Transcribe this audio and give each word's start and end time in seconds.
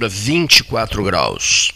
Temperatura 0.00 0.08
24 0.08 1.04
graus. 1.04 1.72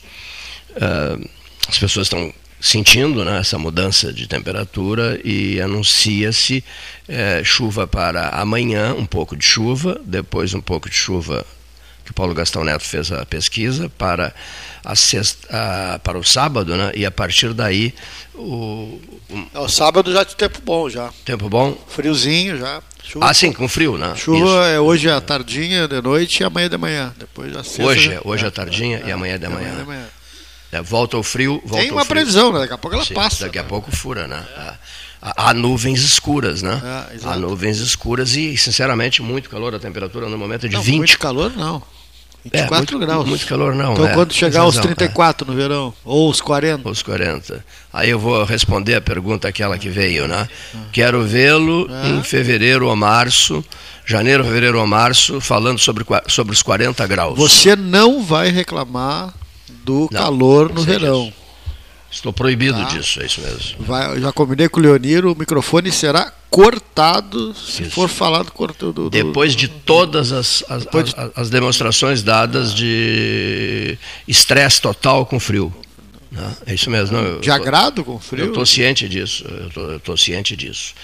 Uh, 0.71 1.29
as 1.69 1.79
pessoas 1.79 2.07
estão 2.07 2.33
sentindo 2.61 3.25
né, 3.25 3.39
essa 3.39 3.59
mudança 3.59 4.13
de 4.13 4.27
temperatura 4.27 5.21
e 5.23 5.61
anuncia-se 5.61 6.65
é, 7.07 7.43
chuva 7.45 7.87
para 7.87 8.31
amanhã, 8.31 8.95
um 8.95 9.05
pouco 9.05 9.37
de 9.37 9.45
chuva, 9.45 10.01
depois 10.05 10.55
um 10.55 10.63
pouco 10.63 10.89
de 10.89 10.97
chuva 10.97 11.45
que 12.05 12.11
o 12.11 12.15
Paulo 12.15 12.35
Gastão 12.35 12.65
Neto 12.65 12.85
fez 12.85 13.13
a 13.13 13.25
pesquisa 13.27 13.89
para 13.91 14.35
a 14.83 14.97
sexta, 14.97 15.47
a, 15.51 15.99
para 15.99 16.19
o 16.19 16.25
sábado, 16.25 16.77
né? 16.77 16.93
E 16.95 17.05
a 17.05 17.11
partir 17.11 17.53
daí 17.53 17.95
o, 18.35 19.01
o, 19.55 19.61
o 19.61 19.69
sábado 19.69 20.13
já 20.13 20.25
de 20.25 20.37
tempo 20.37 20.61
bom 20.63 20.89
já. 20.89 21.11
Tempo 21.25 21.49
bom. 21.49 21.77
Friozinho 21.89 22.59
já. 22.59 22.83
Chuva. 23.07 23.27
Ah, 23.29 23.35
sim, 23.35 23.53
com 23.53 23.69
frio, 23.69 23.99
né? 23.99 24.15
Chuva 24.17 24.39
Isso. 24.39 24.61
é 24.63 24.81
hoje 24.81 25.11
à 25.11 25.21
tardinha, 25.21 25.87
de 25.87 26.01
noite 26.01 26.41
e 26.41 26.45
amanhã 26.45 26.69
de 26.71 26.79
manhã. 26.79 27.15
Depois 27.19 27.53
já 27.53 27.85
Hoje, 27.85 28.15
já... 28.15 28.21
hoje 28.25 28.47
à 28.47 28.51
tardinha 28.51 29.03
é, 29.05 29.09
e 29.09 29.13
amanhã 29.13 29.39
de 29.39 29.47
manhã. 29.47 29.69
Amanhã 29.69 29.81
de 29.81 29.87
manhã. 29.87 30.07
É, 30.73 30.83
volta 30.83 31.17
o 31.17 31.23
frio, 31.23 31.63
volta 31.65 31.85
Tem 31.85 31.93
uma 31.93 32.05
previsão, 32.05 32.53
né? 32.53 32.61
Daqui 32.61 32.73
a 32.73 32.79
pouco 32.79 32.97
ela 32.97 33.05
Sim, 33.05 33.15
passa. 33.15 33.45
Daqui 33.45 33.59
a 33.59 33.65
pouco 33.65 33.95
fura, 33.95 34.27
né? 34.27 34.45
É. 34.57 34.75
Há 35.37 35.55
nuvens 35.55 36.03
escuras, 36.03 36.63
né? 36.63 36.83
É, 36.85 37.29
Há 37.29 37.37
nuvens 37.37 37.79
escuras 37.79 38.35
e, 38.37 38.57
sinceramente, 38.57 39.23
muito 39.23 39.49
calor. 39.49 39.75
A 39.75 39.79
temperatura 39.79 40.29
no 40.29 40.37
momento 40.37 40.67
é 40.67 40.69
de 40.69 40.75
não, 40.75 40.83
20. 40.83 40.97
Muito 40.97 41.19
calor, 41.19 41.53
não. 41.57 41.83
24 42.45 42.75
é, 42.75 42.79
muito, 42.79 42.99
graus. 42.99 43.29
Muito 43.29 43.47
calor, 43.47 43.75
não. 43.75 43.95
Então, 43.95 44.07
é, 44.07 44.13
quando 44.13 44.33
chegar 44.33 44.61
aos 44.61 44.77
34 44.77 45.47
é. 45.47 45.51
no 45.51 45.57
verão, 45.57 45.95
ou 46.05 46.29
os 46.29 46.41
40. 46.41 46.89
Os 46.89 47.03
40. 47.03 47.65
Aí 47.93 48.11
eu 48.11 48.19
vou 48.19 48.45
responder 48.45 48.95
a 48.95 49.01
pergunta 49.01 49.49
aquela 49.49 49.79
que 49.79 49.89
veio, 49.89 50.29
né? 50.29 50.47
Quero 50.93 51.23
vê-lo 51.23 51.89
é. 51.91 52.09
em 52.09 52.23
fevereiro 52.23 52.87
ou 52.87 52.95
março, 52.95 53.65
janeiro, 54.05 54.45
fevereiro 54.45 54.79
ou 54.79 54.87
março, 54.87 55.41
falando 55.41 55.79
sobre, 55.79 56.05
sobre 56.29 56.53
os 56.53 56.63
40 56.63 57.07
graus. 57.07 57.39
Você 57.39 57.75
não 57.75 58.23
vai 58.23 58.51
reclamar 58.51 59.33
do 59.85 60.09
não, 60.11 60.21
calor 60.21 60.73
no 60.73 60.83
verão. 60.83 61.25
Disso. 61.25 61.44
Estou 62.15 62.33
proibido 62.33 62.79
tá. 62.79 62.85
disso, 62.85 63.21
é 63.21 63.27
isso 63.27 63.41
mesmo. 63.41 63.77
Vai, 63.81 64.21
já 64.21 64.33
combinei 64.33 64.69
com 64.69 64.79
o 64.79 64.83
Leoniro, 64.83 65.33
o 65.33 65.37
microfone 65.37 65.91
será 65.91 66.33
cortado 66.49 67.53
se 67.55 67.83
isso. 67.83 67.91
for 67.91 68.09
falado 68.09 68.53
cortado. 68.53 69.11
Depois 69.11 69.57
de 69.57 69.67
todas 69.67 70.31
as, 70.31 70.65
as, 70.69 70.87
as, 70.87 71.05
de... 71.05 71.15
as 71.35 71.51
demonstrações 71.51 72.23
dadas 72.23 72.73
de 72.73 73.99
estresse 74.29 74.81
total 74.81 75.27
com 75.27 75.41
frio. 75.41 75.75
Não, 76.31 76.57
é 76.67 76.75
isso 76.75 76.89
mesmo. 76.89 77.21
Não, 77.21 77.41
de 77.41 77.51
agrado 77.51 78.05
com 78.05 78.21
frio? 78.21 78.45
Eu 78.45 78.49
estou 78.49 78.65
ciente 78.65 79.09
disso. 79.09 79.45
Eu 79.77 79.97
estou 79.97 80.17
ciente 80.17 80.55
disso. 80.55 80.95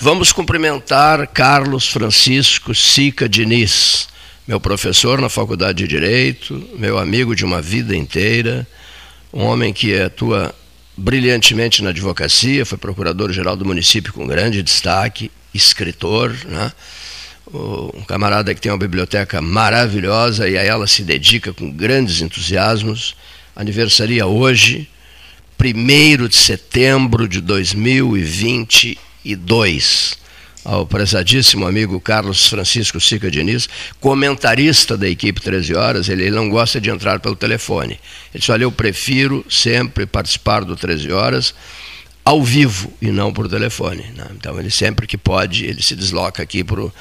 Vamos 0.00 0.30
cumprimentar 0.30 1.26
Carlos 1.26 1.88
Francisco 1.88 2.72
Sica 2.72 3.28
Diniz, 3.28 4.06
meu 4.46 4.60
professor 4.60 5.20
na 5.20 5.28
Faculdade 5.28 5.78
de 5.78 5.88
Direito, 5.88 6.68
meu 6.78 6.98
amigo 6.98 7.34
de 7.34 7.44
uma 7.44 7.60
vida 7.60 7.96
inteira 7.96 8.64
um 9.32 9.44
homem 9.44 9.72
que 9.72 9.98
atua 9.98 10.54
brilhantemente 10.96 11.82
na 11.82 11.90
advocacia, 11.90 12.66
foi 12.66 12.76
procurador-geral 12.76 13.56
do 13.56 13.64
município 13.64 14.12
com 14.12 14.26
grande 14.26 14.60
destaque, 14.62 15.30
escritor, 15.54 16.36
né? 16.44 16.72
um 17.52 18.02
camarada 18.02 18.54
que 18.54 18.60
tem 18.60 18.70
uma 18.70 18.78
biblioteca 18.78 19.42
maravilhosa 19.42 20.48
e 20.48 20.56
a 20.56 20.62
ela 20.62 20.86
se 20.86 21.02
dedica 21.02 21.52
com 21.52 21.68
grandes 21.70 22.22
entusiasmos. 22.22 23.16
Aniversaria 23.54 24.26
hoje, 24.26 24.88
1 25.60 26.28
de 26.28 26.36
setembro 26.36 27.28
de 27.28 27.40
2022 27.40 30.21
ao 30.64 30.86
prezadíssimo 30.86 31.66
amigo 31.66 32.00
Carlos 32.00 32.46
Francisco 32.46 33.00
Sica 33.00 33.30
Diniz, 33.30 33.68
comentarista 34.00 34.96
da 34.96 35.08
equipe 35.08 35.40
13 35.40 35.74
Horas, 35.74 36.08
ele, 36.08 36.30
não 36.30 36.48
gosta 36.48 36.80
de 36.80 36.90
entrar 36.90 37.20
pelo 37.20 37.36
telefone. 37.36 37.98
Ele 38.32 38.40
disse, 38.40 38.52
olha, 38.52 38.64
eu 38.64 38.72
prefiro 38.72 39.44
sempre 39.50 40.06
participar 40.06 40.64
do 40.64 40.76
13 40.76 41.12
Horas 41.12 41.54
ao 42.24 42.42
vivo 42.42 42.92
e 43.02 43.10
não 43.10 43.32
por 43.32 43.48
telefone. 43.48 44.04
Né? 44.14 44.26
Então 44.36 44.58
ele 44.58 44.70
sempre 44.70 45.06
que 45.06 45.18
pode, 45.18 45.64
ele 45.64 45.82
se 45.82 45.96
desloca 45.96 46.42
aqui 46.42 46.62
para 46.62 46.80
o 46.80 46.92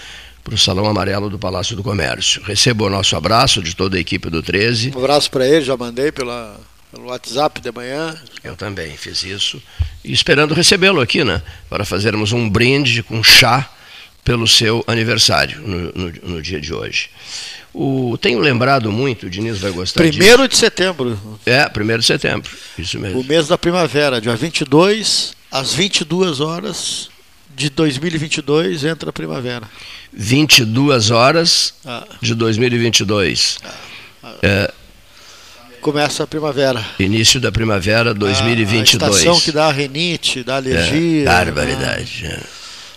Salão 0.58 0.86
Amarelo 0.88 1.30
do 1.30 1.38
Palácio 1.38 1.76
do 1.76 1.84
Comércio. 1.84 2.42
Receba 2.44 2.86
o 2.86 2.90
nosso 2.90 3.16
abraço 3.16 3.62
de 3.62 3.76
toda 3.76 3.98
a 3.98 4.00
equipe 4.00 4.30
do 4.30 4.42
13. 4.42 4.94
Um 4.96 5.00
abraço 5.00 5.30
para 5.30 5.48
ele, 5.48 5.62
já 5.62 5.78
mandei 5.78 6.12
pela 6.12 6.60
pelo 6.92 7.06
WhatsApp 7.08 7.62
de 7.62 7.72
manhã. 7.72 8.16
Eu 8.44 8.56
também 8.56 8.96
fiz 8.98 9.24
isso. 9.24 9.62
E 10.04 10.12
esperando 10.12 10.54
recebê-lo 10.54 11.00
aqui, 11.00 11.24
né? 11.24 11.42
Para 11.70 11.86
fazermos 11.86 12.32
um 12.34 12.50
brinde 12.50 13.02
com 13.02 13.24
chá 13.24 13.70
pelo 14.24 14.48
seu 14.48 14.84
aniversário 14.86 15.62
no, 15.62 15.92
no, 15.94 16.14
no 16.24 16.42
dia 16.42 16.60
de 16.60 16.74
hoje. 16.74 17.10
O, 17.74 18.18
tenho 18.18 18.40
lembrado 18.40 18.92
muito, 18.92 19.28
o 19.28 19.30
Diniz 19.30 19.60
vai 19.60 19.72
gostar 19.72 20.02
Primeiro 20.02 20.48
disso. 20.48 20.50
de 20.50 20.58
setembro. 20.58 21.40
É, 21.46 21.68
primeiro 21.70 22.02
de 22.02 22.06
setembro, 22.06 22.52
isso 22.78 23.00
mesmo. 23.00 23.22
O 23.22 23.24
mês 23.24 23.48
da 23.48 23.58
primavera, 23.58 24.20
dia 24.20 24.36
22, 24.36 25.34
às 25.50 25.74
22 25.74 26.42
horas 26.42 27.10
de 27.56 27.70
2022, 27.70 28.84
entra 28.84 29.10
a 29.10 29.14
primavera. 29.14 29.70
22 30.12 31.12
horas 31.12 31.74
ah. 31.86 32.06
de 32.22 32.36
2022. 32.36 33.58
Ah. 33.64 33.74
Ah. 34.24 34.36
É, 34.44 34.74
Começa 35.82 36.24
a 36.24 36.28
primavera. 36.28 36.86
Início 37.00 37.40
da 37.40 37.52
primavera 37.52 38.14
2022. 38.14 39.02
A, 39.02 39.06
a 39.06 39.10
estação 39.10 39.40
que 39.42 39.52
dá 39.52 39.66
a 39.66 39.72
renite, 39.72 40.44
dá 40.44 40.58
alergia. 40.58 41.24
É, 41.24 41.26
barbaridade. 41.26 42.24
Né? 42.24 42.40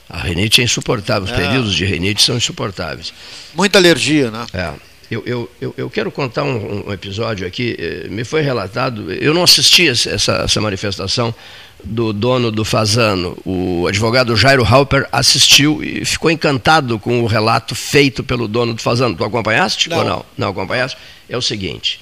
A 0.09 0.19
renite 0.19 0.61
é 0.61 0.65
insuportável, 0.65 1.25
os 1.25 1.33
é. 1.33 1.34
períodos 1.34 1.75
de 1.75 1.87
renite 1.87 2.23
são 2.23 2.37
insuportáveis. 2.37 3.12
Muita 3.55 3.78
alergia, 3.78 4.31
né? 4.31 4.44
É. 4.53 4.71
Eu, 5.11 5.23
eu, 5.25 5.50
eu, 5.61 5.75
eu 5.78 5.91
quero 5.91 6.11
contar 6.11 6.43
um, 6.43 6.89
um, 6.89 6.93
episódio 6.93 7.47
aqui. 7.47 7.75
Eh, 7.78 8.09
me 8.09 8.25
foi 8.25 8.43
relatado, 8.43 9.12
eu 9.12 9.33
não 9.33 9.44
assisti 9.44 9.89
essa, 9.89 10.11
essa 10.11 10.61
manifestação 10.61 11.34
do 11.83 12.12
dono 12.12 12.50
do 12.50 12.65
Fazano. 12.65 13.37
O 13.47 13.87
advogado 13.87 14.37
Jairo 14.37 14.65
Halper 14.65 15.06
assistiu 15.12 15.83
e 15.83 16.05
ficou 16.05 16.31
encantado 16.31 16.99
com 16.99 17.23
o 17.23 17.27
relato 17.27 17.75
feito 17.75 18.23
pelo 18.25 18.49
dono 18.49 18.75
do 18.75 18.83
Fazano. 18.83 19.15
Tu 19.15 19.25
acompanhaste 19.25 19.89
não. 19.89 19.99
ou 19.99 20.05
não? 20.05 20.25
Não 20.37 20.49
acompanhaste? 20.49 20.99
É 21.28 21.37
o 21.37 21.43
seguinte 21.43 22.00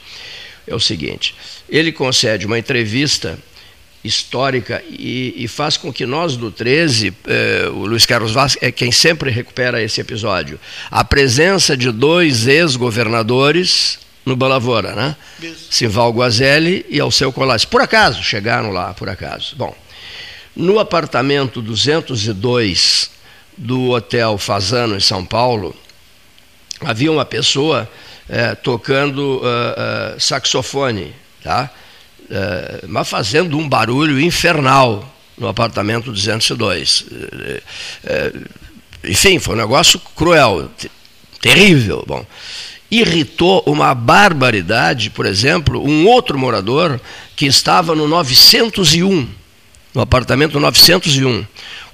é 0.67 0.75
o 0.75 0.81
seguinte: 0.81 1.35
ele 1.69 1.93
concede 1.93 2.47
uma 2.47 2.59
entrevista 2.59 3.39
histórica 4.05 4.83
e, 4.89 5.35
e, 5.37 5.47
faz 5.47 5.77
com 5.77 5.93
que 5.93 6.05
nós 6.05 6.37
do 6.37 6.51
13, 6.51 7.15
eh, 7.25 7.69
o 7.73 7.87
Luiz 7.87 8.05
Carlos 8.05 8.33
Vaz 8.33 8.57
é 8.61 8.73
quem 8.73 8.91
sempre 8.91 9.31
recupera 9.31 9.81
esse 9.81 10.01
episódio, 10.01 10.59
a 10.91 11.05
presença 11.05 11.77
de 11.77 11.93
dois 11.93 12.49
ex-governadores 12.49 14.01
no 14.25 14.35
Balavora, 14.35 14.95
né? 14.95 15.17
Sival 15.71 16.13
Guazelli 16.13 16.85
e 16.89 16.99
Alceu 16.99 17.33
Colas. 17.33 17.65
Por 17.65 17.81
acaso, 17.81 18.23
chegaram 18.23 18.71
lá, 18.71 18.93
por 18.95 19.09
acaso. 19.09 19.55
Bom, 19.57 19.75
no 20.55 20.79
apartamento 20.79 21.63
202 21.63 23.11
do 23.57 23.91
Hotel 23.91 24.39
Fazano, 24.39 24.97
em 24.97 25.01
São 25.01 25.25
Paulo, 25.25 25.75
havia 26.81 27.11
uma 27.11 27.25
pessoa 27.25 27.89
é, 28.33 28.55
tocando 28.55 29.43
uh, 29.43 30.17
uh, 30.17 30.19
saxofone, 30.19 31.15
tá? 31.45 31.71
Uh, 32.23 32.89
mas 32.89 33.07
fazendo 33.07 33.59
um 33.59 33.69
barulho 33.69 34.19
infernal 34.19 35.07
no 35.37 35.49
apartamento 35.49 36.11
202. 36.11 37.05
enfim, 39.05 39.39
foi 39.39 39.55
um 39.55 39.59
negócio 39.59 40.01
cruel, 40.17 40.71
terrível. 41.43 42.03
Bom, 42.07 42.25
irritou 42.91 43.63
uma 43.67 43.95
barbaridade, 43.95 45.11
por 45.11 45.27
exemplo, 45.27 45.87
um 45.87 46.07
outro 46.07 46.39
morador 46.39 46.99
que 47.37 47.45
estava 47.45 47.95
no 47.95 48.09
901, 48.09 49.29
no 49.95 50.01
apartamento 50.01 50.59
901. 50.59 51.45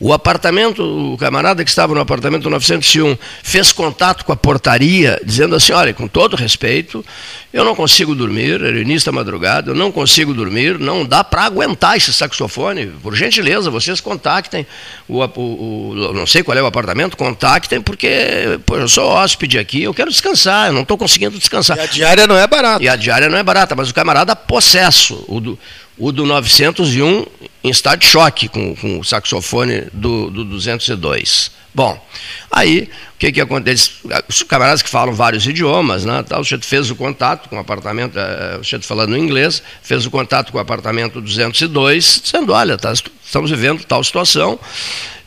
O 0.00 0.12
apartamento, 0.12 0.82
o 1.14 1.18
camarada 1.18 1.64
que 1.64 1.70
estava 1.70 1.92
no 1.92 2.00
apartamento 2.00 2.48
901 2.48 3.18
fez 3.42 3.72
contato 3.72 4.24
com 4.24 4.32
a 4.32 4.36
portaria, 4.36 5.20
dizendo 5.24 5.56
assim: 5.56 5.72
olha, 5.72 5.92
com 5.92 6.06
todo 6.06 6.36
respeito, 6.36 7.04
eu 7.52 7.64
não 7.64 7.74
consigo 7.74 8.14
dormir, 8.14 8.62
era 8.62 8.78
início 8.78 9.06
da 9.06 9.12
madrugada, 9.12 9.72
eu 9.72 9.74
não 9.74 9.90
consigo 9.90 10.32
dormir, 10.32 10.78
não 10.78 11.04
dá 11.04 11.24
para 11.24 11.42
aguentar 11.42 11.96
esse 11.96 12.12
saxofone. 12.12 12.86
Por 13.02 13.16
gentileza, 13.16 13.70
vocês 13.70 14.00
contactem 14.00 14.64
o, 15.08 15.18
o, 15.18 15.90
o, 15.90 16.12
não 16.12 16.26
sei 16.26 16.44
qual 16.44 16.56
é 16.56 16.62
o 16.62 16.66
apartamento, 16.66 17.16
contactem, 17.16 17.80
porque 17.80 18.60
pô, 18.64 18.76
eu 18.76 18.88
sou 18.88 19.08
hóspede 19.08 19.58
aqui, 19.58 19.82
eu 19.82 19.92
quero 19.92 20.10
descansar, 20.10 20.68
eu 20.68 20.72
não 20.72 20.82
estou 20.82 20.96
conseguindo 20.96 21.36
descansar. 21.36 21.76
E 21.76 21.80
a 21.80 21.86
diária 21.86 22.26
não 22.28 22.38
é 22.38 22.46
barata. 22.46 22.84
E 22.84 22.88
a 22.88 22.94
diária 22.94 23.28
não 23.28 23.36
é 23.36 23.42
barata, 23.42 23.74
mas 23.74 23.90
o 23.90 23.94
camarada 23.94 24.36
possesso, 24.36 25.24
o 25.26 25.40
do, 25.40 25.58
o 25.98 26.12
do 26.12 26.24
901 26.24 27.26
em 27.64 27.70
estado 27.70 28.00
de 28.00 28.06
choque 28.06 28.48
com, 28.48 28.74
com 28.76 29.00
o 29.00 29.04
saxofone 29.04 29.82
do, 29.92 30.30
do 30.30 30.44
202. 30.44 31.50
Bom, 31.74 32.02
aí 32.50 32.90
o 33.14 33.18
que, 33.18 33.32
que 33.32 33.40
acontece? 33.40 33.90
Os 34.28 34.42
camaradas 34.42 34.82
que 34.82 34.88
falam 34.88 35.12
vários 35.12 35.46
idiomas, 35.46 36.04
né, 36.04 36.24
tal, 36.26 36.40
o 36.40 36.44
sujeito 36.44 36.66
fez 36.66 36.90
o 36.90 36.96
contato 36.96 37.48
com 37.48 37.56
o 37.56 37.58
apartamento, 37.58 38.16
uh, 38.16 38.60
o 38.60 38.64
sujeito 38.64 38.86
falando 38.86 39.16
inglês, 39.16 39.62
fez 39.82 40.06
o 40.06 40.10
contato 40.10 40.50
com 40.50 40.58
o 40.58 40.60
apartamento 40.60 41.20
202, 41.20 42.20
dizendo: 42.24 42.52
olha, 42.52 42.76
tá, 42.76 42.92
estamos 42.92 43.50
vivendo 43.50 43.84
tal 43.84 44.02
situação, 44.02 44.58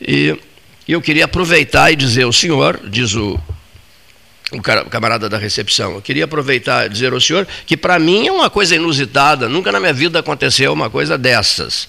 e, 0.02 0.38
e 0.88 0.94
eu 0.94 1.02
queria 1.02 1.26
aproveitar 1.26 1.92
e 1.92 1.96
dizer 1.96 2.24
ao 2.24 2.34
senhor, 2.34 2.80
diz 2.86 3.14
o, 3.14 3.40
o 4.52 4.62
camarada 4.62 5.30
da 5.30 5.38
recepção. 5.38 5.94
Eu 5.94 6.02
queria 6.02 6.26
aproveitar 6.26 6.86
e 6.86 6.90
dizer 6.90 7.14
ao 7.14 7.22
senhor 7.22 7.48
que, 7.66 7.78
para 7.78 7.98
mim, 7.98 8.28
é 8.28 8.32
uma 8.32 8.50
coisa 8.50 8.76
inusitada, 8.76 9.48
nunca 9.48 9.72
na 9.72 9.80
minha 9.80 9.94
vida 9.94 10.20
aconteceu 10.20 10.74
uma 10.74 10.90
coisa 10.90 11.18
dessas. 11.18 11.88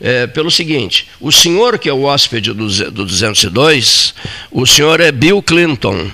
É, 0.00 0.26
pelo 0.26 0.50
seguinte: 0.50 1.08
o 1.20 1.30
senhor 1.30 1.78
que 1.78 1.88
é 1.88 1.92
o 1.92 2.04
hóspede 2.04 2.52
do, 2.52 2.66
do 2.90 3.04
202, 3.04 4.14
o 4.50 4.66
senhor 4.66 5.00
é 5.00 5.12
Bill 5.12 5.42
Clinton. 5.42 6.10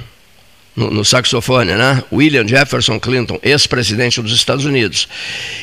No, 0.76 0.90
no, 0.90 1.04
saxofone, 1.04 1.72
né? 1.72 2.02
William 2.12 2.48
Jefferson 2.48 2.98
Clinton, 2.98 3.38
ex-presidente 3.44 4.20
dos 4.20 4.32
Estados 4.32 4.64
Unidos. 4.64 5.06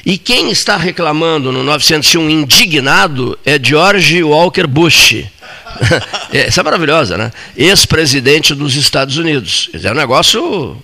E 0.05 0.17
quem 0.17 0.49
está 0.49 0.77
reclamando 0.77 1.51
no 1.51 1.63
901 1.63 2.29
indignado 2.29 3.37
é 3.45 3.59
George 3.61 4.23
Walker 4.23 4.65
Bush, 4.65 5.25
essa 6.33 6.61
é 6.61 6.63
maravilhosa, 6.63 7.17
né? 7.17 7.31
Ex-presidente 7.55 8.53
dos 8.53 8.75
Estados 8.75 9.17
Unidos. 9.17 9.69
É 9.83 9.91
um 9.91 9.95
negócio. 9.95 10.77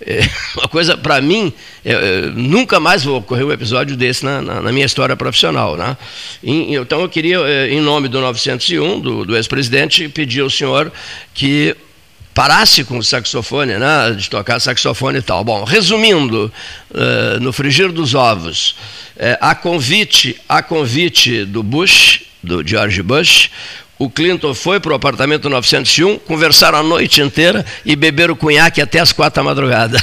É 0.00 0.20
uma 0.56 0.68
coisa, 0.68 0.96
para 0.96 1.20
mim, 1.20 1.52
é, 1.84 1.92
é, 1.92 2.20
nunca 2.34 2.78
mais 2.78 3.04
vou 3.04 3.18
ocorrer 3.18 3.46
um 3.46 3.52
episódio 3.52 3.96
desse 3.96 4.24
na, 4.24 4.42
na, 4.42 4.62
na 4.62 4.72
minha 4.72 4.86
história 4.86 5.16
profissional. 5.16 5.76
Né? 5.76 5.96
Então 6.42 7.00
eu 7.00 7.08
queria, 7.08 7.38
é, 7.38 7.70
em 7.70 7.80
nome 7.80 8.08
do 8.08 8.20
901, 8.20 9.00
do, 9.00 9.24
do 9.24 9.36
ex-presidente, 9.36 10.08
pedir 10.08 10.40
ao 10.40 10.50
senhor 10.50 10.92
que 11.34 11.76
parasse 12.38 12.84
com 12.84 12.98
o 12.98 13.02
saxofone, 13.02 13.76
né, 13.78 14.12
de 14.16 14.30
tocar 14.30 14.60
saxofone 14.60 15.18
e 15.18 15.22
tal. 15.22 15.42
Bom, 15.42 15.64
resumindo, 15.64 16.52
uh, 16.92 17.40
no 17.40 17.52
frigir 17.52 17.90
dos 17.90 18.14
ovos, 18.14 18.76
uh, 19.16 19.36
a 19.40 19.56
convite, 19.56 20.40
a 20.48 20.62
convite 20.62 21.44
do 21.44 21.64
Bush, 21.64 22.20
do 22.40 22.64
George 22.64 23.02
Bush, 23.02 23.50
o 23.98 24.08
Clinton 24.08 24.54
foi 24.54 24.78
para 24.78 24.92
o 24.92 24.94
apartamento 24.94 25.48
901, 25.48 26.20
conversaram 26.20 26.78
a 26.78 26.82
noite 26.82 27.20
inteira 27.20 27.64
e 27.84 27.96
beberam 27.96 28.36
cunhaque 28.36 28.80
até 28.80 29.00
as 29.00 29.12
quatro 29.12 29.42
da 29.42 29.44
madrugada. 29.44 30.00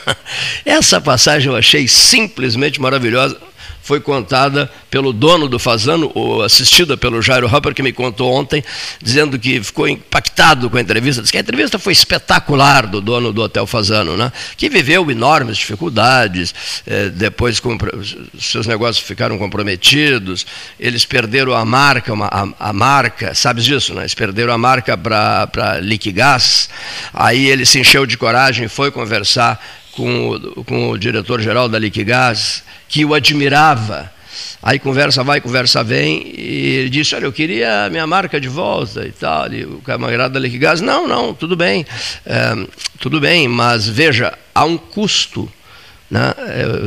Essa 0.64 1.00
passagem 1.00 1.50
eu 1.50 1.56
achei 1.56 1.88
simplesmente 1.88 2.80
maravilhosa 2.80 3.36
foi 3.90 3.98
contada 3.98 4.70
pelo 4.88 5.12
dono 5.12 5.48
do 5.48 5.58
Fazano, 5.58 6.12
ou 6.14 6.44
assistida 6.44 6.96
pelo 6.96 7.20
Jairo 7.20 7.52
Hopper, 7.52 7.74
que 7.74 7.82
me 7.82 7.92
contou 7.92 8.32
ontem, 8.32 8.62
dizendo 9.02 9.36
que 9.36 9.60
ficou 9.60 9.88
impactado 9.88 10.70
com 10.70 10.76
a 10.76 10.80
entrevista. 10.80 11.20
Diz 11.20 11.32
que 11.32 11.36
a 11.36 11.40
entrevista 11.40 11.76
foi 11.76 11.92
espetacular 11.92 12.86
do 12.86 13.00
dono 13.00 13.32
do 13.32 13.42
Hotel 13.42 13.66
Fazano, 13.66 14.16
né? 14.16 14.32
que 14.56 14.68
viveu 14.68 15.10
enormes 15.10 15.56
dificuldades, 15.56 16.54
eh, 16.86 17.08
depois 17.08 17.60
seus 18.38 18.64
negócios 18.64 19.04
ficaram 19.04 19.36
comprometidos, 19.36 20.46
eles 20.78 21.04
perderam 21.04 21.52
a 21.52 21.64
marca, 21.64 22.12
uma, 22.12 22.26
a, 22.26 22.68
a, 22.68 22.72
marca, 22.72 23.34
sabes 23.34 23.64
disso, 23.64 23.92
né? 23.92 24.02
Eles 24.02 24.14
perderam 24.14 24.52
a 24.52 24.58
marca 24.58 24.96
para 24.96 25.80
Liquigás, 25.82 26.70
aí 27.12 27.44
ele 27.48 27.66
se 27.66 27.80
encheu 27.80 28.06
de 28.06 28.16
coragem 28.16 28.66
e 28.66 28.68
foi 28.68 28.92
conversar 28.92 29.60
com 29.92 30.30
o, 30.30 30.64
com 30.64 30.90
o 30.90 30.98
diretor-geral 30.98 31.68
da 31.68 31.78
Liquigás, 31.78 32.62
que 32.88 33.04
o 33.04 33.14
admirava. 33.14 34.12
Aí 34.62 34.78
conversa 34.78 35.24
vai, 35.24 35.40
conversa 35.40 35.82
vem, 35.82 36.34
e 36.36 36.76
ele 36.80 36.90
disse, 36.90 37.14
olha, 37.14 37.24
eu 37.24 37.32
queria 37.32 37.86
a 37.86 37.90
minha 37.90 38.06
marca 38.06 38.40
de 38.40 38.48
volta 38.48 39.06
e 39.06 39.12
tal. 39.12 39.52
E 39.52 39.64
o 39.64 39.78
camarada 39.78 40.34
da 40.34 40.40
Liquigás, 40.40 40.80
não, 40.80 41.08
não, 41.08 41.34
tudo 41.34 41.56
bem, 41.56 41.86
é, 42.26 42.66
tudo 42.98 43.20
bem, 43.20 43.48
mas 43.48 43.88
veja, 43.88 44.36
há 44.54 44.64
um 44.64 44.76
custo 44.76 45.50
né? 46.10 46.34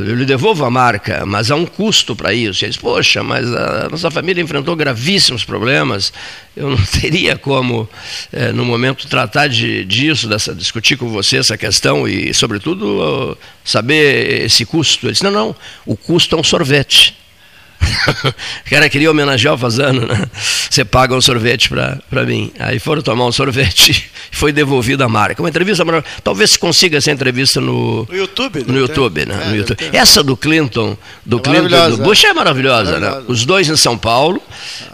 Eu 0.06 0.14
lhe 0.14 0.26
devolvo 0.26 0.64
a 0.64 0.70
marca, 0.70 1.24
mas 1.24 1.50
há 1.50 1.56
um 1.56 1.64
custo 1.64 2.14
para 2.14 2.34
isso. 2.34 2.62
E 2.62 2.66
eles, 2.66 2.76
poxa, 2.76 3.22
mas 3.22 3.50
a 3.52 3.88
nossa 3.90 4.10
família 4.10 4.42
enfrentou 4.42 4.76
gravíssimos 4.76 5.44
problemas. 5.44 6.12
Eu 6.54 6.70
não 6.70 6.84
teria 7.00 7.36
como, 7.36 7.88
é, 8.30 8.52
no 8.52 8.64
momento, 8.64 9.08
tratar 9.08 9.48
de, 9.48 9.84
disso, 9.84 10.28
dessa, 10.28 10.54
discutir 10.54 10.96
com 10.96 11.08
você 11.08 11.38
essa 11.38 11.56
questão 11.56 12.06
e, 12.06 12.34
sobretudo, 12.34 13.36
saber 13.64 14.42
esse 14.42 14.66
custo. 14.66 15.06
Ele 15.06 15.12
disse, 15.12 15.24
não, 15.24 15.30
não, 15.30 15.56
o 15.86 15.96
custo 15.96 16.36
é 16.36 16.38
um 16.38 16.44
sorvete. 16.44 17.23
o 18.66 18.70
cara 18.70 18.88
queria 18.88 19.10
homenagear 19.10 19.54
o 19.54 19.58
Fazano, 19.58 20.06
né? 20.06 20.26
Você 20.70 20.84
paga 20.84 21.14
um 21.14 21.20
sorvete 21.20 21.68
para 21.68 22.24
mim. 22.24 22.52
Aí 22.58 22.78
foram 22.78 23.02
tomar 23.02 23.26
um 23.26 23.32
sorvete 23.32 24.10
e 24.32 24.36
foi 24.36 24.52
devolvida 24.52 25.04
a 25.04 25.08
marca. 25.08 25.42
Uma 25.42 25.48
entrevista 25.48 25.84
maravilhosa. 25.84 26.20
Talvez 26.22 26.50
se 26.52 26.58
consiga 26.58 26.98
essa 26.98 27.10
entrevista 27.10 27.60
no, 27.60 28.06
no 28.08 28.16
YouTube. 28.16 28.64
No 28.66 28.78
YouTube, 28.78 29.26
né? 29.26 29.40
É, 29.40 29.48
no 29.48 29.56
YouTube. 29.56 29.90
Essa 29.92 30.22
do 30.22 30.36
Clinton, 30.36 30.96
do 31.24 31.38
é 31.38 31.40
Clinton 31.40 31.90
do 31.90 31.96
Bush 31.98 32.24
é 32.24 32.32
maravilhosa, 32.32 32.98
né? 32.98 33.22
Os 33.28 33.44
dois 33.44 33.68
em 33.68 33.76
São 33.76 33.96
Paulo. 33.96 34.42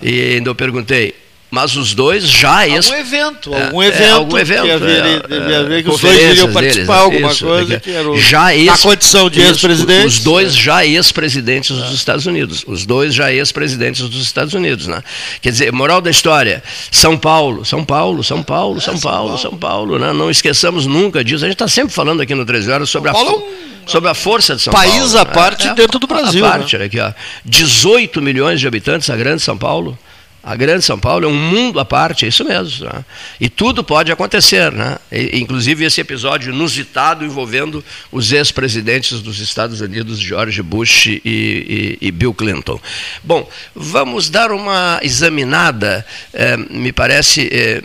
E 0.02 0.34
ainda 0.36 0.50
eu 0.50 0.54
perguntei, 0.54 1.14
mas 1.50 1.76
os 1.76 1.94
dois 1.94 2.24
já 2.24 2.62
algum 2.62 2.94
evento 2.94 3.54
algum 3.54 3.82
evento, 3.82 4.02
é, 4.02 4.10
algum 4.10 4.38
evento 4.38 4.62
que, 4.62 4.70
é, 4.70 4.78
devia 4.78 5.58
haver, 5.60 5.78
é, 5.78 5.82
que 5.82 5.90
os 5.90 6.00
dois 6.00 6.18
iriam 6.18 6.52
participar 6.52 6.94
deles, 6.94 7.14
alguma 7.14 7.32
isso, 7.32 7.44
coisa 7.44 7.80
que 7.80 7.90
era 7.90 8.08
o, 8.08 8.20
já 8.20 8.54
ex, 8.54 8.68
a 8.68 8.78
condição 8.78 9.28
de 9.30 9.40
ex-presidente? 9.40 10.06
os 10.06 10.18
dois 10.20 10.54
já 10.54 10.86
ex-presidentes 10.86 11.76
dos 11.76 11.92
Estados 11.92 12.26
Unidos. 12.26 12.64
Os 12.66 12.86
dois 12.86 13.14
já 13.14 13.32
ex-presidentes 13.32 14.08
dos 14.08 14.22
Estados 14.22 14.54
Unidos 14.54 14.86
né? 14.86 15.02
quer 15.42 15.50
dizer 15.50 15.72
moral 15.72 16.00
da 16.00 16.10
história 16.10 16.62
São 16.90 17.16
Paulo 17.16 17.64
São 17.64 17.84
Paulo 17.84 18.22
São 18.22 18.42
Paulo 18.42 18.78
é, 18.78 18.80
São, 18.80 18.98
Paulo, 18.98 19.38
São 19.38 19.56
Paulo 19.56 19.98
né? 19.98 20.12
não 20.12 20.30
esqueçamos 20.30 20.86
nunca 20.86 21.24
disso. 21.24 21.44
A 21.44 21.48
gente 21.48 21.56
está 21.56 21.68
sempre 21.68 21.92
falando 21.92 22.20
aqui 22.20 22.34
no 22.34 22.44
13 22.44 22.70
horas 22.70 22.90
sobre 22.90 23.10
São 23.10 23.20
a 23.20 23.24
Paulo 23.24 23.48
sobre 23.86 24.08
a 24.08 24.14
força 24.14 24.54
de 24.54 24.62
São 24.62 24.72
país 24.72 24.92
Paulo 24.92 25.02
país 25.02 25.14
à 25.16 25.24
parte 25.24 25.68
é, 25.68 25.74
dentro 25.74 25.98
do 25.98 26.06
Brasil 26.06 26.46
a 26.46 26.50
parte, 26.50 26.78
né? 26.78 26.84
aqui, 26.84 27.00
ó, 27.00 27.12
18 27.44 28.22
milhões 28.22 28.60
de 28.60 28.66
habitantes 28.66 29.10
a 29.10 29.16
grande 29.16 29.42
São 29.42 29.58
Paulo 29.58 29.98
a 30.42 30.56
Grande 30.56 30.82
São 30.84 30.98
Paulo 30.98 31.26
é 31.26 31.28
um 31.28 31.34
mundo 31.34 31.78
à 31.78 31.84
parte, 31.84 32.24
é 32.24 32.28
isso 32.28 32.44
mesmo. 32.44 32.86
Né? 32.86 33.04
E 33.38 33.48
tudo 33.48 33.84
pode 33.84 34.10
acontecer, 34.10 34.72
né? 34.72 34.96
E, 35.12 35.38
inclusive 35.38 35.84
esse 35.84 36.00
episódio 36.00 36.52
inusitado 36.52 37.24
envolvendo 37.24 37.84
os 38.10 38.32
ex-presidentes 38.32 39.20
dos 39.20 39.38
Estados 39.38 39.80
Unidos, 39.80 40.18
George 40.18 40.62
Bush 40.62 41.06
e, 41.06 41.20
e, 41.24 41.98
e, 42.00 42.10
Bill 42.10 42.32
Clinton. 42.32 42.80
Bom, 43.22 43.48
vamos 43.74 44.30
dar 44.30 44.50
uma 44.50 44.98
examinada. 45.02 46.06
É, 46.32 46.56
me 46.56 46.90
parece, 46.90 47.48
é, 47.52 47.82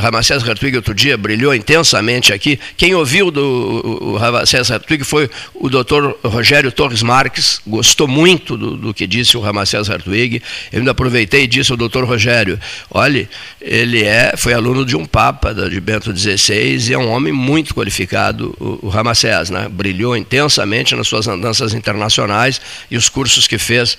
Ramacés 0.00 0.48
Hartwig 0.48 0.76
outro 0.76 0.94
dia 0.94 1.16
brilhou 1.16 1.52
intensamente 1.54 2.32
aqui. 2.32 2.60
Quem 2.76 2.94
ouviu 2.94 3.30
do 3.30 3.98
o 4.00 4.16
Ramacés 4.16 4.70
Hartwig 4.70 5.02
foi 5.02 5.28
o 5.54 5.68
doutor 5.68 6.16
Rogério 6.24 6.70
Torres 6.70 7.02
Marques, 7.02 7.60
gostou 7.66 8.06
muito 8.06 8.56
do, 8.56 8.76
do 8.76 8.94
que 8.94 9.06
disse 9.06 9.36
o 9.36 9.40
Ramacés 9.40 9.90
Hartwig. 9.90 10.40
Eu 10.72 10.78
ainda 10.78 10.92
aproveitei 10.92 11.42
e 11.42 11.46
disse 11.46 11.72
ao 11.72 11.76
doutor 11.76 11.87
Rogério, 12.04 12.58
olhe, 12.90 13.28
ele 13.60 14.04
é, 14.04 14.34
foi 14.36 14.52
aluno 14.52 14.84
de 14.84 14.96
um 14.96 15.04
Papa, 15.04 15.54
de 15.54 15.80
Bento 15.80 16.16
XVI, 16.16 16.90
e 16.90 16.92
é 16.92 16.98
um 16.98 17.10
homem 17.10 17.32
muito 17.32 17.74
qualificado, 17.74 18.54
o, 18.60 18.86
o 18.86 18.88
Ramacés, 18.88 19.50
né? 19.50 19.68
brilhou 19.70 20.16
intensamente 20.16 20.94
nas 20.94 21.08
suas 21.08 21.26
andanças 21.26 21.74
internacionais 21.74 22.60
e 22.90 22.96
os 22.96 23.08
cursos 23.08 23.46
que 23.46 23.58
fez 23.58 23.96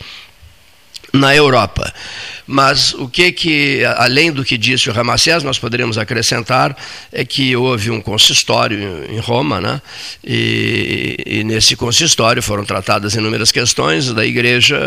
na 1.13 1.35
Europa. 1.35 1.93
Mas 2.51 2.95
o 2.95 3.07
que 3.07 3.31
que, 3.31 3.83
além 3.97 4.31
do 4.31 4.43
que 4.43 4.57
disse 4.57 4.89
o 4.89 4.91
Ramacés, 4.91 5.43
nós 5.43 5.59
poderíamos 5.59 5.99
acrescentar 5.99 6.75
é 7.11 7.23
que 7.23 7.55
houve 7.55 7.91
um 7.91 8.01
consistório 8.01 9.05
em 9.07 9.19
Roma, 9.19 9.61
né? 9.61 9.79
E, 10.23 11.15
e, 11.23 11.43
nesse 11.43 11.75
consistório 11.75 12.41
foram 12.41 12.65
tratadas 12.65 13.13
inúmeras 13.13 13.51
questões 13.51 14.11
da 14.11 14.25
igreja 14.25 14.79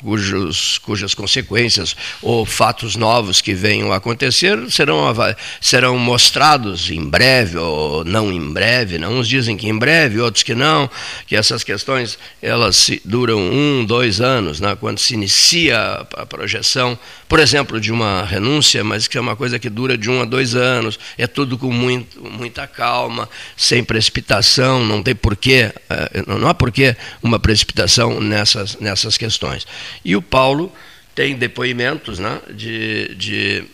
cujos, 0.00 0.78
cujas 0.78 1.12
consequências 1.12 1.96
ou 2.22 2.46
fatos 2.46 2.94
novos 2.94 3.40
que 3.40 3.52
venham 3.52 3.92
a 3.92 3.96
acontecer 3.96 4.56
serão, 4.70 5.12
serão 5.60 5.98
mostrados 5.98 6.88
em 6.88 7.02
breve 7.04 7.58
ou 7.58 8.04
não 8.04 8.32
em 8.32 8.52
breve. 8.52 8.96
Né? 8.96 9.08
Uns 9.08 9.26
dizem 9.26 9.56
que 9.56 9.68
em 9.68 9.76
breve, 9.76 10.20
outros 10.20 10.44
que 10.44 10.54
não, 10.54 10.88
que 11.26 11.34
essas 11.34 11.64
questões 11.64 12.16
elas 12.40 12.88
duram 13.04 13.40
um, 13.40 13.84
dois 13.84 14.20
anos, 14.20 14.60
né? 14.60 14.76
quando 14.78 15.00
se 15.00 15.14
inicia 15.14 15.67
a 15.70 16.26
projeção 16.26 16.98
por 17.28 17.38
exemplo, 17.38 17.78
de 17.78 17.92
uma 17.92 18.24
renúncia, 18.24 18.82
mas 18.82 19.06
que 19.06 19.18
é 19.18 19.20
uma 19.20 19.36
coisa 19.36 19.58
que 19.58 19.68
dura 19.68 19.98
de 19.98 20.08
um 20.08 20.22
a 20.22 20.24
dois 20.24 20.56
anos, 20.56 20.98
é 21.18 21.26
tudo 21.26 21.58
com 21.58 21.70
muito, 21.70 22.22
muita 22.22 22.66
calma, 22.66 23.28
sem 23.54 23.84
precipitação, 23.84 24.82
não 24.82 25.02
tem 25.02 25.14
porquê, 25.14 25.70
eh, 25.90 26.24
não 26.26 26.48
há 26.48 26.54
porquê 26.54 26.96
uma 27.22 27.38
precipitação 27.38 28.18
nessas, 28.18 28.78
nessas 28.78 29.18
questões. 29.18 29.66
E 30.02 30.16
o 30.16 30.22
Paulo 30.22 30.72
tem 31.14 31.36
depoimentos 31.36 32.18
né, 32.18 32.40
de, 32.50 33.14
de 33.14 33.64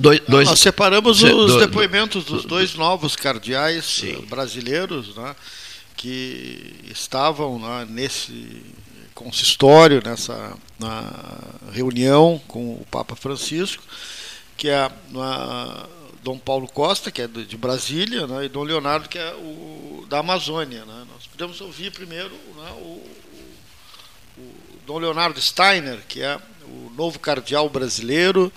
Dois, 0.00 0.20
dois, 0.28 0.48
Nós 0.48 0.60
separamos 0.60 1.20
os 1.24 1.56
depoimentos 1.56 2.24
dos 2.24 2.44
dois 2.44 2.76
novos 2.76 3.16
cardeais 3.16 3.84
sim. 3.84 4.24
brasileiros 4.28 5.16
né, 5.16 5.34
que 5.96 6.72
estavam 6.88 7.58
né, 7.58 7.84
nesse 7.90 8.62
consistório, 9.18 10.00
nessa 10.04 10.56
na 10.78 11.12
reunião 11.72 12.40
com 12.46 12.74
o 12.74 12.86
Papa 12.88 13.16
Francisco, 13.16 13.82
que 14.56 14.68
é 14.68 14.76
a, 14.76 15.86
Dom 16.22 16.38
Paulo 16.38 16.68
Costa, 16.68 17.10
que 17.10 17.22
é 17.22 17.26
de 17.26 17.56
Brasília, 17.56 18.26
né, 18.28 18.44
e 18.44 18.48
Dom 18.48 18.62
Leonardo, 18.62 19.08
que 19.08 19.18
é 19.18 19.34
o 19.34 20.06
da 20.08 20.20
Amazônia. 20.20 20.84
Né. 20.84 21.06
Nós 21.12 21.26
podemos 21.26 21.60
ouvir 21.60 21.90
primeiro 21.90 22.30
né, 22.30 22.70
o, 22.76 22.84
o, 22.84 24.40
o, 24.40 24.54
Dom 24.86 24.98
Leonardo 24.98 25.40
Steiner, 25.40 25.98
que 26.08 26.22
é 26.22 26.38
o 26.64 26.92
novo 26.96 27.18
cardeal 27.18 27.68
brasileiro, 27.68 28.52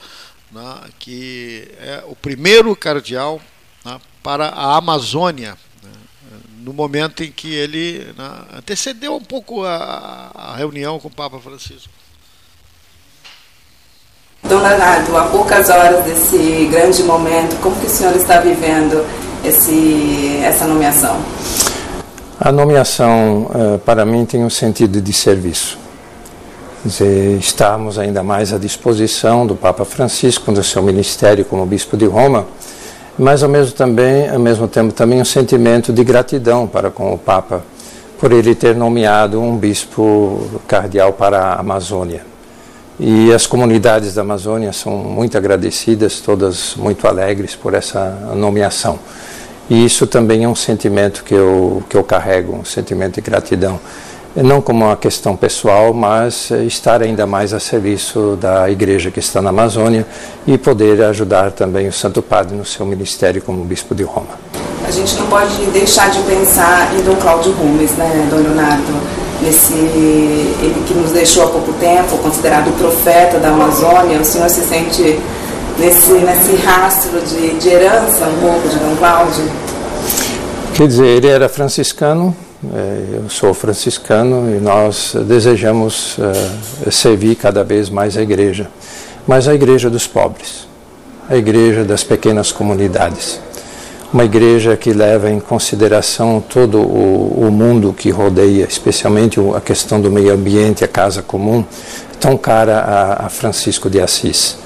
né, 0.52 0.90
que 1.00 1.68
é 1.80 2.04
o 2.06 2.16
primeiro 2.16 2.76
cardeal 2.76 3.42
né, 3.84 4.00
para 4.22 4.50
a 4.50 4.78
Amazônia, 4.78 5.58
no 6.62 6.74
momento 6.74 7.24
em 7.24 7.32
que 7.32 7.54
ele 7.54 8.14
né, 8.18 8.32
antecedeu 8.58 9.16
um 9.16 9.22
pouco 9.22 9.64
a, 9.64 10.32
a 10.34 10.56
reunião 10.56 11.00
com 11.00 11.08
o 11.08 11.12
Papa 11.12 11.40
Francisco. 11.40 11.90
Dom 14.44 14.60
Leonardo, 14.60 15.16
há 15.18 15.24
poucas 15.26 15.70
horas 15.70 16.04
desse 16.04 16.68
grande 16.72 17.04
momento, 17.04 17.60
como 17.62 17.76
que 17.80 17.86
o 17.86 17.90
senhor 17.90 18.16
está 18.16 18.40
vivendo 18.40 19.06
esse, 19.44 20.40
essa 20.44 20.66
nomeação? 20.66 21.20
A 22.40 22.52
nomeação, 22.52 23.52
eh, 23.54 23.78
para 23.86 24.04
mim, 24.04 24.26
tem 24.26 24.44
um 24.44 24.50
sentido 24.50 25.00
de 25.00 25.14
serviço. 25.14 25.78
Dizer, 26.84 27.38
estamos 27.38 28.00
ainda 28.00 28.24
mais 28.24 28.52
à 28.52 28.58
disposição 28.58 29.46
do 29.46 29.56
Papa 29.56 29.86
Francisco, 29.86 30.52
do 30.52 30.64
seu 30.64 30.82
ministério 30.82 31.46
como 31.46 31.64
Bispo 31.68 31.96
de 31.96 32.06
Roma, 32.06 32.48
mas 33.18 33.44
ao 33.44 33.50
mesmo, 33.50 33.74
também, 33.74 34.30
ao 34.30 34.40
mesmo 34.40 34.68
tempo 34.68 34.94
também 34.94 35.22
um 35.22 35.26
sentimento 35.26 35.92
de 35.92 36.04
gratidão 36.04 36.68
para 36.68 36.90
com 36.90 37.14
o 37.14 37.18
Papa, 37.18 37.64
por 38.20 38.32
ele 38.32 38.54
ter 38.54 38.76
nomeado 38.76 39.42
um 39.42 39.58
bispo 39.58 40.62
cardeal 40.68 41.14
para 41.14 41.40
a 41.40 41.60
Amazônia. 41.60 42.24
E 43.00 43.34
as 43.34 43.48
comunidades 43.48 44.14
da 44.14 44.22
Amazônia 44.22 44.72
são 44.72 44.96
muito 44.96 45.36
agradecidas, 45.36 46.20
todas 46.20 46.76
muito 46.76 47.08
alegres 47.08 47.56
por 47.56 47.74
essa 47.74 48.32
nomeação. 48.36 49.00
E 49.68 49.86
isso 49.86 50.06
também 50.06 50.44
é 50.44 50.48
um 50.48 50.54
sentimento 50.54 51.24
que 51.24 51.34
eu, 51.34 51.82
que 51.90 51.98
eu 51.98 52.04
carrego, 52.04 52.56
um 52.56 52.66
sentimento 52.66 53.16
de 53.16 53.22
gratidão. 53.22 53.80
Não 54.36 54.62
como 54.62 54.86
uma 54.86 54.96
questão 54.96 55.36
pessoal, 55.36 55.94
mas 55.94 56.52
estar 56.52 57.02
ainda 57.02 57.26
mais 57.26 57.54
a 57.54 57.60
serviço 57.60 58.38
da 58.40 58.70
igreja 58.70 59.12
que 59.12 59.20
está 59.20 59.42
na 59.42 59.50
Amazônia 59.50 60.06
e 60.48 60.58
poder 60.58 61.02
ajudar 61.04 61.52
também 61.52 61.88
o 61.88 61.94
Santo 61.94 62.22
Padre 62.22 62.56
no 62.56 62.64
seu 62.64 62.86
ministério 62.86 63.42
como 63.42 63.64
Bispo 63.66 63.94
de 63.94 64.04
Roma. 64.04 64.40
A 64.88 64.92
gente 64.92 65.16
não 65.16 65.28
pode 65.28 65.66
deixar 65.74 66.10
de 66.10 66.20
pensar 66.22 66.94
em 66.96 67.04
Dom 67.04 67.16
Cláudio 67.16 67.52
Rumes, 67.52 67.92
né, 67.92 68.28
Dom 68.30 68.38
Leonardo? 68.38 69.22
nesse 69.42 69.74
ele 69.74 70.84
que 70.88 70.94
nos 70.94 71.12
deixou 71.12 71.44
há 71.44 71.48
pouco 71.48 71.74
tempo, 71.74 72.18
considerado 72.20 72.70
o 72.70 72.74
profeta 72.74 73.40
da 73.40 73.50
Amazônia, 73.50 74.20
o 74.20 74.26
senhor 74.26 74.50
se 74.50 74.62
sente 74.62 75.20
nesse, 75.80 76.12
nesse 76.14 76.56
rastro 76.64 77.20
de, 77.22 77.56
de 77.56 77.70
herança 77.70 78.26
um 78.26 78.40
pouco 78.40 78.68
de 78.70 78.78
Dom 78.78 78.96
Cláudio? 78.98 79.44
Quer 80.74 80.88
dizer, 80.88 81.06
ele 81.06 81.28
era 81.28 81.50
franciscano, 81.50 82.36
eu 82.64 83.28
sou 83.28 83.54
franciscano 83.54 84.56
e 84.56 84.60
nós 84.60 85.16
desejamos 85.28 86.18
uh, 86.20 86.92
servir 86.92 87.36
cada 87.36 87.64
vez 87.64 87.90
mais 87.90 88.16
a 88.16 88.22
igreja, 88.22 88.70
mas 89.26 89.48
a 89.48 89.56
igreja 89.56 89.90
dos 89.90 90.06
pobres, 90.06 90.68
a 91.28 91.36
igreja 91.36 91.84
das 91.84 92.04
pequenas 92.04 92.52
comunidades. 92.52 93.40
Uma 94.14 94.26
igreja 94.26 94.76
que 94.76 94.92
leva 94.92 95.32
em 95.32 95.40
consideração 95.40 96.44
todo 96.48 96.82
o, 96.82 97.50
mundo 97.50 97.94
que 97.94 98.10
rodeia, 98.10 98.66
especialmente 98.66 99.40
a 99.56 99.62
questão 99.62 100.02
do 100.02 100.12
meio 100.12 100.34
ambiente, 100.34 100.84
a 100.84 100.88
casa 100.88 101.22
comum, 101.22 101.64
tão 102.20 102.38
cara 102.38 103.18
a 103.18 103.30
Francisco 103.30 103.90
de 103.90 104.02
Assis. 104.02 104.58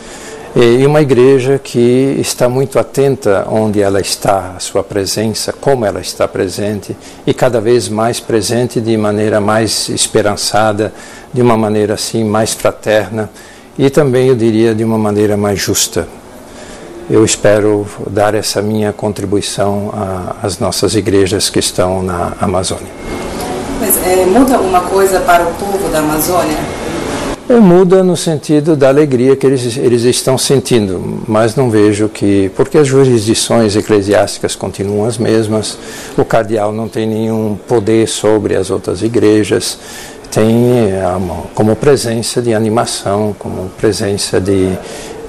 E 0.56 0.86
uma 0.86 1.02
igreja 1.02 1.60
que 1.62 2.16
está 2.18 2.48
muito 2.48 2.80
atenta 2.80 3.46
onde 3.50 3.82
ela 3.82 4.00
está, 4.00 4.54
a 4.56 4.60
sua 4.60 4.84
presença, 4.84 5.52
como 5.52 5.86
ela 5.86 6.00
está 6.00 6.28
presente, 6.28 6.96
e 7.28 7.34
cada 7.34 7.60
vez 7.60 7.90
mais 7.90 8.22
presente 8.22 8.80
de 8.80 8.96
maneira 8.96 9.42
mais 9.42 9.90
esperançada, 9.90 10.94
de 11.34 11.42
uma 11.42 11.58
maneira 11.58 11.96
assim 11.96 12.24
mais 12.24 12.54
fraterna, 12.54 13.30
e 13.78 13.90
também 13.90 14.30
eu 14.30 14.36
diria 14.36 14.74
de 14.74 14.84
uma 14.84 14.98
maneira 14.98 15.36
mais 15.36 15.60
justa 15.60 16.08
eu 17.10 17.24
espero 17.24 17.86
dar 18.10 18.34
essa 18.34 18.62
minha 18.62 18.92
contribuição 18.92 19.92
às 20.42 20.58
nossas 20.58 20.96
igrejas 20.96 21.50
que 21.50 21.60
estão 21.60 22.02
na 22.02 22.34
Amazônia. 22.42 22.92
Mas 23.80 23.98
é, 24.06 24.26
muda 24.26 24.56
alguma 24.56 24.82
coisa 24.82 25.20
para 25.20 25.44
o 25.44 25.54
povo 25.54 25.88
da 25.90 26.00
Amazônia? 26.00 26.58
Muda 27.48 28.04
no 28.04 28.18
sentido 28.18 28.76
da 28.76 28.88
alegria 28.88 29.36
que 29.36 29.46
eles, 29.46 29.78
eles 29.78 30.02
estão 30.04 30.36
sentindo, 30.36 31.24
mas 31.28 31.56
não 31.56 31.70
vejo 31.70 32.10
que. 32.10 32.50
Porque 32.56 32.76
as 32.76 32.88
jurisdições 32.88 33.76
eclesiásticas 33.76 34.56
continuam 34.56 35.06
as 35.06 35.20
mesmas, 35.20 35.78
o 36.18 36.26
cardeal 36.26 36.72
não 36.72 36.88
tem 36.88 37.06
nenhum 37.06 37.56
poder 37.68 38.08
sobre 38.08 38.56
as 38.56 38.72
outras 38.72 39.04
igrejas, 39.04 39.78
tem 40.32 40.90
é, 40.90 41.04
como 41.54 41.76
presença 41.76 42.42
de 42.42 42.52
animação, 42.52 43.36
como 43.38 43.70
presença 43.78 44.42
de, 44.42 44.76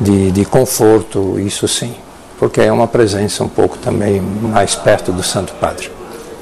de, 0.00 0.30
de 0.30 0.44
conforto, 0.46 1.38
isso 1.38 1.68
sim, 1.68 1.94
porque 2.38 2.62
é 2.62 2.72
uma 2.72 2.88
presença 2.88 3.44
um 3.44 3.48
pouco 3.48 3.76
também 3.76 4.22
mais 4.22 4.74
perto 4.74 5.12
do 5.12 5.22
Santo 5.22 5.52
Padre. 5.60 5.90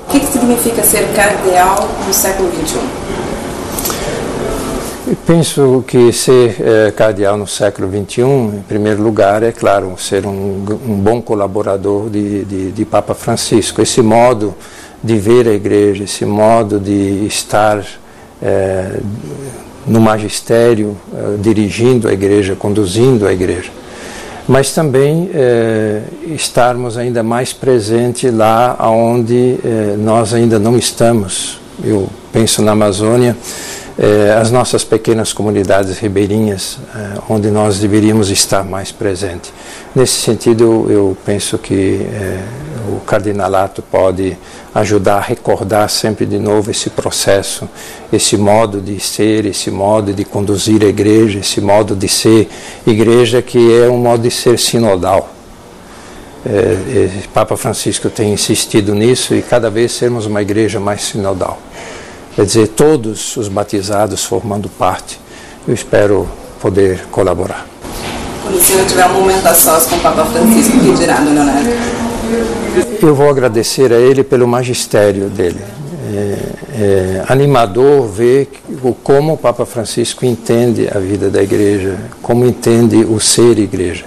O 0.06 0.12
que, 0.12 0.20
que 0.20 0.26
significa 0.26 0.84
ser 0.84 1.08
cardeal 1.16 1.88
no 2.06 2.14
século 2.14 2.48
XXI? 2.52 3.03
Penso 5.26 5.84
que 5.86 6.12
ser 6.12 6.56
é, 6.60 6.90
cardeal 6.90 7.36
no 7.36 7.46
século 7.46 7.88
XXI, 7.88 8.22
em 8.22 8.64
primeiro 8.66 9.02
lugar, 9.02 9.42
é 9.42 9.52
claro, 9.52 9.94
ser 9.98 10.26
um, 10.26 10.64
um 10.86 10.96
bom 10.96 11.20
colaborador 11.20 12.08
de, 12.10 12.44
de, 12.44 12.72
de, 12.72 12.84
Papa 12.84 13.14
Francisco. 13.14 13.80
Esse 13.80 14.02
modo 14.02 14.54
de 15.02 15.18
ver 15.18 15.46
a 15.46 15.52
igreja, 15.52 16.04
esse 16.04 16.24
modo 16.24 16.80
de 16.80 17.26
estar 17.26 17.84
é, 18.42 18.98
no 19.86 20.00
magistério, 20.00 20.96
eh, 21.12 21.36
dirigindo 21.38 22.08
a 22.08 22.12
igreja, 22.12 22.56
conduzindo 22.56 23.26
a 23.26 23.32
igreja, 23.32 23.70
mas 24.48 24.72
também 24.72 25.30
eh, 25.32 26.02
estarmos 26.34 26.96
ainda 26.96 27.22
mais 27.22 27.52
presentes 27.52 28.32
lá 28.32 28.76
onde 28.80 29.58
eh, 29.64 29.94
nós 29.98 30.34
ainda 30.34 30.58
não 30.58 30.76
estamos. 30.76 31.60
Eu 31.82 32.08
penso 32.32 32.62
na 32.62 32.72
Amazônia, 32.72 33.36
as 34.40 34.50
nossas 34.50 34.82
pequenas 34.82 35.32
comunidades 35.32 35.98
ribeirinhas, 35.98 36.78
onde 37.28 37.50
nós 37.50 37.78
deveríamos 37.78 38.28
estar 38.28 38.64
mais 38.64 38.90
presentes. 38.90 39.52
Nesse 39.94 40.20
sentido, 40.20 40.86
eu 40.90 41.16
penso 41.24 41.56
que 41.58 42.04
o 42.88 43.00
cardinalato 43.00 43.82
pode 43.82 44.36
ajudar 44.74 45.18
a 45.18 45.20
recordar 45.20 45.88
sempre 45.88 46.26
de 46.26 46.38
novo 46.38 46.72
esse 46.72 46.90
processo, 46.90 47.68
esse 48.12 48.36
modo 48.36 48.80
de 48.80 48.98
ser, 48.98 49.46
esse 49.46 49.70
modo 49.70 50.12
de 50.12 50.24
conduzir 50.24 50.82
a 50.82 50.86
igreja, 50.86 51.38
esse 51.38 51.60
modo 51.60 51.94
de 51.94 52.08
ser 52.08 52.48
igreja 52.84 53.40
que 53.40 53.80
é 53.80 53.88
um 53.88 53.98
modo 53.98 54.24
de 54.24 54.30
ser 54.30 54.58
sinodal. 54.58 55.30
Papa 57.32 57.56
Francisco 57.56 58.10
tem 58.10 58.32
insistido 58.32 58.94
nisso 58.94 59.34
e 59.34 59.40
cada 59.40 59.70
vez 59.70 59.92
sermos 59.92 60.26
uma 60.26 60.42
igreja 60.42 60.80
mais 60.80 61.02
sinodal. 61.02 61.58
Quer 62.34 62.44
dizer, 62.44 62.68
todos 62.68 63.36
os 63.36 63.46
batizados 63.46 64.24
formando 64.24 64.68
parte. 64.68 65.20
Eu 65.66 65.72
espero 65.72 66.28
poder 66.60 67.06
colaborar. 67.10 67.66
Quando 68.42 68.56
o 68.56 68.60
senhor 68.60 68.84
tiver 68.86 69.06
um 69.06 69.20
momento 69.20 69.46
a 69.46 69.54
sós 69.54 69.86
com 69.86 69.96
o 69.96 70.00
Papa 70.00 70.24
Francisco, 70.24 70.78
que 70.80 70.92
dirá, 70.94 71.20
dona 71.20 71.44
Neto? 71.44 71.94
Eu 73.00 73.14
vou 73.14 73.30
agradecer 73.30 73.92
a 73.92 73.96
ele 73.96 74.24
pelo 74.24 74.48
magistério 74.48 75.28
dele. 75.28 75.60
É, 76.12 76.38
é, 76.76 77.24
animador 77.28 78.06
ver 78.08 78.50
como 79.02 79.34
o 79.34 79.38
Papa 79.38 79.64
Francisco 79.64 80.26
entende 80.26 80.88
a 80.92 80.98
vida 80.98 81.30
da 81.30 81.42
igreja, 81.42 81.96
como 82.20 82.44
entende 82.44 82.96
o 82.96 83.20
ser 83.20 83.58
igreja. 83.58 84.06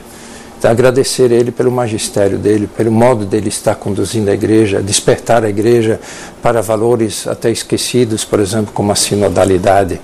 Agradecer 0.64 1.32
ele 1.32 1.52
pelo 1.52 1.72
magistério 1.72 2.38
dele, 2.38 2.68
pelo 2.68 2.92
modo 2.92 3.26
dele 3.26 3.50
estar 3.50 3.76
conduzindo 3.76 4.32
a 4.32 4.34
igreja, 4.34 4.82
despertar 4.82 5.44
a 5.44 5.50
igreja 5.50 6.00
para 6.42 6.62
valores 6.62 7.28
até 7.28 7.52
esquecidos, 7.52 8.26
por 8.26 8.40
exemplo, 8.40 8.72
como 8.74 8.92
a 8.92 8.96
sinodalidade. 8.96 10.02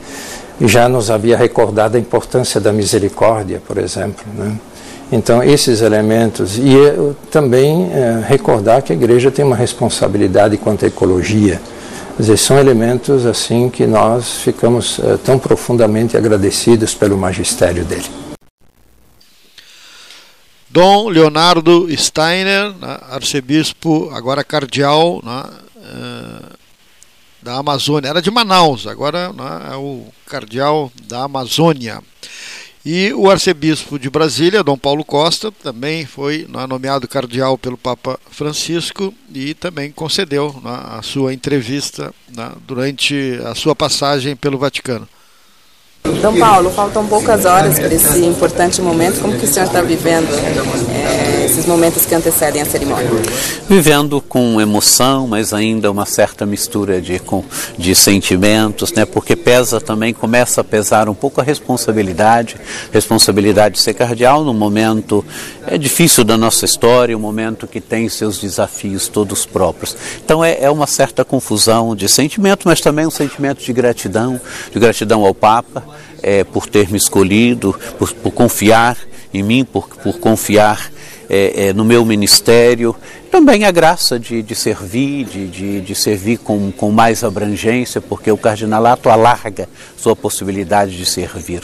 Já 0.62 0.88
nos 0.88 1.10
havia 1.10 1.36
recordado 1.36 1.96
a 1.96 2.00
importância 2.00 2.62
da 2.62 2.72
misericórdia, 2.72 3.62
por 3.66 3.78
exemplo. 3.78 4.24
Né? 4.38 4.56
Então, 5.12 5.44
esses 5.44 5.82
elementos, 5.82 6.58
e 6.58 6.76
também 7.30 7.92
é, 7.92 8.24
recordar 8.28 8.82
que 8.82 8.94
a 8.94 8.96
igreja 8.96 9.30
tem 9.30 9.44
uma 9.44 9.56
responsabilidade 9.56 10.58
quanto 10.58 10.86
à 10.86 10.88
ecologia. 10.88 11.60
Dizer, 12.18 12.38
são 12.38 12.60
elementos 12.60 13.26
assim 13.26 13.70
que 13.70 13.88
nós 13.88 14.38
ficamos 14.44 15.00
é, 15.00 15.18
tão 15.18 15.40
profundamente 15.40 16.16
agradecidos 16.16 16.94
pelo 16.94 17.18
magistério 17.18 17.84
dele. 17.84 18.06
Dom 20.74 21.08
Leonardo 21.08 21.88
Steiner, 21.96 22.74
né, 22.74 22.98
arcebispo, 23.12 24.10
agora 24.12 24.44
cardeal 24.44 25.22
né, 25.24 25.44
é, 25.78 26.56
da 27.44 27.58
Amazônia, 27.60 28.10
era 28.10 28.20
de 28.20 28.32
Manaus, 28.32 28.88
agora 28.88 29.32
né, 29.32 29.70
é 29.72 29.76
o 29.76 30.08
cardeal 30.26 30.92
da 31.04 31.26
Amazônia. 31.26 32.02
E 32.84 33.14
o 33.14 33.30
arcebispo 33.30 34.00
de 34.00 34.10
Brasília, 34.10 34.64
Dom 34.64 34.76
Paulo 34.76 35.06
Costa, 35.06 35.52
também 35.52 36.08
foi 36.08 36.48
né, 36.50 36.66
nomeado 36.66 37.08
cardeal 37.08 37.56
pelo 37.56 37.78
Papa 37.78 38.20
Francisco 38.32 39.14
e 39.32 39.54
também 39.54 39.92
concedeu 39.92 40.60
né, 40.64 40.82
a 40.86 41.04
sua 41.04 41.36
entrevista 41.36 42.12
durante 42.66 43.40
a 43.46 43.54
sua 43.54 43.76
passagem 43.76 44.36
pelo 44.36 44.58
Vaticano. 44.58 45.08
Então, 46.06 46.38
Paulo, 46.38 46.70
faltam 46.70 47.08
poucas 47.08 47.46
horas 47.46 47.80
para 47.80 47.94
esse 47.94 48.26
importante 48.26 48.82
momento. 48.82 49.22
Como 49.22 49.38
que 49.38 49.46
o 49.46 49.48
senhor 49.48 49.66
está 49.66 49.82
vivendo 49.82 50.28
é, 50.90 51.46
esses 51.46 51.66
momentos 51.66 52.06
que 52.06 52.14
antecedem 52.14 52.62
a 52.62 52.66
cerimônia? 52.66 53.10
Vivendo 53.70 54.20
com 54.22 54.60
emoção, 54.60 55.28
mas 55.28 55.54
ainda 55.54 55.90
uma 55.90 56.06
certa 56.06 56.46
mistura 56.46 57.02
de, 57.02 57.20
com, 57.20 57.44
de 57.78 57.96
sentimentos, 57.96 58.92
né? 58.92 59.06
Porque 59.06 59.36
pesa 59.36 59.80
também, 59.80 60.14
começa 60.14 60.60
a 60.60 60.64
pesar 60.64 61.08
um 61.08 61.14
pouco 61.14 61.40
a 61.40 61.44
responsabilidade, 61.44 62.58
responsabilidade 62.92 63.76
de 63.76 63.82
ser 63.82 63.94
cardeal 63.94 64.44
no 64.44 64.54
momento 64.54 65.26
é 65.66 65.78
difícil 65.78 66.26
da 66.26 66.38
nossa 66.38 66.66
história, 66.66 67.16
um 67.16 67.22
momento 67.22 67.66
que 67.66 67.80
tem 67.80 68.10
seus 68.10 68.40
desafios 68.40 69.08
todos 69.08 69.46
próprios. 69.46 69.96
Então 70.24 70.44
é, 70.44 70.58
é 70.60 70.70
uma 70.70 70.88
certa 70.88 71.24
confusão 71.24 71.96
de 71.96 72.10
sentimento, 72.10 72.68
mas 72.68 72.82
também 72.82 73.08
um 73.08 73.12
sentimento 73.12 73.64
de 73.64 73.72
gratidão, 73.72 74.40
de 74.72 74.80
gratidão 74.80 75.26
ao 75.26 75.34
Papa 75.34 75.93
é, 76.24 76.44
por 76.44 76.66
ter 76.68 76.90
me 76.90 76.98
escolhido, 76.98 77.78
por, 78.00 78.12
por 78.14 78.32
confiar 78.32 78.98
em 79.34 79.44
mim, 79.44 79.66
por, 79.66 79.88
por 79.88 80.20
confiar 80.20 80.92
é, 81.30 81.68
é, 81.68 81.74
no 81.74 81.86
meu 81.86 82.06
ministério, 82.06 82.96
também 83.32 83.66
a 83.66 83.72
graça 83.72 84.20
de, 84.20 84.44
de 84.44 84.54
servir, 84.54 85.26
de, 85.26 85.48
de, 85.48 85.82
de, 85.82 85.96
servir 85.96 86.38
com, 86.38 86.72
com 86.72 86.92
mais 86.92 87.24
abrangência, 87.24 88.00
porque 88.00 88.32
o 88.32 88.38
cardinalato 88.38 89.10
alarga 89.10 89.68
sua 89.98 90.16
possibilidade 90.16 90.96
de 90.96 91.06
servir. 91.06 91.62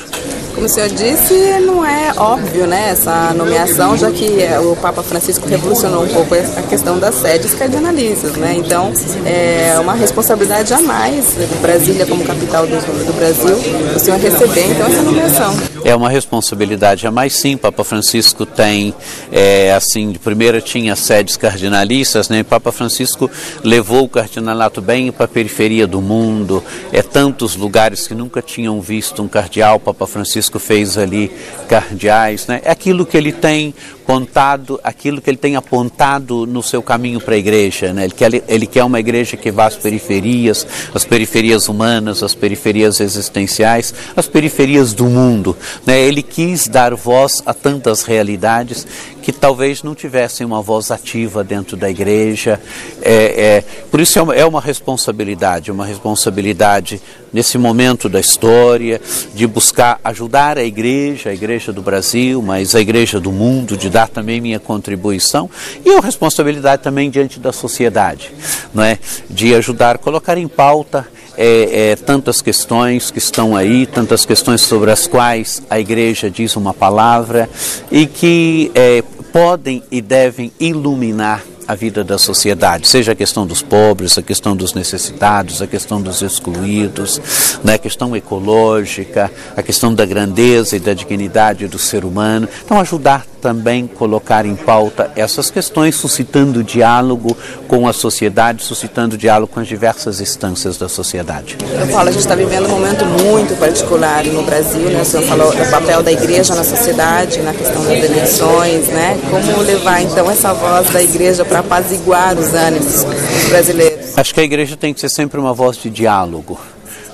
Como 0.55 0.65
o 0.65 0.69
senhor 0.69 0.89
disse, 0.89 1.33
não 1.61 1.85
é 1.85 2.11
óbvio 2.17 2.65
né, 2.65 2.89
essa 2.89 3.33
nomeação, 3.35 3.95
já 3.95 4.09
que 4.09 4.41
é, 4.41 4.59
o 4.59 4.75
Papa 4.75 5.03
Francisco 5.03 5.47
revolucionou 5.47 6.03
um 6.03 6.07
pouco 6.07 6.33
a 6.33 6.61
questão 6.63 6.97
das 6.97 7.15
sedes 7.15 7.53
cardinalistas. 7.53 8.33
Né? 8.33 8.55
Então, 8.57 8.91
é 9.25 9.79
uma 9.79 9.93
responsabilidade 9.93 10.73
a 10.73 10.81
mais 10.81 11.35
Brasília 11.61 12.05
como 12.07 12.23
capital 12.25 12.65
do, 12.65 12.75
do 13.05 13.13
Brasil, 13.13 13.55
o 13.95 13.99
senhor 13.99 14.19
receber 14.19 14.71
então 14.71 14.87
essa 14.87 15.01
nomeação. 15.03 15.55
É 15.89 15.95
uma 15.95 16.07
responsabilidade 16.07 17.07
a 17.07 17.11
mais, 17.11 17.33
sim. 17.33 17.57
Papa 17.57 17.83
Francisco 17.83 18.45
tem, 18.45 18.93
é, 19.31 19.73
assim, 19.73 20.11
de 20.11 20.19
primeira 20.19 20.61
tinha 20.61 20.95
sedes 20.95 21.35
cardinalistas, 21.35 22.29
né? 22.29 22.43
Papa 22.43 22.71
Francisco 22.71 23.27
levou 23.63 24.03
o 24.03 24.07
cardinalato 24.07 24.83
bem 24.83 25.11
para 25.11 25.25
a 25.25 25.27
periferia 25.27 25.87
do 25.87 25.99
mundo, 25.99 26.63
é 26.91 27.01
tantos 27.01 27.55
lugares 27.55 28.07
que 28.07 28.13
nunca 28.13 28.39
tinham 28.39 28.79
visto 28.79 29.23
um 29.23 29.27
cardeal. 29.27 29.79
Papa 29.79 30.05
Francisco 30.05 30.59
fez 30.59 30.95
ali 30.95 31.31
cardeais, 31.67 32.45
né? 32.45 32.61
É 32.63 32.69
aquilo 32.69 33.03
que 33.03 33.17
ele 33.17 33.31
tem 33.31 33.73
apontado, 34.09 34.79
aquilo 34.83 35.21
que 35.21 35.29
ele 35.29 35.37
tem 35.37 35.55
apontado 35.55 36.47
no 36.47 36.63
seu 36.63 36.81
caminho 36.81 37.21
para 37.21 37.35
a 37.35 37.37
igreja. 37.37 37.93
Né? 37.93 38.05
Ele, 38.05 38.13
quer, 38.13 38.43
ele 38.47 38.65
quer 38.65 38.83
uma 38.83 38.99
igreja 38.99 39.37
que 39.37 39.51
vá 39.51 39.67
às 39.67 39.75
periferias, 39.75 40.65
as 40.95 41.05
periferias 41.05 41.69
humanas, 41.69 42.23
as 42.23 42.33
periferias 42.33 42.99
existenciais, 42.99 43.93
as 44.15 44.27
periferias 44.27 44.93
do 44.93 45.05
mundo. 45.05 45.55
Né? 45.85 46.01
Ele 46.01 46.23
quis 46.23 46.67
dar 46.67 46.95
voz 46.95 47.43
a 47.45 47.53
tantas 47.53 48.01
realidades 48.01 48.87
que 49.21 49.31
talvez 49.31 49.83
não 49.83 49.93
tivessem 49.93 50.45
uma 50.45 50.61
voz 50.61 50.91
ativa 50.91 51.43
dentro 51.43 51.77
da 51.77 51.89
igreja. 51.89 52.59
É, 53.01 53.13
é, 53.13 53.63
por 53.91 53.99
isso 53.99 54.17
é 54.17 54.21
uma, 54.21 54.35
é 54.35 54.45
uma 54.45 54.61
responsabilidade, 54.61 55.71
uma 55.71 55.85
responsabilidade 55.85 57.01
nesse 57.31 57.57
momento 57.57 58.09
da 58.09 58.19
história, 58.19 58.99
de 59.33 59.45
buscar 59.45 59.99
ajudar 60.03 60.57
a 60.57 60.63
igreja, 60.63 61.29
a 61.29 61.33
igreja 61.33 61.71
do 61.71 61.81
Brasil, 61.81 62.41
mas 62.41 62.73
a 62.75 62.81
igreja 62.81 63.19
do 63.19 63.31
mundo, 63.31 63.77
de 63.77 63.89
dar 63.89 64.07
também 64.07 64.41
minha 64.41 64.59
contribuição 64.59 65.49
e 65.85 65.91
a 65.91 65.99
responsabilidade 65.99 66.81
também 66.81 67.09
diante 67.09 67.39
da 67.39 67.51
sociedade, 67.51 68.31
não 68.73 68.83
é? 68.83 68.97
de 69.29 69.53
ajudar 69.53 69.97
colocar 69.97 70.37
em 70.37 70.47
pauta 70.47 71.07
é, 71.41 71.91
é, 71.91 71.95
tantas 71.95 72.41
questões 72.41 73.09
que 73.09 73.17
estão 73.17 73.55
aí, 73.55 73.85
tantas 73.85 74.25
questões 74.25 74.59
sobre 74.59 74.91
as 74.91 75.07
quais 75.07 75.63
a 75.69 75.79
igreja 75.79 76.29
diz 76.29 76.57
uma 76.57 76.73
palavra 76.73 77.49
e 77.89 78.05
que 78.05 78.69
é, 78.75 79.01
podem 79.31 79.81
e 79.89 80.01
devem 80.01 80.51
iluminar 80.59 81.41
a 81.65 81.75
vida 81.75 82.03
da 82.03 82.17
sociedade, 82.17 82.87
seja 82.87 83.11
a 83.11 83.15
questão 83.15 83.45
dos 83.45 83.61
pobres, 83.61 84.17
a 84.17 84.23
questão 84.23 84.55
dos 84.55 84.73
necessitados, 84.73 85.61
a 85.61 85.67
questão 85.67 86.01
dos 86.01 86.23
excluídos, 86.23 87.21
né, 87.63 87.75
a 87.75 87.77
questão 87.77 88.15
ecológica, 88.15 89.31
a 89.55 89.61
questão 89.61 89.93
da 89.93 90.03
grandeza 90.03 90.75
e 90.75 90.79
da 90.79 90.95
dignidade 90.95 91.67
do 91.67 91.77
ser 91.77 92.03
humano. 92.03 92.49
Então, 92.65 92.79
ajudar 92.79 93.23
também 93.39 93.87
colocar 93.87 94.45
em 94.45 94.55
pauta 94.55 95.11
essas 95.15 95.49
questões, 95.49 95.95
suscitando 95.95 96.63
diálogo 96.63 97.35
com 97.67 97.87
a 97.87 97.93
sociedade, 97.93 98.63
suscitando 98.63 99.17
diálogo 99.17 99.53
com 99.53 99.59
as 99.59 99.67
diversas 99.67 100.21
instâncias 100.21 100.77
da 100.77 100.89
sociedade. 100.89 101.57
Eu 101.79 101.87
falo, 101.87 102.09
a 102.09 102.11
gente 102.11 102.21
está 102.21 102.35
vivendo 102.35 102.67
um 102.67 102.69
momento 102.69 103.05
muito 103.05 103.57
particular 103.59 104.25
no 104.25 104.43
Brasil, 104.43 104.89
né? 104.89 105.01
O 105.01 105.05
senhor 105.05 105.23
falou 105.25 105.51
do 105.51 105.71
papel 105.71 106.03
da 106.03 106.11
igreja 106.11 106.53
na 106.53 106.63
sociedade, 106.63 107.39
na 107.41 107.53
questão 107.53 107.83
das 107.83 108.03
eleições, 108.03 108.87
né? 108.87 109.17
Como 109.29 109.61
levar 109.61 110.01
então 110.01 110.29
essa 110.29 110.53
voz 110.53 110.89
da 110.89 111.01
igreja 111.01 111.45
para 111.45 111.59
apaziguar 111.59 112.37
os 112.37 112.53
ânimos 112.53 113.03
dos 113.03 113.49
brasileiros? 113.49 114.17
Acho 114.17 114.33
que 114.33 114.41
a 114.41 114.43
igreja 114.43 114.75
tem 114.75 114.93
que 114.93 114.99
ser 114.99 115.09
sempre 115.09 115.39
uma 115.39 115.53
voz 115.53 115.77
de 115.77 115.89
diálogo, 115.89 116.59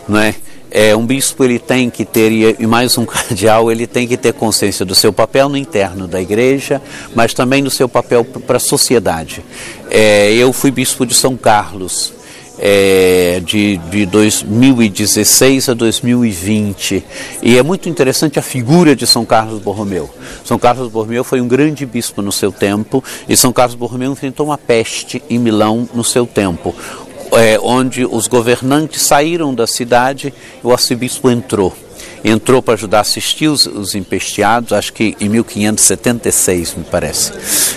não 0.08 0.20
é? 0.20 0.36
É, 0.78 0.94
um 0.94 1.06
bispo 1.06 1.42
ele 1.42 1.58
tem 1.58 1.90
que 1.90 2.04
ter, 2.04 2.34
e 2.60 2.68
mais 2.68 2.98
um 2.98 3.06
cardeal, 3.08 3.72
ele 3.72 3.88
tem 3.88 4.06
que 4.06 4.18
ter 4.18 4.34
consciência 4.34 4.86
do 4.86 4.94
seu 4.94 5.14
papel 5.14 5.48
no 5.48 5.56
interno 5.56 6.06
da 6.06 6.22
igreja, 6.22 6.82
mas 7.16 7.34
também 7.34 7.64
do 7.64 7.70
seu 7.70 7.88
papel 7.88 8.26
para 8.26 8.58
a 8.58 8.60
sociedade. 8.60 9.42
É, 9.90 10.34
eu 10.34 10.52
fui 10.52 10.72
bispo 10.72 11.06
de 11.06 11.14
São 11.14 11.38
Carlos, 11.38 12.12
é, 12.60 13.42
de, 13.46 13.78
de 13.90 14.06
2016 14.06 15.70
a 15.70 15.74
2020. 15.74 17.06
E 17.42 17.58
é 17.58 17.64
muito 17.64 17.88
interessante 17.88 18.38
a 18.38 18.42
figura 18.42 18.94
de 18.94 19.08
São 19.08 19.24
Carlos 19.26 19.62
Borromeu. 19.62 20.10
São 20.44 20.60
Carlos 20.60 20.92
Borromeu 20.92 21.24
foi 21.24 21.40
um 21.40 21.48
grande 21.48 21.86
bispo 21.86 22.22
no 22.22 22.34
seu 22.34 22.52
tempo 22.52 23.02
e 23.30 23.38
São 23.38 23.54
Carlos 23.54 23.76
Borromeu 23.76 24.12
enfrentou 24.12 24.48
uma 24.48 24.58
peste 24.58 25.24
em 25.30 25.40
Milão 25.40 25.88
no 25.94 26.04
seu 26.04 26.26
tempo 26.26 26.76
é, 27.32 27.60
onde 27.62 28.06
os 28.06 28.28
governantes 28.28 29.02
saíram 29.02 29.54
da 29.54 29.68
cidade 29.68 30.34
e 30.64 30.68
o 30.68 30.72
arcebispo 30.72 31.30
entrou. 31.30 31.74
Entrou 32.24 32.60
para 32.60 32.74
ajudar 32.74 32.98
a 32.98 33.02
assistir 33.02 33.48
os, 33.48 33.68
os 33.68 33.94
empesteados, 33.94 34.74
acho 34.74 34.92
que 34.92 35.16
em 35.20 35.30
1576, 35.30 36.74
me 36.76 36.84
parece. 36.84 37.32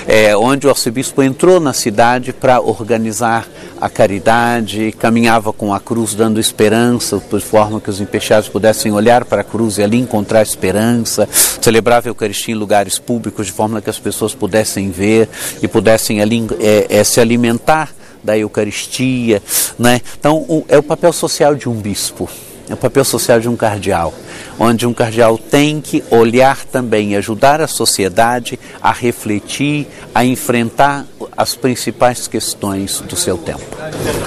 É, 0.06 0.34
onde 0.34 0.66
o 0.66 0.70
arcebispo 0.70 1.22
entrou 1.22 1.61
na 1.61 1.74
cidade 1.74 2.32
para 2.32 2.58
organizar 2.58 3.46
a 3.78 3.90
caridade, 3.90 4.92
caminhava 4.98 5.52
com 5.52 5.74
a 5.74 5.78
cruz 5.78 6.14
dando 6.14 6.40
esperança, 6.40 7.18
por 7.18 7.40
forma 7.42 7.78
que 7.78 7.90
os 7.90 8.00
empesteados 8.00 8.48
pudessem 8.48 8.90
olhar 8.90 9.26
para 9.26 9.42
a 9.42 9.44
cruz 9.44 9.76
e 9.76 9.82
ali 9.82 9.98
encontrar 9.98 10.42
esperança, 10.42 11.28
celebrava 11.61 12.08
a 12.08 12.11
Eucaristia 12.11 12.54
em 12.54 12.58
lugares 12.58 12.98
públicos 12.98 13.46
de 13.46 13.52
forma 13.52 13.82
que 13.82 13.90
as 13.90 13.98
pessoas 13.98 14.34
pudessem 14.34 14.90
ver 14.90 15.28
e 15.62 15.68
pudessem 15.68 16.22
ali 16.22 16.46
é, 16.58 16.87
é, 16.88 17.04
se 17.04 17.20
alimentar 17.20 17.90
da 18.22 18.37
Eucaristia. 18.37 19.42
Né? 19.78 20.00
Então, 20.18 20.37
o, 20.48 20.64
é 20.68 20.78
o 20.78 20.83
papel 20.83 21.12
social 21.12 21.54
de 21.54 21.68
um 21.68 21.74
bispo, 21.74 22.28
é 22.68 22.74
o 22.74 22.76
papel 22.76 23.04
social 23.04 23.40
de 23.40 23.48
um 23.48 23.57
cardeal, 23.57 24.12
onde 24.59 24.87
um 24.87 24.92
cardeal 24.92 25.38
tem 25.38 25.81
que 25.81 26.04
olhar 26.11 26.64
também, 26.64 27.16
ajudar 27.16 27.61
a 27.61 27.66
sociedade 27.66 28.59
a 28.83 28.92
refletir, 28.92 29.87
a 30.14 30.24
enfrentar 30.24 31.07
as 31.37 31.54
principais 31.54 32.26
questões 32.26 33.00
do 33.00 33.16
seu 33.16 33.38
tempo. 33.38 33.64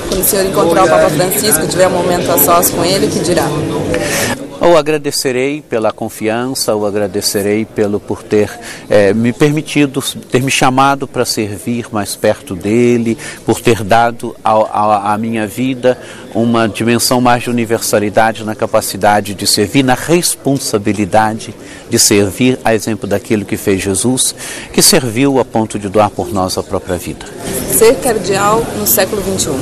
Quando 0.10 0.22
o 0.22 0.24
senhor 0.24 0.46
encontrar 0.46 0.86
o 0.86 0.90
Papa 0.90 1.10
Francisco, 1.10 1.68
tiver 1.68 1.88
um 1.88 1.92
momento 1.92 2.32
a 2.32 2.38
sós 2.38 2.70
com 2.70 2.84
ele, 2.84 3.08
o 3.08 3.10
que 3.10 3.20
dirá? 3.20 3.48
Ou 4.62 4.78
agradecerei 4.78 5.60
pela 5.60 5.92
confiança, 5.92 6.76
ou 6.76 6.86
agradecerei 6.86 7.66
pelo 7.66 8.00
por 8.00 8.22
ter 8.22 8.48
é, 8.88 9.12
me 9.12 9.34
permitido, 9.34 10.04
ter 10.30 10.40
me 10.44 10.52
chamado 10.52 11.08
para 11.08 11.26
servir 11.26 11.88
mais 11.92 12.16
perto 12.16 12.56
dele, 12.56 13.18
por 13.44 13.60
ter 13.60 13.84
dado 13.84 14.36
à 14.44 15.18
minha 15.18 15.48
vida 15.48 15.98
uma 16.36 16.70
dimensão 16.70 17.20
mais 17.20 17.42
de 17.42 17.50
universalidade 17.50 18.44
na 18.44 18.54
capacidade 18.54 19.34
de 19.34 19.48
servir, 19.48 19.84
na 19.84 19.96
responsabilidade 19.96 21.56
de 21.90 21.98
servir, 21.98 22.60
a 22.64 22.76
exemplo 22.76 23.08
daquilo 23.08 23.44
que 23.44 23.58
fez 23.58 23.82
Jesus, 23.82 24.36
que 24.72 24.82
serviu 24.84 25.40
a 25.40 25.44
ponto 25.44 25.80
de 25.80 25.90
doar 25.90 26.12
por 26.12 26.32
nós 26.32 26.56
a 26.56 26.62
própria 26.62 26.98
vida. 26.98 27.26
Ser 27.76 27.96
cardeal 27.96 28.64
no 28.78 28.86
século 28.86 29.24
XXI. 29.24 29.56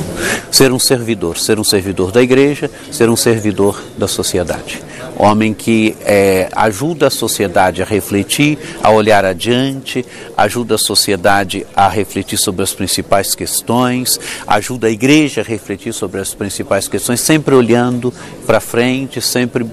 Ser 0.52 0.72
um 0.72 0.78
servidor, 0.78 1.38
ser 1.38 1.58
um 1.58 1.64
servidor 1.64 2.12
da 2.12 2.20
igreja, 2.20 2.70
ser 2.92 3.08
um 3.08 3.16
servidor 3.16 3.82
da 3.96 4.06
sociedade 4.06 4.89
homem 5.16 5.52
que 5.52 5.96
é, 6.02 6.48
ajuda 6.52 7.08
a 7.08 7.10
sociedade 7.10 7.82
a 7.82 7.84
refletir, 7.84 8.58
a 8.82 8.90
olhar 8.90 9.24
adiante, 9.24 10.04
ajuda 10.36 10.74
a 10.74 10.78
sociedade 10.78 11.66
a 11.74 11.88
refletir 11.88 12.38
sobre 12.38 12.62
as 12.62 12.72
principais 12.72 13.34
questões, 13.34 14.18
ajuda 14.46 14.86
a 14.86 14.90
igreja 14.90 15.40
a 15.40 15.44
refletir 15.44 15.92
sobre 15.92 16.20
as 16.20 16.34
principais 16.34 16.88
questões, 16.88 17.20
sempre 17.20 17.54
olhando 17.54 18.12
para 18.46 18.60
frente, 18.60 19.20
sempre 19.20 19.66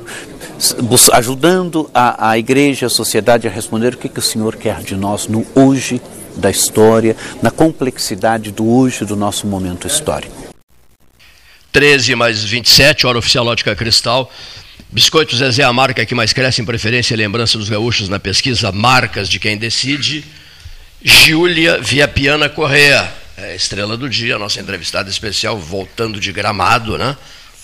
ajudando 1.13 1.89
a, 1.93 2.31
a 2.31 2.37
igreja, 2.37 2.87
a 2.87 2.89
sociedade 2.89 3.47
a 3.47 3.51
responder 3.51 3.93
o 3.93 3.97
que, 3.97 4.09
que 4.09 4.19
o 4.19 4.23
Senhor 4.23 4.55
quer 4.55 4.81
de 4.81 4.95
nós 4.95 5.27
no 5.27 5.45
hoje 5.55 6.01
da 6.35 6.49
história, 6.49 7.15
na 7.41 7.51
complexidade 7.51 8.51
do 8.51 8.67
hoje 8.69 9.05
do 9.05 9.15
nosso 9.15 9.47
momento 9.47 9.87
histórico. 9.87 10.35
13 11.71 12.15
mais 12.15 12.43
27, 12.43 13.05
hora 13.05 13.19
oficial 13.19 13.45
Ótica 13.45 13.75
Cristal. 13.75 14.31
Biscoito 14.89 15.35
Zezé, 15.35 15.63
a 15.63 15.73
marca 15.73 16.05
que 16.05 16.15
mais 16.15 16.31
cresce 16.31 16.61
em 16.61 16.65
preferência 16.65 17.13
e 17.13 17.17
lembrança 17.17 17.57
dos 17.57 17.67
gaúchos 17.67 18.07
na 18.07 18.19
pesquisa 18.19 18.71
Marcas 18.71 19.27
de 19.27 19.37
Quem 19.37 19.57
Decide. 19.57 20.23
Júlia 21.03 21.77
Viapiana 21.81 22.47
Correa, 22.47 23.13
é 23.35 23.53
estrela 23.53 23.97
do 23.97 24.09
dia, 24.09 24.39
nossa 24.39 24.61
entrevistada 24.61 25.09
especial, 25.09 25.59
voltando 25.59 26.21
de 26.21 26.31
gramado, 26.31 26.97
né? 26.97 27.17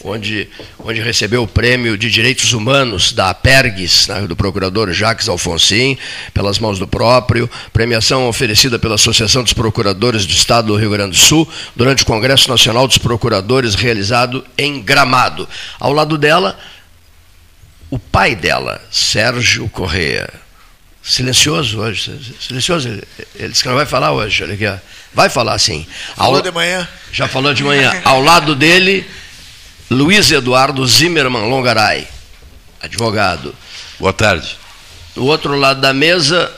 Onde, 0.03 0.49
onde 0.79 0.99
recebeu 0.99 1.43
o 1.43 1.47
prêmio 1.47 1.97
de 1.97 2.11
Direitos 2.11 2.51
Humanos 2.51 3.13
da 3.13 3.29
Apergues, 3.29 4.07
né, 4.07 4.27
do 4.27 4.35
procurador 4.35 4.91
Jacques 4.91 5.29
Alfonsin, 5.29 5.97
pelas 6.33 6.59
mãos 6.59 6.77
do 6.77 6.85
próprio, 6.85 7.49
premiação 7.71 8.27
oferecida 8.27 8.77
pela 8.77 8.95
Associação 8.95 9.43
dos 9.43 9.53
Procuradores 9.53 10.25
do 10.25 10.33
Estado 10.33 10.67
do 10.67 10.75
Rio 10.75 10.89
Grande 10.89 11.11
do 11.11 11.23
Sul, 11.23 11.47
durante 11.73 12.03
o 12.03 12.05
Congresso 12.05 12.49
Nacional 12.49 12.85
dos 12.85 12.97
Procuradores, 12.97 13.75
realizado 13.75 14.45
em 14.57 14.81
Gramado. 14.81 15.47
Ao 15.79 15.93
lado 15.93 16.17
dela, 16.17 16.59
o 17.93 17.99
pai 17.99 18.35
dela, 18.35 18.81
Sérgio 18.91 19.69
Correa. 19.69 20.27
Silencioso 21.03 21.79
hoje, 21.79 22.19
silencioso. 22.41 22.87
Ele 23.35 23.49
disse 23.49 23.61
que 23.61 23.69
não 23.69 23.75
vai 23.75 23.85
falar 23.85 24.11
hoje, 24.13 24.43
olha 24.43 24.55
aqui. 24.55 24.81
Vai 25.13 25.29
falar 25.29 25.59
sim. 25.59 25.85
Falou 26.15 26.37
Ao, 26.37 26.41
de 26.41 26.49
manhã. 26.49 26.87
Já 27.11 27.27
falou 27.27 27.53
de 27.53 27.63
manhã. 27.63 28.01
Ao 28.03 28.19
lado 28.19 28.55
dele, 28.55 29.07
Luiz 29.91 30.31
Eduardo 30.31 30.83
Zimmermann 30.87 31.47
Longaray, 31.47 32.07
advogado. 32.81 33.53
Boa 33.99 34.11
tarde. 34.11 34.57
Do 35.13 35.25
outro 35.25 35.55
lado 35.55 35.79
da 35.79 35.93
mesa, 35.93 36.51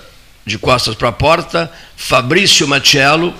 de 0.45 0.58
costas 0.58 0.95
para 0.95 1.10
a 1.10 1.12
porta, 1.12 1.69
Fabrício 1.98 2.65
Machello, 2.65 3.34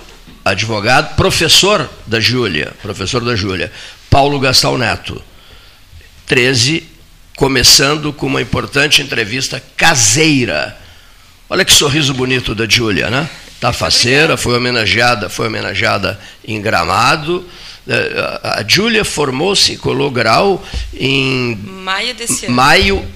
advogado, 0.44 1.16
professor 1.16 1.88
da 2.06 2.20
Júlia, 2.20 2.74
professor 2.82 3.24
da 3.24 3.34
Júlia. 3.34 3.72
Paulo 4.10 4.38
Gastal 4.38 4.76
Neto. 4.76 5.24
13 6.26 6.95
começando 7.36 8.14
com 8.14 8.26
uma 8.26 8.40
importante 8.40 9.02
entrevista 9.02 9.62
caseira. 9.76 10.76
Olha 11.48 11.64
que 11.64 11.72
sorriso 11.72 12.14
bonito 12.14 12.54
da 12.54 12.66
Júlia, 12.66 13.10
né? 13.10 13.28
Tá 13.60 13.72
faceira, 13.72 14.36
foi 14.36 14.56
homenageada, 14.56 15.28
foi 15.28 15.46
homenageada 15.46 16.18
em 16.46 16.60
Gramado. 16.60 17.46
É, 17.86 18.40
a 18.42 18.64
Júlia 18.66 19.04
formou-se, 19.04 19.76
colou 19.76 20.10
grau 20.10 20.64
em 20.92 21.54
maio 21.56 22.14
desse 22.14 22.46
ano. 22.46 22.54
Maio, 22.54 23.06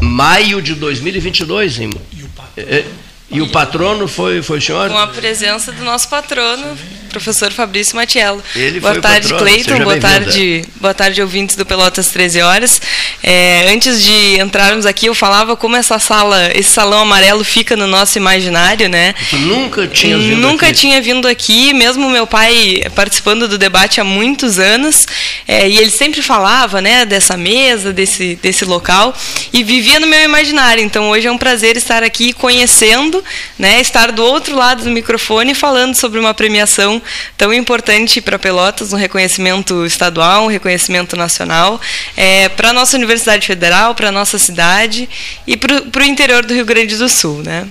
maio 0.00 0.60
de 0.60 0.74
2022. 0.74 1.78
Em, 1.78 1.90
e 2.12 2.22
o 2.22 2.28
patrono, 2.28 2.84
e 3.32 3.40
o 3.40 3.48
patrono 3.48 4.06
foi, 4.06 4.42
foi 4.42 4.58
o 4.58 4.62
senhor? 4.62 4.90
Com 4.90 4.98
a 4.98 5.06
presença 5.06 5.72
do 5.72 5.82
nosso 5.82 6.08
patrono, 6.08 6.76
professor 7.08 7.52
Fabrício 7.52 7.94
Matiello. 7.94 8.42
Ele 8.54 8.80
boa 8.80 9.00
tarde, 9.00 9.32
Cleiton. 9.34 9.78
Boa 9.80 9.98
tarde, 9.98 10.64
boa 10.76 10.94
tarde, 10.94 11.22
ouvintes 11.22 11.56
do 11.56 11.64
Pelotas 11.64 12.08
13 12.08 12.40
Horas. 12.42 12.80
É, 13.22 13.70
antes 13.72 14.02
de 14.02 14.40
entrarmos 14.40 14.86
aqui, 14.86 15.06
eu 15.06 15.14
falava 15.14 15.54
como 15.54 15.76
essa 15.76 15.98
sala, 15.98 16.50
esse 16.54 16.70
salão 16.70 17.00
amarelo 17.00 17.44
fica 17.44 17.76
no 17.76 17.86
nosso 17.86 18.18
imaginário, 18.18 18.88
né? 18.88 19.14
Tu 19.30 19.36
nunca 19.38 19.86
tinha 19.86 20.18
vindo 20.18 20.40
Nunca 20.40 20.66
aqui. 20.66 20.78
tinha 20.78 21.00
vindo 21.00 21.28
aqui, 21.28 21.72
mesmo 21.72 22.10
meu 22.10 22.26
pai 22.26 22.82
participando 22.94 23.46
do 23.46 23.58
debate 23.58 24.00
há 24.00 24.04
muitos 24.04 24.58
anos, 24.58 25.06
é, 25.46 25.68
e 25.68 25.78
ele 25.78 25.90
sempre 25.90 26.22
falava, 26.22 26.80
né, 26.80 27.04
dessa 27.04 27.36
mesa, 27.36 27.92
desse, 27.92 28.38
desse 28.42 28.64
local, 28.64 29.14
e 29.52 29.62
vivia 29.62 30.00
no 30.00 30.06
meu 30.06 30.22
imaginário. 30.22 30.82
Então 30.82 31.10
hoje 31.10 31.26
é 31.28 31.32
um 31.32 31.38
prazer 31.38 31.76
estar 31.76 32.02
aqui 32.02 32.32
conhecendo 32.32 33.21
né, 33.58 33.80
estar 33.80 34.12
do 34.12 34.22
outro 34.22 34.56
lado 34.56 34.84
do 34.84 34.90
microfone 34.90 35.54
falando 35.54 35.94
sobre 35.94 36.18
uma 36.18 36.34
premiação 36.34 37.00
tão 37.36 37.52
importante 37.52 38.20
para 38.20 38.38
Pelotas, 38.38 38.92
um 38.92 38.96
reconhecimento 38.96 39.84
estadual, 39.84 40.44
um 40.44 40.48
reconhecimento 40.48 41.16
nacional, 41.16 41.80
é, 42.16 42.48
para 42.48 42.70
a 42.70 42.72
nossa 42.72 42.96
Universidade 42.96 43.46
Federal, 43.46 43.94
para 43.94 44.08
a 44.08 44.12
nossa 44.12 44.38
cidade 44.38 45.08
e 45.46 45.56
para 45.56 46.02
o 46.02 46.04
interior 46.04 46.44
do 46.44 46.54
Rio 46.54 46.64
Grande 46.64 46.96
do 46.96 47.08
Sul. 47.08 47.42
Né? 47.42 47.68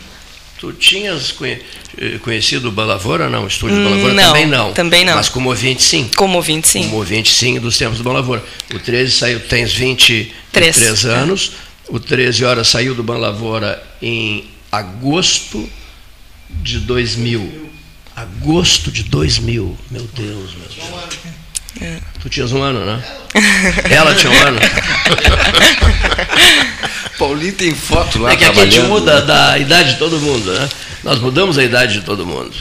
Tu 0.62 0.72
tinhas 0.74 1.34
eh, 1.98 2.20
conhecido 2.20 2.70
o 2.70 2.72
Balavora, 2.72 3.28
não? 3.28 3.46
O 3.46 3.48
estúdio 3.48 3.78
do 3.78 3.84
Balavora 3.84 4.14
não, 4.14 4.24
também 4.28 4.46
não. 4.46 4.74
Também 4.74 5.04
não. 5.04 5.16
Mas 5.16 5.28
como 5.28 5.50
ouvinte, 5.50 5.82
sim. 5.82 6.08
Como 6.16 6.38
ouvinte, 6.38 6.68
sim. 6.68 6.84
Como 6.84 6.98
ouvinte, 6.98 7.34
sim, 7.34 7.60
dos 7.60 7.80
tempos 7.80 7.98
do 7.98 8.04
Balavora. 8.04 8.44
O 8.72 8.78
13 8.78 9.12
saiu, 9.12 9.40
tens 9.40 9.74
23 9.74 10.76
Três. 10.78 11.06
anos. 11.06 11.54
O 11.90 12.00
13 12.00 12.46
horas 12.46 12.68
saiu 12.68 12.94
do 12.94 13.02
Balavora 13.02 13.84
em 14.00 14.46
agosto 14.72 15.70
de 16.50 16.80
2000. 16.80 17.70
Agosto 18.16 18.92
de 18.92 19.04
2000. 19.04 19.78
Meu 19.90 20.08
Deus, 20.14 20.56
meu 20.56 20.70
Deus. 20.70 20.90
Tu 22.22 22.30
tinhas 22.30 22.52
um 22.52 22.62
ano, 22.62 22.86
né? 22.86 23.04
Ela 23.90 24.14
tinha 24.16 24.32
um 24.32 24.48
ano. 24.48 24.60
Paulinho 27.18 27.54
tem 27.54 27.74
foto 27.74 28.20
lá. 28.20 28.32
É 28.32 28.36
que 28.36 28.46
aqui 28.46 28.60
a 28.60 28.66
gente 28.66 28.82
muda 28.82 29.22
da 29.22 29.58
idade 29.58 29.94
de 29.94 30.00
todo 30.00 30.20
mundo, 30.20 30.52
né? 30.54 30.70
Nós 31.04 31.20
mudamos 31.20 31.58
a 31.58 31.64
idade 31.64 32.00
de 32.00 32.02
todo 32.02 32.26
mundo. 32.26 32.54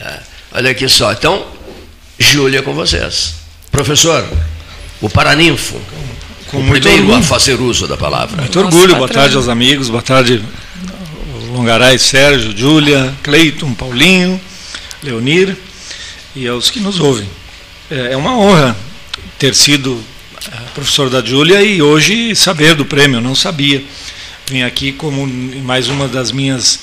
É. 0.00 0.18
Olha 0.52 0.70
aqui 0.70 0.88
só. 0.88 1.12
Então, 1.12 1.46
Júlia 2.18 2.62
com 2.62 2.74
vocês. 2.74 3.34
Professor, 3.70 4.26
o 5.00 5.08
Paraninfo. 5.08 5.80
Com 6.50 6.58
o 6.58 6.62
muito 6.62 6.82
primeiro 6.82 7.04
orgulho. 7.04 7.24
a 7.24 7.26
fazer 7.26 7.60
uso 7.60 7.86
da 7.86 7.96
palavra. 7.96 8.42
Muito 8.42 8.62
Nossa, 8.62 8.76
orgulho. 8.76 8.96
Boa 8.96 9.08
tarde 9.08 9.36
aos 9.36 9.48
amigos. 9.48 9.88
Boa 9.88 10.02
tarde 10.02 10.42
Longaray, 11.54 11.96
Sérgio, 12.00 12.52
Júlia, 12.56 13.14
Cleiton, 13.22 13.74
Paulinho, 13.74 14.40
Leonir 15.00 15.56
e 16.34 16.48
aos 16.48 16.68
que 16.68 16.80
nos 16.80 16.98
ouvem. 16.98 17.28
É, 17.88 18.14
é 18.14 18.16
uma 18.16 18.36
honra 18.36 18.76
ter 19.38 19.54
sido 19.54 20.02
é, 20.50 20.56
professor 20.74 21.08
da 21.08 21.22
Júlia 21.22 21.62
e 21.62 21.80
hoje 21.80 22.34
saber 22.34 22.74
do 22.74 22.84
prêmio, 22.84 23.20
não 23.20 23.36
sabia. 23.36 23.84
Vim 24.48 24.62
aqui 24.62 24.90
como 24.90 25.24
mais 25.62 25.86
uma 25.86 26.08
das 26.08 26.32
minhas 26.32 26.80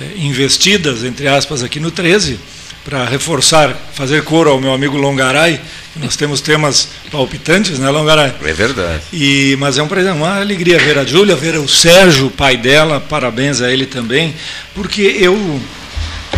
é, 0.00 0.06
investidas, 0.16 1.04
entre 1.04 1.28
aspas, 1.28 1.62
aqui 1.62 1.78
no 1.78 1.90
13, 1.90 2.40
para 2.86 3.04
reforçar, 3.04 3.76
fazer 3.94 4.22
coro 4.22 4.48
ao 4.48 4.60
meu 4.60 4.72
amigo 4.72 4.96
Longaray, 4.96 5.60
nós 5.96 6.14
temos 6.14 6.40
temas 6.40 6.90
palpitantes, 7.10 7.80
né, 7.80 7.90
Longaray? 7.90 8.32
É 8.44 8.52
verdade. 8.52 9.02
E, 9.12 9.56
mas 9.58 9.76
é 9.76 9.82
um 9.82 9.88
prazer, 9.88 10.12
uma 10.12 10.36
alegria 10.36 10.78
ver 10.78 10.96
a 10.96 11.04
Júlia, 11.04 11.34
ver 11.34 11.58
o 11.58 11.68
Sérgio, 11.68 12.30
pai 12.30 12.56
dela, 12.56 13.00
parabéns 13.00 13.60
a 13.60 13.72
ele 13.72 13.86
também, 13.86 14.36
porque 14.72 15.02
eu, 15.02 15.34
o, 15.34 15.60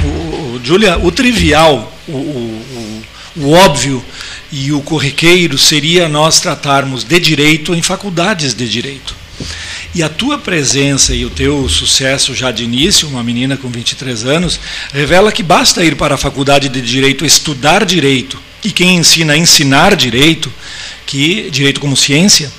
o 0.07 0.61
Júlia, 0.65 0.97
o 0.97 1.13
trivial, 1.13 1.93
o, 2.09 2.13
o, 2.13 3.03
o 3.37 3.53
óbvio 3.53 4.03
e 4.51 4.73
o 4.73 4.81
corriqueiro 4.81 5.59
seria 5.59 6.09
nós 6.09 6.41
tratarmos 6.41 7.05
de 7.05 7.21
direito 7.21 7.75
em 7.75 7.83
faculdades 7.83 8.55
de 8.55 8.67
direito. 8.67 9.15
E 9.95 10.03
a 10.03 10.09
tua 10.09 10.39
presença 10.39 11.15
e 11.15 11.25
o 11.25 11.31
teu 11.31 11.69
sucesso 11.69 12.35
já 12.35 12.51
de 12.51 12.63
início, 12.63 13.09
uma 13.09 13.23
menina 13.23 13.57
com 13.57 13.69
23 13.69 14.25
anos, 14.25 14.61
revela 14.93 15.33
que 15.33 15.43
basta 15.43 15.85
ir 15.85 15.97
para 15.97 16.15
a 16.15 16.19
faculdade 16.19 16.69
de 16.69 16.81
direito 16.81 17.25
estudar 17.25 17.85
direito 17.85 18.39
e 18.65 18.71
quem 18.71 18.97
ensina 18.97 19.37
ensinar 19.37 19.95
direito, 19.97 20.53
que 21.07 21.49
direito 21.51 21.81
como 21.81 21.97
ciência, 21.97 22.53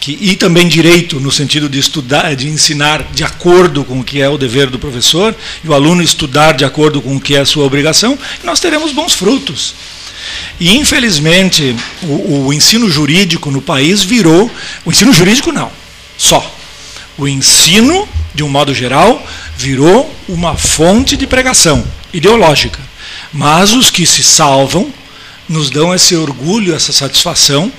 que, 0.00 0.16
e 0.20 0.36
também 0.36 0.68
direito 0.68 1.18
no 1.18 1.32
sentido 1.32 1.68
de 1.68 1.78
estudar, 1.78 2.36
de 2.36 2.48
ensinar 2.48 3.02
de 3.12 3.24
acordo 3.24 3.84
com 3.84 4.00
o 4.00 4.04
que 4.04 4.20
é 4.20 4.28
o 4.28 4.38
dever 4.38 4.70
do 4.70 4.78
professor, 4.78 5.34
e 5.64 5.68
o 5.68 5.74
aluno 5.74 6.02
estudar 6.02 6.52
de 6.52 6.64
acordo 6.64 7.00
com 7.00 7.16
o 7.16 7.20
que 7.20 7.34
é 7.34 7.40
a 7.40 7.46
sua 7.46 7.64
obrigação, 7.64 8.18
nós 8.44 8.60
teremos 8.60 8.92
bons 8.92 9.14
frutos. 9.14 9.74
E 10.60 10.76
infelizmente 10.76 11.74
o, 12.02 12.46
o 12.46 12.52
ensino 12.52 12.88
jurídico 12.90 13.50
no 13.50 13.62
país 13.62 14.02
virou, 14.02 14.50
o 14.84 14.90
ensino 14.90 15.12
jurídico 15.12 15.50
não, 15.50 15.70
só. 16.16 16.57
O 17.18 17.26
ensino, 17.26 18.08
de 18.32 18.44
um 18.44 18.48
modo 18.48 18.72
geral, 18.72 19.20
virou 19.56 20.14
uma 20.28 20.56
fonte 20.56 21.16
de 21.16 21.26
pregação 21.26 21.84
ideológica. 22.14 22.80
Mas 23.32 23.72
os 23.72 23.90
que 23.90 24.06
se 24.06 24.22
salvam 24.22 24.92
nos 25.48 25.68
dão 25.68 25.94
esse 25.94 26.14
orgulho, 26.14 26.74
essa 26.74 26.92
satisfação 26.92 27.72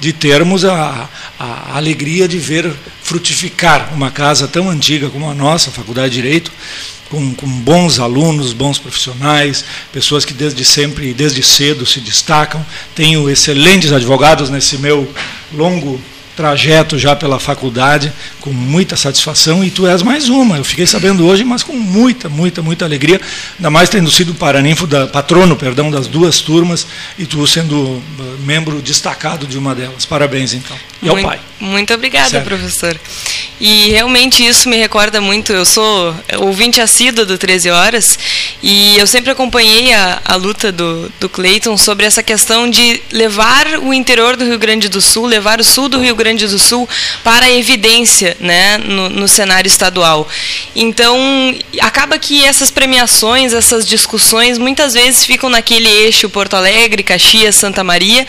de 0.00 0.12
termos 0.12 0.64
a, 0.64 1.08
a, 1.38 1.76
alegria 1.76 2.26
de 2.26 2.38
ver 2.38 2.72
frutificar 3.02 3.92
uma 3.94 4.10
casa 4.10 4.48
tão 4.48 4.70
antiga 4.70 5.10
como 5.10 5.28
a 5.28 5.34
nossa, 5.34 5.68
a 5.68 5.72
Faculdade 5.72 6.14
de 6.14 6.22
Direito, 6.22 6.50
com, 7.10 7.34
com 7.34 7.46
bons 7.46 7.98
alunos, 7.98 8.52
bons 8.52 8.78
profissionais, 8.78 9.64
pessoas 9.92 10.24
que 10.24 10.32
desde 10.32 10.64
sempre, 10.64 11.12
desde 11.12 11.42
cedo 11.42 11.84
se 11.84 12.00
destacam. 12.00 12.64
Tenho 12.94 13.28
excelentes 13.28 13.92
advogados 13.92 14.48
nesse 14.48 14.78
meu 14.78 15.12
longo 15.52 16.00
trajeto 16.40 16.98
já 16.98 17.14
pela 17.14 17.38
faculdade, 17.38 18.10
com 18.40 18.50
muita 18.50 18.96
satisfação, 18.96 19.62
e 19.62 19.70
tu 19.70 19.86
és 19.86 20.02
mais 20.02 20.30
uma. 20.30 20.56
Eu 20.56 20.64
fiquei 20.64 20.86
sabendo 20.86 21.26
hoje, 21.26 21.44
mas 21.44 21.62
com 21.62 21.74
muita, 21.74 22.30
muita, 22.30 22.62
muita 22.62 22.86
alegria, 22.86 23.20
ainda 23.58 23.68
mais 23.68 23.90
tendo 23.90 24.10
sido 24.10 24.32
paraninfo 24.32 24.86
da, 24.86 25.06
patrono, 25.06 25.54
perdão, 25.54 25.90
das 25.90 26.06
duas 26.06 26.40
turmas, 26.40 26.86
e 27.18 27.26
tu 27.26 27.46
sendo 27.46 27.76
uh, 27.76 28.02
membro 28.42 28.80
destacado 28.80 29.46
de 29.46 29.58
uma 29.58 29.74
delas. 29.74 30.06
Parabéns, 30.06 30.54
então. 30.54 30.78
E 31.02 31.10
ao 31.10 31.14
muito, 31.14 31.26
pai. 31.26 31.38
Muito 31.60 31.92
obrigada, 31.92 32.30
Sério. 32.30 32.46
professor. 32.46 32.98
E 33.60 33.90
realmente 33.90 34.44
isso 34.44 34.66
me 34.70 34.78
recorda 34.78 35.20
muito, 35.20 35.52
eu 35.52 35.66
sou 35.66 36.16
ouvinte 36.38 36.80
assíduo 36.80 37.26
do 37.26 37.36
13 37.36 37.68
Horas, 37.70 38.18
E 38.62 38.96
eu 38.98 39.06
sempre 39.06 39.30
acompanhei 39.30 39.92
a, 39.92 40.20
a 40.24 40.36
luta 40.36 40.72
do, 40.72 41.12
do 41.20 41.28
Cleiton 41.28 41.76
sobre 41.76 42.06
essa 42.06 42.22
questão 42.22 42.68
de 42.68 43.02
levar 43.12 43.66
o 43.80 43.92
interior 43.92 44.36
do 44.36 44.44
Rio 44.44 44.58
Grande 44.58 44.88
do 44.88 45.00
Sul, 45.00 45.26
levar 45.26 45.60
o 45.60 45.64
sul 45.64 45.88
do 45.88 45.98
Rio 45.98 46.14
Grande 46.14 46.46
do 46.46 46.58
Sul 46.58 46.88
para 47.22 47.46
a 47.46 47.50
evidência 47.50 48.36
né, 48.40 48.78
no, 48.78 49.08
no 49.10 49.28
cenário 49.28 49.68
estadual. 49.68 50.26
Então, 50.74 51.18
acaba 51.80 52.18
que 52.18 52.44
essas 52.44 52.70
premiações, 52.70 53.52
essas 53.52 53.86
discussões, 53.86 54.58
muitas 54.58 54.94
vezes 54.94 55.24
ficam 55.24 55.50
naquele 55.50 55.88
eixo 55.88 56.28
Porto 56.28 56.54
Alegre, 56.54 57.02
Caxias, 57.02 57.56
Santa 57.56 57.84
Maria, 57.84 58.26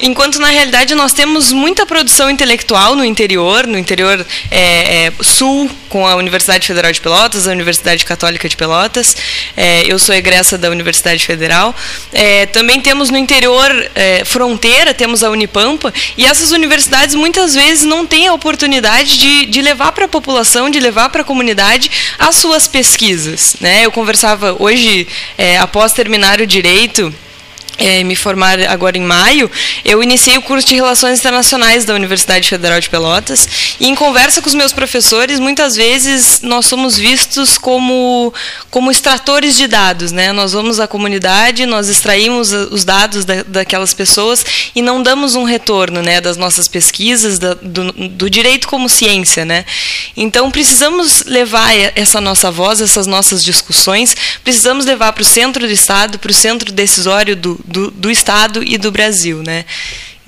enquanto 0.00 0.38
na 0.38 0.48
realidade 0.48 0.94
nós 0.94 1.12
temos 1.12 1.52
muita 1.52 1.86
produção 1.86 2.28
intelectual 2.28 2.61
no 2.96 3.04
interior, 3.04 3.66
no 3.66 3.78
interior 3.78 4.24
é, 4.50 5.06
é, 5.06 5.12
sul, 5.22 5.70
com 5.88 6.06
a 6.06 6.16
Universidade 6.16 6.66
Federal 6.66 6.90
de 6.90 7.00
Pelotas, 7.00 7.46
a 7.46 7.50
Universidade 7.50 8.04
Católica 8.04 8.48
de 8.48 8.56
Pelotas. 8.56 9.16
É, 9.56 9.84
eu 9.86 9.98
sou 9.98 10.14
egressa 10.14 10.56
da 10.56 10.70
Universidade 10.70 11.24
Federal. 11.26 11.74
É, 12.12 12.46
também 12.46 12.80
temos 12.80 13.10
no 13.10 13.18
interior 13.18 13.70
é, 13.94 14.24
fronteira, 14.24 14.94
temos 14.94 15.22
a 15.22 15.30
Unipampa, 15.30 15.92
e 16.16 16.24
essas 16.24 16.50
universidades 16.50 17.14
muitas 17.14 17.54
vezes 17.54 17.84
não 17.84 18.06
têm 18.06 18.28
a 18.28 18.32
oportunidade 18.32 19.18
de, 19.18 19.46
de 19.46 19.60
levar 19.60 19.92
para 19.92 20.06
a 20.06 20.08
população, 20.08 20.70
de 20.70 20.80
levar 20.80 21.10
para 21.10 21.22
a 21.22 21.24
comunidade 21.24 21.90
as 22.18 22.36
suas 22.36 22.66
pesquisas. 22.66 23.56
Né? 23.60 23.84
Eu 23.84 23.92
conversava 23.92 24.56
hoje, 24.58 25.06
é, 25.36 25.58
após 25.58 25.92
terminar 25.92 26.40
o 26.40 26.46
direito, 26.46 27.14
é, 27.82 28.04
me 28.04 28.14
formar 28.14 28.60
agora 28.68 28.96
em 28.96 29.02
maio, 29.02 29.50
eu 29.84 30.02
iniciei 30.02 30.38
o 30.38 30.42
curso 30.42 30.68
de 30.68 30.76
Relações 30.76 31.18
Internacionais 31.18 31.84
da 31.84 31.94
Universidade 31.94 32.48
Federal 32.48 32.80
de 32.80 32.88
Pelotas 32.88 33.76
e 33.80 33.88
em 33.88 33.94
conversa 33.94 34.40
com 34.40 34.48
os 34.48 34.54
meus 34.54 34.72
professores, 34.72 35.40
muitas 35.40 35.74
vezes 35.74 36.42
nós 36.42 36.66
somos 36.66 36.96
vistos 36.96 37.58
como, 37.58 38.32
como 38.70 38.90
extratores 38.90 39.56
de 39.56 39.66
dados. 39.66 40.12
Né? 40.12 40.32
Nós 40.32 40.52
vamos 40.52 40.78
à 40.78 40.86
comunidade, 40.86 41.66
nós 41.66 41.88
extraímos 41.88 42.52
os 42.52 42.84
dados 42.84 43.24
da, 43.24 43.42
daquelas 43.42 43.92
pessoas 43.92 44.44
e 44.74 44.80
não 44.80 45.02
damos 45.02 45.34
um 45.34 45.42
retorno 45.42 46.02
né, 46.02 46.20
das 46.20 46.36
nossas 46.36 46.68
pesquisas, 46.68 47.38
da, 47.38 47.54
do, 47.54 47.92
do 47.92 48.30
direito 48.30 48.68
como 48.68 48.88
ciência. 48.88 49.44
Né? 49.44 49.64
Então, 50.16 50.50
precisamos 50.50 51.24
levar 51.24 51.74
essa 51.96 52.20
nossa 52.20 52.50
voz, 52.50 52.80
essas 52.80 53.08
nossas 53.08 53.42
discussões, 53.42 54.14
precisamos 54.44 54.84
levar 54.84 55.12
para 55.12 55.22
o 55.22 55.24
centro 55.24 55.66
do 55.66 55.72
Estado, 55.72 56.18
para 56.18 56.30
o 56.30 56.34
centro 56.34 56.70
decisório 56.70 57.34
do, 57.34 57.58
do, 57.72 57.90
do 57.90 58.10
Estado 58.10 58.62
e 58.62 58.78
do 58.78 58.92
Brasil, 58.92 59.42
né? 59.42 59.64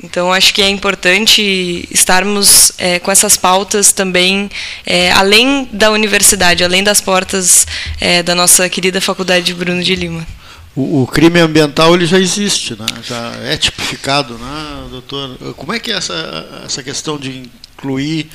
Então, 0.03 0.33
acho 0.33 0.53
que 0.53 0.61
é 0.61 0.69
importante 0.69 1.89
estarmos 1.91 2.73
é, 2.77 2.99
com 2.99 3.11
essas 3.11 3.37
pautas 3.37 3.93
também, 3.93 4.51
é, 4.85 5.11
além 5.13 5.69
da 5.73 5.91
universidade, 5.91 6.65
além 6.65 6.83
das 6.83 7.01
portas 7.01 7.67
é, 8.01 8.23
da 8.23 8.35
nossa 8.35 8.69
querida 8.69 9.01
Faculdade 9.01 9.55
Bruno 9.55 9.83
de 9.83 9.95
Lima. 9.95 10.27
O, 10.77 11.03
o, 11.03 11.07
crime 11.07 11.41
ambiental 11.41 11.95
ele 11.95 12.05
já 12.05 12.19
existe, 12.19 12.73
né? 12.79 12.87
já 13.03 13.33
é 13.45 13.57
tipificado, 13.57 14.37
né, 14.37 14.85
doutor? 14.91 15.55
Como 15.55 15.73
é 15.73 15.79
que 15.79 15.93
é 15.93 15.97
essa, 15.97 16.63
essa 16.67 16.83
questão 16.83 17.17
de 17.17 17.49
incluir 17.75 18.29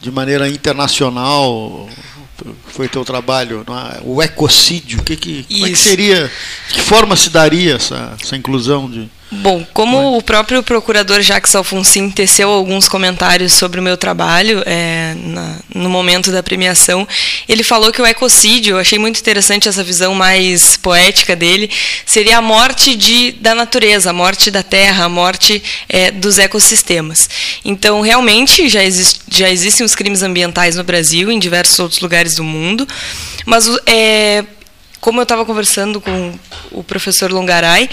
de 0.00 0.10
maneira 0.10 0.48
internacional 0.48 1.88
foi 2.68 2.88
teu 2.88 3.04
trabalho, 3.04 3.64
é? 3.68 4.00
o 4.02 4.22
ecocídio, 4.22 5.02
que 5.02 5.14
que, 5.16 5.44
como 5.44 5.66
é 5.66 5.70
que 5.70 5.76
seria, 5.76 6.30
de 6.68 6.74
que 6.74 6.80
forma 6.80 7.14
se 7.14 7.28
daria 7.28 7.74
essa, 7.74 8.16
essa 8.20 8.36
inclusão 8.36 8.90
de 8.90 9.10
Bom, 9.32 9.64
como 9.72 10.16
o 10.16 10.22
próprio 10.22 10.60
procurador 10.60 11.20
Jacques 11.22 11.54
Alfonsin 11.54 12.10
teceu 12.10 12.50
alguns 12.50 12.88
comentários 12.88 13.52
sobre 13.52 13.78
o 13.78 13.82
meu 13.82 13.96
trabalho 13.96 14.60
é, 14.66 15.14
na, 15.16 15.56
no 15.72 15.88
momento 15.88 16.32
da 16.32 16.42
premiação, 16.42 17.06
ele 17.48 17.62
falou 17.62 17.92
que 17.92 18.02
o 18.02 18.06
ecocídio, 18.06 18.72
eu 18.72 18.78
achei 18.80 18.98
muito 18.98 19.20
interessante 19.20 19.68
essa 19.68 19.84
visão 19.84 20.14
mais 20.16 20.76
poética 20.76 21.36
dele, 21.36 21.70
seria 22.04 22.38
a 22.38 22.42
morte 22.42 22.96
de, 22.96 23.30
da 23.32 23.54
natureza, 23.54 24.10
a 24.10 24.12
morte 24.12 24.50
da 24.50 24.64
terra, 24.64 25.04
a 25.04 25.08
morte 25.08 25.62
é, 25.88 26.10
dos 26.10 26.36
ecossistemas. 26.36 27.30
Então, 27.64 28.00
realmente, 28.00 28.68
já, 28.68 28.82
exist, 28.82 29.20
já 29.30 29.48
existem 29.48 29.86
os 29.86 29.94
crimes 29.94 30.24
ambientais 30.24 30.74
no 30.74 30.82
Brasil, 30.82 31.30
em 31.30 31.38
diversos 31.38 31.78
outros 31.78 32.00
lugares 32.00 32.34
do 32.34 32.42
mundo, 32.42 32.86
mas 33.46 33.68
é, 33.86 34.44
como 35.00 35.20
eu 35.20 35.22
estava 35.22 35.44
conversando 35.44 36.00
com 36.00 36.34
o 36.70 36.84
professor 36.84 37.30
Longaray, 37.32 37.88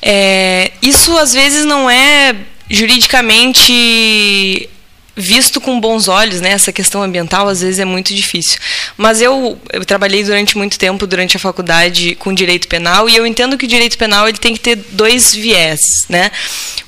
é, 0.00 0.70
isso 0.80 1.16
às 1.18 1.32
vezes 1.32 1.64
não 1.64 1.90
é 1.90 2.36
juridicamente 2.70 4.68
visto 5.14 5.60
com 5.60 5.78
bons 5.78 6.08
olhos, 6.08 6.40
né? 6.40 6.50
Essa 6.50 6.72
questão 6.72 7.02
ambiental 7.02 7.46
às 7.48 7.60
vezes 7.60 7.78
é 7.78 7.84
muito 7.84 8.14
difícil. 8.14 8.58
Mas 8.96 9.20
eu, 9.20 9.58
eu, 9.72 9.84
trabalhei 9.84 10.24
durante 10.24 10.56
muito 10.56 10.78
tempo 10.78 11.06
durante 11.06 11.36
a 11.36 11.40
faculdade 11.40 12.14
com 12.14 12.32
direito 12.32 12.66
penal 12.66 13.08
e 13.08 13.16
eu 13.16 13.26
entendo 13.26 13.58
que 13.58 13.66
o 13.66 13.68
direito 13.68 13.98
penal 13.98 14.28
ele 14.28 14.38
tem 14.38 14.54
que 14.54 14.60
ter 14.60 14.76
dois 14.76 15.34
viés, 15.34 15.80
né? 16.08 16.30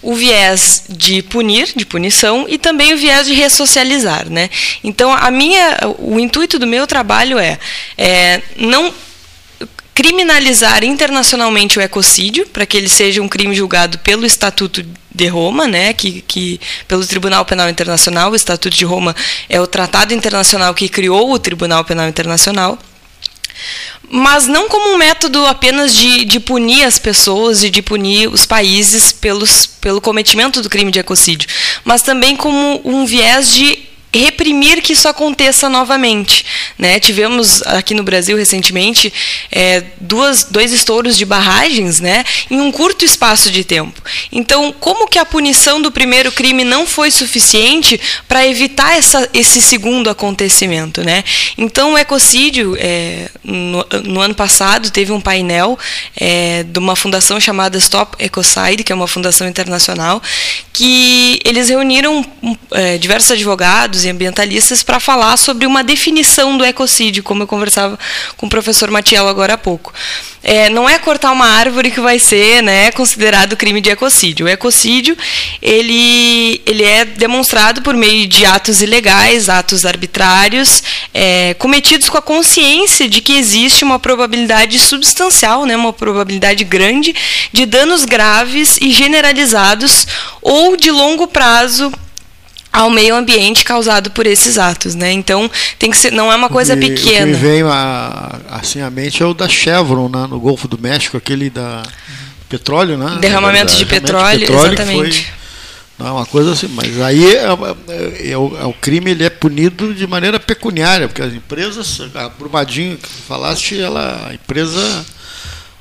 O 0.00 0.14
viés 0.14 0.84
de 0.88 1.22
punir, 1.22 1.72
de 1.76 1.84
punição 1.84 2.46
e 2.48 2.56
também 2.56 2.94
o 2.94 2.96
viés 2.96 3.26
de 3.26 3.34
ressocializar, 3.34 4.28
né? 4.30 4.48
Então 4.82 5.12
a 5.12 5.30
minha, 5.30 5.78
o 5.98 6.18
intuito 6.18 6.58
do 6.58 6.66
meu 6.66 6.86
trabalho 6.86 7.38
é, 7.38 7.58
é 7.98 8.40
não 8.56 8.92
criminalizar 9.94 10.82
internacionalmente 10.82 11.78
o 11.78 11.82
ecocídio, 11.82 12.46
para 12.48 12.66
que 12.66 12.76
ele 12.76 12.88
seja 12.88 13.22
um 13.22 13.28
crime 13.28 13.54
julgado 13.54 13.98
pelo 14.00 14.26
Estatuto 14.26 14.84
de 15.14 15.28
Roma, 15.28 15.68
né, 15.68 15.92
que, 15.92 16.20
que 16.22 16.60
pelo 16.88 17.06
Tribunal 17.06 17.44
Penal 17.44 17.70
Internacional, 17.70 18.32
o 18.32 18.34
Estatuto 18.34 18.76
de 18.76 18.84
Roma 18.84 19.14
é 19.48 19.60
o 19.60 19.66
tratado 19.66 20.12
internacional 20.12 20.74
que 20.74 20.88
criou 20.88 21.32
o 21.32 21.38
Tribunal 21.38 21.84
Penal 21.84 22.08
Internacional, 22.08 22.76
mas 24.10 24.48
não 24.48 24.68
como 24.68 24.92
um 24.92 24.98
método 24.98 25.46
apenas 25.46 25.94
de, 25.94 26.24
de 26.24 26.40
punir 26.40 26.84
as 26.84 26.98
pessoas 26.98 27.62
e 27.62 27.70
de 27.70 27.80
punir 27.80 28.28
os 28.28 28.44
países 28.44 29.12
pelos, 29.12 29.64
pelo 29.64 30.00
cometimento 30.00 30.60
do 30.60 30.68
crime 30.68 30.90
de 30.90 30.98
ecocídio, 30.98 31.48
mas 31.84 32.02
também 32.02 32.34
como 32.34 32.80
um 32.84 33.06
viés 33.06 33.54
de 33.54 33.93
reprimir 34.18 34.82
que 34.82 34.92
isso 34.92 35.08
aconteça 35.08 35.68
novamente. 35.68 36.44
Né? 36.78 36.98
Tivemos 37.00 37.62
aqui 37.62 37.94
no 37.94 38.02
Brasil 38.02 38.36
recentemente 38.36 39.12
é, 39.50 39.82
duas, 40.00 40.44
dois 40.44 40.72
estouros 40.72 41.16
de 41.16 41.24
barragens 41.24 42.00
né, 42.00 42.24
em 42.50 42.60
um 42.60 42.70
curto 42.70 43.04
espaço 43.04 43.50
de 43.50 43.64
tempo. 43.64 44.00
Então, 44.30 44.72
como 44.78 45.08
que 45.08 45.18
a 45.18 45.24
punição 45.24 45.80
do 45.80 45.90
primeiro 45.90 46.30
crime 46.32 46.64
não 46.64 46.86
foi 46.86 47.10
suficiente 47.10 48.00
para 48.28 48.46
evitar 48.46 48.96
essa, 48.96 49.28
esse 49.32 49.60
segundo 49.60 50.10
acontecimento? 50.10 51.02
Né? 51.02 51.24
Então, 51.56 51.94
o 51.94 51.98
ecocídio, 51.98 52.76
é, 52.78 53.28
no, 53.42 53.84
no, 54.04 54.20
ano 54.20 54.34
passado, 54.34 54.90
teve 54.90 55.12
um 55.12 55.20
painel 55.20 55.78
é, 56.16 56.62
de 56.62 56.78
uma 56.78 56.96
fundação 56.96 57.40
chamada 57.40 57.78
Stop 57.78 58.16
Ecocide, 58.18 58.84
que 58.84 58.92
é 58.92 58.94
uma 58.94 59.08
fundação 59.08 59.48
internacional, 59.48 60.22
que 60.72 61.40
eles 61.44 61.68
reuniram 61.68 62.24
é, 62.72 62.98
diversos 62.98 63.30
advogados 63.32 64.03
e 64.04 64.10
ambientalistas 64.10 64.82
para 64.82 65.00
falar 65.00 65.36
sobre 65.36 65.66
uma 65.66 65.82
definição 65.82 66.56
do 66.56 66.64
ecocídio, 66.64 67.22
como 67.22 67.42
eu 67.42 67.46
conversava 67.46 67.98
com 68.36 68.46
o 68.46 68.50
professor 68.50 68.90
Matiello 68.90 69.28
agora 69.28 69.54
há 69.54 69.58
pouco. 69.58 69.92
É, 70.46 70.68
não 70.68 70.86
é 70.86 70.98
cortar 70.98 71.32
uma 71.32 71.46
árvore 71.46 71.90
que 71.90 72.00
vai 72.00 72.18
ser 72.18 72.62
né, 72.62 72.92
considerado 72.92 73.56
crime 73.56 73.80
de 73.80 73.88
ecocídio. 73.88 74.44
O 74.44 74.48
ecocídio 74.48 75.16
ele, 75.62 76.60
ele 76.66 76.84
é 76.84 77.06
demonstrado 77.06 77.80
por 77.80 77.94
meio 77.94 78.26
de 78.26 78.44
atos 78.44 78.82
ilegais, 78.82 79.48
atos 79.48 79.86
arbitrários, 79.86 80.82
é, 81.14 81.54
cometidos 81.54 82.10
com 82.10 82.18
a 82.18 82.22
consciência 82.22 83.08
de 83.08 83.22
que 83.22 83.32
existe 83.32 83.84
uma 83.84 83.98
probabilidade 83.98 84.78
substancial, 84.78 85.64
né, 85.64 85.74
uma 85.74 85.94
probabilidade 85.94 86.62
grande 86.62 87.14
de 87.50 87.64
danos 87.64 88.04
graves 88.04 88.76
e 88.82 88.90
generalizados 88.90 90.06
ou 90.42 90.76
de 90.76 90.90
longo 90.90 91.26
prazo 91.26 91.90
ao 92.74 92.90
meio 92.90 93.14
ambiente 93.14 93.64
causado 93.64 94.10
por 94.10 94.26
esses 94.26 94.58
atos, 94.58 94.96
né? 94.96 95.12
Então 95.12 95.48
tem 95.78 95.92
que 95.92 95.96
ser, 95.96 96.10
não 96.10 96.32
é 96.32 96.34
uma 96.34 96.48
coisa 96.48 96.76
pequena. 96.76 96.96
O 96.96 97.18
que 97.18 97.24
me 97.26 97.34
vem 97.34 97.62
a, 97.62 98.40
assim 98.50 98.80
à 98.80 98.90
mente 98.90 99.22
é 99.22 99.26
o 99.26 99.32
da 99.32 99.48
Chevron, 99.48 100.08
né, 100.08 100.26
no 100.28 100.40
Golfo 100.40 100.66
do 100.66 100.76
México, 100.76 101.16
aquele 101.16 101.48
da 101.48 101.84
petróleo, 102.48 102.98
né? 102.98 103.18
Derramamento 103.20 103.76
de 103.76 103.86
petróleo, 103.86 104.40
de 104.40 104.46
petróleo 104.46 104.74
exatamente. 104.74 105.22
Foi, 105.22 105.44
não 105.96 106.08
é 106.08 106.10
uma 106.10 106.26
coisa 106.26 106.50
assim, 106.50 106.66
mas 106.66 107.00
aí 107.00 107.24
é, 107.24 107.44
é, 107.44 108.32
é, 108.32 108.36
o, 108.36 108.56
é, 108.58 108.64
o, 108.64 108.72
crime 108.72 109.12
ele 109.12 109.22
é 109.22 109.30
punido 109.30 109.94
de 109.94 110.04
maneira 110.08 110.40
pecuniária, 110.40 111.06
porque 111.06 111.22
as 111.22 111.32
empresas, 111.32 112.00
a 112.12 112.28
Brumadinho 112.28 112.96
que 112.96 113.08
falaste, 113.08 113.80
ela, 113.80 114.26
a 114.28 114.34
empresa 114.34 115.06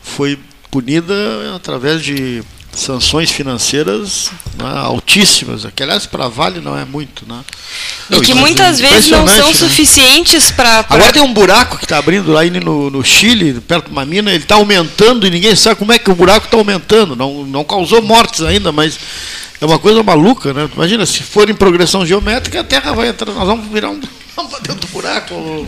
foi 0.03 0.37
punida 0.69 1.15
através 1.55 2.03
de 2.03 2.43
sanções 2.75 3.31
financeiras 3.31 4.31
né, 4.57 4.65
altíssimas, 4.65 5.65
que 5.75 5.83
aliás 5.83 6.05
para 6.05 6.27
Vale 6.27 6.59
não 6.59 6.77
é 6.77 6.83
muito, 6.85 7.25
né? 7.27 7.39
E 8.09 8.19
que 8.21 8.33
muitas 8.33 8.79
vezes 8.79 9.09
não 9.09 9.27
são 9.27 9.47
né? 9.49 9.53
suficientes 9.53 10.51
para. 10.51 10.83
Pra... 10.83 10.95
Agora 10.95 11.13
tem 11.13 11.21
um 11.21 11.33
buraco 11.33 11.77
que 11.77 11.85
está 11.85 11.97
abrindo 11.97 12.31
lá 12.31 12.43
no, 12.43 12.89
no 12.89 13.03
Chile, 13.03 13.59
perto 13.61 13.85
de 13.85 13.91
uma 13.91 14.05
mina, 14.05 14.31
ele 14.31 14.43
está 14.43 14.55
aumentando 14.55 15.25
e 15.27 15.29
ninguém 15.29 15.55
sabe 15.55 15.75
como 15.75 15.91
é 15.91 15.99
que 15.99 16.09
o 16.09 16.15
buraco 16.15 16.45
está 16.45 16.57
aumentando. 16.57 17.15
Não, 17.15 17.45
não 17.45 17.63
causou 17.63 18.01
mortes 18.01 18.41
ainda, 18.41 18.71
mas 18.71 18.97
é 19.61 19.65
uma 19.65 19.79
coisa 19.79 20.01
maluca, 20.03 20.53
né? 20.53 20.69
Imagina, 20.75 21.05
se 21.05 21.23
for 21.23 21.49
em 21.49 21.55
progressão 21.55 22.05
geométrica, 22.05 22.59
a 22.59 22.63
Terra 22.63 22.93
vai 22.93 23.09
entrar, 23.09 23.31
nós 23.31 23.47
vamos 23.47 23.71
virar 23.71 23.89
um 23.89 23.99
Vamos 24.35 24.51
para 24.51 24.61
dentro 24.61 24.81
do 24.81 24.87
buraco. 24.87 25.67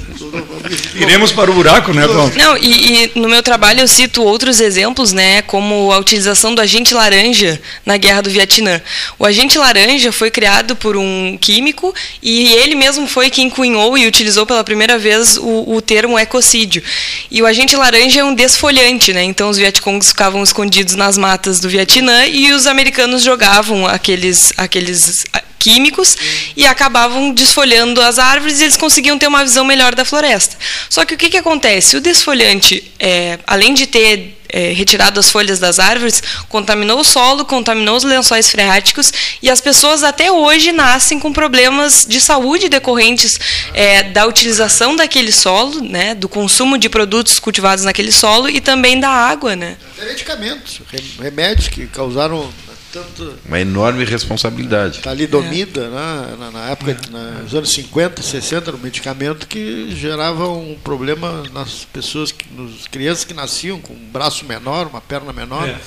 Iremos 0.95 1.31
para 1.31 1.51
o 1.51 1.53
buraco, 1.53 1.93
né, 1.93 2.07
Paulo? 2.07 2.31
Não, 2.35 2.57
e, 2.57 3.11
e, 3.15 3.19
no 3.19 3.29
meu 3.29 3.43
trabalho 3.43 3.81
eu 3.81 3.87
cito 3.87 4.23
outros 4.23 4.59
exemplos, 4.59 5.13
né, 5.13 5.43
como 5.43 5.91
a 5.91 5.99
utilização 5.99 6.55
do 6.55 6.61
agente 6.61 6.91
laranja 6.93 7.61
na 7.85 7.95
guerra 7.97 8.21
do 8.21 8.29
Vietnã. 8.29 8.81
O 9.19 9.25
agente 9.25 9.57
laranja 9.59 10.11
foi 10.11 10.31
criado 10.31 10.75
por 10.75 10.97
um 10.97 11.37
químico 11.39 11.93
e 12.23 12.53
ele 12.53 12.73
mesmo 12.73 13.05
foi 13.07 13.29
quem 13.29 13.51
cunhou 13.51 13.95
e 13.95 14.07
utilizou 14.07 14.47
pela 14.47 14.63
primeira 14.63 14.97
vez 14.97 15.37
o, 15.37 15.75
o 15.75 15.81
termo 15.81 16.17
ecocídio. 16.17 16.81
E 17.29 17.43
o 17.43 17.45
agente 17.45 17.75
laranja 17.75 18.21
é 18.21 18.23
um 18.23 18.33
desfolhante, 18.33 19.13
né? 19.13 19.23
Então 19.23 19.49
os 19.49 19.57
vietcongs 19.57 20.09
ficavam 20.09 20.41
escondidos 20.41 20.95
nas 20.95 21.19
matas 21.19 21.59
do 21.59 21.69
Vietnã 21.69 22.25
e 22.25 22.51
os 22.51 22.65
americanos 22.65 23.21
jogavam 23.21 23.85
aqueles 23.85 24.53
aqueles 24.57 25.23
químicos 25.65 26.15
e 26.55 26.63
acabavam 26.63 27.33
desfolhando 27.33 27.99
as 27.99 28.19
árvores 28.19 28.61
e 28.61 28.65
eles 28.65 28.77
conseguiam 28.77 29.17
ter 29.17 29.25
uma 29.25 29.43
visão 29.43 29.65
melhor 29.65 29.95
da 29.95 30.05
floresta. 30.05 30.55
Só 30.87 31.03
que 31.03 31.15
o 31.15 31.17
que, 31.17 31.27
que 31.27 31.37
acontece? 31.37 31.97
O 31.97 32.01
desfolhante, 32.01 32.91
é, 32.99 33.39
além 33.47 33.73
de 33.73 33.87
ter 33.87 34.37
é, 34.47 34.71
retirado 34.73 35.19
as 35.19 35.27
folhas 35.27 35.57
das 35.57 35.79
árvores, 35.79 36.21
contaminou 36.47 36.99
o 36.99 37.03
solo, 37.03 37.45
contaminou 37.45 37.97
os 37.97 38.03
lençóis 38.03 38.47
freáticos 38.51 39.11
e 39.41 39.49
as 39.49 39.59
pessoas 39.59 40.03
até 40.03 40.31
hoje 40.31 40.71
nascem 40.71 41.19
com 41.19 41.33
problemas 41.33 42.05
de 42.07 42.21
saúde 42.21 42.69
decorrentes 42.69 43.39
é, 43.73 44.03
da 44.03 44.27
utilização 44.27 44.95
daquele 44.95 45.31
solo, 45.31 45.81
né, 45.81 46.13
do 46.13 46.29
consumo 46.29 46.77
de 46.77 46.89
produtos 46.89 47.39
cultivados 47.39 47.83
naquele 47.83 48.11
solo 48.11 48.47
e 48.47 48.61
também 48.61 48.99
da 48.99 49.09
água. 49.09 49.55
Né? 49.55 49.77
Medicamentos, 49.97 50.79
remédios 51.19 51.69
que 51.69 51.87
causaram 51.87 52.53
tanto. 52.95 53.37
Uma 53.45 53.59
enorme 53.59 54.05
responsabilidade. 54.05 55.01
Talidomida, 55.01 55.81
tá 55.83 55.89
né? 55.89 56.35
na, 56.39 56.51
na 56.51 56.69
época, 56.69 56.91
é. 56.91 57.41
nos 57.41 57.53
anos 57.53 57.69
50, 57.71 58.21
60, 58.21 58.69
era 58.69 58.77
um 58.77 58.79
medicamento 58.79 59.47
que 59.47 59.93
gerava 59.93 60.47
um 60.49 60.77
problema 60.81 61.43
nas 61.53 61.83
pessoas, 61.85 62.31
que, 62.31 62.45
nas 62.53 62.87
crianças 62.87 63.25
que 63.25 63.33
nasciam 63.33 63.81
com 63.81 63.93
um 63.93 64.09
braço 64.11 64.45
menor, 64.45 64.87
uma 64.87 65.01
perna 65.01 65.33
menor. 65.33 65.67
É. 65.67 65.77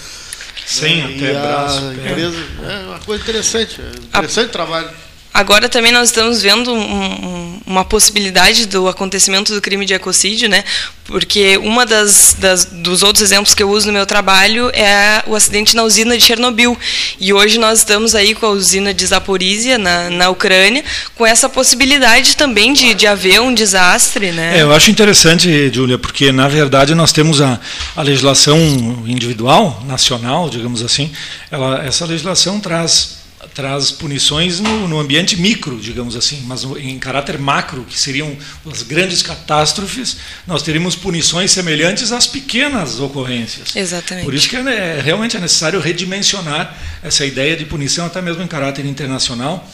Sem 0.67 1.03
até 1.03 1.33
braço. 1.33 1.93
Empresa, 1.93 2.37
é 2.63 2.87
uma 2.89 2.99
coisa 2.99 3.23
interessante, 3.23 3.81
interessante 3.81 4.51
a... 4.51 4.53
trabalho. 4.53 4.91
Agora 5.39 5.69
também 5.69 5.93
nós 5.93 6.09
estamos 6.09 6.43
vendo 6.43 6.73
um, 6.73 6.81
um, 6.81 7.61
uma 7.65 7.85
possibilidade 7.85 8.67
do 8.67 8.89
acontecimento 8.89 9.55
do 9.55 9.61
crime 9.61 9.87
de 9.87 9.95
ecocídio, 9.95 10.49
né? 10.49 10.65
Porque 11.05 11.57
uma 11.59 11.87
das, 11.87 12.35
das, 12.37 12.65
dos 12.65 13.05
outros 13.05 13.23
exemplos 13.23 13.55
que 13.55 13.63
eu 13.63 13.71
uso 13.71 13.87
no 13.87 13.93
meu 13.93 14.05
trabalho 14.05 14.69
é 14.75 15.23
o 15.29 15.37
acidente 15.37 15.77
na 15.77 15.85
usina 15.85 16.19
de 16.19 16.25
Chernobyl. 16.25 16.77
E 17.21 17.33
hoje 17.33 17.57
nós 17.57 17.79
estamos 17.79 18.17
aí 18.17 18.35
com 18.35 18.47
a 18.47 18.51
usina 18.51 18.93
de 18.93 19.07
Zaporizhia 19.07 19.79
na, 19.79 20.11
na 20.11 20.29
Ucrânia, 20.29 20.85
com 21.15 21.25
essa 21.25 21.49
possibilidade 21.49 22.37
também 22.37 22.73
de, 22.73 22.93
de 22.93 23.07
haver 23.07 23.41
um 23.41 23.55
desastre, 23.55 24.33
né? 24.33 24.59
É, 24.59 24.63
eu 24.63 24.73
acho 24.73 24.91
interessante, 24.91 25.71
Júlia, 25.73 25.99
porque 25.99 26.33
na 26.33 26.49
verdade 26.49 26.97
nós 26.97 27.13
temos 27.13 27.41
a, 27.41 27.61
a 27.95 28.03
legislação 28.03 28.59
individual, 29.07 29.85
nacional, 29.87 30.51
digamos 30.51 30.83
assim. 30.83 31.13
Ela, 31.49 31.85
essa 31.87 32.05
legislação 32.05 32.59
traz 32.59 33.18
traz 33.59 33.91
punições 33.91 34.61
no, 34.61 34.87
no, 34.87 35.01
ambiente 35.01 35.37
micro, 35.37 35.81
digamos 35.81 36.15
assim, 36.15 36.45
mas 36.47 36.63
em 36.63 36.97
caráter 36.97 37.37
macro, 37.41 37.83
que 37.83 37.99
seriam 37.99 38.37
as 38.71 38.85
grandes 38.85 39.21
catástrofes, 39.21 40.19
nós 40.47 40.63
teríamos 40.63 40.95
punições 40.95 41.51
semelhantes 41.51 42.13
às 42.13 42.25
pequenas 42.25 43.01
ocorrências. 43.01 43.75
Exatamente. 43.75 44.25
Por 44.25 44.33
isso 44.33 44.49
que 44.49 44.55
é, 44.55 44.61
é, 44.61 45.01
realmente 45.01 45.37
é 45.37 45.41
necessário 45.41 45.81
redimensionar 45.81 46.79
essa 47.03 47.27
ideia 47.27 47.57
de 47.57 47.65
punição, 47.65 48.07
até 48.07 48.23
mesmo 48.23 48.45
em 48.45 48.47
caráter 48.47 48.87
internacional. 48.87 49.69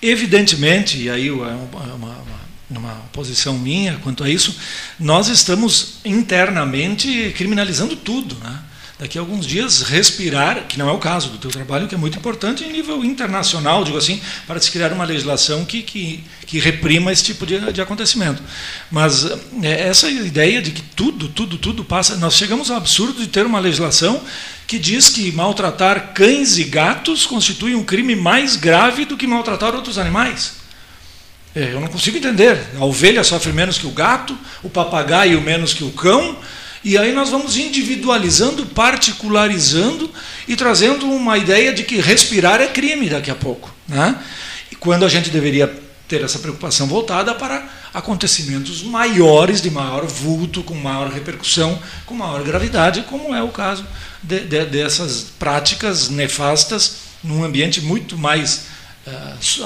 Evidentemente, 0.00 0.96
e 0.96 1.10
aí 1.10 1.28
é 1.28 1.30
uma, 1.30 1.94
uma, 1.94 2.24
uma 2.70 2.94
posição 3.12 3.58
minha 3.58 3.98
quanto 4.02 4.24
a 4.24 4.30
isso, 4.30 4.56
nós 4.98 5.28
estamos 5.28 5.96
internamente 6.06 7.34
criminalizando 7.36 7.96
tudo, 7.96 8.34
né? 8.36 8.60
Daqui 9.00 9.16
a 9.16 9.20
alguns 9.22 9.46
dias 9.46 9.80
respirar, 9.80 10.66
que 10.68 10.78
não 10.78 10.86
é 10.86 10.92
o 10.92 10.98
caso 10.98 11.30
do 11.30 11.38
teu 11.38 11.50
trabalho, 11.50 11.88
que 11.88 11.94
é 11.94 11.98
muito 11.98 12.18
importante 12.18 12.64
em 12.64 12.70
nível 12.70 13.02
internacional, 13.02 13.82
digo 13.82 13.96
assim, 13.96 14.20
para 14.46 14.60
se 14.60 14.70
criar 14.70 14.92
uma 14.92 15.06
legislação 15.06 15.64
que, 15.64 15.80
que, 15.82 16.22
que 16.46 16.58
reprima 16.58 17.10
esse 17.10 17.24
tipo 17.24 17.46
de, 17.46 17.58
de 17.72 17.80
acontecimento. 17.80 18.42
Mas 18.90 19.24
é, 19.62 19.88
essa 19.88 20.10
ideia 20.10 20.60
de 20.60 20.70
que 20.70 20.82
tudo, 20.82 21.30
tudo, 21.30 21.56
tudo 21.56 21.82
passa. 21.82 22.16
Nós 22.16 22.34
chegamos 22.34 22.70
ao 22.70 22.76
absurdo 22.76 23.18
de 23.18 23.28
ter 23.28 23.46
uma 23.46 23.58
legislação 23.58 24.22
que 24.66 24.78
diz 24.78 25.08
que 25.08 25.32
maltratar 25.32 26.12
cães 26.12 26.58
e 26.58 26.64
gatos 26.64 27.24
constitui 27.24 27.74
um 27.74 27.82
crime 27.82 28.14
mais 28.14 28.54
grave 28.54 29.06
do 29.06 29.16
que 29.16 29.26
maltratar 29.26 29.74
outros 29.74 29.96
animais. 29.96 30.60
É, 31.56 31.72
eu 31.72 31.80
não 31.80 31.88
consigo 31.88 32.18
entender. 32.18 32.60
A 32.78 32.84
ovelha 32.84 33.24
sofre 33.24 33.50
menos 33.50 33.78
que 33.78 33.86
o 33.86 33.90
gato, 33.92 34.36
o 34.62 34.68
papagaio 34.68 35.40
menos 35.40 35.72
que 35.72 35.84
o 35.84 35.90
cão, 35.90 36.36
e 36.82 36.96
aí 36.96 37.12
nós 37.12 37.28
vamos 37.28 37.56
individualizando, 37.56 38.64
particularizando 38.66 40.10
e 40.48 40.56
trazendo 40.56 41.06
uma 41.06 41.36
ideia 41.36 41.72
de 41.72 41.84
que 41.84 42.00
respirar 42.00 42.60
é 42.60 42.66
crime 42.66 43.08
daqui 43.08 43.30
a 43.30 43.34
pouco. 43.34 43.70
Né? 43.86 44.16
E 44.72 44.76
quando 44.76 45.04
a 45.04 45.08
gente 45.08 45.28
deveria 45.28 45.72
ter 46.08 46.22
essa 46.22 46.38
preocupação 46.38 46.86
voltada 46.86 47.34
para 47.34 47.68
acontecimentos 47.92 48.82
maiores, 48.82 49.60
de 49.60 49.70
maior 49.70 50.06
vulto, 50.06 50.62
com 50.62 50.74
maior 50.74 51.10
repercussão, 51.10 51.78
com 52.06 52.14
maior 52.14 52.42
gravidade, 52.42 53.04
como 53.08 53.34
é 53.34 53.42
o 53.42 53.48
caso 53.48 53.84
de, 54.22 54.40
de, 54.40 54.64
dessas 54.64 55.26
práticas 55.38 56.08
nefastas 56.08 56.96
num 57.22 57.44
ambiente 57.44 57.80
muito 57.80 58.16
mais 58.16 58.66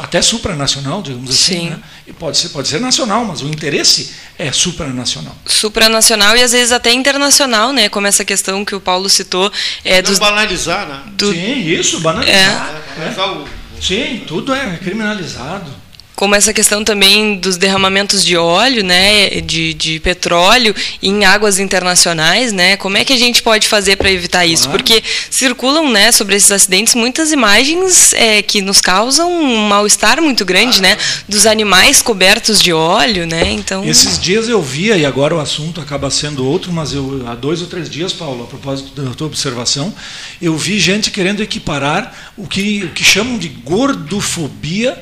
até 0.02 0.22
supranacional, 0.22 1.02
digamos 1.02 1.30
assim. 1.30 1.70
Né? 1.70 1.80
E 2.07 2.12
pode 2.12 2.38
ser, 2.38 2.48
pode 2.50 2.68
ser 2.68 2.80
nacional, 2.80 3.24
mas 3.24 3.42
o 3.42 3.46
interesse 3.46 4.14
é 4.38 4.50
supranacional. 4.52 5.37
Supranacional 5.46 6.37
e 6.37 6.42
às 6.42 6.52
vezes 6.52 6.72
até 6.72 6.92
internacional, 6.92 7.72
né? 7.72 7.88
Como 7.88 8.07
essa 8.07 8.24
questão 8.24 8.64
que 8.64 8.74
o 8.74 8.80
Paulo 8.80 9.09
citou. 9.09 9.52
É, 9.85 10.02
dos, 10.02 10.18
banalizar, 10.18 10.87
né? 10.87 11.02
Do, 11.12 11.33
Sim, 11.33 11.61
isso, 11.66 12.00
banalizar. 12.00 12.83
É. 12.98 13.02
É. 13.02 13.80
Sim, 13.80 14.24
tudo 14.26 14.54
é 14.54 14.76
criminalizado 14.76 15.84
como 16.14 16.35
essa 16.35 16.53
questão 16.53 16.85
também 16.85 17.37
dos 17.37 17.57
derramamentos 17.57 18.24
de 18.24 18.37
óleo, 18.37 18.85
né, 18.85 19.40
de, 19.40 19.74
de 19.74 19.98
petróleo 20.00 20.74
em 21.03 21.24
águas 21.24 21.59
internacionais, 21.59 22.53
né? 22.53 22.77
Como 22.77 22.96
é 22.96 23.05
que 23.05 23.12
a 23.12 23.18
gente 23.18 23.42
pode 23.42 23.66
fazer 23.66 23.96
para 23.96 24.11
evitar 24.11 24.46
isso? 24.46 24.68
Porque 24.68 25.03
circulam, 25.31 25.90
né, 25.90 26.12
sobre 26.12 26.37
esses 26.37 26.50
acidentes 26.53 26.94
muitas 26.94 27.33
imagens 27.33 28.12
é, 28.12 28.42
que 28.42 28.61
nos 28.61 28.81
causam 28.81 29.31
um 29.31 29.68
mal-estar 29.68 30.22
muito 30.22 30.44
grande, 30.44 30.81
né, 30.81 30.96
dos 31.29 31.46
animais 31.46 32.00
cobertos 32.00 32.62
de 32.62 32.72
óleo, 32.72 33.27
né? 33.27 33.50
Então 33.50 33.85
esses 33.85 34.18
dias 34.18 34.48
eu 34.48 34.62
via 34.62 34.96
e 34.96 35.05
agora 35.05 35.35
o 35.35 35.40
assunto 35.40 35.81
acaba 35.81 36.11
sendo 36.11 36.46
outro, 36.46 36.72
mas 36.72 36.92
eu 36.92 37.24
há 37.27 37.35
dois 37.35 37.61
ou 37.61 37.66
três 37.66 37.90
dias, 37.90 38.12
Paulo, 38.12 38.44
a 38.44 38.46
propósito 38.46 39.00
da 39.00 39.11
tua 39.14 39.27
observação, 39.27 39.92
eu 40.40 40.57
vi 40.57 40.79
gente 40.79 41.11
querendo 41.11 41.42
equiparar 41.42 42.33
o 42.37 42.46
que 42.46 42.85
o 42.85 42.90
que 42.90 43.03
chamam 43.03 43.38
de 43.38 43.48
gordofobia 43.48 44.96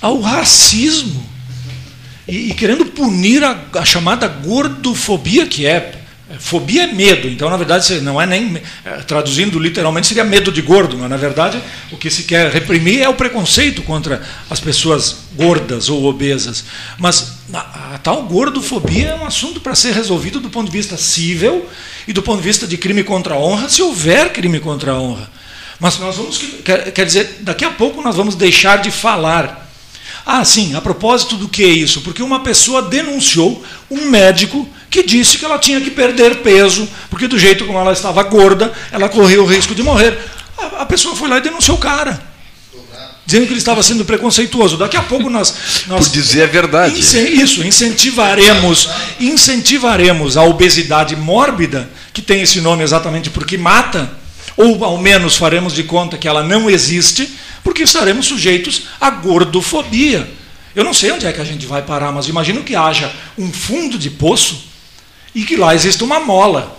ao 0.00 0.20
racismo 0.20 1.36
e, 2.28 2.50
e 2.50 2.54
querendo 2.54 2.86
punir 2.86 3.44
a, 3.44 3.58
a, 3.74 3.84
chamada 3.84 4.26
gordofobia, 4.26 5.46
que 5.46 5.64
é, 5.64 5.92
é. 6.28 6.38
Fobia 6.38 6.82
é 6.82 6.86
medo, 6.88 7.28
então 7.28 7.48
na 7.48 7.56
verdade 7.56 8.00
não 8.00 8.20
é 8.20 8.26
nem. 8.26 8.60
É, 8.84 8.90
traduzindo 9.02 9.60
literalmente 9.60 10.08
seria 10.08 10.24
medo 10.24 10.50
de 10.50 10.60
gordo, 10.60 10.98
mas 10.98 11.08
na 11.08 11.16
verdade 11.16 11.60
o 11.92 11.96
que 11.96 12.10
se 12.10 12.24
quer 12.24 12.50
reprimir 12.50 13.00
é 13.00 13.08
o 13.08 13.14
preconceito 13.14 13.82
contra 13.82 14.20
as 14.50 14.58
pessoas 14.58 15.18
gordas 15.36 15.88
ou 15.88 16.04
obesas. 16.04 16.64
Mas 16.98 17.34
a, 17.52 17.94
a 17.94 17.98
tal 17.98 18.24
gordofobia 18.24 19.10
é 19.10 19.14
um 19.14 19.24
assunto 19.24 19.60
para 19.60 19.76
ser 19.76 19.92
resolvido 19.92 20.40
do 20.40 20.50
ponto 20.50 20.68
de 20.68 20.76
vista 20.76 20.96
civil 20.96 21.68
e 22.08 22.12
do 22.12 22.22
ponto 22.22 22.38
de 22.38 22.48
vista 22.48 22.66
de 22.66 22.76
crime 22.76 23.04
contra 23.04 23.34
a 23.34 23.38
honra, 23.38 23.68
se 23.68 23.82
houver 23.82 24.32
crime 24.32 24.58
contra 24.58 24.92
a 24.92 25.00
honra. 25.00 25.30
Mas 25.78 25.98
nós 25.98 26.16
vamos. 26.16 26.38
Quer, 26.64 26.90
quer 26.90 27.06
dizer, 27.06 27.38
daqui 27.40 27.64
a 27.64 27.70
pouco 27.70 28.02
nós 28.02 28.16
vamos 28.16 28.34
deixar 28.34 28.78
de 28.78 28.90
falar 28.90 29.65
ah, 30.26 30.44
sim, 30.44 30.74
a 30.74 30.80
propósito 30.80 31.36
do 31.36 31.48
que 31.48 31.62
é 31.62 31.68
isso? 31.68 32.00
Porque 32.00 32.20
uma 32.20 32.40
pessoa 32.40 32.82
denunciou 32.82 33.64
um 33.88 34.06
médico 34.06 34.68
que 34.90 35.04
disse 35.04 35.38
que 35.38 35.44
ela 35.44 35.56
tinha 35.56 35.80
que 35.80 35.90
perder 35.90 36.38
peso, 36.42 36.88
porque 37.08 37.28
do 37.28 37.38
jeito 37.38 37.64
como 37.64 37.78
ela 37.78 37.92
estava 37.92 38.24
gorda, 38.24 38.72
ela 38.90 39.08
corria 39.08 39.40
o 39.40 39.46
risco 39.46 39.72
de 39.72 39.84
morrer. 39.84 40.18
A, 40.58 40.82
a 40.82 40.86
pessoa 40.86 41.14
foi 41.14 41.28
lá 41.28 41.38
e 41.38 41.42
denunciou 41.42 41.76
o 41.76 41.80
cara. 41.80 42.20
Dizendo 43.24 43.46
que 43.46 43.52
ele 43.52 43.58
estava 43.58 43.82
sendo 43.82 44.04
preconceituoso. 44.04 44.76
Daqui 44.76 44.96
a 44.96 45.02
pouco 45.02 45.30
nós. 45.30 45.84
nós 45.86 46.08
Por 46.08 46.14
dizer 46.14 46.42
a 46.42 46.46
verdade. 46.46 46.98
Isso, 46.98 47.64
incentivaremos, 47.64 48.88
incentivaremos 49.20 50.36
a 50.36 50.42
obesidade 50.42 51.14
mórbida, 51.14 51.88
que 52.12 52.22
tem 52.22 52.42
esse 52.42 52.60
nome 52.60 52.82
exatamente 52.82 53.30
porque 53.30 53.56
mata, 53.56 54.10
ou 54.56 54.84
ao 54.84 54.98
menos 54.98 55.36
faremos 55.36 55.72
de 55.72 55.84
conta 55.84 56.16
que 56.16 56.26
ela 56.26 56.42
não 56.42 56.70
existe, 56.70 57.28
porque 57.66 57.82
estaremos 57.82 58.26
sujeitos 58.26 58.84
à 59.00 59.10
gordofobia. 59.10 60.30
Eu 60.72 60.84
não 60.84 60.94
sei 60.94 61.10
onde 61.10 61.26
é 61.26 61.32
que 61.32 61.40
a 61.40 61.44
gente 61.44 61.66
vai 61.66 61.82
parar, 61.82 62.12
mas 62.12 62.28
imagino 62.28 62.62
que 62.62 62.76
haja 62.76 63.12
um 63.36 63.52
fundo 63.52 63.98
de 63.98 64.08
poço 64.08 64.68
e 65.34 65.44
que 65.44 65.56
lá 65.56 65.74
exista 65.74 66.04
uma 66.04 66.20
mola 66.20 66.78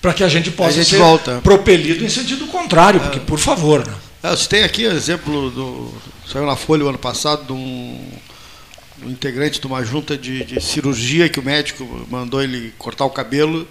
para 0.00 0.14
que 0.14 0.24
a 0.24 0.28
gente 0.28 0.50
possa 0.50 0.70
a 0.70 0.72
gente 0.72 0.88
ser 0.88 0.96
volta. 0.96 1.38
propelido 1.42 2.02
em 2.02 2.08
sentido 2.08 2.46
contrário, 2.46 2.98
porque, 2.98 3.20
por 3.20 3.38
favor. 3.38 3.86
Né? 3.86 3.92
É, 4.22 4.30
você 4.30 4.48
tem 4.48 4.62
aqui 4.62 4.86
o 4.86 4.92
exemplo 4.92 5.50
do. 5.50 5.94
Saiu 6.26 6.46
na 6.46 6.56
Folha 6.56 6.86
o 6.86 6.88
ano 6.88 6.98
passado 6.98 7.44
de 7.44 7.52
um, 7.52 8.00
um 9.04 9.10
integrante 9.10 9.60
de 9.60 9.66
uma 9.66 9.84
junta 9.84 10.16
de, 10.16 10.46
de 10.46 10.62
cirurgia 10.62 11.28
que 11.28 11.40
o 11.40 11.42
médico 11.42 12.06
mandou 12.10 12.42
ele 12.42 12.72
cortar 12.78 13.04
o 13.04 13.10
cabelo 13.10 13.68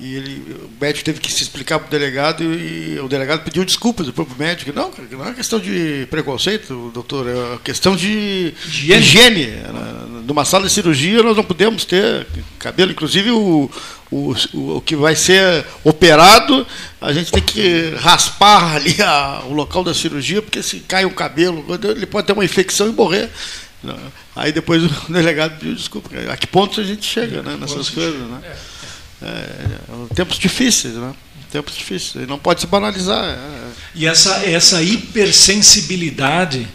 e 0.00 0.14
ele, 0.14 0.56
o 0.64 0.82
médico 0.82 1.04
teve 1.04 1.20
que 1.20 1.30
se 1.30 1.42
explicar 1.42 1.78
para 1.78 1.86
o 1.86 1.90
delegado 1.90 2.42
e, 2.42 2.98
o 3.00 3.06
delegado 3.06 3.44
pediu 3.44 3.64
desculpas 3.64 4.08
para 4.10 4.24
o 4.24 4.28
médico. 4.38 4.72
Não, 4.74 4.90
não 5.10 5.28
é 5.28 5.34
questão 5.34 5.58
de 5.58 6.06
preconceito, 6.10 6.90
doutor, 6.94 7.26
é 7.28 7.58
questão 7.62 7.94
de 7.94 8.54
higiene. 8.66 9.02
higiene. 9.02 9.46
Numa 10.26 10.44
sala 10.44 10.66
de 10.66 10.72
cirurgia 10.72 11.22
nós 11.22 11.36
não 11.36 11.44
podemos 11.44 11.84
ter 11.84 12.26
cabelo, 12.58 12.92
inclusive 12.92 13.30
o, 13.30 13.70
o, 14.10 14.34
o, 14.54 14.80
que 14.80 14.96
vai 14.96 15.14
ser 15.14 15.66
operado, 15.84 16.66
a 17.00 17.12
gente 17.12 17.30
tem 17.30 17.42
que 17.42 17.94
raspar 17.98 18.76
ali 18.76 19.00
a, 19.02 19.42
o 19.44 19.52
local 19.52 19.84
da 19.84 19.92
cirurgia, 19.92 20.40
porque 20.40 20.62
se 20.62 20.80
cai 20.80 21.04
o 21.04 21.10
cabelo, 21.10 21.64
ele 21.94 22.06
pode 22.06 22.26
ter 22.26 22.32
uma 22.32 22.44
infecção 22.44 22.88
e 22.88 22.92
morrer. 22.92 23.28
Aí 24.34 24.52
depois 24.52 24.82
o 24.84 24.88
delegado 25.12 25.58
pediu 25.58 25.74
desculpa. 25.74 26.10
A 26.30 26.36
que 26.36 26.46
ponto 26.46 26.80
a 26.80 26.84
gente 26.84 27.04
chega 27.04 27.42
né, 27.42 27.56
nessas 27.58 27.90
coisas? 27.90 28.20
Né? 28.28 28.56
É, 29.22 29.26
é, 29.26 30.14
tempos 30.14 30.38
difíceis, 30.38 30.94
né? 30.94 31.12
Tempos 31.50 31.76
difíceis. 31.76 32.28
Não 32.28 32.38
pode 32.38 32.60
se 32.60 32.66
banalizar. 32.66 33.24
É. 33.24 33.70
E 33.94 34.06
essa, 34.06 34.36
essa 34.46 34.82
hipersensibilidade 34.82 36.66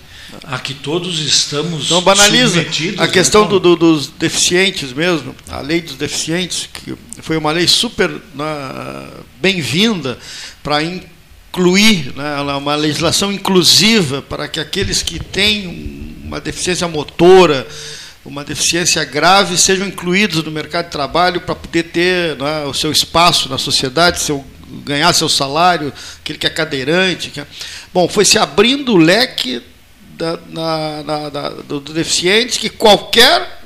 a 0.44 0.60
que 0.60 0.74
todos 0.74 1.20
estamos 1.20 1.90
Não 1.90 2.02
banaliza 2.02 2.66
a 2.98 3.08
questão 3.08 3.44
né? 3.44 3.50
do, 3.50 3.60
do, 3.60 3.76
dos 3.76 4.08
deficientes 4.08 4.92
mesmo, 4.92 5.36
a 5.48 5.62
lei 5.62 5.82
dos 5.82 5.96
deficientes, 5.96 6.70
que 6.72 6.96
foi 7.22 7.38
uma 7.38 7.52
lei 7.52 7.68
super 7.68 8.10
né, 8.10 9.08
bem-vinda 9.40 10.18
para 10.62 10.84
incluir, 10.84 12.14
né, 12.16 12.42
uma 12.58 12.76
legislação 12.76 13.32
inclusiva 13.32 14.22
para 14.22 14.48
que 14.48 14.60
aqueles 14.60 15.02
que 15.02 15.20
têm 15.20 16.16
uma 16.24 16.40
deficiência 16.40 16.88
motora, 16.88 17.68
uma 18.26 18.44
deficiência 18.44 19.06
grave 19.06 19.56
sejam 19.56 19.88
incluídos 19.88 20.44
no 20.44 20.50
mercado 20.50 20.86
de 20.86 20.92
trabalho 20.92 21.42
para 21.42 21.54
poder 21.54 21.84
ter 21.84 22.36
né, 22.38 22.66
o 22.66 22.74
seu 22.74 22.92
espaço 22.92 23.48
na 23.48 23.60
sociedade, 23.60 24.20
seu, 24.20 24.44
ganhar 24.84 25.14
seu 25.14 25.30
salário, 25.30 25.94
aquele 26.20 26.40
que 26.40 26.48
é 26.48 26.50
cadeirante. 26.50 27.30
Que 27.30 27.42
é... 27.42 27.48
Bom, 27.94 28.10
foi 28.10 28.26
se 28.26 28.40
abrindo 28.40 28.94
o 28.94 28.98
leque 28.98 29.62
da, 30.18 30.40
na, 30.50 31.04
na, 31.04 31.30
da, 31.30 31.50
do, 31.50 31.80
do 31.80 31.94
deficiente 31.94 32.60
que 32.60 32.70
qualquer, 32.70 33.62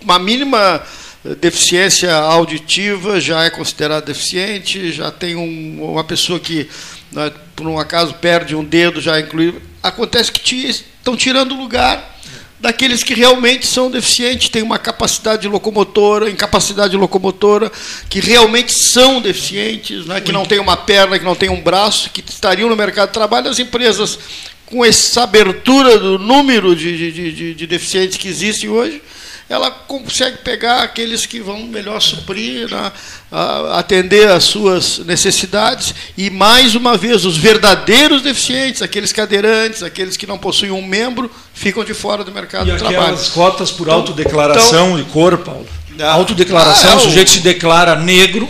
uma 0.00 0.18
mínima 0.18 0.80
deficiência 1.40 2.14
auditiva 2.14 3.20
já 3.20 3.42
é 3.42 3.50
considerada 3.50 4.06
deficiente, 4.06 4.92
já 4.92 5.10
tem 5.10 5.34
um, 5.34 5.82
uma 5.82 6.04
pessoa 6.04 6.38
que, 6.38 6.68
né, 7.10 7.32
por 7.56 7.66
um 7.66 7.80
acaso, 7.80 8.14
perde 8.14 8.54
um 8.54 8.62
dedo, 8.62 9.00
já 9.00 9.16
é 9.16 9.22
incluído. 9.22 9.60
Acontece 9.82 10.30
que 10.30 10.68
estão 10.68 11.16
tirando 11.16 11.56
lugar 11.56 12.15
daqueles 12.58 13.02
que 13.02 13.14
realmente 13.14 13.66
são 13.66 13.90
deficientes, 13.90 14.48
têm 14.48 14.62
uma 14.62 14.78
capacidade 14.78 15.46
locomotora, 15.46 16.30
incapacidade 16.30 16.96
locomotora, 16.96 17.70
que 18.08 18.20
realmente 18.20 18.72
são 18.72 19.20
deficientes, 19.20 20.06
né, 20.06 20.20
que 20.20 20.32
não 20.32 20.44
têm 20.44 20.58
uma 20.58 20.76
perna, 20.76 21.18
que 21.18 21.24
não 21.24 21.34
têm 21.34 21.50
um 21.50 21.60
braço, 21.60 22.10
que 22.10 22.24
estariam 22.26 22.68
no 22.68 22.76
mercado 22.76 23.08
de 23.08 23.14
trabalho. 23.14 23.50
As 23.50 23.58
empresas, 23.58 24.18
com 24.64 24.84
essa 24.84 25.22
abertura 25.22 25.98
do 25.98 26.18
número 26.18 26.74
de, 26.74 27.12
de, 27.12 27.32
de, 27.32 27.54
de 27.54 27.66
deficientes 27.66 28.16
que 28.16 28.28
existem 28.28 28.68
hoje, 28.70 29.02
ela 29.48 29.70
consegue 29.70 30.38
pegar 30.38 30.82
aqueles 30.82 31.24
que 31.24 31.40
vão 31.40 31.62
melhor 31.64 32.00
suprir, 32.00 32.68
né, 32.68 32.92
atender 33.74 34.28
às 34.28 34.44
suas 34.44 34.98
necessidades, 34.98 35.94
e 36.16 36.30
mais 36.30 36.74
uma 36.74 36.96
vez, 36.96 37.24
os 37.24 37.36
verdadeiros 37.36 38.22
deficientes, 38.22 38.82
aqueles 38.82 39.12
cadeirantes, 39.12 39.82
aqueles 39.82 40.16
que 40.16 40.26
não 40.26 40.36
possuem 40.36 40.72
um 40.72 40.82
membro, 40.82 41.30
ficam 41.54 41.84
de 41.84 41.94
fora 41.94 42.24
do 42.24 42.32
mercado 42.32 42.68
e 42.68 42.72
do 42.72 42.78
trabalho. 42.78 42.96
E 42.96 43.00
aquelas 43.00 43.28
cotas 43.28 43.70
por 43.70 43.86
então, 43.86 43.98
autodeclaração 43.98 44.90
então, 44.90 44.96
de 44.96 45.04
cor, 45.10 45.38
Paulo? 45.38 45.66
Ah, 45.98 46.12
autodeclaração, 46.12 46.90
ah, 46.90 46.92
é, 46.94 46.96
o 46.96 47.00
sujeito 47.00 47.30
se 47.30 47.40
declara 47.40 47.96
negro, 47.96 48.48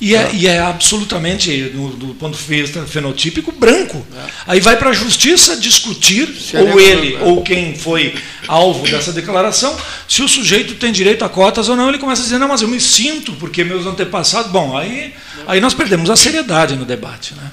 e 0.00 0.14
é, 0.14 0.30
e 0.34 0.46
é 0.46 0.58
absolutamente, 0.58 1.70
do, 1.70 1.88
do, 1.88 2.14
ponto 2.14 2.36
de 2.36 2.44
vista 2.44 2.84
fenotípico, 2.86 3.50
branco. 3.50 4.06
É. 4.14 4.30
Aí 4.46 4.60
vai 4.60 4.76
para 4.76 4.90
a 4.90 4.92
justiça 4.92 5.56
discutir, 5.56 6.28
se 6.34 6.56
ou 6.56 6.78
ele, 6.78 7.14
é. 7.14 7.22
ou 7.22 7.42
quem 7.42 7.74
foi 7.74 8.14
alvo 8.46 8.86
dessa 8.86 9.12
declaração, 9.12 9.76
se 10.06 10.22
o 10.22 10.28
sujeito 10.28 10.74
tem 10.74 10.92
direito 10.92 11.24
a 11.24 11.28
cotas 11.28 11.68
ou 11.68 11.76
não. 11.76 11.88
Ele 11.88 11.98
começa 11.98 12.20
a 12.20 12.24
dizer, 12.24 12.38
não, 12.38 12.48
mas 12.48 12.60
eu 12.60 12.68
me 12.68 12.80
sinto, 12.80 13.32
porque 13.34 13.64
meus 13.64 13.86
antepassados. 13.86 14.50
Bom, 14.52 14.76
aí, 14.76 15.14
aí 15.46 15.60
nós 15.60 15.72
perdemos 15.72 16.10
a 16.10 16.16
seriedade 16.16 16.76
no 16.76 16.84
debate. 16.84 17.34
Né? 17.34 17.50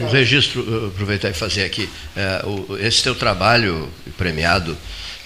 Um 0.00 0.08
registro, 0.08 0.88
aproveitar 0.88 1.30
e 1.30 1.34
fazer 1.34 1.64
aqui. 1.64 1.88
É, 2.16 2.42
o, 2.44 2.76
esse 2.78 3.02
teu 3.02 3.14
trabalho 3.14 3.88
premiado 4.16 4.76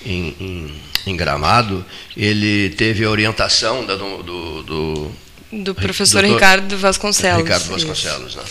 em, 0.05 0.35
em, 0.39 0.83
em, 1.07 1.17
Gramado, 1.17 1.85
ele 2.17 2.71
teve 2.71 3.05
a 3.05 3.11
orientação 3.11 3.87
da, 3.87 3.95
do, 3.97 4.63
do 4.63 5.24
do 5.63 5.75
professor 5.75 6.23
Doutor, 6.23 6.35
Ricardo 6.35 6.79
Vasconcelos. 6.79 7.43
Ricardo 7.43 7.69
Vasconcelos, 7.69 8.37
né? 8.37 8.43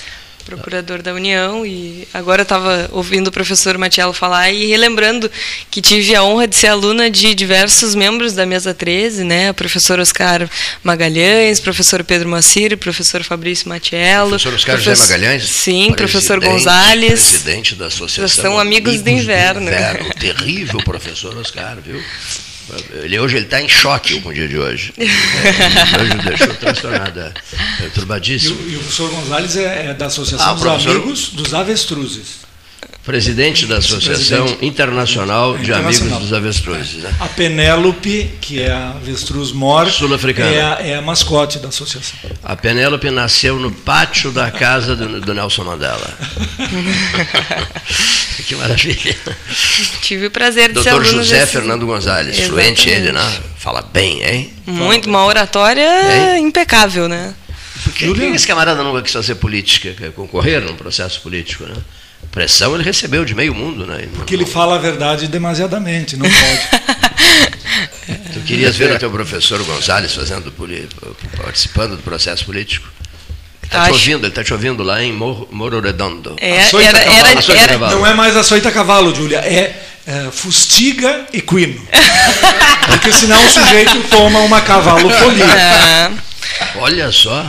Procurador 0.45 1.01
da 1.01 1.13
União, 1.13 1.65
e 1.65 2.05
agora 2.13 2.41
estava 2.41 2.89
ouvindo 2.91 3.27
o 3.27 3.31
professor 3.31 3.77
Matiello 3.77 4.11
falar 4.11 4.51
e 4.51 4.67
relembrando 4.67 5.31
que 5.71 5.81
tive 5.81 6.13
a 6.13 6.21
honra 6.21 6.45
de 6.47 6.55
ser 6.57 6.67
aluna 6.67 7.09
de 7.09 7.33
diversos 7.33 7.95
membros 7.95 8.33
da 8.33 8.45
mesa 8.45 8.73
13, 8.73 9.23
né? 9.23 9.51
O 9.51 9.53
professor 9.53 9.99
Oscar 9.99 10.49
Magalhães, 10.83 11.61
professor 11.61 12.03
Pedro 12.03 12.27
Macir, 12.27 12.77
professor 12.77 13.23
Fabrício 13.23 13.69
Matiello. 13.69 14.31
Professor 14.31 14.53
Oscar 14.53 14.77
José 14.77 15.01
Magalhães? 15.01 15.49
Sim, 15.49 15.93
professor 15.93 16.41
Gonzales. 16.41 17.29
Presidente 17.29 17.75
da 17.75 17.85
Associação. 17.85 18.43
São 18.43 18.59
amigos, 18.59 18.95
amigos 18.95 19.01
do 19.01 19.09
inverno. 19.09 19.61
Do 19.61 19.67
inverno. 19.67 20.09
Terrível 20.19 20.79
professor 20.83 21.37
Oscar, 21.37 21.77
viu? 21.81 22.03
Ele, 23.03 23.19
hoje 23.19 23.37
ele 23.37 23.45
está 23.45 23.61
em 23.61 23.67
choque 23.67 24.21
com 24.21 24.29
o 24.29 24.33
dia 24.33 24.47
de 24.47 24.57
hoje. 24.57 24.93
É, 25.43 26.01
hoje 26.01 26.17
deixou 26.23 26.55
transtornado, 26.55 27.19
é, 27.19 27.33
é 27.85 27.89
turbadíssimo. 27.89 28.57
E, 28.61 28.73
e, 28.73 28.75
o 28.75 28.79
professor 28.79 29.09
Gonzalez 29.09 29.57
é, 29.57 29.87
é 29.87 29.93
da 29.93 30.05
Associação 30.05 30.47
ah, 30.47 30.53
dos 30.53 30.63
professor... 30.63 30.95
Amigos 30.95 31.29
dos 31.29 31.53
Avestruzes. 31.53 32.43
Presidente 33.03 33.65
da 33.65 33.77
Associação 33.79 34.57
Internacional 34.61 35.57
de 35.57 35.73
Amigos 35.73 35.99
dos 35.99 36.31
Avestruzes. 36.31 37.03
Né? 37.03 37.13
A 37.19 37.27
Penélope, 37.27 38.31
que 38.39 38.61
é 38.61 38.71
a 38.71 38.91
avestruz 38.91 39.51
mor, 39.51 39.87
é, 40.37 40.61
a, 40.61 40.77
é 40.79 40.95
a 40.95 41.01
mascote 41.01 41.59
da 41.59 41.67
associação. 41.67 42.17
A 42.41 42.55
Penélope 42.55 43.09
nasceu 43.09 43.59
no 43.59 43.71
pátio 43.71 44.31
da 44.31 44.49
casa 44.49 44.95
do, 44.95 45.19
do 45.19 45.33
Nelson 45.33 45.65
Mandela. 45.65 46.17
que 48.47 48.55
maravilha. 48.55 49.17
Tive 50.01 50.27
o 50.27 50.31
prazer 50.31 50.69
de 50.69 50.75
Doutor 50.75 50.89
ser 50.89 50.95
aluno 50.95 51.23
José 51.23 51.39
desse... 51.41 51.51
Fernando 51.51 51.85
Gonzalez, 51.85 52.39
Exatamente. 52.39 52.83
fluente 52.83 52.89
ele, 52.89 53.11
né? 53.11 53.39
Fala 53.57 53.81
bem, 53.81 54.23
hein? 54.23 54.53
Muito, 54.65 55.09
uma 55.09 55.25
oratória 55.25 56.39
impecável, 56.39 57.09
né? 57.09 57.35
Por 57.83 57.91
que, 57.93 58.13
que 58.13 58.35
esse 58.35 58.47
camarada 58.47 58.81
nunca 58.81 59.01
quis 59.01 59.11
fazer 59.11 59.35
política, 59.35 59.93
concorrer 60.15 60.61
num 60.61 60.75
processo 60.75 61.19
político, 61.19 61.65
né? 61.65 61.75
Pressão 62.33 62.73
ele 62.73 62.83
recebeu 62.83 63.23
de 63.23 63.35
meio 63.35 63.53
mundo, 63.53 63.85
né? 63.85 64.07
Porque 64.15 64.33
ele 64.33 64.45
fala 64.45 64.75
a 64.75 64.79
verdade 64.79 65.27
demasiadamente, 65.27 66.17
não 66.17 66.25
pode. 66.27 66.83
tu 68.33 68.39
querias 68.39 68.75
ver 68.75 68.95
o 68.95 68.97
teu 68.97 69.11
professor 69.11 69.63
Gonzalez 69.63 70.15
fazendo, 70.15 70.51
participando 71.37 71.95
do 71.95 72.01
processo 72.01 72.43
político? 72.43 72.91
Está 73.61 73.85
te 73.85 73.91
ouvindo, 73.91 74.21
ele 74.21 74.27
está 74.29 74.43
te 74.43 74.51
ouvindo 74.51 74.81
lá 74.81 75.03
em 75.03 75.13
Moro, 75.13 75.79
Redondo. 75.79 76.35
É, 76.39 76.57
era, 76.57 76.99
era, 76.99 77.53
era, 77.55 77.77
não 77.91 78.05
é 78.05 78.15
mais 78.15 78.35
açoita 78.35 78.71
cavalo, 78.71 79.13
Júlia, 79.13 79.37
é, 79.37 79.75
é 80.07 80.31
fustiga 80.31 81.27
equino. 81.31 81.79
Porque 82.87 83.11
senão 83.13 83.39
o 83.45 83.49
sujeito 83.49 84.09
toma 84.09 84.39
uma 84.39 84.59
cavalo 84.59 85.07
folia. 85.07 86.11
Olha 86.75 87.11
só, 87.11 87.43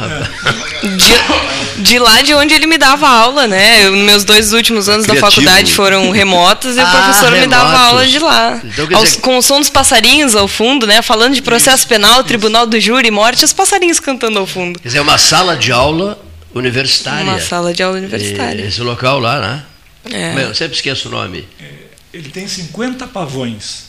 de, 0.82 1.82
de, 1.82 1.98
lá 1.98 2.22
de 2.22 2.34
onde 2.34 2.54
ele 2.54 2.66
me 2.66 2.76
dava 2.76 3.08
aula, 3.08 3.46
né? 3.46 3.86
Eu, 3.86 3.96
meus 3.96 4.24
dois 4.24 4.52
últimos 4.52 4.88
anos 4.88 5.06
Criativo. 5.06 5.26
da 5.26 5.30
faculdade 5.30 5.72
foram 5.72 6.10
remotos 6.10 6.76
e 6.76 6.80
ah, 6.80 6.84
o 6.84 6.90
professor 6.90 7.32
remotos. 7.32 7.40
me 7.40 7.46
dava 7.46 7.78
aula 7.78 8.06
de 8.06 8.18
lá. 8.18 8.60
Então, 8.62 8.88
Aos, 8.94 9.10
dizer... 9.10 9.20
Com 9.20 9.38
o 9.38 9.42
som 9.42 9.60
dos 9.60 9.70
passarinhos 9.70 10.36
ao 10.36 10.46
fundo, 10.46 10.86
né? 10.86 11.00
Falando 11.02 11.34
de 11.34 11.42
processo 11.42 11.78
isso, 11.78 11.88
penal, 11.88 12.16
isso. 12.16 12.24
tribunal 12.24 12.66
do 12.66 12.78
júri, 12.78 13.10
morte, 13.10 13.44
os 13.44 13.52
passarinhos 13.52 13.98
cantando 13.98 14.38
ao 14.38 14.46
fundo. 14.46 14.78
Quer 14.78 14.88
dizer, 14.88 15.00
uma 15.00 15.18
sala 15.18 15.56
de 15.56 15.72
aula 15.72 16.18
universitária. 16.54 17.24
Uma 17.24 17.40
sala 17.40 17.72
de 17.72 17.82
aula 17.82 17.98
universitária. 17.98 18.62
E 18.62 18.68
esse 18.68 18.80
local 18.80 19.18
lá, 19.18 19.40
né? 19.40 19.64
É. 20.12 20.44
Eu 20.44 20.54
sempre 20.54 20.76
esqueço 20.76 21.08
o 21.08 21.10
nome. 21.10 21.48
É, 21.60 21.64
ele 22.12 22.28
tem 22.28 22.46
50 22.46 23.06
pavões. 23.06 23.84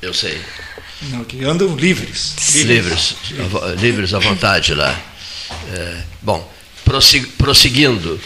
Eu 0.00 0.14
sei. 0.14 0.40
Não, 1.02 1.24
que 1.24 1.44
andam 1.44 1.76
livres. 1.76 2.34
Livres, 2.54 3.16
livres, 3.30 3.80
livres 3.80 4.14
à 4.14 4.18
vontade 4.18 4.74
lá. 4.74 4.98
É, 5.72 5.96
bom, 6.22 6.50
prosseguindo, 7.36 8.20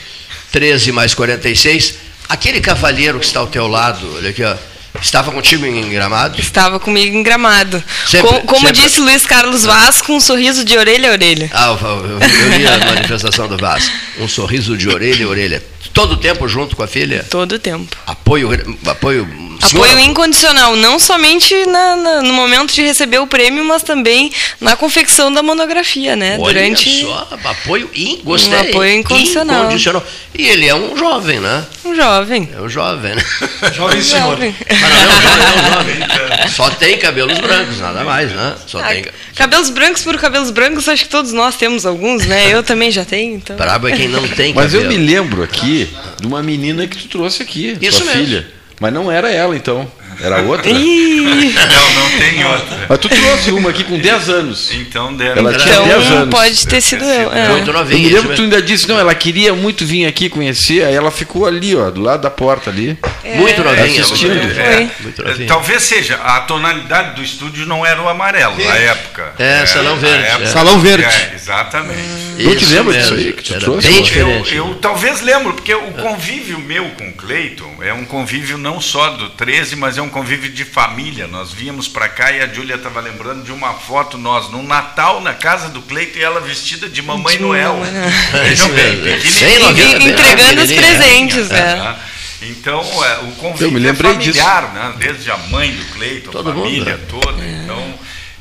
13 0.51 0.93
mais 0.93 1.15
46, 1.15 1.95
aquele 2.29 2.61
cavalheiro 2.61 3.19
que 3.19 3.27
está 3.27 3.41
ao 3.41 3.47
teu 3.47 3.67
lado, 3.69 4.17
olha 4.17 4.31
aqui, 4.31 4.43
ó, 4.43 4.57
Estava 5.01 5.33
contigo 5.33 5.65
em 5.65 5.89
Gramado? 5.91 6.39
Estava 6.39 6.79
comigo 6.79 7.17
em 7.17 7.23
Gramado. 7.23 7.83
Sempre, 8.07 8.29
como, 8.29 8.41
como 8.43 8.67
sempre. 8.67 8.83
disse 8.83 9.01
Luiz 9.01 9.25
Carlos 9.25 9.65
Vaz, 9.65 10.03
com 10.03 10.17
um 10.17 10.21
sorriso 10.21 10.65
de 10.65 10.77
orelha 10.77 11.09
a 11.09 11.13
orelha. 11.13 11.51
Ah, 11.53 11.77
eu, 11.81 12.21
eu, 12.21 12.59
li 12.59 12.67
a 12.67 12.79
manifestação 12.79 13.49
do 13.49 13.57
Vaz. 13.57 13.91
Um 14.19 14.29
sorriso 14.29 14.77
de 14.77 14.89
orelha 14.89 15.25
a 15.25 15.29
orelha. 15.29 15.63
Todo 15.95 16.13
o 16.13 16.17
tempo 16.17 16.47
junto 16.47 16.77
com 16.77 16.83
a 16.83 16.87
filha? 16.87 17.25
Todo 17.31 17.53
o 17.53 17.59
tempo. 17.59 17.97
Apoio, 18.07 18.49
apoio 18.87 19.27
Apoio 19.63 19.99
incondicional, 20.01 20.75
não 20.75 20.99
somente 20.99 21.55
na, 21.67 21.97
na, 21.97 22.23
no 22.23 22.33
momento 22.33 22.73
de 22.75 22.83
receber 22.83 23.19
o 23.19 23.27
prêmio, 23.27 23.65
mas 23.65 23.83
também 23.83 24.33
na 24.61 24.75
confecção 24.75 25.33
da 25.33 25.43
monografia, 25.43 26.17
né? 26.17 26.37
Olha 26.41 26.55
Durante 26.55 27.03
só, 27.03 27.29
apoio 27.45 27.89
in, 27.95 28.21
gostei, 28.25 28.53
um 28.53 28.61
apoio 28.61 28.93
incondicional. 28.95 29.65
incondicional. 29.65 30.05
E 30.35 30.49
ele 30.49 30.67
é 30.67 30.75
um 30.75 30.97
jovem, 30.97 31.39
né? 31.41 31.65
Um 31.85 31.95
jovem. 31.95 32.49
É 32.55 32.61
um 32.61 32.69
jovem, 32.69 33.15
né? 33.15 33.25
Jovem 33.73 34.03
senhor. 34.03 34.31
Jovem. 34.31 34.55
Não, 34.69 34.89
é 34.89 35.07
um 35.07 35.71
jovem, 35.71 36.03
é 36.03 36.05
um 36.05 36.29
jovem. 36.29 36.49
Só 36.51 36.71
tem 36.71 36.99
cabelos 36.99 37.39
brancos, 37.39 37.79
nada 37.79 38.03
mais, 38.05 38.31
né? 38.33 38.55
Só 38.67 38.81
ah, 38.81 38.89
tem... 38.89 39.05
Cabelos 39.35 39.71
brancos 39.71 40.03
por 40.03 40.19
cabelos 40.19 40.51
brancos, 40.51 40.89
acho 40.89 41.05
que 41.05 41.11
todos 41.11 41.33
nós 41.33 41.57
temos 41.57 41.87
alguns, 41.87 42.27
né? 42.27 42.53
Eu 42.53 42.63
também 42.63 42.91
já 42.91 43.05
tenho, 43.05 43.37
então. 43.37 43.57
Brabo 43.57 43.89
é 43.89 43.93
quem 43.93 44.09
não 44.09 44.27
tem 44.29 44.53
Mas 44.53 44.75
eu 44.75 44.87
me 44.89 44.97
lembro 44.97 45.43
aqui 45.43 45.89
de 46.21 46.27
uma 46.27 46.43
menina 46.43 46.87
que 46.87 46.97
tu 46.97 47.09
trouxe 47.09 47.43
aqui, 47.43 47.77
Isso 47.81 47.99
sua 47.99 48.07
mesmo. 48.07 48.25
filha. 48.25 48.62
Mas 48.83 48.93
não 48.93 49.13
era 49.13 49.31
ela, 49.31 49.55
então. 49.55 49.87
Era 50.21 50.43
outra? 50.43 50.69
Não, 51.23 51.95
não 51.95 52.19
tem 52.19 52.45
outra. 52.45 52.87
Mas 52.89 52.99
tu 52.99 53.09
trouxe 53.09 53.51
uma 53.51 53.71
aqui 53.71 53.85
com 53.85 53.99
10 53.99 54.29
anos. 54.29 54.71
Então 54.73 55.15
deve 55.15 55.39
Ela 55.39 55.55
tinha 55.55 55.81
10 55.81 56.05
então, 56.05 56.17
anos. 56.19 56.35
pode 56.35 56.67
ter 56.67 56.81
sido 56.81 57.05
eu. 57.05 57.33
É. 57.33 57.49
Muito 57.49 57.73
novinha. 57.73 58.01
Eu 58.01 58.09
me 58.09 58.15
lembro 58.15 58.31
que 58.31 58.37
tu 58.37 58.43
ainda 58.43 58.63
disse, 58.63 58.89
não, 58.89 58.99
ela 58.99 59.15
queria 59.15 59.55
muito 59.55 59.85
vir 59.85 60.07
aqui 60.07 60.29
conhecer, 60.29 60.85
aí 60.85 60.95
ela 60.95 61.11
ficou 61.11 61.47
ali, 61.47 61.75
ó, 61.77 61.91
do 61.91 62.01
lado 62.01 62.23
da 62.23 62.31
porta 62.31 62.71
ali. 62.71 62.99
É. 63.25 63.37
Muito 63.37 63.63
novinha. 63.63 64.03
Assistindo. 64.03 64.33
É. 64.33 64.89
Muito 65.01 65.23
novinha. 65.23 65.49
Talvez 65.49 65.83
seja, 65.83 66.17
a 66.17 66.41
tonalidade 66.41 67.17
do 67.17 67.23
estúdio 67.23 67.67
não 67.67 67.85
era 67.85 68.01
o 68.03 68.09
amarelo 68.09 68.57
na 68.57 68.77
época. 68.77 69.35
É, 69.39 69.65
salão 69.67 69.97
verde. 69.97 70.25
Época, 70.25 70.47
salão 70.47 70.79
verde. 70.81 71.07
exatamente. 71.35 72.01
Hum. 72.39 72.57
te 72.57 72.67
lembra 72.67 72.99
disso 72.99 73.15
aí 73.15 73.33
que 73.33 73.43
tu 73.43 73.59
trouxe? 73.59 73.89
Bem 73.89 74.03
diferente. 74.03 74.55
Eu, 74.55 74.69
eu 74.69 74.75
talvez 74.77 75.21
lembro, 75.21 75.55
porque 75.55 75.75
o 75.75 75.93
convívio 75.93 76.59
meu 76.59 76.91
com 76.91 77.09
o 77.09 77.13
Cleiton 77.13 77.77
é 77.81 77.93
um 77.93 78.05
convívio 78.05 78.59
não 78.59 78.81
só 78.81 79.11
do 79.11 79.31
13, 79.31 79.77
mas 79.77 79.99
é 79.99 80.03
um 80.03 80.09
convívio 80.09 80.51
de 80.51 80.65
família 80.65 81.12
família. 81.13 81.27
Nós 81.27 81.53
víamos 81.53 81.89
para 81.89 82.09
cá 82.09 82.33
e 82.33 82.41
a 82.41 82.49
Júlia 82.49 82.77
estava 82.77 83.01
lembrando 83.01 83.45
de 83.45 83.53
uma 83.53 83.75
foto 83.75 84.17
nós 84.17 84.51
no 84.51 84.63
Natal 84.63 85.21
na 85.21 85.35
casa 85.35 85.69
do 85.69 85.83
Cleito 85.83 86.19
e 86.19 86.23
ela 86.23 86.41
vestida 86.41 86.89
de 86.89 87.03
Mamãe 87.03 87.37
de 87.37 87.43
Noel. 87.43 87.77
Vejam 88.33 88.69
bem, 88.71 88.97
pequenininha. 89.21 90.11
Entregando 90.11 90.63
os 90.63 90.73
presentes. 90.73 91.51
É. 91.51 91.97
Então, 92.43 92.81
é, 93.05 93.19
o 93.19 93.33
convívio 93.33 93.89
é 93.89 93.95
familiar, 93.95 94.73
né? 94.75 94.95
desde 94.99 95.31
a 95.31 95.37
mãe 95.37 95.71
do 95.71 95.85
Cleito, 95.93 96.37
a 96.37 96.43
família 96.43 96.97
mundo. 96.97 97.21
toda. 97.21 97.45
É. 97.45 97.62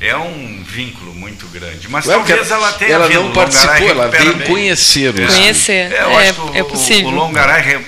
É 0.02 0.16
um 0.16 0.64
vínculo 0.64 1.14
muito 1.14 1.46
grande. 1.46 1.88
Mas 1.88 2.04
Ué, 2.06 2.14
talvez 2.14 2.50
ela 2.50 2.72
tenha 2.72 2.90
Ela 2.90 3.08
não 3.08 3.30
participou, 3.30 3.88
ela 3.88 4.08
veio 4.08 4.36
conhecer. 4.40 5.14
É. 5.16 5.26
Conhecer, 5.28 5.92
é, 5.92 6.34
é, 6.54 6.58
é, 6.58 6.64
possível. 6.64 7.06
O, 7.06 7.12
o 7.12 7.14
Longaray 7.14 7.80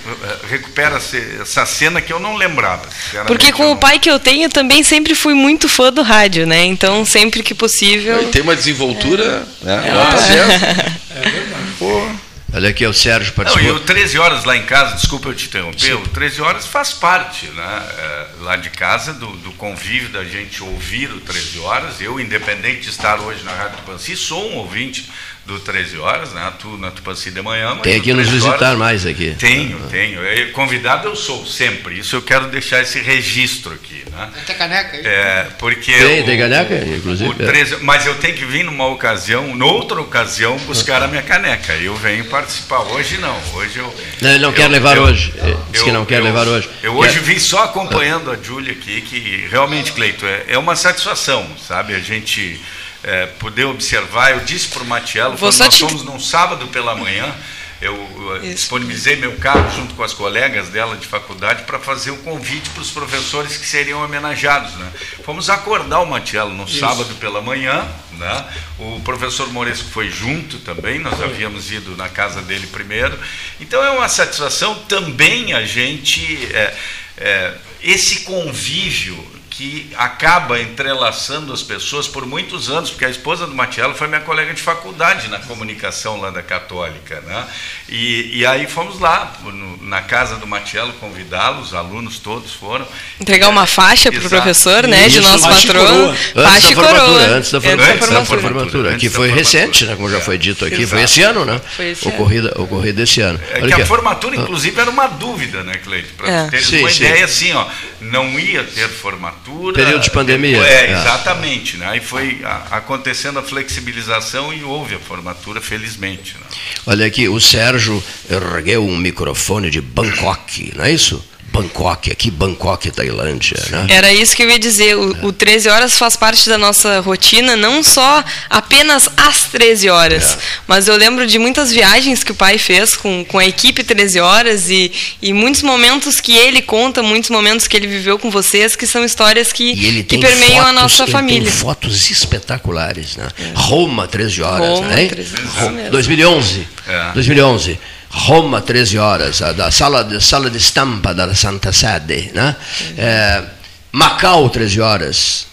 recupera 0.48 1.00
essa 1.42 1.66
cena 1.66 2.00
que 2.00 2.12
eu 2.12 2.20
não 2.20 2.36
lembrava. 2.36 2.88
Porque 3.26 3.50
com 3.50 3.72
o 3.72 3.76
pai 3.76 3.98
que 3.98 4.08
eu 4.08 4.20
tenho, 4.20 4.48
também 4.48 4.84
sempre 4.84 5.12
fui 5.12 5.34
muito 5.34 5.68
fã 5.68 5.92
do 5.92 6.02
rádio, 6.02 6.46
né? 6.46 6.64
Então, 6.64 7.04
sempre 7.04 7.42
que 7.42 7.52
possível... 7.52 8.22
E 8.22 8.26
tem 8.26 8.42
uma 8.42 8.54
desenvoltura... 8.54 9.44
É. 9.62 9.66
Né? 9.66 9.82
É. 9.88 11.18
é 11.18 11.30
verdade. 11.30 11.64
Pô. 11.80 12.08
Olha 12.54 12.70
aqui, 12.70 12.84
é 12.84 12.88
o 12.88 12.92
Sérgio 12.92 13.32
participou. 13.32 13.66
Não, 13.66 13.74
e 13.74 13.76
o 13.76 13.84
13 13.84 14.16
horas 14.16 14.44
lá 14.44 14.56
em 14.56 14.64
casa, 14.64 14.94
desculpa 14.94 15.28
eu 15.28 15.34
te 15.34 15.46
interromper, 15.46 15.80
Sim. 15.80 15.94
o 15.94 16.08
13 16.08 16.40
horas 16.40 16.64
faz 16.64 16.92
parte 16.92 17.48
né, 17.48 17.86
é, 17.98 18.26
lá 18.42 18.54
de 18.54 18.70
casa 18.70 19.12
do, 19.12 19.26
do, 19.38 19.50
convívio 19.54 20.08
da 20.10 20.22
gente 20.24 20.62
ouvir 20.62 21.10
o 21.10 21.20
13 21.20 21.58
horas. 21.58 22.00
Eu, 22.00 22.20
independente 22.20 22.82
de 22.82 22.90
estar 22.90 23.18
hoje 23.18 23.42
na 23.42 23.52
Rádio 23.52 23.78
Tupanci, 23.78 24.16
sou 24.16 24.52
um 24.52 24.58
ouvinte 24.58 25.10
do 25.46 25.58
13 25.58 25.98
horas, 25.98 26.32
né? 26.32 26.52
Tu 26.58 26.68
na 26.78 26.90
Tupanci 26.90 27.30
de 27.30 27.42
manhã. 27.42 27.76
Tem 27.78 27.96
aqui 27.96 28.14
nos 28.14 28.28
visitar 28.28 28.68
horas, 28.68 28.78
mais 28.78 29.06
aqui. 29.06 29.34
Tenho, 29.38 29.76
uhum. 29.76 29.88
tenho. 29.88 30.20
Eu, 30.20 30.52
convidado 30.52 31.08
eu 31.08 31.16
sou 31.16 31.44
sempre. 31.44 31.98
Isso 31.98 32.16
eu 32.16 32.22
quero 32.22 32.48
deixar 32.48 32.80
esse 32.80 32.98
registro 33.00 33.74
aqui, 33.74 34.04
né? 34.10 34.30
Tem 34.46 34.56
caneca 34.56 34.96
aí? 34.96 35.06
É, 35.06 35.48
porque 35.58 35.92
tem, 35.92 36.22
o, 36.22 36.24
tem 36.24 36.38
caneca, 36.38 36.74
inclusive. 36.74 37.30
O 37.30 37.34
13, 37.34 37.76
mas 37.82 38.06
eu 38.06 38.14
tenho 38.16 38.34
que 38.34 38.44
vir 38.44 38.64
numa 38.64 38.86
ocasião, 38.86 39.54
noutra 39.54 40.00
ocasião, 40.00 40.56
buscar 40.60 41.02
a 41.02 41.08
minha 41.08 41.22
caneca. 41.22 41.74
Eu 41.74 41.94
venho 41.94 42.24
participar. 42.26 42.80
Hoje 42.80 43.18
não. 43.18 43.38
Hoje 43.52 43.78
eu. 43.78 43.94
Não, 44.22 44.30
ele 44.30 44.38
não 44.38 44.48
eu, 44.48 44.54
quer 44.54 44.68
levar 44.68 44.96
eu, 44.96 45.02
hoje. 45.02 45.34
Diz 45.70 45.82
que 45.82 45.92
não 45.92 46.06
quer 46.06 46.22
levar 46.22 46.48
hoje. 46.48 46.70
Eu 46.82 46.94
hoje 46.94 47.18
vim 47.18 47.38
só 47.38 47.64
acompanhando 47.64 48.30
a 48.30 48.36
Júlia 48.36 48.72
aqui, 48.72 49.02
que 49.02 49.46
realmente, 49.50 49.92
Cleito, 49.92 50.24
é, 50.24 50.44
é 50.48 50.58
uma 50.58 50.74
satisfação, 50.74 51.46
sabe? 51.58 51.94
A 51.94 52.00
gente 52.00 52.58
é, 53.04 53.26
poder 53.26 53.64
observar. 53.64 54.32
Eu 54.32 54.40
disse 54.40 54.68
para 54.68 54.82
o 54.82 54.86
Matiello, 54.86 55.36
quando 55.38 55.58
nós 55.58 55.74
te... 55.74 55.80
fomos 55.80 56.02
num 56.02 56.18
sábado 56.18 56.66
pela 56.68 56.94
manhã, 56.96 57.32
eu 57.80 58.40
Isso. 58.42 58.54
disponibilizei 58.54 59.16
meu 59.16 59.36
carro 59.36 59.70
junto 59.76 59.94
com 59.94 60.02
as 60.02 60.14
colegas 60.14 60.70
dela 60.70 60.96
de 60.96 61.06
faculdade 61.06 61.64
para 61.64 61.78
fazer 61.78 62.12
o 62.12 62.16
convite 62.18 62.70
para 62.70 62.80
os 62.80 62.90
professores 62.90 63.56
que 63.58 63.66
seriam 63.66 64.02
homenageados. 64.02 64.74
Né? 64.74 64.90
Fomos 65.22 65.50
acordar 65.50 66.00
o 66.00 66.06
Matiello 66.06 66.54
no 66.54 66.64
Isso. 66.64 66.78
sábado 66.78 67.14
pela 67.16 67.42
manhã, 67.42 67.86
né? 68.12 68.44
o 68.78 69.00
professor 69.00 69.52
Moresco 69.52 69.90
foi 69.90 70.10
junto 70.10 70.58
também, 70.60 70.98
nós 70.98 71.16
foi. 71.16 71.26
havíamos 71.26 71.70
ido 71.70 71.94
na 71.96 72.08
casa 72.08 72.40
dele 72.40 72.66
primeiro. 72.68 73.18
Então 73.60 73.84
é 73.84 73.90
uma 73.90 74.08
satisfação 74.08 74.76
também 74.88 75.52
a 75.52 75.64
gente, 75.66 76.46
é, 76.54 76.74
é, 77.18 77.54
esse 77.82 78.20
convívio 78.20 79.33
que 79.56 79.88
acaba 79.96 80.60
entrelaçando 80.60 81.52
as 81.52 81.62
pessoas 81.62 82.08
por 82.08 82.26
muitos 82.26 82.68
anos, 82.68 82.90
porque 82.90 83.04
a 83.04 83.08
esposa 83.08 83.46
do 83.46 83.54
Matiello 83.54 83.94
foi 83.94 84.08
minha 84.08 84.20
colega 84.20 84.52
de 84.52 84.60
faculdade 84.60 85.28
na 85.28 85.38
comunicação 85.38 86.20
lá 86.20 86.30
da 86.30 86.42
Católica. 86.42 87.20
Né? 87.20 87.46
E, 87.88 88.38
e 88.38 88.46
aí 88.46 88.66
fomos 88.66 88.98
lá, 88.98 89.32
no, 89.44 89.76
na 89.84 90.02
casa 90.02 90.36
do 90.36 90.46
Matiello, 90.46 90.92
convidá-lo, 90.94 91.60
os 91.60 91.72
alunos 91.72 92.18
todos 92.18 92.52
foram. 92.52 92.84
Entregar 93.20 93.48
uma 93.48 93.64
faixa 93.64 94.10
para 94.10 94.26
o 94.26 94.28
professor, 94.28 94.88
né, 94.88 95.08
de 95.08 95.20
nosso 95.20 95.48
patrono. 95.48 96.16
Faixa 96.34 96.72
e 96.72 96.74
coroa. 96.74 97.26
Antes 97.28 97.52
da 97.52 97.60
formatura. 97.60 97.94
Antes 97.94 98.08
da 98.08 98.24
formatura. 98.24 98.96
Que 98.96 99.08
foi 99.08 99.30
recente, 99.30 99.84
né, 99.84 99.94
como 99.94 100.10
já 100.10 100.20
foi 100.20 100.36
dito 100.36 100.64
aqui, 100.64 100.82
Exato. 100.82 100.88
foi 100.88 101.02
esse 101.02 101.22
ano, 101.22 101.44
né? 101.44 101.60
Foi 101.76 101.90
esse 101.90 102.08
ocorrida, 102.08 102.48
ano. 102.56 102.64
Ocorrida 102.64 103.02
esse 103.02 103.20
ano. 103.20 103.40
É 103.52 103.60
que 103.60 103.72
a 103.72 103.86
formatura, 103.86 104.34
inclusive, 104.34 104.80
era 104.80 104.90
uma 104.90 105.06
dúvida, 105.06 105.62
né, 105.62 105.74
Cleide? 105.74 106.08
Para 106.08 106.28
é. 106.28 106.48
ter 106.48 106.80
uma 106.80 106.90
sim. 106.90 107.04
ideia 107.04 107.24
assim, 107.24 107.52
ó, 107.52 107.66
não 108.00 108.36
ia 108.40 108.64
ter 108.64 108.88
formatura 108.88 109.43
Período 109.72 110.02
de 110.02 110.10
pandemia. 110.10 110.58
É, 110.58 110.92
exatamente. 110.92 111.76
Né? 111.76 111.86
Aí 111.86 112.00
foi 112.00 112.40
acontecendo 112.70 113.38
a 113.38 113.42
flexibilização 113.42 114.52
e 114.52 114.62
houve 114.62 114.94
a 114.94 114.98
formatura, 114.98 115.60
felizmente. 115.60 116.34
Né? 116.34 116.46
Olha 116.86 117.06
aqui, 117.06 117.28
o 117.28 117.40
Sérgio 117.40 118.02
ergueu 118.30 118.84
um 118.86 118.96
microfone 118.96 119.70
de 119.70 119.80
Bangkok, 119.80 120.72
não 120.76 120.84
é 120.84 120.92
isso? 120.92 121.22
Bangkok, 121.54 122.10
aqui 122.10 122.32
Bangkok, 122.32 122.90
Tailândia. 122.90 123.56
Né? 123.70 123.86
Era 123.88 124.12
isso 124.12 124.34
que 124.34 124.42
eu 124.42 124.50
ia 124.50 124.58
dizer. 124.58 124.96
O, 124.96 125.28
o 125.28 125.32
13 125.32 125.68
horas 125.68 125.96
faz 125.96 126.16
parte 126.16 126.48
da 126.48 126.58
nossa 126.58 126.98
rotina, 126.98 127.54
não 127.54 127.80
só 127.80 128.24
apenas 128.50 129.08
às 129.16 129.44
13 129.44 129.88
horas, 129.88 130.32
é. 130.32 130.38
mas 130.66 130.88
eu 130.88 130.96
lembro 130.96 131.24
de 131.28 131.38
muitas 131.38 131.70
viagens 131.70 132.24
que 132.24 132.32
o 132.32 132.34
pai 132.34 132.58
fez 132.58 132.96
com, 132.96 133.24
com 133.24 133.38
a 133.38 133.46
equipe 133.46 133.84
13 133.84 134.18
horas 134.18 134.68
e, 134.68 134.90
e 135.22 135.32
muitos 135.32 135.62
momentos 135.62 136.20
que 136.20 136.36
ele 136.36 136.60
conta, 136.60 137.04
muitos 137.04 137.30
momentos 137.30 137.68
que 137.68 137.76
ele 137.76 137.86
viveu 137.86 138.18
com 138.18 138.32
vocês, 138.32 138.74
que 138.74 138.86
são 138.86 139.04
histórias 139.04 139.52
que, 139.52 140.02
que 140.02 140.18
permeiam 140.18 140.56
fotos, 140.56 140.68
a 140.68 140.72
nossa 140.72 141.06
família. 141.06 141.48
Tem 141.48 141.60
fotos 141.60 142.10
espetaculares. 142.10 143.16
Né? 143.16 143.28
É. 143.38 143.52
Roma, 143.54 144.08
13 144.08 144.42
horas. 144.42 144.68
Roma, 144.80 144.88
né? 144.88 145.06
13 145.06 145.34
horas. 145.56 145.90
2011. 145.90 146.66
É. 146.88 147.12
2011. 147.14 147.78
Roma, 148.14 148.62
13 148.62 148.96
horas, 148.96 149.40
da 149.40 149.70
sala 149.70 150.04
de, 150.04 150.24
sala 150.24 150.48
de 150.48 150.58
estampa 150.58 151.12
da 151.12 151.34
Santa 151.34 151.72
Sede. 151.72 152.30
Né? 152.32 152.56
É, 152.96 153.44
Macau, 153.90 154.48
13 154.48 154.80
horas. 154.80 155.46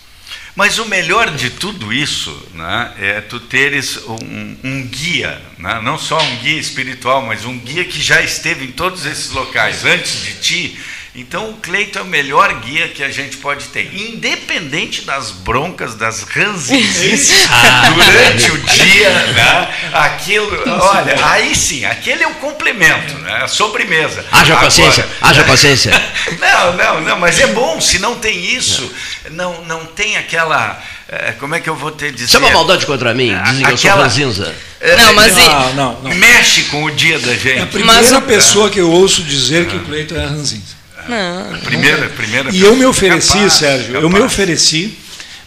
Mas 0.56 0.78
o 0.78 0.86
melhor 0.86 1.32
de 1.32 1.50
tudo 1.50 1.92
isso 1.92 2.32
né, 2.54 2.94
é 3.00 3.22
tu 3.22 3.40
teres 3.40 3.98
um, 4.08 4.58
um 4.64 4.88
guia, 4.88 5.42
né? 5.58 5.80
não 5.82 5.98
só 5.98 6.22
um 6.22 6.36
guia 6.38 6.60
espiritual, 6.60 7.22
mas 7.24 7.46
um 7.46 7.58
guia 7.58 7.86
que 7.86 8.02
já 8.02 8.22
esteve 8.22 8.66
em 8.66 8.72
todos 8.72 9.06
esses 9.06 9.32
locais 9.32 9.86
antes 9.86 10.22
de 10.22 10.34
ti 10.36 10.80
então 11.14 11.50
o 11.50 11.54
Cleito 11.56 12.00
é 12.00 12.02
o 12.02 12.06
melhor 12.06 12.54
guia 12.62 12.88
que 12.88 13.04
a 13.04 13.10
gente 13.10 13.36
pode 13.36 13.66
ter, 13.66 13.94
independente 13.94 15.02
das 15.02 15.30
broncas, 15.30 15.94
das 15.96 16.24
ranzinhas 16.24 17.30
ah, 17.52 17.90
durante 17.94 18.52
o 18.52 18.58
dia, 18.58 19.10
né? 19.10 19.76
Aquilo, 19.92 20.50
olha, 20.66 21.26
aí 21.26 21.54
sim, 21.54 21.84
aquele 21.84 22.24
é 22.24 22.28
o 22.28 22.36
complemento, 22.36 23.14
né? 23.20 23.44
A 23.44 23.48
sobremesa. 23.50 24.26
Haja 24.32 24.54
Agora, 24.54 24.68
paciência, 24.68 25.10
haja 25.22 25.44
paciência. 25.44 25.92
Não, 26.40 26.74
não, 26.78 27.02
não, 27.02 27.20
mas 27.20 27.40
é 27.40 27.48
bom, 27.48 27.82
se 27.82 28.00
não 28.00 28.16
tem 28.16 28.56
isso, 28.56 28.92
não, 29.32 29.64
não 29.66 29.86
tem 29.86 30.18
aquela. 30.18 30.82
É, 31.08 31.34
como 31.34 31.56
é 31.56 31.60
que 31.60 31.70
eu 31.70 31.76
vou 31.76 31.92
ter 31.92 32.12
dizer? 32.12 32.32
Chama 32.32 32.50
maldade 32.52 32.86
contra 32.86 33.14
mim, 33.14 33.36
dizem 33.46 33.66
que 33.66 33.72
eu 33.72 33.78
sou 33.78 33.92
ranzinza. 33.92 34.56
É, 34.80 34.96
não, 34.96 35.14
mas 35.14 35.36
não, 35.36 35.74
não, 35.74 36.02
não, 36.02 36.16
Mexe 36.16 36.64
com 36.64 36.84
o 36.84 36.92
dia 36.92 37.20
da 37.20 37.34
gente. 37.34 37.60
É 37.60 37.62
a 37.62 37.66
primeira 37.66 38.02
mas, 38.02 38.24
pessoa 38.24 38.70
que 38.70 38.80
eu 38.80 38.90
ouço 38.90 39.24
dizer 39.24 39.68
que 39.68 39.76
o 39.76 39.84
Cleito 39.84 40.16
é 40.16 40.26
ranzinza. 40.26 40.81
Não. 41.08 41.60
Primeira, 41.60 42.10
primeira 42.10 42.50
e 42.52 42.62
eu 42.62 42.76
me 42.76 42.86
ofereci, 42.86 43.34
capaz, 43.34 43.54
Sérgio, 43.54 43.88
capaz. 43.88 44.04
eu 44.04 44.10
me 44.10 44.20
ofereci 44.20 44.98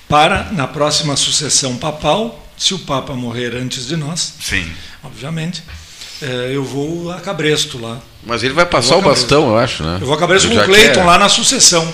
para, 0.09 0.49
na 0.53 0.67
próxima 0.67 1.17
sucessão 1.17 1.77
papal, 1.77 2.47
se 2.57 2.75
o 2.75 2.79
Papa 2.79 3.15
morrer 3.15 3.55
antes 3.57 3.87
de 3.87 3.97
nós, 3.97 4.35
Sim. 4.41 4.71
obviamente, 5.03 5.63
é, 6.23 6.51
eu 6.53 6.65
vou 6.65 7.11
a 7.11 7.21
Cabresto 7.21 7.81
lá. 7.81 7.99
Mas 8.25 8.43
ele 8.43 8.55
vai 8.55 8.67
passar 8.67 8.97
o 8.97 9.03
bastão, 9.03 9.49
eu 9.49 9.59
acho, 9.59 9.83
né? 9.83 9.99
Eu 10.01 10.07
vou 10.07 10.15
a 10.15 10.19
Cabresto 10.19 10.49
com 10.49 10.57
o 10.57 10.65
Cleiton 10.65 11.01
quer... 11.01 11.05
lá 11.05 11.19
na 11.19 11.29
sucessão. 11.29 11.87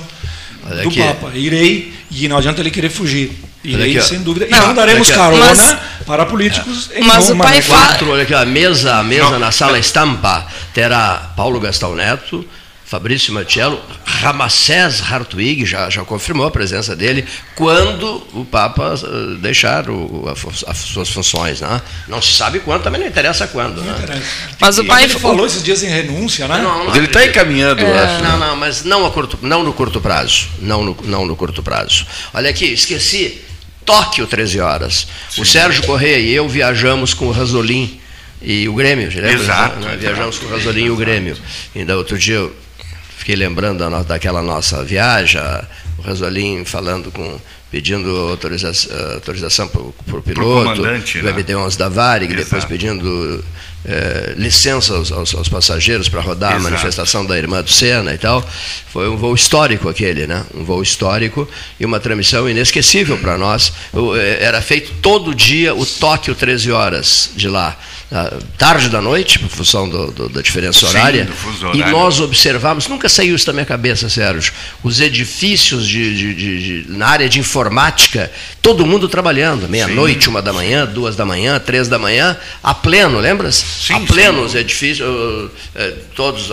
do 0.82 0.94
Papa. 0.94 1.32
Irei, 1.34 1.92
e 2.10 2.28
não 2.28 2.36
adianta 2.36 2.60
ele 2.60 2.70
querer 2.70 2.90
fugir. 2.90 3.32
Irei, 3.62 3.96
aqui, 3.96 4.06
sem 4.06 4.22
dúvida. 4.22 4.46
Não, 4.48 4.56
e 4.56 4.66
não 4.68 4.74
daremos 4.74 5.10
carona 5.10 5.54
mas, 5.54 5.76
para 6.06 6.24
políticos 6.24 6.90
é. 6.92 7.00
em 7.00 7.04
Mas 7.04 7.28
Roma, 7.28 7.44
o 7.44 7.46
pai 7.46 7.56
né? 7.56 7.62
Quatro, 7.62 8.10
olha 8.10 8.22
aqui, 8.22 8.34
a 8.34 8.44
mesa, 8.46 8.96
a 8.96 9.02
mesa 9.02 9.38
na 9.38 9.52
sala 9.52 9.78
estampa 9.78 10.46
terá 10.72 11.32
Paulo 11.36 11.60
Gastão 11.60 11.94
Neto, 11.94 12.46
Fabrício 12.90 13.32
Matiello, 13.32 13.80
Ramsés 14.04 15.00
Hartwig 15.00 15.64
já, 15.64 15.88
já 15.88 16.04
confirmou 16.04 16.44
a 16.44 16.50
presença 16.50 16.96
dele 16.96 17.24
quando 17.54 18.20
o 18.34 18.44
Papa 18.44 18.94
eh, 19.00 19.36
deixar 19.38 19.88
o, 19.88 20.24
a, 20.26 20.32
as 20.68 20.78
suas 20.78 21.08
funções. 21.08 21.60
Né? 21.60 21.80
Não 22.08 22.20
se 22.20 22.32
sabe 22.32 22.58
quando, 22.58 22.82
também 22.82 23.00
não 23.00 23.06
interessa 23.06 23.46
quando. 23.46 23.76
Não 23.76 23.92
né? 23.92 23.96
interessa. 24.02 24.26
Mas 24.58 24.78
o 24.78 24.84
pai 24.84 25.04
ele 25.04 25.16
falou 25.20 25.46
esses 25.46 25.62
dias 25.62 25.84
em 25.84 25.86
renúncia, 25.86 26.48
né? 26.48 26.60
Não, 26.60 26.86
não 26.86 26.96
ele 26.96 27.06
está 27.06 27.24
encaminhando, 27.24 27.80
é. 27.80 27.96
acho. 27.96 28.24
Não, 28.24 28.36
não, 28.36 28.56
mas 28.56 28.82
não, 28.82 29.06
a 29.06 29.10
curto, 29.12 29.38
não 29.40 29.62
no 29.62 29.72
curto 29.72 30.00
prazo. 30.00 30.48
Não 30.58 30.82
no, 30.82 30.96
não 31.04 31.24
no 31.24 31.36
curto 31.36 31.62
prazo. 31.62 32.04
Olha 32.34 32.50
aqui, 32.50 32.64
esqueci. 32.64 33.40
Tóquio, 33.86 34.26
13 34.26 34.58
horas. 34.58 35.06
Sim. 35.30 35.42
O 35.42 35.46
Sérgio 35.46 35.84
Correia 35.84 36.18
e 36.18 36.34
eu 36.34 36.48
viajamos 36.48 37.14
com 37.14 37.26
o 37.26 37.30
Rasolim 37.30 38.00
e 38.42 38.68
o 38.68 38.74
Grêmio. 38.74 39.08
Lembra? 39.14 39.32
Exato. 39.32 39.88
Viajamos 39.96 40.38
com 40.38 40.46
o 40.46 40.50
Rasolim 40.50 40.86
e 40.86 40.90
o 40.90 40.96
Grêmio. 40.96 41.36
Ainda 41.72 41.96
outro 41.96 42.18
dia 42.18 42.34
eu 42.34 42.52
fiquei 43.20 43.36
lembrando 43.36 43.84
daquela 44.04 44.40
nossa 44.40 44.82
viagem, 44.82 45.40
o 45.98 46.02
Rasolim 46.02 46.64
falando 46.64 47.12
com 47.12 47.38
pedindo 47.70 48.08
autoriza 48.30 48.72
autorização 49.14 49.68
para 49.68 49.80
o 49.80 50.22
piloto, 50.22 50.82
né? 50.82 50.98
o 50.98 51.26
MD-11 51.26 51.76
da 51.76 51.88
Varig, 51.88 52.32
Exato. 52.32 52.44
depois 52.44 52.64
pedindo 52.64 53.44
é, 53.84 54.34
licença 54.36 54.94
aos, 54.94 55.12
aos, 55.12 55.34
aos, 55.34 55.48
passageiros 55.48 56.08
para 56.08 56.20
rodar 56.20 56.52
Exato. 56.52 56.66
a 56.66 56.70
manifestação 56.70 57.24
da 57.24 57.38
irmã 57.38 57.62
do 57.62 57.70
Senna 57.70 58.12
e 58.12 58.18
tal. 58.18 58.44
Foi 58.90 59.08
um 59.08 59.16
voo 59.16 59.34
histórico 59.34 59.88
aquele, 59.88 60.26
né? 60.26 60.44
Um 60.52 60.64
voo 60.64 60.82
histórico 60.82 61.46
e 61.78 61.84
uma 61.84 62.00
transmissão 62.00 62.48
inesquecível 62.48 63.18
para 63.18 63.38
nós. 63.38 63.72
É, 64.18 64.44
era 64.44 64.60
feito 64.60 64.92
todo 65.00 65.32
dia 65.32 65.72
o 65.74 65.86
Tóquio 65.86 66.34
13 66.34 66.72
horas 66.72 67.30
de 67.36 67.48
lá 67.48 67.78
tarde 68.58 68.88
da 68.88 69.00
noite, 69.00 69.38
por 69.38 69.48
função 69.48 69.88
do, 69.88 70.10
do, 70.10 70.28
da 70.28 70.42
diferença 70.42 70.84
horária, 70.88 71.26
Sim, 71.26 71.78
e 71.78 71.84
nós 71.90 72.18
observamos, 72.18 72.88
nunca 72.88 73.08
saiu 73.08 73.36
isso 73.36 73.46
da 73.46 73.52
minha 73.52 73.64
cabeça, 73.64 74.08
Sérgio, 74.08 74.52
os 74.82 75.00
edifícios 75.00 75.86
de, 75.86 76.16
de, 76.16 76.34
de, 76.34 76.82
de 76.82 76.90
na 76.90 77.06
área 77.06 77.28
de 77.28 77.38
informática, 77.38 78.30
todo 78.60 78.84
mundo 78.84 79.08
trabalhando, 79.08 79.68
meia-noite, 79.68 80.28
uma 80.28 80.42
da 80.42 80.52
manhã, 80.52 80.86
duas 80.86 81.14
da 81.14 81.24
manhã, 81.24 81.60
três 81.60 81.86
da 81.86 82.00
manhã, 82.00 82.36
a 82.62 82.74
pleno, 82.74 83.20
lembras? 83.20 83.54
Sim, 83.54 83.94
a 83.94 84.00
pleno 84.00 84.38
sim. 84.40 84.44
os 84.46 84.54
edifícios, 84.56 85.50
é, 85.76 85.94
todos 86.16 86.48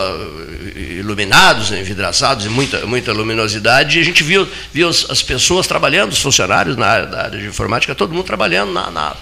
iluminados, 0.76 1.72
envidraçados 1.72 2.45
e 2.45 2.49
muita, 2.49 2.86
muita 2.86 3.12
luminosidade, 3.12 3.97
e 3.97 4.01
a 4.01 4.05
gente 4.05 4.24
viu, 4.24 4.47
viu 4.72 4.88
as 4.89 5.24
pessoas 5.24 5.66
trabalhando, 5.66 6.12
os 6.12 6.22
funcionários 6.22 6.78
na 6.78 6.86
área, 6.86 7.08
da 7.08 7.24
área 7.24 7.39
de 7.39 7.47
informática, 7.47 7.95
todo 7.95 8.14
mundo 8.14 8.26
trabalhando 8.26 8.72
na, 8.72 8.91
na 8.91 9.16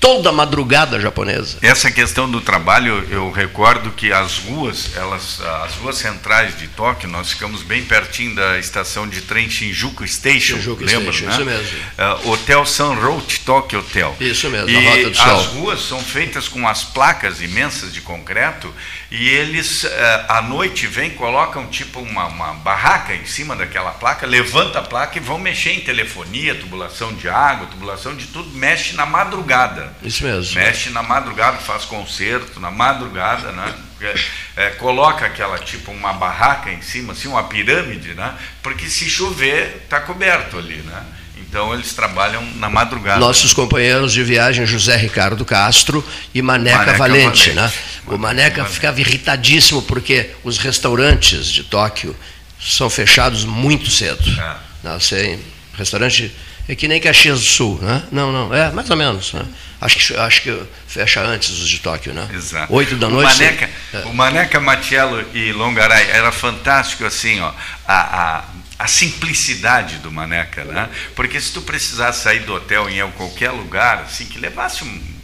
toda 0.00 0.30
a 0.30 0.32
madrugada 0.32 1.00
japonesa. 1.00 1.58
Essa 1.62 1.90
questão 1.90 2.30
do 2.30 2.40
trabalho, 2.40 3.06
eu 3.10 3.30
recordo 3.30 3.90
que 3.90 4.12
as 4.12 4.38
ruas, 4.38 4.96
elas, 4.96 5.40
as 5.64 5.74
ruas 5.74 5.96
centrais 5.96 6.58
de 6.58 6.68
Tóquio, 6.68 7.08
nós 7.08 7.30
ficamos 7.30 7.62
bem 7.62 7.84
pertinho 7.84 8.34
da 8.34 8.58
estação 8.58 9.08
de 9.08 9.20
trem 9.22 9.48
Shinjuku 9.48 10.06
Station, 10.06 10.56
Shinjuku 10.56 10.84
lembra, 10.84 11.12
Station, 11.12 11.26
né? 11.26 11.32
Isso 11.32 11.44
mesmo. 11.44 11.78
Uh, 12.26 12.30
Hotel 12.30 12.66
Sunroad 12.66 13.40
Tokyo 13.40 13.80
Hotel. 13.80 14.16
Isso 14.20 14.50
mesmo, 14.50 14.68
e 14.68 14.84
Rota 14.84 15.10
do 15.10 15.16
Sol. 15.16 15.40
as 15.40 15.46
ruas 15.46 15.82
são 15.82 16.00
feitas 16.00 16.48
com 16.48 16.66
as 16.66 16.84
placas 16.84 17.40
imensas 17.40 17.92
de 17.92 18.00
concreto 18.00 18.72
e 19.10 19.28
eles 19.28 19.84
uh, 19.84 19.88
à 20.28 20.42
noite 20.42 20.86
vêm, 20.86 21.10
colocam 21.10 21.66
tipo 21.66 22.00
uma, 22.00 22.26
uma 22.26 22.52
barraca 22.54 23.14
em 23.14 23.24
cima 23.24 23.56
daquela 23.56 23.92
placa, 23.92 24.26
levanta 24.26 24.78
a 24.78 24.82
placa 24.82 25.18
e 25.18 25.20
vão 25.20 25.38
mexer 25.38 25.72
em 25.72 25.80
telefonia, 25.80 26.54
tubulação 26.54 27.12
de 27.14 27.28
água, 27.28 27.66
tubulação 27.66 28.14
de 28.14 28.26
tudo, 28.26 28.50
mexe 28.56 28.94
na 28.94 29.06
madrugada 29.06 29.30
madrugada. 29.40 29.92
Isso 30.02 30.24
mesmo. 30.24 30.60
Mexe 30.60 30.90
na 30.90 31.02
madrugada, 31.02 31.58
faz 31.58 31.84
concerto 31.84 32.60
na 32.60 32.70
madrugada, 32.70 33.52
né? 33.52 33.74
É, 34.00 34.14
é, 34.56 34.70
coloca 34.70 35.26
aquela 35.26 35.58
tipo 35.58 35.90
uma 35.90 36.12
barraca 36.14 36.70
em 36.70 36.80
cima, 36.80 37.12
assim, 37.12 37.28
uma 37.28 37.44
pirâmide, 37.44 38.14
né? 38.14 38.34
Porque 38.62 38.88
se 38.88 39.08
chover, 39.08 39.82
está 39.84 40.00
coberto 40.00 40.58
ali, 40.58 40.78
né? 40.78 41.04
Então 41.50 41.74
eles 41.74 41.92
trabalham 41.92 42.44
na 42.54 42.70
madrugada. 42.70 43.18
Nossos 43.18 43.52
companheiros 43.52 44.12
de 44.12 44.22
viagem, 44.22 44.64
José 44.64 44.96
Ricardo 44.96 45.44
Castro 45.44 46.06
e 46.32 46.40
Maneca, 46.40 46.78
Maneca 46.78 46.96
Valente, 46.96 47.50
Valente, 47.50 47.52
né? 47.52 47.72
O 48.06 48.16
Maneca 48.16 48.58
Valente. 48.58 48.74
ficava 48.74 49.00
irritadíssimo 49.00 49.82
porque 49.82 50.30
os 50.44 50.58
restaurantes 50.58 51.50
de 51.50 51.64
Tóquio 51.64 52.14
são 52.60 52.88
fechados 52.88 53.44
muito 53.44 53.90
cedo. 53.90 54.30
É. 54.40 54.56
Não 54.84 55.00
sei, 55.00 55.40
restaurante 55.76 56.32
é 56.68 56.74
que 56.76 56.86
nem 56.86 57.00
Caxias 57.00 57.40
do 57.40 57.46
Sul, 57.46 57.80
né? 57.82 58.04
Não, 58.12 58.30
não, 58.30 58.54
é 58.54 58.70
mais 58.70 58.88
ou 58.88 58.96
menos. 58.96 59.32
Né? 59.32 59.42
Acho, 59.80 59.96
que, 59.96 60.16
acho 60.16 60.42
que 60.42 60.62
fecha 60.86 61.20
antes 61.20 61.50
os 61.50 61.68
de 61.68 61.80
Tóquio, 61.80 62.14
né? 62.14 62.28
Exato. 62.32 62.72
Oito 62.72 62.94
da 62.94 63.08
noite. 63.08 63.32
O 63.32 63.38
Maneca, 63.38 63.70
é. 63.92 63.98
o 64.04 64.14
Maneca 64.14 64.60
Matiello 64.60 65.24
e 65.34 65.52
Longaray 65.52 66.10
era 66.10 66.30
fantástico 66.30 67.04
assim, 67.04 67.40
ó, 67.40 67.52
a, 67.88 67.98
a, 67.98 68.44
a, 68.82 68.86
simplicidade 68.86 69.98
do 69.98 70.10
Maneca, 70.10 70.64
né? 70.64 70.88
Porque 71.14 71.40
se 71.40 71.52
tu 71.52 71.62
precisasse 71.62 72.22
sair 72.22 72.40
do 72.40 72.54
hotel 72.54 72.88
em 72.88 73.10
qualquer 73.12 73.50
lugar, 73.50 73.98
assim, 74.02 74.26
que 74.26 74.38
levasse 74.38 74.84
um 74.84 75.20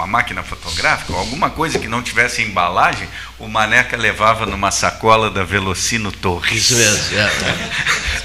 uma 0.00 0.06
máquina 0.06 0.42
fotográfica, 0.42 1.12
alguma 1.12 1.50
coisa 1.50 1.78
que 1.78 1.86
não 1.86 2.02
tivesse 2.02 2.40
embalagem, 2.40 3.06
o 3.38 3.46
Maneca 3.46 3.96
levava 3.98 4.46
numa 4.46 4.70
sacola 4.70 5.30
da 5.30 5.44
Velocino 5.44 6.10
Torres. 6.10 6.70
Isso 6.70 6.76
mesmo. 6.76 7.18
É, 7.18 7.22
é. 7.22 7.70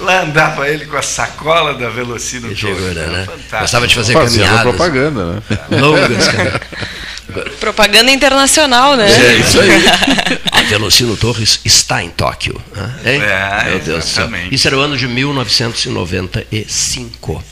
Lá 0.00 0.22
andava 0.22 0.68
ele 0.68 0.86
com 0.86 0.96
a 0.96 1.02
sacola 1.02 1.74
da 1.74 1.90
Velocino 1.90 2.48
que 2.48 2.60
Torres. 2.62 2.78
Figura, 2.78 3.06
né? 3.06 3.26
Fantástico. 3.26 3.60
Gostava 3.60 3.86
de 3.86 3.94
fazer 3.94 4.12
Fazia 4.14 4.44
caminhadas. 4.44 4.74
propaganda, 4.74 5.24
né? 5.34 5.42
Longas, 5.78 6.28
cara. 6.32 6.60
Propaganda 7.58 8.12
internacional, 8.12 8.94
né? 8.96 9.10
É, 9.10 9.38
isso 9.38 9.60
aí. 9.60 9.70
A 10.52 10.62
Velocino 10.62 11.16
Torres 11.16 11.58
está 11.64 12.00
em 12.02 12.10
Tóquio. 12.10 12.62
Hein? 13.04 13.20
É, 13.22 13.64
Meu 13.70 13.80
Deus 13.80 14.06
exatamente. 14.06 14.44
do 14.44 14.50
céu. 14.50 14.52
Isso 14.52 14.68
era 14.68 14.78
o 14.78 14.80
ano 14.80 14.96
de 14.96 15.08
1995 15.08 17.44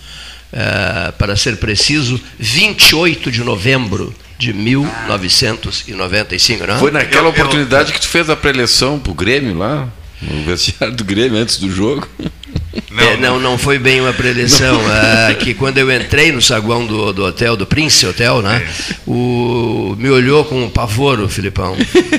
uh, 0.55 1.13
para 1.19 1.37
ser 1.37 1.57
preciso, 1.57 2.19
28 2.39 3.31
de 3.31 3.43
novembro 3.43 4.15
de 4.39 4.53
1995, 4.53 6.67
não? 6.67 6.79
Foi 6.79 6.91
naquela 6.91 7.27
eu, 7.27 7.31
oportunidade 7.31 7.91
eu, 7.91 7.95
que 7.95 8.01
tu 8.01 8.09
fez 8.09 8.29
a 8.31 8.37
preleção 8.37 8.99
para 8.99 9.13
o 9.13 9.15
Grêmio 9.15 9.57
lá, 9.57 9.89
no 10.21 10.43
vestiário 10.45 10.95
do 10.95 11.05
Grêmio 11.05 11.39
antes 11.39 11.57
do 11.59 11.71
jogo. 11.71 12.09
Não, 12.91 13.03
é, 13.03 13.17
não, 13.17 13.41
não 13.41 13.59
foi 13.59 13.79
bem 13.79 14.01
uma 14.01 14.13
preleção. 14.13 14.81
É, 14.91 15.35
que 15.35 15.55
quando 15.55 15.79
eu 15.79 15.91
entrei 15.91 16.33
no 16.33 16.41
saguão 16.41 16.87
do, 16.87 17.13
do 17.13 17.25
hotel, 17.25 17.57
do 17.57 17.67
Prince 17.67 18.07
Hotel, 18.07 18.43
né? 18.43 18.67
O, 19.07 19.95
me 19.99 20.09
olhou 20.11 20.45
com 20.45 20.63
um 20.65 20.71
pavor 20.71 21.21
o 21.21 21.29
Filipão. 21.29 21.77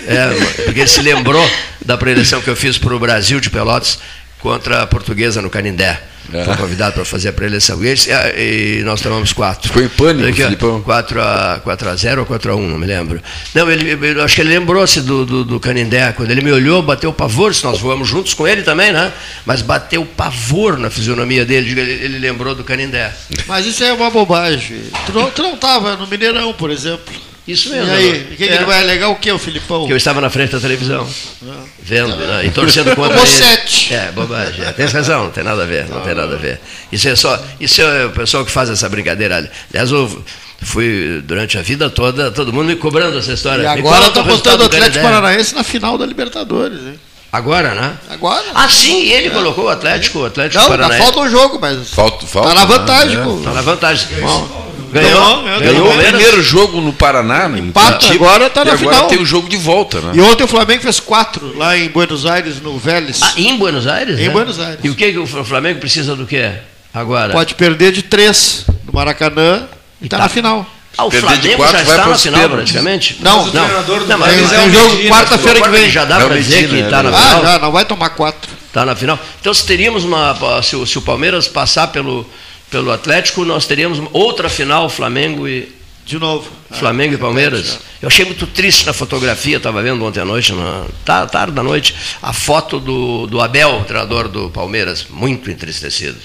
É, 0.08 0.64
porque 0.64 0.82
ele 0.82 0.88
se 0.88 1.02
lembrou 1.02 1.46
da 1.84 1.98
preleção 1.98 2.42
que 2.42 2.50
eu 2.50 2.56
fiz 2.56 2.78
para 2.78 2.96
o 2.96 3.00
Brasil 3.00 3.40
de 3.40 3.50
Pelotas 3.50 4.00
contra 4.40 4.84
a 4.84 4.88
portuguesa 4.88 5.42
no 5.42 5.50
Canindé. 5.50 6.02
É. 6.34 6.44
Foi 6.44 6.56
convidado 6.58 6.94
para 6.94 7.06
fazer 7.06 7.30
a 7.30 7.34
pré-eleição. 7.34 7.80
E, 7.84 7.94
e, 8.38 8.84
nós 8.84 9.02
tomamos 9.02 9.34
quatro. 9.34 9.68
Ficou 9.68 9.84
em 9.84 9.90
pânico, 9.90 10.28
Aqui, 10.28 10.44
Filipão? 10.44 10.82
4 10.82 11.22
a, 11.22 11.60
4 11.64 11.90
a 11.90 11.96
0 11.96 12.22
ou 12.22 12.28
4 12.28 12.52
a 12.52 12.56
1, 12.56 12.68
não 12.70 12.78
me 12.78 12.88
lembro. 12.88 13.22
Não, 13.54 13.70
ele, 13.70 13.92
ele 13.92 14.22
acho 14.22 14.36
que 14.36 14.42
ele 14.42 14.50
lembrou-se 14.50 15.02
do, 15.02 15.26
do, 15.26 15.44
do, 15.44 15.60
Canindé. 15.60 16.12
Quando 16.14 16.32
ele 16.32 16.42
me 16.42 16.52
olhou, 16.52 16.82
bateu 16.82 17.14
pavor, 17.14 17.54
se 17.54 17.64
nós 17.64 17.80
voamos 17.80 18.08
juntos 18.08 18.34
com 18.34 18.48
ele 18.48 18.64
também, 18.64 18.92
né? 18.92 19.12
Mas 19.46 19.62
bateu 19.62 20.06
pavor 20.06 20.78
na 20.78 20.90
fisionomia 20.90 21.46
dele. 21.46 21.80
Ele, 21.80 21.92
ele 22.06 22.20
lembrou 22.20 22.56
do 22.56 22.64
Canindé. 22.64 23.14
Mas 23.48 23.66
isso 23.66 23.84
é 23.84 23.94
uma 23.94 24.10
bobagem. 24.10 24.84
Tu 25.06 25.42
não 25.42 25.54
estava 25.54 25.96
no 25.96 26.08
Mineirão, 26.08 26.54
por 26.54 26.72
exemplo. 26.72 27.14
Isso 27.48 27.70
mesmo. 27.70 27.88
E 27.88 27.96
aí, 27.96 28.22
o 28.34 28.36
que, 28.36 28.44
é. 28.44 28.48
que, 28.48 28.54
ele 28.54 28.66
vai 28.66 28.82
alegar 28.82 29.10
o 29.10 29.16
que, 29.16 29.32
o 29.32 29.38
Filipão? 29.38 29.86
Que 29.86 29.94
eu 29.94 29.98
estava 29.98 30.20
na 30.20 30.30
frente 30.30 30.52
da 30.52 30.60
televisão, 30.60 31.08
é. 31.44 31.52
vendo 31.80 32.16
né, 32.16 32.46
e 32.46 32.50
torcendo 32.50 32.96
contra 32.96 33.16
Como 33.16 33.28
sete. 33.28 33.94
É, 33.94 34.12
bobagem. 34.12 34.66
É, 34.66 34.72
tem 34.72 34.88
razão, 34.88 35.26
não 35.26 35.32
tem 35.32 35.44
nada 35.44 35.62
a 35.62 35.66
ver, 35.66 35.88
não 35.88 36.02
tem 36.02 36.16
nada 36.16 36.34
a 36.34 36.38
ver. 36.38 36.60
Isso 36.92 37.08
é 37.08 37.16
só, 37.16 37.40
isso 37.60 37.82
é 37.82 38.06
o 38.06 38.12
pessoal 38.12 38.44
que 38.44 38.52
faz 38.52 38.70
essa 38.70 38.90
brincadeira. 38.90 39.50
Aliás, 39.72 39.92
eu 39.92 40.24
fui 40.64 41.22
durante 41.24 41.58
a 41.58 41.62
vida 41.62 41.88
toda, 41.90 42.32
todo 42.32 42.52
mundo 42.52 42.68
me 42.68 42.76
cobrando 42.76 43.20
essa 43.20 43.34
história. 43.34 43.62
E 43.62 43.68
agora 43.68 44.08
está 44.08 44.24
botando 44.24 44.62
o 44.62 44.66
Atlético 44.66 45.04
Paranaense 45.04 45.54
na 45.54 45.64
final 45.64 46.00
da 46.00 46.06
Libertadores, 46.06 46.80
hein? 46.80 47.00
Agora, 47.32 47.76
né? 47.76 47.94
Agora. 48.10 48.46
Ah, 48.54 48.70
sim, 48.70 49.12
ele 49.12 49.28
é. 49.28 49.30
colocou 49.30 49.66
o 49.66 49.70
Atlético, 49.70 50.20
o 50.20 50.26
Atlético 50.26 50.62
não, 50.62 50.70
Paranaense. 50.70 51.00
Não, 51.00 51.06
falta 51.06 51.28
um 51.28 51.30
jogo, 51.30 51.60
mas. 51.60 51.90
Falta, 51.90 52.26
falta. 52.26 52.50
Tá 52.50 52.56
na 52.56 52.66
vantagem, 52.66 53.18
né? 53.18 53.24
pô. 53.26 53.42
Tá 53.44 53.52
na 53.52 53.62
vantagem. 53.62 54.08
Bom, 54.22 54.65
Ganhou, 55.02 55.44
ganhou, 55.44 55.60
ganhou 55.60 55.92
o 55.92 55.98
primeiro 55.98 56.42
jogo 56.42 56.80
no 56.80 56.94
Paraná, 56.94 57.50
no 57.50 57.58
empate, 57.58 58.14
agora 58.14 58.48
está 58.48 58.64
na 58.64 58.74
e 58.74 58.78
final. 58.78 58.94
agora 58.94 59.10
tem 59.10 59.20
o 59.20 59.26
jogo 59.26 59.50
de 59.50 59.58
volta, 59.58 60.00
né? 60.00 60.14
E 60.14 60.22
ontem 60.22 60.44
o 60.46 60.48
Flamengo 60.48 60.84
fez 60.84 61.02
quatro 61.02 61.58
lá 61.58 61.78
em 61.78 61.90
Buenos 61.90 62.26
Aires, 62.26 62.62
no 62.62 62.78
Vélez. 62.78 63.20
Ah, 63.22 63.34
em 63.36 63.58
Buenos 63.58 63.88
Aires? 63.88 64.18
Em 64.18 64.28
né? 64.28 64.30
Buenos 64.30 64.58
Aires. 64.58 64.80
E 64.82 64.90
o 64.90 64.96
que, 64.96 65.12
que 65.12 65.18
o 65.18 65.28
Flamengo 65.28 65.82
precisa 65.82 66.16
do 66.16 66.26
quê 66.26 66.50
agora? 66.94 67.34
Pode 67.34 67.56
perder 67.56 67.92
de 67.92 68.04
três 68.04 68.66
no 68.86 68.94
Maracanã 68.94 69.68
e 70.02 70.06
está 70.06 70.18
tá 70.18 70.24
na 70.24 70.30
final. 70.30 70.66
Ah, 70.98 71.04
o 71.04 71.10
Perder 71.10 71.28
Flamengo 71.28 71.48
de 71.50 71.56
quatro, 71.58 71.78
já 71.78 71.82
está 71.84 72.08
na 72.08 72.18
final 72.18 72.50
praticamente? 72.50 73.18
Não, 73.20 73.46
não. 73.48 73.68
não, 74.08 74.18
mas 74.18 74.54
é 74.54 74.62
um 74.62 74.72
jogo 74.72 75.04
quarta-feira 75.10 75.62
que 75.62 75.70
vem. 75.70 75.90
Já 75.90 76.06
dá 76.06 76.18
para 76.22 76.38
dizer 76.38 76.70
que 76.70 76.76
está 76.76 77.04
na 77.04 77.12
final? 77.12 77.42
Ah, 77.42 77.46
já, 77.46 77.60
não 77.60 77.72
vai 77.72 77.84
tomar 77.84 78.10
quatro. 78.12 78.50
Está 78.68 78.86
na 78.86 78.96
final. 78.96 79.20
Então, 79.42 79.54
se 79.54 79.66
teríamos 79.66 80.06
uma. 80.06 80.62
Se 80.64 80.86
se 80.86 80.98
o 80.98 81.02
Palmeiras 81.02 81.50
passar 81.50 81.88
pelo, 81.88 82.26
pelo 82.70 82.92
Atlético, 82.92 83.46
nós 83.46 83.66
teríamos 83.66 84.02
outra 84.12 84.50
final, 84.50 84.90
Flamengo 84.90 85.48
e. 85.48 85.74
De 86.06 86.20
novo. 86.20 86.48
Flamengo 86.70 87.14
ah, 87.14 87.16
e 87.16 87.18
Palmeiras. 87.18 87.80
Eu 88.00 88.08
achei 88.08 88.26
muito 88.26 88.46
triste 88.46 88.86
na 88.86 88.94
fotografia, 88.94 89.58
estava 89.58 89.82
vendo 89.82 90.06
ontem 90.06 90.20
à 90.20 90.26
noite, 90.26 90.54
na 90.54 90.86
tarde 91.04 91.52
da 91.52 91.64
noite, 91.64 91.96
a 92.22 92.32
foto 92.32 92.80
do, 92.80 93.26
do 93.26 93.42
Abel, 93.42 93.84
treinador 93.88 94.28
do 94.28 94.52
Palmeiras, 94.52 95.08
muito 95.10 95.50
entristecido. 95.50 96.20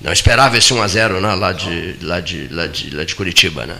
Não 0.00 0.12
esperava 0.12 0.56
esse 0.56 0.72
1x0 0.72 1.20
né, 1.20 1.34
lá, 1.34 1.52
de, 1.52 1.96
lá, 2.00 2.20
de, 2.20 2.48
lá, 2.48 2.66
de, 2.66 2.94
lá 2.94 3.04
de 3.04 3.14
Curitiba, 3.14 3.66
né? 3.66 3.76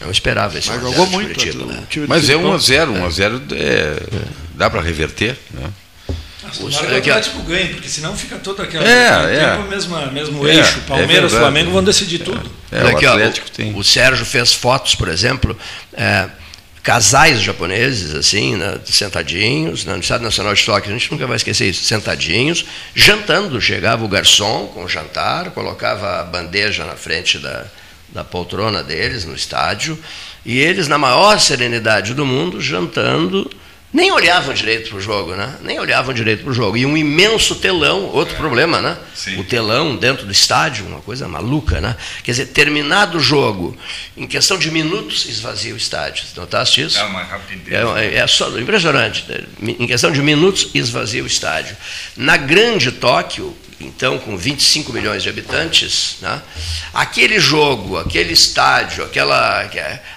Não 0.00 0.10
esperava 0.10 0.58
esse 0.58 0.68
1x0 0.68 0.80
jogou 0.80 1.06
muito, 1.06 1.34
Curitiba, 1.34 1.64
né? 1.64 1.82
Mas 2.08 2.28
é 2.28 2.34
1x0, 2.34 3.00
1x0 3.00 3.42
é, 3.52 4.02
dá 4.54 4.68
para 4.68 4.82
reverter, 4.82 5.38
né? 5.50 5.70
O 6.58 6.96
Atlético 6.96 7.42
ganha, 7.42 7.68
porque 7.68 7.88
senão 7.88 8.16
fica 8.16 8.36
todo 8.36 8.62
aquele 8.62 8.84
é, 8.84 9.34
é. 9.34 9.50
tempo 9.50 9.68
mesmo, 9.68 10.12
mesmo 10.12 10.48
é, 10.48 10.56
eixo. 10.56 10.78
É 10.78 10.88
Palmeiras, 10.88 11.32
é 11.32 11.38
Flamengo 11.38 11.70
vão 11.70 11.84
decidir 11.84 12.20
tudo. 12.20 12.50
É, 12.72 12.84
o, 12.84 12.96
Atlético 12.96 13.46
ó, 13.50 13.56
tem. 13.56 13.74
o 13.74 13.84
Sérgio 13.84 14.24
fez 14.24 14.52
fotos, 14.52 14.94
por 14.94 15.08
exemplo, 15.08 15.56
é, 15.92 16.28
casais 16.82 17.40
japoneses, 17.40 18.14
assim, 18.14 18.56
né, 18.56 18.78
sentadinhos, 18.84 19.84
né, 19.84 19.94
no 19.94 20.00
Estado 20.00 20.24
Nacional 20.24 20.54
de 20.54 20.64
Tóquio, 20.64 20.90
a 20.90 20.98
gente 20.98 21.10
nunca 21.12 21.26
vai 21.26 21.36
esquecer 21.36 21.68
isso, 21.68 21.84
sentadinhos, 21.84 22.64
jantando. 22.94 23.60
Chegava 23.60 24.04
o 24.04 24.08
garçom 24.08 24.66
com 24.68 24.84
o 24.84 24.88
jantar, 24.88 25.50
colocava 25.50 26.20
a 26.20 26.24
bandeja 26.24 26.84
na 26.84 26.96
frente 26.96 27.38
da, 27.38 27.64
da 28.08 28.24
poltrona 28.24 28.82
deles 28.82 29.24
no 29.24 29.34
estádio, 29.34 29.98
e 30.44 30.58
eles, 30.58 30.88
na 30.88 30.96
maior 30.96 31.38
serenidade 31.38 32.14
do 32.14 32.24
mundo, 32.24 32.60
jantando 32.60 33.50
nem 33.92 34.12
olhavam 34.12 34.54
direito 34.54 34.90
para 34.90 34.98
o 34.98 35.00
jogo, 35.00 35.34
né? 35.34 35.56
Nem 35.62 35.78
olhavam 35.80 36.14
direito 36.14 36.44
para 36.44 36.50
o 36.52 36.54
jogo. 36.54 36.76
E 36.76 36.86
um 36.86 36.96
imenso 36.96 37.56
telão, 37.56 38.04
outro 38.04 38.34
é. 38.34 38.38
problema, 38.38 38.80
né? 38.80 38.96
Sim. 39.14 39.40
O 39.40 39.44
telão 39.44 39.96
dentro 39.96 40.24
do 40.24 40.32
estádio, 40.32 40.86
uma 40.86 41.00
coisa 41.00 41.26
maluca, 41.26 41.80
né? 41.80 41.96
Quer 42.22 42.30
dizer, 42.30 42.46
terminado 42.46 43.18
o 43.18 43.20
jogo, 43.20 43.76
em 44.16 44.28
questão 44.28 44.56
de 44.58 44.70
minutos, 44.70 45.26
esvazia 45.26 45.74
o 45.74 45.76
estádio. 45.76 46.24
Notaste 46.36 46.82
isso? 46.82 46.98
É 46.98 47.04
uma 47.04 47.24
rapidez. 47.24 47.84
É, 47.96 48.16
é 48.18 48.26
só, 48.28 48.48
impressionante. 48.58 49.24
Em 49.60 49.86
questão 49.86 50.12
de 50.12 50.22
minutos, 50.22 50.68
esvazia 50.72 51.24
o 51.24 51.26
estádio. 51.26 51.76
Na 52.16 52.36
grande 52.36 52.92
Tóquio, 52.92 53.56
então 53.80 54.18
com 54.18 54.36
25 54.36 54.92
milhões 54.92 55.22
de 55.22 55.28
habitantes, 55.28 56.18
né? 56.20 56.40
aquele 56.92 57.40
jogo, 57.40 57.96
aquele 57.96 58.32
estádio, 58.32 59.04
aquela. 59.04 59.68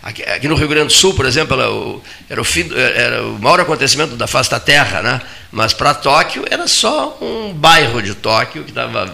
Aqui 0.03 0.47
no 0.47 0.55
Rio 0.55 0.67
Grande 0.67 0.87
do 0.87 0.93
Sul, 0.93 1.13
por 1.13 1.25
exemplo, 1.25 2.03
era 2.33 2.41
o, 2.41 2.43
fim, 2.43 2.67
era 2.73 3.21
o 3.27 3.37
maior 3.37 3.59
acontecimento 3.59 4.15
da 4.15 4.25
face 4.25 4.49
da 4.49 4.59
Terra, 4.59 5.03
né? 5.03 5.21
mas 5.51 5.71
para 5.71 5.93
Tóquio 5.93 6.43
era 6.49 6.67
só 6.67 7.15
um 7.21 7.53
bairro 7.53 8.01
de 8.01 8.15
Tóquio 8.15 8.63
que 8.63 8.71
estava 8.71 9.05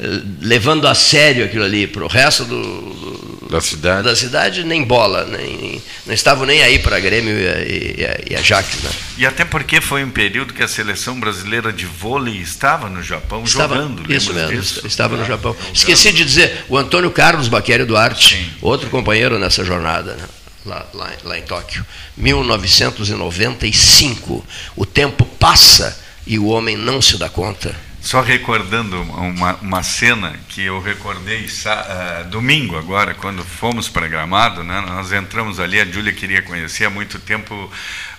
eh, 0.00 0.20
levando 0.40 0.88
a 0.88 0.94
sério 0.94 1.44
aquilo 1.44 1.64
ali, 1.64 1.86
para 1.86 2.02
o 2.02 2.08
resto 2.08 2.46
do, 2.46 3.46
da 3.50 3.60
cidade. 3.60 4.02
Da 4.04 4.16
cidade, 4.16 4.64
nem 4.64 4.82
bola, 4.84 5.26
nem, 5.26 5.82
não 6.06 6.14
estavam 6.14 6.46
nem 6.46 6.62
aí 6.62 6.78
para 6.78 6.98
Grêmio 6.98 7.34
e, 7.36 8.00
e, 8.00 8.32
e 8.32 8.36
Ajax. 8.36 8.82
Né? 8.82 8.90
E 9.18 9.26
até 9.26 9.44
porque 9.44 9.82
foi 9.82 10.02
um 10.02 10.10
período 10.10 10.54
que 10.54 10.62
a 10.62 10.68
seleção 10.68 11.20
brasileira 11.20 11.70
de 11.70 11.84
vôlei 11.84 12.38
estava 12.38 12.88
no 12.88 13.02
Japão 13.02 13.44
estava, 13.44 13.74
jogando. 13.74 14.10
Isso 14.10 14.32
mesmo, 14.32 14.48
disso? 14.50 14.86
estava 14.86 15.14
no 15.14 15.26
Japão. 15.26 15.54
Esqueci 15.74 16.10
de 16.10 16.24
dizer, 16.24 16.64
o 16.70 16.78
Antônio 16.78 17.10
Carlos 17.10 17.48
Baqueri 17.48 17.84
Duarte, 17.84 18.36
Sim. 18.36 18.50
outro 18.62 18.88
companheiro 18.88 19.38
nessa 19.38 19.62
jornada. 19.62 20.14
Né? 20.14 20.24
Lá, 20.64 20.86
lá, 20.94 21.12
lá, 21.24 21.36
em 21.38 21.42
Tóquio. 21.42 21.84
1995. 22.16 24.46
O 24.76 24.86
tempo 24.86 25.24
passa 25.24 25.98
e 26.26 26.38
o 26.38 26.46
homem 26.46 26.76
não 26.76 27.02
se 27.02 27.18
dá 27.18 27.28
conta. 27.28 27.74
Só 28.02 28.20
recordando 28.20 29.00
uma, 29.00 29.54
uma 29.62 29.82
cena 29.84 30.34
que 30.48 30.62
eu 30.62 30.80
recordei 30.80 31.46
uh, 31.46 32.28
domingo 32.28 32.76
agora, 32.76 33.14
quando 33.14 33.44
fomos 33.44 33.88
para 33.88 34.08
Gramado, 34.08 34.64
né, 34.64 34.80
nós 34.80 35.12
entramos 35.12 35.60
ali, 35.60 35.80
a 35.80 35.84
Júlia 35.84 36.12
queria 36.12 36.42
conhecer 36.42 36.84
há 36.84 36.90
muito 36.90 37.20
tempo 37.20 37.70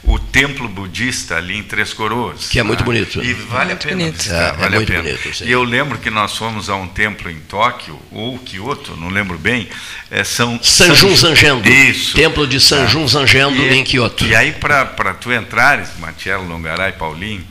o 0.01 0.19
templo 0.19 0.67
budista 0.67 1.35
ali 1.35 1.57
em 1.57 1.63
Três 1.63 1.93
Coroas. 1.93 2.47
Que 2.47 2.59
é 2.59 2.63
muito 2.63 2.79
né? 2.79 2.85
bonito. 2.85 3.23
E 3.23 3.33
vale 3.33 3.67
muito 3.67 3.85
a 3.85 3.89
pena 3.89 4.01
bonito. 4.01 4.17
Visitar, 4.17 4.41
é, 4.41 4.47
é 4.47 4.51
vale 4.53 4.75
é 4.75 4.79
a 4.79 4.85
pena. 4.85 5.03
Bonito, 5.03 5.43
e 5.43 5.51
eu 5.51 5.63
lembro 5.63 5.97
que 5.97 6.09
nós 6.09 6.37
fomos 6.37 6.69
a 6.69 6.75
um 6.75 6.87
templo 6.87 7.29
em 7.29 7.39
Tóquio, 7.41 7.99
ou 8.11 8.39
Kyoto, 8.39 8.95
não 8.95 9.09
lembro 9.09 9.37
bem, 9.37 9.67
é, 10.09 10.23
são... 10.23 10.61
Sanjun 10.63 11.15
Zangendo. 11.15 11.69
Isso. 11.69 12.15
Templo 12.15 12.47
de 12.47 12.59
Sanjun 12.59 13.07
Zangendo 13.07 13.61
e, 13.61 13.73
em 13.73 13.83
Kyoto. 13.83 14.25
E 14.25 14.35
aí, 14.35 14.53
para 14.53 15.13
tu 15.13 15.31
entrares, 15.31 15.89
Matiello, 15.99 16.47
Longaray, 16.47 16.93
Paulinho, 16.93 17.45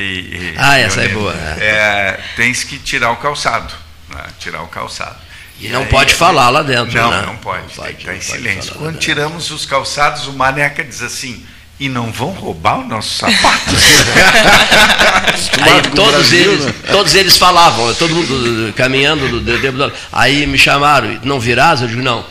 e, 0.00 0.52
e, 0.52 0.54
ah, 0.56 0.78
essa 0.78 1.02
é 1.02 1.08
boa. 1.08 1.34
É. 1.34 1.64
é, 1.64 2.20
tens 2.36 2.64
que 2.64 2.78
tirar 2.78 3.10
o 3.12 3.16
calçado. 3.16 3.72
Né? 4.08 4.24
Tirar 4.38 4.62
o 4.62 4.68
calçado. 4.68 5.16
E, 5.60 5.68
não 5.68 5.82
aí, 5.82 5.88
pode 5.88 6.14
falar 6.14 6.48
lá 6.48 6.62
dentro, 6.62 6.96
não, 6.96 7.10
né? 7.10 7.22
Não 7.26 7.36
pode, 7.36 7.62
não 7.76 7.84
tem 7.84 7.94
que 7.94 8.00
estar 8.00 8.16
em 8.16 8.20
silêncio. 8.20 8.74
Quando 8.74 8.98
tiramos 8.98 9.50
os 9.50 9.66
calçados, 9.66 10.26
o 10.26 10.32
Maneca 10.32 10.82
diz 10.82 11.02
assim, 11.02 11.44
e 11.80 11.88
não 11.88 12.12
vão 12.12 12.30
roubar 12.30 12.80
os 12.80 12.88
nossos 12.88 13.16
sapatos. 13.16 13.74
aí 15.62 15.82
todos, 15.94 16.12
Brasil, 16.12 16.52
eles, 16.52 16.64
né? 16.66 16.74
todos 16.90 17.14
eles 17.14 17.36
falavam, 17.38 17.94
todo 17.94 18.14
mundo 18.14 18.72
caminhando 18.74 19.28
do, 19.28 19.40
do, 19.40 19.72
do, 19.72 19.92
aí 20.12 20.46
me 20.46 20.58
chamaram, 20.58 21.18
não 21.24 21.40
virás? 21.40 21.80
Eu 21.80 21.88
digo, 21.88 22.02
não, 22.02 22.24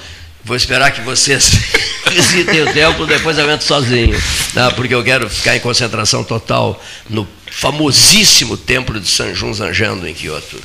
vou 0.44 0.56
esperar 0.56 0.92
que 0.92 1.02
vocês 1.02 1.52
visitem 2.12 2.62
o 2.62 2.74
templo, 2.74 3.08
depois 3.08 3.40
eu 3.40 3.50
entro 3.50 3.66
sozinho, 3.66 4.16
né? 4.54 4.72
porque 4.76 4.94
eu 4.94 5.04
quero 5.04 5.28
ficar 5.28 5.56
em 5.56 5.60
concentração 5.60 6.24
total 6.24 6.80
no 7.10 7.26
famosíssimo 7.52 8.58
templo 8.58 9.00
de 9.00 9.10
Sanjun 9.10 9.54
Zanjando, 9.54 10.08
em 10.08 10.14
Kyoto. 10.14 10.62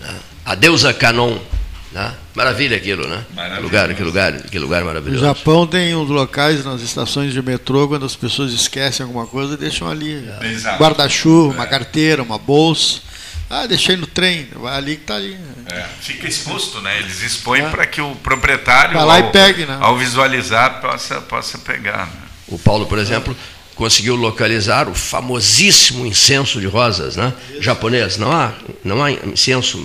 Né? 0.00 0.14
A 0.44 0.54
deusa 0.54 0.92
Kanon. 0.92 1.38
Né? 1.92 2.14
Maravilha 2.34 2.76
aquilo, 2.78 3.06
né? 3.06 3.22
Que 3.54 3.60
lugar, 3.60 3.94
que 3.94 4.02
lugar, 4.02 4.32
que 4.32 4.58
lugar 4.58 4.82
maravilhoso. 4.82 5.22
O 5.22 5.26
Japão 5.26 5.66
tem 5.66 5.94
uns 5.94 6.08
locais 6.08 6.64
nas 6.64 6.80
estações 6.80 7.34
de 7.34 7.42
metrô, 7.42 7.86
quando 7.86 8.06
as 8.06 8.16
pessoas 8.16 8.50
esquecem 8.52 9.04
alguma 9.04 9.26
coisa, 9.26 9.58
deixam 9.58 9.90
ali 9.90 10.14
é. 10.14 10.76
guarda-chuva, 10.78 11.52
é. 11.52 11.56
uma 11.58 11.66
carteira, 11.66 12.22
uma 12.22 12.38
bolsa. 12.38 13.00
Ah, 13.50 13.66
deixei 13.66 13.96
no 13.96 14.06
trem, 14.06 14.48
vai 14.54 14.74
ali 14.74 14.96
que 14.96 15.02
está 15.02 15.16
ali. 15.16 15.36
É, 15.70 15.84
fica 16.00 16.26
exposto, 16.26 16.80
né? 16.80 16.98
Eles 17.00 17.20
expõem 17.20 17.60
é. 17.60 17.68
para 17.68 17.86
que 17.86 18.00
o 18.00 18.14
proprietário, 18.16 18.94
vai 18.94 19.04
lá 19.04 19.18
ao, 19.18 19.20
e 19.20 19.30
pegue, 19.30 19.66
né? 19.66 19.76
ao 19.78 19.98
visualizar, 19.98 20.80
possa, 20.80 21.20
possa 21.20 21.58
pegar. 21.58 22.06
Né? 22.06 22.22
O 22.48 22.58
Paulo, 22.58 22.86
por 22.86 22.98
exemplo, 22.98 23.36
conseguiu 23.74 24.14
localizar 24.14 24.88
o 24.88 24.94
famosíssimo 24.94 26.06
incenso 26.06 26.60
de 26.60 26.66
rosas, 26.66 27.16
né? 27.16 27.32
Japonês. 27.60 28.16
Não 28.16 28.30
há, 28.30 28.52
não 28.84 29.02
há 29.02 29.10
incenso 29.10 29.78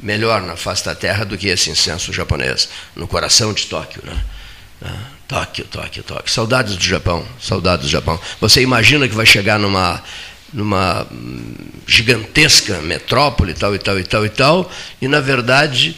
melhor 0.00 0.42
na 0.42 0.56
face 0.56 0.84
da 0.84 0.94
terra 0.94 1.24
do 1.24 1.38
que 1.38 1.48
esse 1.48 1.70
incenso 1.70 2.12
japonês, 2.12 2.68
no 2.96 3.06
coração 3.06 3.52
de 3.52 3.66
Tóquio, 3.66 4.02
né? 4.04 4.24
Ah, 4.84 4.96
Tóquio, 5.28 5.64
Tóquio, 5.66 6.02
Tóquio. 6.02 6.32
Saudades 6.32 6.76
do 6.76 6.82
Japão, 6.82 7.24
saudades 7.40 7.86
do 7.86 7.90
Japão. 7.90 8.18
Você 8.40 8.60
imagina 8.60 9.08
que 9.08 9.14
vai 9.14 9.26
chegar 9.26 9.58
numa 9.58 10.02
numa 10.52 11.06
hum, 11.10 11.54
gigantesca 11.86 12.78
metrópole, 12.82 13.54
tal 13.54 13.74
e 13.74 13.78
tal 13.78 13.98
e 13.98 14.04
tal 14.04 14.26
e 14.26 14.28
tal, 14.28 14.70
e 15.00 15.08
na 15.08 15.18
verdade 15.18 15.96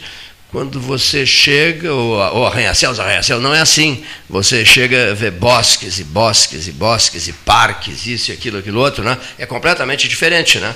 quando 0.55 0.79
você 0.79 1.25
chega, 1.25 1.93
ou, 1.93 2.11
ou 2.13 2.47
arranha-céus, 2.47 2.97
arranha-céu, 2.97 3.41
não 3.41 3.53
é 3.53 3.59
assim. 3.59 4.01
Você 4.29 4.63
chega 4.63 5.11
a 5.11 5.13
ver 5.13 5.31
bosques 5.31 5.99
e 5.99 6.03
bosques 6.05 6.69
e 6.69 6.71
bosques 6.71 7.27
e 7.27 7.33
parques, 7.33 8.07
isso 8.07 8.31
e 8.31 8.33
aquilo, 8.33 8.59
aquilo 8.59 8.79
outro, 8.79 9.03
né? 9.03 9.17
É 9.37 9.45
completamente 9.45 10.07
diferente, 10.07 10.57
né? 10.57 10.73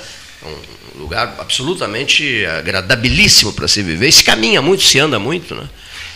Um 0.95 0.99
lugar 0.99 1.34
absolutamente 1.39 2.45
agradabilíssimo 2.45 3.53
para 3.53 3.69
se 3.69 3.82
viver. 3.82 4.11
se 4.11 4.21
caminha 4.21 4.61
muito, 4.61 4.84
se 4.84 4.99
anda 4.99 5.17
muito, 5.17 5.55
né? 5.55 5.63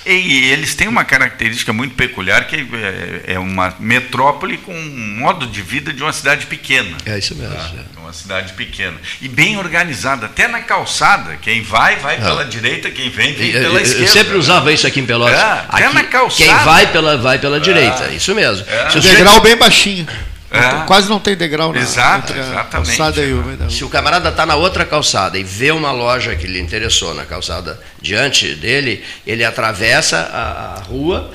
E 0.05 0.51
eles 0.51 0.75
têm 0.75 0.87
uma 0.87 1.05
característica 1.05 1.71
muito 1.71 1.95
peculiar, 1.95 2.45
que 2.47 2.55
é, 2.55 3.33
é 3.33 3.39
uma 3.39 3.73
metrópole 3.79 4.57
com 4.57 4.73
um 4.73 5.17
modo 5.19 5.47
de 5.47 5.61
vida 5.61 5.93
de 5.93 6.03
uma 6.03 6.11
cidade 6.11 6.45
pequena. 6.45 6.97
É 7.05 7.17
isso 7.17 7.35
mesmo. 7.35 7.55
Tá? 7.55 7.71
É. 7.77 7.99
Uma 7.99 8.11
cidade 8.11 8.53
pequena. 8.53 8.97
E 9.21 9.29
bem 9.29 9.57
organizada, 9.57 10.25
até 10.25 10.47
na 10.47 10.61
calçada. 10.61 11.37
Quem 11.41 11.61
vai, 11.61 11.95
vai 11.97 12.15
é. 12.15 12.19
pela 12.19 12.43
direita, 12.43 12.91
quem 12.91 13.09
vem, 13.09 13.33
vem 13.33 13.51
pela 13.53 13.79
eu, 13.79 13.79
esquerda. 13.79 14.03
Eu 14.03 14.07
sempre 14.09 14.37
usava 14.37 14.73
isso 14.73 14.85
aqui 14.85 14.99
em 14.99 15.05
Pelotas. 15.05 15.39
É, 15.39 15.65
até 15.69 15.85
aqui, 15.85 15.95
na 15.95 16.03
calçada. 16.03 16.53
Quem 16.53 16.65
vai 16.65 16.91
pela, 16.91 17.17
vai 17.17 17.39
pela 17.39 17.59
direita, 17.59 18.09
isso 18.09 18.35
mesmo. 18.35 18.65
É. 18.67 18.89
Se 18.89 18.97
o 18.97 19.01
degrau 19.01 19.39
bem 19.41 19.55
baixinho. 19.55 20.05
É. 20.53 20.85
Quase 20.85 21.09
não 21.09 21.19
tem 21.19 21.35
degrau 21.35 21.73
na 21.73 21.79
Exato, 21.79 22.31
exatamente. 22.31 22.69
calçada 22.69 23.21
e 23.21 23.33
o... 23.33 23.71
Se 23.71 23.83
o 23.83 23.89
camarada 23.89 24.29
está 24.29 24.45
na 24.45 24.55
outra 24.55 24.85
calçada 24.85 25.39
e 25.39 25.43
vê 25.43 25.71
uma 25.71 25.91
loja 25.91 26.35
que 26.35 26.45
lhe 26.45 26.59
interessou 26.59 27.11
na 27.15 27.25
calçada 27.25 27.81
diante 27.99 28.53
dele, 28.53 29.03
ele 29.25 29.43
atravessa 29.43 30.19
a, 30.31 30.75
a 30.75 30.79
rua, 30.83 31.33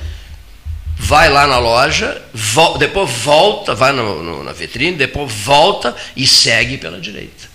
vai 0.96 1.28
lá 1.28 1.48
na 1.48 1.58
loja, 1.58 2.22
vo, 2.32 2.78
depois 2.78 3.10
volta, 3.10 3.74
vai 3.74 3.90
no, 3.90 4.22
no, 4.22 4.44
na 4.44 4.52
vitrine, 4.52 4.96
depois 4.96 5.32
volta 5.32 5.96
e 6.14 6.24
segue 6.24 6.78
pela 6.78 7.00
direita. 7.00 7.48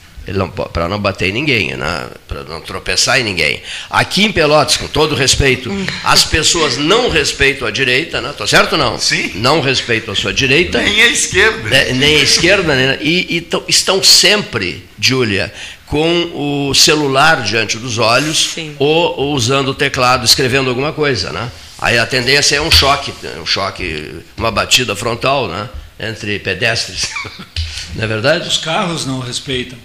Para 0.71 0.87
não 0.87 0.99
bater 0.99 1.29
em 1.29 1.33
ninguém, 1.33 1.75
né? 1.75 2.07
para 2.27 2.43
não 2.43 2.61
tropeçar 2.61 3.19
em 3.19 3.23
ninguém. 3.23 3.61
Aqui 3.89 4.23
em 4.23 4.31
Pelotas, 4.31 4.77
com 4.77 4.87
todo 4.87 5.15
respeito, 5.15 5.69
as 6.03 6.23
pessoas 6.23 6.77
não 6.77 7.09
respeitam 7.09 7.67
a 7.67 7.71
direita, 7.71 8.21
né? 8.21 8.33
Tô 8.37 8.47
certo 8.47 8.73
ou 8.73 8.77
não? 8.77 8.97
Sim. 8.99 9.31
Não 9.35 9.61
respeitam 9.61 10.13
a 10.13 10.15
sua 10.15 10.33
direita. 10.33 10.81
Nem 10.81 11.01
a 11.01 11.07
esquerda. 11.07 11.69
Né? 11.69 11.93
Nem 11.93 12.17
a 12.17 12.23
esquerda, 12.23 12.75
né? 12.75 12.97
e, 13.01 13.37
e 13.37 13.47
estão 13.67 14.01
sempre, 14.01 14.85
Júlia, 14.99 15.53
com 15.85 16.69
o 16.69 16.73
celular 16.73 17.43
diante 17.43 17.77
dos 17.77 17.97
olhos 17.99 18.55
ou, 18.79 19.19
ou 19.19 19.33
usando 19.35 19.69
o 19.69 19.75
teclado, 19.75 20.25
escrevendo 20.25 20.69
alguma 20.69 20.91
coisa, 20.91 21.31
né? 21.31 21.51
Aí 21.79 21.99
a 21.99 22.05
tendência 22.05 22.55
é 22.55 22.61
um 22.61 22.71
choque, 22.71 23.13
um 23.39 23.45
choque, 23.45 24.23
uma 24.37 24.49
batida 24.49 24.95
frontal, 24.95 25.47
né? 25.49 25.69
Entre 25.99 26.39
pedestres. 26.39 27.09
não 27.93 28.05
é 28.05 28.07
verdade? 28.07 28.47
Os 28.47 28.57
carros 28.57 29.05
não 29.05 29.19
respeitam. 29.19 29.77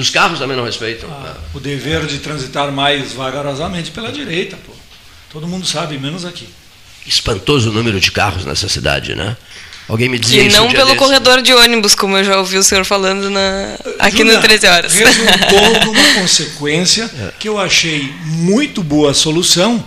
Os 0.00 0.10
carros 0.10 0.38
também 0.38 0.56
não 0.56 0.64
respeitam. 0.64 1.08
Ah, 1.10 1.36
o 1.54 1.60
dever 1.60 2.06
de 2.06 2.18
transitar 2.18 2.70
mais 2.70 3.12
vagarosamente 3.12 3.90
pela 3.90 4.12
direita, 4.12 4.56
pô. 4.66 4.72
Todo 5.30 5.46
mundo 5.46 5.66
sabe, 5.66 5.98
menos 5.98 6.24
aqui. 6.24 6.48
Espantoso 7.06 7.70
o 7.70 7.72
número 7.72 8.00
de 8.00 8.10
carros 8.10 8.44
nessa 8.44 8.68
cidade, 8.68 9.14
né? 9.14 9.36
Alguém 9.88 10.08
me 10.08 10.18
dizia 10.18 10.42
e 10.42 10.46
isso. 10.46 10.56
E 10.56 10.58
não 10.58 10.66
um 10.66 10.70
pelo 10.70 10.86
desse. 10.86 10.98
corredor 10.98 11.40
de 11.40 11.54
ônibus, 11.54 11.94
como 11.94 12.16
eu 12.16 12.24
já 12.24 12.38
ouvi 12.38 12.58
o 12.58 12.62
senhor 12.62 12.84
falando 12.84 13.30
na, 13.30 13.74
aqui 13.98 14.18
Julia, 14.18 14.34
no 14.34 14.40
13 14.40 14.66
Horas. 14.66 14.94
Resultou 14.94 15.84
numa 15.86 16.14
consequência 16.20 17.10
que 17.38 17.48
eu 17.48 17.58
achei 17.58 18.12
muito 18.24 18.82
boa 18.82 19.12
a 19.12 19.14
solução, 19.14 19.82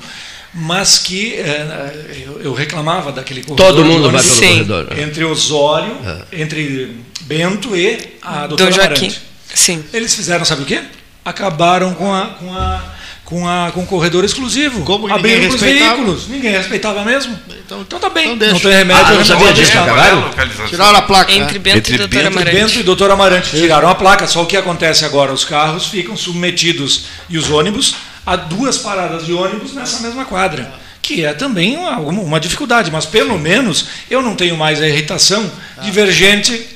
mas 0.53 0.97
que 0.97 1.35
é, 1.35 2.25
eu, 2.25 2.41
eu, 2.41 2.53
reclamava 2.53 3.11
daquele 3.11 3.43
corredor. 3.43 3.67
Todo 3.67 3.85
mundo 3.85 4.09
vai 4.09 4.23
pelo 4.23 4.35
Sim. 4.35 4.49
corredor. 4.49 4.99
Entre 4.99 5.23
Osório, 5.23 5.95
é. 6.03 6.41
entre 6.41 6.97
Bento 7.21 7.75
e 7.75 7.99
a 8.23 8.47
doutora 8.47 8.73
Amarante. 8.73 9.21
Sim. 9.53 9.83
Eles 9.93 10.13
fizeram, 10.15 10.45
sabe 10.45 10.63
o 10.63 10.65
quê? 10.65 10.81
Acabaram 11.23 11.93
com 11.93 12.13
a, 12.13 12.25
com 12.27 12.53
a, 12.53 12.81
com 13.25 13.47
a 13.47 13.71
com 13.71 13.81
o 13.81 13.85
corredor 13.85 14.25
exclusivo. 14.25 14.83
Como 14.83 15.11
abrindo 15.11 15.47
para 15.47 15.55
os 15.55 15.61
veículos. 15.61 16.27
Ninguém 16.27 16.51
respeitava 16.51 17.03
mesmo. 17.05 17.37
Então, 17.65 17.81
então 17.81 17.99
tá 17.99 18.09
bem. 18.09 18.33
Então 18.33 18.49
não 18.49 18.59
tem 18.59 18.71
remédio. 18.71 19.05
Ah, 19.05 19.11
não 19.13 19.25
sabia 19.25 19.53
disso. 19.53 19.71
Acabaram? 19.71 20.31
Tiraram 20.67 20.97
a 20.97 21.01
placa. 21.01 21.31
Entre 21.31 21.59
Bento 21.59 21.77
Entre 21.77 21.95
e 21.95 21.97
doutor 21.97 22.25
Amarante. 22.25 22.55
Bento 22.55 22.79
e 22.79 22.83
doutor 22.83 23.11
Amarante 23.11 23.49
tiraram 23.51 23.87
a 23.87 23.95
placa. 23.95 24.27
Só 24.27 24.43
o 24.43 24.45
que 24.45 24.57
acontece 24.57 25.05
agora? 25.05 25.31
Os 25.31 25.45
carros 25.45 25.87
ficam 25.87 26.17
submetidos 26.17 27.05
e 27.29 27.37
os 27.37 27.49
ônibus 27.49 27.95
a 28.25 28.35
duas 28.35 28.77
paradas 28.77 29.25
de 29.25 29.33
ônibus 29.33 29.73
nessa 29.73 29.99
mesma 30.01 30.25
quadra 30.25 30.71
que 31.01 31.25
é 31.25 31.33
também 31.33 31.75
uma, 31.77 31.97
uma 31.97 32.39
dificuldade, 32.39 32.91
mas 32.91 33.07
pelo 33.07 33.37
menos 33.37 33.87
eu 34.09 34.21
não 34.21 34.35
tenho 34.35 34.55
mais 34.55 34.79
a 34.79 34.87
irritação 34.87 35.51
divergente 35.81 36.67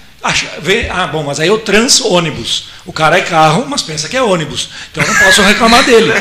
ah, 0.89 1.07
bom, 1.07 1.23
mas 1.23 1.39
aí 1.39 1.47
eu 1.47 1.59
trans 1.59 2.01
ônibus. 2.01 2.69
O 2.85 2.91
cara 2.91 3.17
é 3.17 3.21
carro, 3.21 3.65
mas 3.67 3.81
pensa 3.81 4.09
que 4.09 4.17
é 4.17 4.21
ônibus. 4.21 4.69
Então 4.91 5.03
eu 5.03 5.13
não 5.13 5.19
posso 5.19 5.41
reclamar 5.43 5.83
dele. 5.83 6.11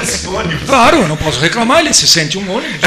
claro, 0.66 0.98
eu 0.98 1.08
não 1.08 1.16
posso 1.16 1.40
reclamar, 1.40 1.80
ele 1.80 1.94
se 1.94 2.06
sente 2.06 2.36
um 2.36 2.54
ônibus. 2.54 2.80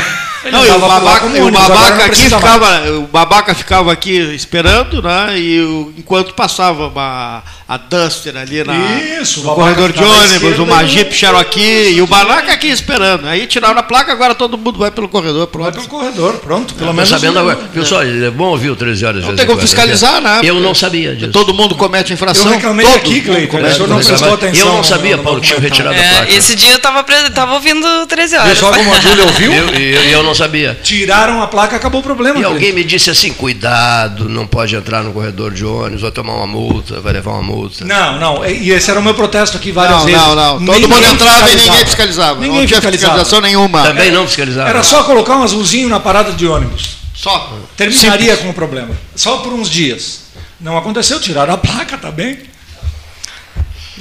Ele 0.44 0.52
não, 0.56 0.66
e 0.66 0.70
o 0.70 0.80
babaca, 0.80 1.26
ônibus, 1.26 1.48
o 1.48 1.52
babaca 1.52 2.06
aqui 2.06 2.22
ficava, 2.22 2.92
o 2.92 3.08
babaca 3.08 3.56
ficava 3.56 3.92
aqui 3.92 4.18
esperando, 4.36 5.02
né? 5.02 5.38
E 5.40 5.60
o, 5.62 5.94
enquanto 5.98 6.34
passava 6.36 6.88
uma, 6.88 7.44
a 7.68 7.78
Duster 7.78 8.38
ali 8.38 8.64
na, 8.64 8.74
Isso, 9.22 9.44
no 9.44 9.54
corredor 9.54 9.92
de 9.92 10.02
ônibus, 10.02 10.58
uma 10.58 10.86
Jeep 10.86 11.14
Cherokee 11.14 11.96
e 11.96 12.02
o 12.02 12.08
babaca 12.08 12.54
aqui 12.54 12.68
esperando. 12.68 13.28
Aí 13.28 13.46
tiraram 13.46 13.78
a 13.78 13.84
placa, 13.84 14.12
agora 14.12 14.34
todo 14.34 14.58
mundo 14.58 14.80
vai 14.80 14.90
pelo 14.90 15.10
corredor. 15.10 15.48
Pronto. 15.48 15.64
Vai 15.64 15.74
pelo 15.74 15.88
corredor, 15.88 16.34
pronto. 16.38 16.74
Pelo 16.76 16.94
menos. 16.94 17.10
Sabendo 17.10 17.40
agora. 17.40 17.58
Pessoal, 17.74 18.04
é 18.04 18.32
bom 18.32 18.46
ouvir 18.46 18.70
o 18.70 18.76
13 18.76 19.06
horas. 19.06 19.26
Não 19.26 19.36
tem 19.36 19.46
como 19.46 19.60
fiscalizar, 19.60 20.22
né? 20.22 20.42
Eu 20.44 20.62
não 20.62 20.74
sabia 20.74 21.14
disso. 21.16 21.32
Todo 21.32 21.54
mundo 21.54 21.76
comete 21.76 22.14
infração. 22.14 22.46
Eu 22.46 22.54
reclamei 22.54 22.86
todo 22.86 22.96
aqui, 22.96 23.22
Cleiton. 23.22 23.58
O 23.58 23.74
senhor 23.74 23.88
não 23.88 23.98
prestou 23.98 24.34
atenção. 24.34 24.68
Eu 24.68 24.74
não 24.74 24.84
sabia, 24.84 25.18
Paulo, 25.18 25.42
tinha 25.42 25.60
retirado 25.60 25.96
a 25.96 26.02
placa. 26.02 26.32
Esse 26.32 26.56
dia 26.56 26.72
eu 26.72 26.78
estava 26.78 27.54
ouvindo 27.54 28.06
13 28.08 28.38
horas. 28.38 28.50
Pessoal, 28.50 28.74
como 28.74 28.94
a 28.94 29.00
Júlia 29.02 29.26
ouviu? 29.26 29.52
E 29.78 30.12
eu 30.12 30.24
não 30.24 30.34
sabia. 30.34 30.80
Tiraram 30.82 31.42
a 31.42 31.48
placa, 31.48 31.76
acabou 31.76 32.00
o 32.00 32.04
problema. 32.04 32.40
E 32.40 32.44
alguém 32.46 32.72
me 32.72 32.84
disse 32.84 33.10
assim: 33.10 33.34
cuidado, 33.34 34.30
não 34.30 34.48
pode 34.48 34.74
entrar 34.74 35.04
no 35.04 35.12
corredor 35.12 35.54
de 35.54 35.66
ônibus, 35.66 36.02
vai 36.02 36.12
tomar 36.12 36.36
uma 36.36 36.48
multa, 36.48 37.02
vai 37.02 37.12
levar 37.12 37.32
uma 37.32 37.44
multa. 37.44 37.57
Não, 37.86 38.20
não. 38.20 38.46
E 38.46 38.72
esse 38.72 38.90
era 38.90 39.00
o 39.00 39.04
meu 39.04 39.14
protesto 39.14 39.58
aqui 39.58 39.72
várias 39.72 39.98
não, 39.98 40.06
vezes. 40.06 40.22
Não, 40.22 40.36
não, 40.36 40.66
Todo 40.66 40.74
ninguém 40.74 40.88
mundo 40.88 41.06
entrava 41.06 41.50
e 41.50 41.56
ninguém 41.56 41.86
fiscalizava. 41.86 42.40
Ninguém 42.40 42.60
não 42.60 42.66
tinha 42.66 42.82
fiscalizava. 42.82 43.14
fiscalização 43.14 43.42
nenhuma. 43.42 43.84
Também 43.84 44.12
não 44.12 44.28
fiscalizava. 44.28 44.70
Era 44.70 44.84
só 44.84 45.04
colocar 45.04 45.38
um 45.38 45.44
azulzinho 45.44 45.90
na 45.90 46.00
parada 46.00 46.32
de 46.32 46.48
ônibus. 46.48 46.98
Só. 47.14 47.58
Terminaria 47.76 48.26
Simples. 48.26 48.40
com 48.40 48.50
o 48.50 48.54
problema. 48.54 48.96
Só 49.16 49.38
por 49.38 49.54
uns 49.54 49.70
dias. 49.70 50.28
Não 50.60 50.78
aconteceu, 50.78 51.20
tiraram 51.20 51.54
a 51.54 51.58
placa, 51.58 51.98
tá 51.98 52.12
bem? 52.12 52.40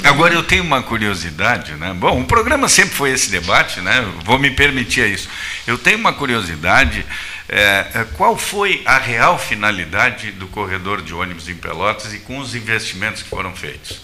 Agora 0.05 0.35
eu 0.35 0.43
tenho 0.43 0.63
uma 0.63 0.83
curiosidade, 0.83 1.73
né? 1.73 1.95
Bom, 1.95 2.21
o 2.21 2.25
programa 2.25 2.69
sempre 2.69 2.95
foi 2.95 3.11
esse 3.13 3.31
debate, 3.31 3.81
né? 3.81 4.05
Vou 4.25 4.39
me 4.39 4.51
permitir 4.51 5.09
isso. 5.11 5.29
Eu 5.67 5.79
tenho 5.79 5.99
uma 5.99 6.13
curiosidade. 6.13 7.05
É, 7.49 8.05
qual 8.17 8.37
foi 8.37 8.83
a 8.85 8.99
real 8.99 9.39
finalidade 9.39 10.33
do 10.33 10.49
corredor 10.49 11.01
de 11.01 11.15
ônibus 11.15 11.49
em 11.49 11.55
Pelotas 11.55 12.13
e 12.13 12.19
com 12.19 12.39
os 12.39 12.55
investimentos 12.55 13.23
que 13.23 13.29
foram 13.29 13.55
feitos? 13.55 14.01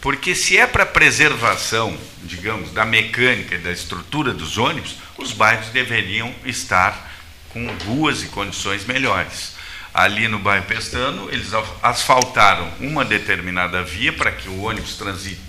Porque 0.00 0.34
se 0.34 0.56
é 0.56 0.66
para 0.66 0.86
preservação, 0.86 1.98
digamos, 2.22 2.70
da 2.70 2.84
mecânica 2.84 3.56
e 3.56 3.58
da 3.58 3.72
estrutura 3.72 4.32
dos 4.32 4.56
ônibus, 4.56 4.98
os 5.18 5.32
bairros 5.32 5.68
deveriam 5.70 6.32
estar 6.44 7.12
com 7.48 7.66
ruas 7.84 8.22
e 8.22 8.26
condições 8.26 8.84
melhores. 8.84 9.56
Ali 9.92 10.28
no 10.28 10.38
bairro 10.38 10.66
Pestano, 10.66 11.28
eles 11.32 11.50
asfaltaram 11.82 12.70
uma 12.78 13.04
determinada 13.04 13.82
via 13.82 14.12
para 14.12 14.30
que 14.30 14.48
o 14.48 14.62
ônibus 14.62 14.96
transite, 14.96 15.40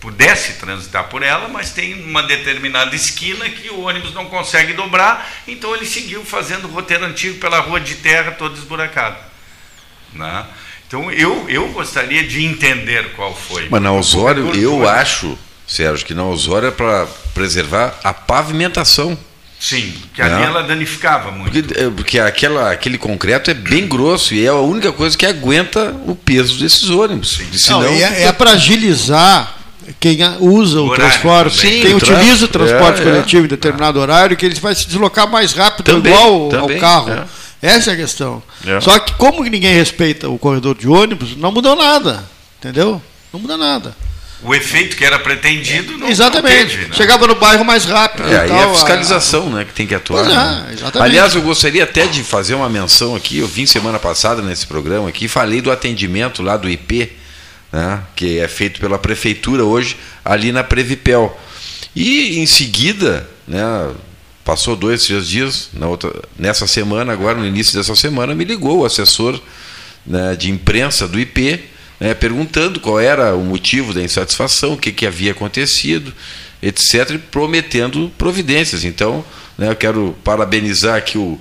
pudesse 0.00 0.54
transitar 0.54 1.08
por 1.08 1.22
ela, 1.22 1.48
mas 1.48 1.72
tem 1.72 1.94
uma 2.04 2.22
determinada 2.22 2.94
esquina 2.94 3.48
que 3.48 3.68
o 3.70 3.80
ônibus 3.80 4.14
não 4.14 4.26
consegue 4.26 4.72
dobrar, 4.72 5.28
então 5.46 5.74
ele 5.74 5.86
seguiu 5.86 6.24
fazendo 6.24 6.66
o 6.66 6.70
roteiro 6.70 7.04
antigo 7.04 7.38
pela 7.38 7.60
rua 7.60 7.80
de 7.80 7.96
terra 7.96 8.32
toda 8.32 8.56
esburacada. 8.56 9.18
Né? 10.12 10.44
Então 10.86 11.10
eu, 11.10 11.48
eu 11.48 11.68
gostaria 11.68 12.26
de 12.26 12.44
entender 12.44 13.12
qual 13.12 13.34
foi. 13.34 13.68
Mas 13.70 13.82
na 13.82 13.92
Osório, 13.92 14.54
eu 14.54 14.88
acho, 14.88 15.38
Sérgio, 15.66 16.06
que 16.06 16.14
na 16.14 16.24
Osório 16.24 16.68
é 16.68 16.72
para 16.72 17.06
preservar 17.34 17.98
a 18.02 18.14
pavimentação. 18.14 19.18
Sim, 19.60 19.92
que 20.14 20.22
ali 20.22 20.44
ela 20.44 20.62
danificava 20.62 21.32
muito. 21.32 21.50
Porque, 21.50 21.80
é, 21.80 21.90
porque 21.90 22.20
aquela, 22.20 22.70
aquele 22.70 22.96
concreto 22.96 23.50
é 23.50 23.54
bem 23.54 23.88
grosso 23.88 24.32
e 24.32 24.46
é 24.46 24.48
a 24.48 24.54
única 24.54 24.92
coisa 24.92 25.18
que 25.18 25.26
aguenta 25.26 25.92
o 26.06 26.14
peso 26.14 26.60
desses 26.60 26.88
ônibus. 26.88 27.40
Senão, 27.54 27.82
Não, 27.82 27.88
é, 27.88 28.22
é 28.22 28.32
para 28.32 28.52
agilizar 28.52 29.57
quem 30.00 30.18
usa 30.40 30.80
o, 30.80 30.86
o 30.86 30.94
transporte, 30.94 31.60
Sim, 31.60 31.82
quem 31.82 31.94
o 31.94 31.96
utiliza 31.96 32.44
o 32.44 32.48
transporte 32.48 33.00
é, 33.00 33.04
coletivo 33.04 33.42
é. 33.42 33.44
em 33.46 33.48
determinado 33.48 33.98
horário, 33.98 34.36
que 34.36 34.46
ele 34.46 34.54
vai 34.60 34.74
se 34.74 34.86
deslocar 34.86 35.28
mais 35.28 35.52
rápido, 35.52 35.84
também, 35.84 36.12
igual 36.12 36.48
também, 36.48 36.76
ao 36.76 36.80
carro. 36.80 37.10
É. 37.12 37.24
Essa 37.60 37.90
é 37.90 37.94
a 37.94 37.96
questão. 37.96 38.42
É. 38.64 38.80
Só 38.80 38.98
que 38.98 39.14
como 39.14 39.42
ninguém 39.42 39.74
respeita 39.74 40.28
o 40.28 40.38
corredor 40.38 40.76
de 40.76 40.86
ônibus, 40.88 41.36
não 41.36 41.50
mudou 41.50 41.74
nada. 41.74 42.24
Entendeu? 42.58 43.02
Não 43.32 43.40
muda 43.40 43.56
nada 43.56 43.94
o 44.42 44.54
efeito 44.54 44.96
que 44.96 45.04
era 45.04 45.18
pretendido 45.18 45.98
não 45.98 46.08
Exatamente. 46.08 46.54
Não 46.54 46.68
teve, 46.68 46.88
né? 46.88 46.94
Chegava 46.94 47.26
no 47.26 47.34
bairro 47.34 47.64
mais 47.64 47.84
rápido. 47.84 48.28
É, 48.28 48.40
aí 48.40 48.50
é 48.50 48.64
a 48.64 48.72
fiscalização 48.72 49.48
a... 49.48 49.56
né, 49.56 49.64
que 49.64 49.72
tem 49.72 49.86
que 49.86 49.94
atuar. 49.94 50.24
Pois 50.24 50.34
né? 50.34 50.66
é, 50.68 50.72
exatamente. 50.74 51.10
Aliás, 51.10 51.34
eu 51.34 51.42
gostaria 51.42 51.82
até 51.82 52.06
de 52.06 52.22
fazer 52.22 52.54
uma 52.54 52.68
menção 52.68 53.16
aqui. 53.16 53.38
Eu 53.38 53.48
vim 53.48 53.66
semana 53.66 53.98
passada 53.98 54.40
nesse 54.40 54.66
programa 54.66 55.08
aqui, 55.08 55.26
falei 55.26 55.60
do 55.60 55.72
atendimento 55.72 56.42
lá 56.42 56.56
do 56.56 56.68
IP, 56.68 57.12
né, 57.72 58.02
que 58.16 58.38
é 58.38 58.48
feito 58.48 58.80
pela 58.80 58.98
prefeitura 58.98 59.64
hoje, 59.64 59.96
ali 60.24 60.52
na 60.52 60.64
Previpel. 60.64 61.38
E 61.94 62.38
em 62.38 62.46
seguida, 62.46 63.28
né, 63.46 63.60
passou 64.44 64.76
dois, 64.76 65.04
três 65.04 65.28
dias, 65.28 65.70
outra, 65.80 66.12
nessa 66.38 66.66
semana, 66.66 67.12
agora 67.12 67.38
no 67.38 67.46
início 67.46 67.76
dessa 67.76 67.94
semana, 67.94 68.34
me 68.34 68.44
ligou 68.44 68.80
o 68.80 68.84
assessor 68.84 69.40
né, 70.06 70.34
de 70.36 70.50
imprensa 70.50 71.06
do 71.06 71.18
IP 71.18 71.60
né, 72.00 72.14
perguntando 72.14 72.80
qual 72.80 73.00
era 73.00 73.34
o 73.34 73.44
motivo 73.44 73.92
da 73.92 74.02
insatisfação, 74.02 74.74
o 74.74 74.76
que, 74.76 74.92
que 74.92 75.06
havia 75.06 75.32
acontecido, 75.32 76.12
etc., 76.62 77.10
e 77.10 77.18
prometendo 77.18 78.10
providências. 78.16 78.84
Então, 78.84 79.24
né, 79.56 79.68
eu 79.70 79.76
quero 79.76 80.16
parabenizar 80.22 80.96
aqui 80.96 81.18
o, 81.18 81.40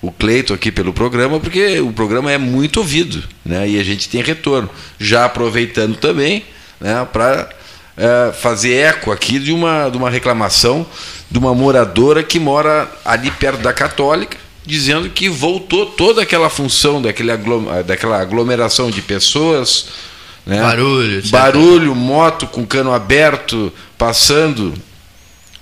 o 0.00 0.12
Cleito 0.12 0.54
aqui 0.54 0.70
pelo 0.70 0.92
programa, 0.92 1.40
porque 1.40 1.80
o 1.80 1.92
programa 1.92 2.30
é 2.30 2.38
muito 2.38 2.78
ouvido 2.78 3.22
né, 3.44 3.68
e 3.68 3.80
a 3.80 3.84
gente 3.84 4.08
tem 4.08 4.22
retorno. 4.22 4.70
Já 4.98 5.24
aproveitando 5.24 5.96
também 5.96 6.44
né, 6.80 7.06
para 7.12 7.48
é, 7.96 8.32
fazer 8.32 8.74
eco 8.74 9.10
aqui 9.10 9.38
de 9.38 9.52
uma, 9.52 9.88
de 9.88 9.96
uma 9.96 10.08
reclamação 10.08 10.86
de 11.30 11.38
uma 11.38 11.54
moradora 11.54 12.22
que 12.22 12.38
mora 12.38 12.90
ali 13.04 13.30
perto 13.30 13.60
da 13.60 13.72
Católica, 13.72 14.36
dizendo 14.64 15.10
que 15.10 15.28
voltou 15.28 15.86
toda 15.86 16.22
aquela 16.22 16.48
função 16.48 17.02
daquele 17.02 17.30
aglom 17.30 17.64
daquela 17.84 18.20
aglomeração 18.20 18.90
de 18.90 19.02
pessoas. 19.02 19.86
Né? 20.46 20.60
Barulho. 20.60 21.22
Barulho, 21.28 21.94
moto 21.94 22.46
com 22.46 22.64
cano 22.64 22.92
aberto, 22.92 23.72
passando 23.98 24.72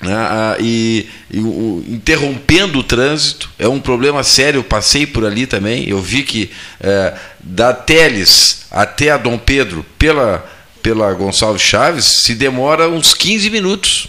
né? 0.06 0.56
e, 0.60 1.06
e 1.30 1.40
o, 1.40 1.84
interrompendo 1.88 2.78
o 2.78 2.82
trânsito. 2.82 3.50
É 3.58 3.68
um 3.68 3.80
problema 3.80 4.22
sério, 4.22 4.58
eu 4.58 4.64
passei 4.64 5.06
por 5.06 5.24
ali 5.24 5.46
também. 5.46 5.88
Eu 5.88 6.00
vi 6.00 6.22
que 6.22 6.50
é, 6.80 7.14
da 7.40 7.72
Teles 7.72 8.66
até 8.70 9.10
a 9.10 9.16
Dom 9.16 9.38
Pedro, 9.38 9.84
pela 9.98 10.44
pela 10.86 11.12
Gonçalves 11.14 11.62
Chaves 11.62 12.04
se 12.04 12.32
demora 12.36 12.88
uns 12.88 13.12
15 13.12 13.50
minutos. 13.50 14.06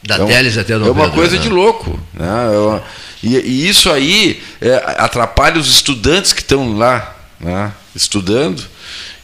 Da 0.00 0.14
então, 0.14 0.28
Teles 0.28 0.56
até 0.56 0.78
Dom 0.78 0.86
É 0.86 0.90
uma 0.92 1.04
Pedro, 1.06 1.16
coisa 1.16 1.34
né? 1.34 1.42
de 1.42 1.48
louco. 1.48 1.98
Né? 2.14 2.80
E, 3.20 3.36
e, 3.36 3.68
isso 3.68 3.90
aí 3.90 4.40
é, 4.60 4.76
atrapalha 4.96 5.58
os 5.58 5.68
estudantes 5.68 6.32
que 6.32 6.40
estão 6.40 6.78
lá 6.78 7.16
né? 7.40 7.72
estudando. 7.96 8.62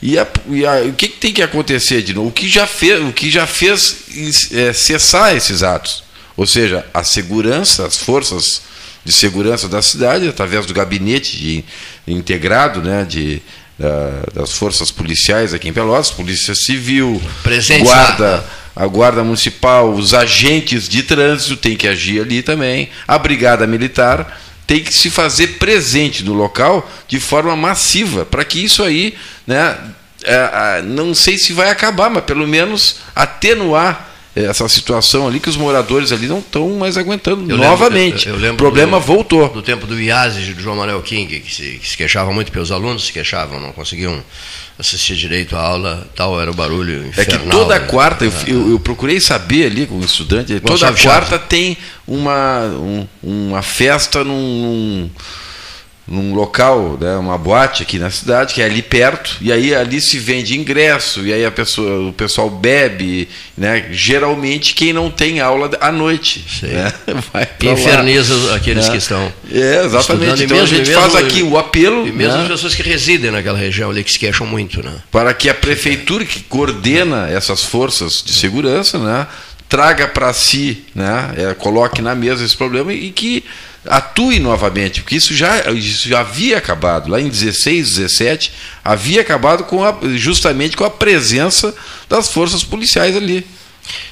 E, 0.03 0.19
a, 0.19 0.27
e 0.49 0.67
a, 0.67 0.83
o 0.83 0.95
que, 0.95 1.07
que, 1.07 1.17
tem 1.17 1.33
que 1.33 1.43
acontecer 1.43 2.03
de 2.03 2.13
novo? 2.13 2.29
O 2.29 2.33
que 2.33 2.49
já 2.49 2.67
fez, 2.67 3.01
o 3.01 3.13
que 3.13 3.31
já 3.31 3.47
fez 3.47 4.51
é, 4.53 4.73
cessar 4.73 5.37
esses 5.37 5.63
atos? 5.63 6.03
Ou 6.37 6.47
seja, 6.47 6.85
a 6.93 7.03
segurança, 7.03 7.87
as 7.87 7.97
forças 7.97 8.63
de 9.05 9.13
segurança 9.13 9.69
da 9.69 9.81
cidade, 9.81 10.29
através 10.29 10.67
do 10.67 10.75
gabinete 10.75 11.37
de, 11.37 11.65
integrado 12.07 12.83
né, 12.83 13.05
de, 13.05 13.41
da, 13.79 14.25
das 14.35 14.53
forças 14.53 14.91
policiais 14.91 15.55
aqui 15.55 15.69
em 15.69 15.73
Pelotas, 15.73 16.11
Polícia 16.11 16.55
Civil, 16.55 17.23
Presente 17.43 17.85
Guarda, 17.85 18.45
a 18.75 18.87
Guarda 18.87 19.23
Municipal, 19.23 19.95
os 19.95 20.13
agentes 20.13 20.89
de 20.89 21.05
trânsito 21.05 21.57
têm 21.57 21.77
que 21.77 21.87
agir 21.87 22.21
ali 22.21 22.43
também, 22.43 22.91
a 23.07 23.17
Brigada 23.17 23.67
Militar 23.67 24.41
tem 24.67 24.83
que 24.83 24.93
se 24.93 25.09
fazer 25.09 25.59
presente 25.59 26.25
no 26.25 26.35
local 26.35 26.91
de 27.07 27.21
forma 27.21 27.55
massiva, 27.55 28.27
para 28.27 28.45
que 28.45 28.63
isso 28.63 28.83
aí, 28.83 29.15
né, 29.47 29.77
é, 30.25 30.83
não 30.83 31.15
sei 31.15 31.39
se 31.39 31.53
vai 31.53 31.71
acabar, 31.71 32.11
mas 32.11 32.25
pelo 32.25 32.47
menos 32.49 32.97
atenuar 33.15 34.16
essa 34.37 34.69
situação 34.69 35.27
ali 35.27 35.41
que 35.41 35.49
os 35.49 35.57
moradores 35.57 36.13
ali 36.13 36.27
não 36.27 36.41
estão 36.41 36.69
mais 36.77 36.99
aguentando 36.99 37.51
eu 37.51 37.57
novamente. 37.57 38.29
Lembro, 38.29 38.45
eu, 38.45 38.49
eu 38.49 38.55
o 38.55 38.57
problema 38.57 39.01
do, 39.01 39.07
voltou. 39.07 39.49
Do 39.49 39.63
tempo 39.63 39.87
do 39.87 39.99
IASE, 39.99 40.53
do 40.53 40.61
João 40.61 40.77
Manuel 40.77 41.01
King, 41.01 41.41
que 41.41 41.55
se, 41.55 41.79
que 41.79 41.89
se 41.89 41.97
queixava 41.97 42.31
muito, 42.33 42.49
porque 42.49 42.61
os 42.61 42.71
alunos 42.71 43.07
se 43.07 43.13
queixavam, 43.13 43.59
não 43.59 43.73
conseguiam 43.73 44.23
assistir 44.79 45.17
direito 45.17 45.57
à 45.57 45.61
aula, 45.61 46.07
tal 46.15 46.39
era 46.39 46.51
o 46.51 46.55
barulho 46.55 47.07
infernal. 47.07 47.41
É 47.41 47.45
que 47.45 47.51
toda 47.51 47.79
né? 47.79 47.87
quarta, 47.87 48.27
eu, 48.27 48.33
eu, 48.47 48.71
eu, 48.73 48.79
procurei 48.79 49.19
saber 49.21 49.67
ali 49.67 49.87
com 49.87 49.97
o 49.97 50.05
estudante, 50.05 50.61
toda 50.61 50.93
quarta 50.93 51.39
tem 51.39 51.79
uma, 52.07 52.61
um, 52.67 53.07
uma 53.23 53.63
festa 53.63 54.23
num, 54.23 54.35
num 54.35 55.11
num 56.09 56.35
local, 56.35 56.97
né, 57.01 57.17
uma 57.17 57.37
boate 57.37 57.83
aqui 57.83 57.99
na 57.99 58.11
cidade, 58.11 58.55
que 58.55 58.63
é 58.63 58.67
ali 58.67 58.81
perto, 58.81 59.37
e 59.41 59.51
aí 59.51 59.75
ali 59.75 60.01
se 60.01 60.19
vende 60.19 60.57
ingresso, 60.57 61.27
e 61.27 61.33
aí 61.33 61.45
a 61.45 61.51
pessoa, 61.51 62.11
o 62.11 62.13
pessoal 62.13 62.49
bebe, 62.49 63.29
né, 63.59 63.89
geralmente 63.91 64.73
quem 64.75 64.93
não 64.93 65.11
tem 65.11 65.41
aula 65.41 65.69
à 65.81 65.91
noite. 65.91 66.45
Né, 66.63 66.93
vai 67.33 67.49
Inferniza 67.73 68.35
lá, 68.37 68.57
aqueles 68.57 68.87
né? 68.87 68.93
que 68.93 68.99
estão. 68.99 69.33
É, 69.51 69.85
exatamente. 69.85 70.45
Então 70.45 70.57
mesmo, 70.57 70.75
a 70.75 70.79
gente 70.79 70.89
mesmo, 70.89 71.03
faz 71.03 71.17
aqui 71.17 71.43
o 71.43 71.59
apelo. 71.59 72.07
E 72.07 72.13
mesmo 72.13 72.37
né? 72.37 72.43
as 72.43 72.49
pessoas 72.49 72.75
que 72.75 72.83
residem 72.83 73.33
naquela 73.33 73.59
região 73.59 73.91
ali, 73.91 74.05
que 74.05 74.13
se 74.13 74.19
queixam 74.19 74.47
muito. 74.47 74.83
Né? 74.85 74.93
Para 75.11 75.35
que 75.35 75.49
a 75.49 75.55
prefeitura, 75.55 76.25
que 76.25 76.41
coordena 76.45 77.29
essas 77.29 77.65
forças 77.65 78.23
de 78.25 78.33
segurança, 78.33 78.99
né, 78.99 79.27
traga 79.69 80.07
para 80.07 80.33
si, 80.33 80.85
né, 80.95 81.35
é, 81.37 81.55
coloque 81.55 82.01
na 82.01 82.15
mesa 82.15 82.45
esse 82.45 82.57
problema 82.57 82.93
e 82.93 83.11
que 83.11 83.43
atue 83.89 84.39
novamente, 84.39 85.03
porque 85.03 85.17
isso 85.17 85.35
já, 85.35 85.71
isso 85.73 86.09
já 86.09 86.21
havia 86.21 86.59
acabado. 86.59 87.11
Lá 87.11 87.21
em 87.21 87.29
16, 87.29 87.97
17, 87.97 88.53
havia 88.85 89.21
acabado 89.21 89.65
com 89.65 89.85
a, 89.85 89.97
justamente 90.15 90.77
com 90.77 90.85
a 90.85 90.91
presença 90.91 91.75
das 92.09 92.29
forças 92.33 92.63
policiais 92.65 93.17
ali. 93.17 93.47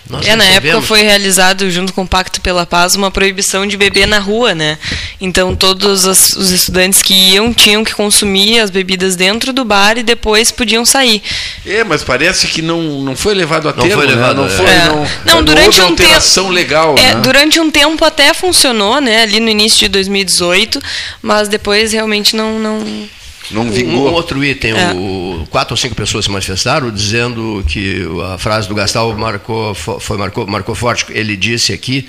Nós 0.08 0.26
é, 0.26 0.36
na 0.36 0.44
época 0.44 0.82
foi 0.82 1.02
realizado, 1.02 1.70
junto 1.70 1.92
com 1.92 2.02
o 2.02 2.06
Pacto 2.06 2.40
pela 2.40 2.66
Paz, 2.66 2.94
uma 2.94 3.10
proibição 3.10 3.66
de 3.66 3.76
beber 3.76 4.06
na 4.06 4.18
rua, 4.18 4.54
né? 4.54 4.78
Então, 5.20 5.56
todos 5.56 6.04
os 6.04 6.50
estudantes 6.50 7.00
que 7.00 7.14
iam 7.14 7.52
tinham 7.52 7.82
que 7.82 7.94
consumir 7.94 8.60
as 8.60 8.70
bebidas 8.70 9.16
dentro 9.16 9.52
do 9.52 9.64
bar 9.64 9.96
e 9.96 10.02
depois 10.02 10.50
podiam 10.50 10.84
sair. 10.84 11.22
É, 11.64 11.82
mas 11.82 12.04
parece 12.04 12.46
que 12.48 12.60
não, 12.60 12.82
não 13.00 13.16
foi 13.16 13.34
levado 13.34 13.68
a 13.68 13.72
não 13.72 13.82
termo, 13.82 14.02
foi 14.02 14.06
né? 14.06 14.14
levado, 14.14 14.42
né? 14.42 14.48
Não 14.48 14.56
foi, 14.56 14.66
é. 14.66 14.84
não, 14.84 15.34
não, 15.36 15.44
durante 15.44 15.80
um 15.80 15.96
tempo 15.96 16.48
legal, 16.48 16.96
é, 16.98 17.14
né? 17.14 17.20
Durante 17.22 17.58
um 17.58 17.70
tempo 17.70 18.04
até 18.04 18.34
funcionou, 18.34 19.00
né? 19.00 19.22
Ali 19.22 19.40
no 19.40 19.48
início 19.48 19.78
de 19.78 19.88
2018, 19.88 20.80
mas 21.22 21.48
depois 21.48 21.92
realmente 21.92 22.36
não... 22.36 22.58
não 22.58 23.08
não 23.50 23.70
vingou. 23.70 24.08
Um, 24.08 24.12
outro 24.12 24.44
item, 24.44 24.72
é. 24.72 24.92
o, 24.92 25.46
quatro 25.50 25.74
ou 25.74 25.76
cinco 25.76 25.94
pessoas 25.94 26.24
se 26.24 26.30
manifestaram 26.30 26.90
dizendo 26.90 27.64
que 27.68 28.06
a 28.32 28.38
frase 28.38 28.68
do 28.68 28.74
Gastal 28.74 29.12
marcou, 29.14 29.74
foi, 29.74 30.16
marcou, 30.16 30.46
marcou 30.46 30.74
forte. 30.74 31.06
Ele 31.10 31.36
disse 31.36 31.72
aqui 31.72 32.08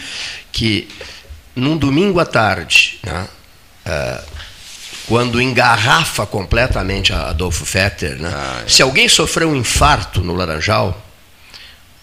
que 0.52 0.88
num 1.56 1.78
domingo 1.78 2.20
à 2.20 2.26
tarde, 2.26 3.00
né, 3.04 3.28
é, 3.86 4.22
quando 5.08 5.42
engarrafa 5.42 6.26
completamente 6.26 7.14
a 7.14 7.30
Adolfo 7.30 7.66
Fetter, 7.66 8.20
né, 8.20 8.32
ah, 8.34 8.64
é. 8.66 8.70
se 8.70 8.82
alguém 8.82 9.08
sofreu 9.08 9.50
um 9.50 9.56
infarto 9.56 10.22
no 10.22 10.34
Laranjal, 10.34 11.02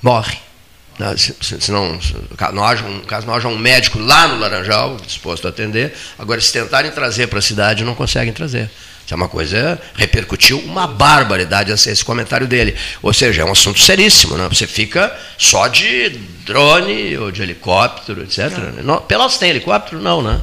morre. 0.00 0.38
Né, 0.98 1.16
se, 1.16 1.34
se, 1.40 1.72
não, 1.72 1.98
caso 2.36 2.54
não, 2.54 2.64
haja 2.64 2.84
um, 2.84 3.00
caso 3.00 3.26
não 3.26 3.34
haja 3.34 3.48
um 3.48 3.58
médico 3.58 3.98
lá 3.98 4.28
no 4.28 4.38
Laranjal 4.38 4.96
disposto 4.98 5.46
a 5.46 5.50
atender, 5.50 5.94
agora 6.18 6.40
se 6.40 6.52
tentarem 6.52 6.90
trazer 6.90 7.28
para 7.28 7.38
a 7.38 7.42
cidade, 7.42 7.84
não 7.84 7.94
conseguem 7.94 8.32
trazer. 8.32 8.70
É 9.12 9.14
uma 9.14 9.28
coisa, 9.28 9.78
repercutiu 9.94 10.58
uma 10.60 10.86
barbaridade 10.86 11.70
esse 11.70 12.02
comentário 12.02 12.46
dele. 12.46 12.74
Ou 13.02 13.12
seja, 13.12 13.42
é 13.42 13.44
um 13.44 13.52
assunto 13.52 13.78
seríssimo, 13.78 14.38
né? 14.38 14.48
Você 14.48 14.66
fica 14.66 15.14
só 15.36 15.68
de 15.68 16.08
drone 16.46 17.18
ou 17.18 17.30
de 17.30 17.42
helicóptero, 17.42 18.22
etc. 18.22 18.50
Não. 18.82 19.02
Pelas 19.02 19.36
tem 19.36 19.50
helicóptero? 19.50 20.00
Não, 20.00 20.22
né? 20.22 20.40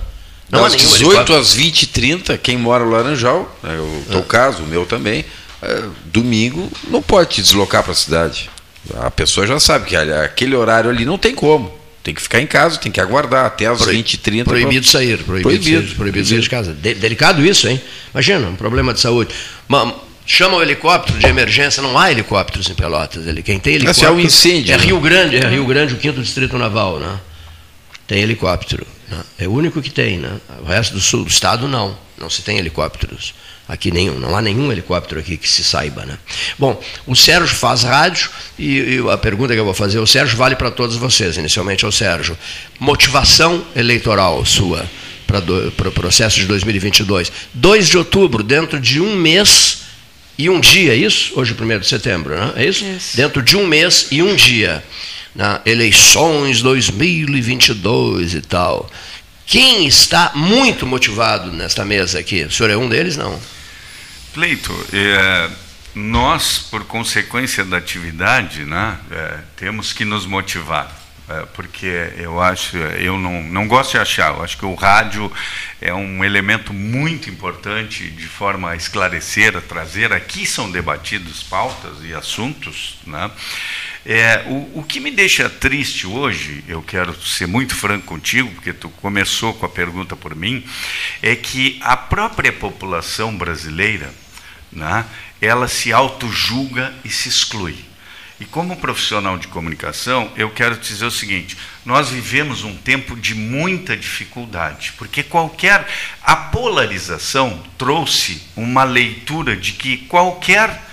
Não, 0.51 0.61
das 0.61 0.75
18 0.75 1.03
helicóptero. 1.03 1.39
às 1.39 1.53
20 1.53 1.81
e 1.81 1.87
30, 1.87 2.37
quem 2.37 2.57
mora 2.57 2.85
no 2.85 2.91
Laranjal, 2.91 3.57
né, 3.63 3.75
o 3.79 4.03
teu 4.11 4.19
ah. 4.19 4.23
caso, 4.23 4.61
o 4.61 4.67
meu 4.67 4.85
também, 4.85 5.25
é, 5.63 5.83
domingo 6.05 6.71
não 6.87 7.01
pode 7.01 7.31
te 7.31 7.41
deslocar 7.41 7.81
para 7.81 7.93
a 7.93 7.95
cidade. 7.95 8.51
A 8.99 9.09
pessoa 9.09 9.47
já 9.47 9.59
sabe 9.59 9.85
que 9.85 9.95
aquele 9.95 10.55
horário 10.55 10.91
ali 10.91 11.05
não 11.05 11.17
tem 11.17 11.33
como. 11.33 11.78
Tem 12.03 12.13
que 12.13 12.21
ficar 12.21 12.39
em 12.39 12.47
casa, 12.47 12.77
tem 12.77 12.91
que 12.91 13.01
aguardar 13.01 13.45
até 13.45 13.65
as 13.65 13.81
Pro, 13.81 13.91
20 13.91 14.17
30 14.19 14.49
Proibido 14.49 14.83
pra... 14.83 14.91
sair, 14.91 15.17
proibido, 15.17 15.41
proibido, 15.43 15.87
sair, 15.87 15.95
proibido 15.95 16.27
sair 16.27 16.39
de 16.39 16.49
casa. 16.49 16.73
De, 16.73 16.93
delicado 16.93 17.45
isso, 17.45 17.67
hein? 17.67 17.81
Imagina, 18.13 18.47
um 18.47 18.55
problema 18.55 18.93
de 18.93 19.01
saúde. 19.01 19.33
Uma, 19.67 19.93
chama 20.25 20.57
o 20.57 20.61
helicóptero 20.61 21.19
de 21.19 21.25
emergência, 21.25 21.81
não 21.81 21.97
há 21.97 22.11
helicópteros 22.11 22.69
em 22.69 22.73
Pelotas. 22.73 23.27
Ele, 23.27 23.43
quem 23.43 23.59
tem 23.59 23.75
helicóptero. 23.75 24.07
é 24.07 24.11
um 24.11 24.19
incêndio. 24.19 24.73
É 24.73 24.77
né? 24.77 24.85
Rio 24.85 24.99
Grande, 25.01 25.35
é 25.37 25.49
Rio 25.49 25.65
Grande, 25.65 25.93
o 25.93 25.97
quinto 25.97 26.21
distrito 26.21 26.57
naval, 26.57 26.99
né? 26.99 27.19
Tem 28.07 28.21
helicóptero. 28.21 28.87
Né? 29.09 29.21
É 29.39 29.47
o 29.47 29.51
único 29.51 29.81
que 29.81 29.89
tem, 29.89 30.17
né? 30.17 30.31
O 30.61 30.65
resto 30.65 30.93
do 30.93 31.01
sul 31.01 31.23
do 31.23 31.29
estado 31.29 31.67
não. 31.67 31.97
Não 32.17 32.29
se 32.29 32.41
tem 32.41 32.57
helicópteros. 32.57 33.33
Aqui 33.69 33.91
nenhum, 33.91 34.17
não 34.19 34.35
há 34.35 34.41
nenhum 34.41 34.71
helicóptero 34.71 35.21
aqui 35.21 35.37
que 35.37 35.47
se 35.47 35.63
saiba. 35.63 36.03
Né? 36.03 36.17
Bom, 36.57 36.81
o 37.05 37.15
Sérgio 37.15 37.55
faz 37.55 37.83
rádio 37.83 38.31
e, 38.57 38.95
e 38.95 39.09
a 39.11 39.15
pergunta 39.15 39.53
que 39.53 39.59
eu 39.59 39.65
vou 39.65 39.75
fazer, 39.75 39.99
o 39.99 40.07
Sérgio 40.07 40.35
vale 40.35 40.55
para 40.55 40.71
todos 40.71 40.95
vocês, 40.95 41.37
inicialmente 41.37 41.85
ao 41.85 41.91
Sérgio. 41.91 42.35
Motivação 42.79 43.63
eleitoral 43.75 44.43
sua 44.43 44.89
para 45.27 45.37
o 45.37 45.71
pro 45.71 45.91
processo 45.91 46.37
de 46.39 46.47
2022. 46.47 47.31
2 47.53 47.87
de 47.87 47.97
outubro, 47.99 48.41
dentro 48.41 48.79
de 48.79 48.99
um 48.99 49.15
mês 49.15 49.81
e 50.35 50.49
um 50.49 50.59
dia, 50.59 50.93
é 50.93 50.95
isso? 50.95 51.33
Hoje 51.35 51.55
é 51.55 51.63
1 51.63 51.79
de 51.79 51.87
setembro, 51.87 52.35
né? 52.35 52.53
é 52.55 52.65
isso? 52.65 52.83
isso? 52.83 53.15
Dentro 53.15 53.43
de 53.43 53.55
um 53.55 53.67
mês 53.67 54.07
e 54.09 54.23
um 54.23 54.35
dia. 54.35 54.83
Né? 55.35 55.61
Eleições 55.63 56.63
2022 56.63 58.33
e 58.33 58.41
tal. 58.41 58.89
Quem 59.45 59.85
está 59.85 60.31
muito 60.33 60.87
motivado 60.87 61.51
nesta 61.51 61.85
mesa 61.85 62.17
aqui? 62.17 62.45
O 62.45 62.51
senhor 62.51 62.71
é 62.71 62.77
um 62.77 62.89
deles? 62.89 63.15
Não. 63.15 63.39
Pleito, 64.33 64.71
é, 64.93 65.49
nós, 65.95 66.59
por 66.59 66.85
consequência 66.85 67.65
da 67.65 67.77
atividade, 67.77 68.63
né, 68.63 68.97
é, 69.11 69.39
temos 69.55 69.91
que 69.91 70.05
nos 70.05 70.25
motivar. 70.25 70.95
É, 71.27 71.45
porque 71.53 72.11
eu 72.17 72.41
acho, 72.41 72.75
eu 72.77 73.17
não, 73.17 73.43
não 73.43 73.67
gosto 73.67 73.91
de 73.91 73.99
achar, 73.99 74.33
eu 74.33 74.43
acho 74.43 74.57
que 74.57 74.65
o 74.65 74.73
rádio 74.73 75.31
é 75.79 75.93
um 75.93 76.23
elemento 76.23 76.73
muito 76.73 77.29
importante 77.29 78.09
de 78.09 78.25
forma 78.25 78.71
a 78.71 78.75
esclarecer, 78.75 79.55
a 79.55 79.61
trazer. 79.61 80.11
Aqui 80.11 80.45
são 80.45 80.71
debatidos 80.71 81.43
pautas 81.43 82.03
e 82.03 82.13
assuntos. 82.15 82.97
Né? 83.05 83.29
É, 84.05 84.45
o, 84.47 84.79
o 84.79 84.83
que 84.83 84.99
me 84.99 85.11
deixa 85.11 85.49
triste 85.49 86.07
hoje, 86.07 86.63
eu 86.67 86.81
quero 86.81 87.13
ser 87.21 87.47
muito 87.47 87.75
franco 87.75 88.05
contigo, 88.05 88.49
porque 88.51 88.71
tu 88.71 88.89
começou 88.89 89.53
com 89.53 89.65
a 89.65 89.69
pergunta 89.69 90.15
por 90.15 90.35
mim, 90.35 90.63
é 91.21 91.35
que 91.35 91.77
a 91.81 91.97
própria 91.97 92.51
população 92.51 93.35
brasileira, 93.35 94.13
né, 94.71 95.05
ela 95.41 95.67
se 95.67 95.91
auto-julga 95.91 96.93
e 97.03 97.09
se 97.09 97.27
exclui. 97.27 97.75
E 98.39 98.45
como 98.45 98.77
profissional 98.77 99.37
de 99.37 99.49
comunicação, 99.49 100.31
eu 100.37 100.49
quero 100.49 100.77
te 100.77 100.93
dizer 100.93 101.05
o 101.05 101.11
seguinte: 101.11 101.57
nós 101.85 102.09
vivemos 102.09 102.63
um 102.63 102.73
tempo 102.73 103.17
de 103.17 103.35
muita 103.35 103.97
dificuldade, 103.97 104.93
porque 104.97 105.23
qualquer 105.23 105.85
a 106.23 106.37
polarização 106.37 107.61
trouxe 107.77 108.41
uma 108.55 108.85
leitura 108.85 109.57
de 109.57 109.73
que 109.73 109.97
qualquer 109.97 110.88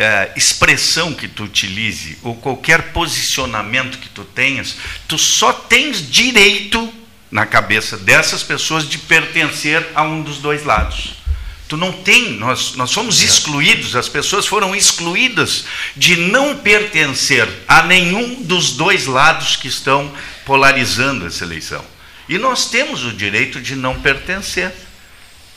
é, 0.00 0.32
expressão 0.34 1.12
que 1.12 1.28
tu 1.28 1.44
utilize 1.44 2.16
ou 2.22 2.34
qualquer 2.34 2.90
posicionamento 2.90 3.98
que 3.98 4.08
tu 4.08 4.24
tenhas, 4.24 4.76
tu 5.06 5.18
só 5.18 5.52
tens 5.52 6.10
direito 6.10 6.90
na 7.30 7.44
cabeça 7.44 7.98
dessas 7.98 8.42
pessoas 8.42 8.88
de 8.88 8.96
pertencer 8.96 9.86
a 9.94 10.02
um 10.02 10.22
dos 10.22 10.38
dois 10.38 10.64
lados. 10.64 11.20
Tu 11.68 11.76
não 11.76 11.92
tem, 11.92 12.30
nós, 12.30 12.76
nós 12.76 12.92
fomos 12.92 13.22
excluídos, 13.22 13.94
as 13.94 14.08
pessoas 14.08 14.46
foram 14.46 14.74
excluídas 14.74 15.66
de 15.94 16.16
não 16.16 16.56
pertencer 16.56 17.46
a 17.68 17.82
nenhum 17.82 18.42
dos 18.42 18.72
dois 18.72 19.04
lados 19.04 19.54
que 19.54 19.68
estão 19.68 20.10
polarizando 20.46 21.26
essa 21.26 21.44
eleição. 21.44 21.84
E 22.26 22.38
nós 22.38 22.70
temos 22.70 23.04
o 23.04 23.12
direito 23.12 23.60
de 23.60 23.76
não 23.76 24.00
pertencer. 24.00 24.72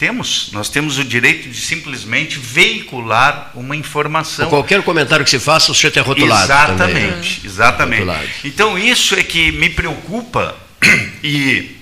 Temos, 0.04 0.50
nós 0.52 0.68
temos 0.68 0.98
o 0.98 1.04
direito 1.06 1.48
de 1.48 1.62
simplesmente 1.62 2.38
veicular 2.38 3.52
uma 3.56 3.74
informação. 3.74 4.50
qualquer 4.50 4.84
comentário 4.84 5.24
que 5.24 5.32
se 5.32 5.40
faça, 5.40 5.72
o 5.72 5.74
senhor 5.74 5.94
é 5.96 6.02
rotulado. 6.02 6.44
Exatamente, 6.44 6.78
também, 6.78 7.04
né? 7.04 7.40
exatamente. 7.46 8.00
Rotulado. 8.00 8.30
Então 8.44 8.78
isso 8.78 9.16
é 9.16 9.24
que 9.24 9.54
me 9.54 9.70
preocupa 9.70 10.58
e 11.24 11.78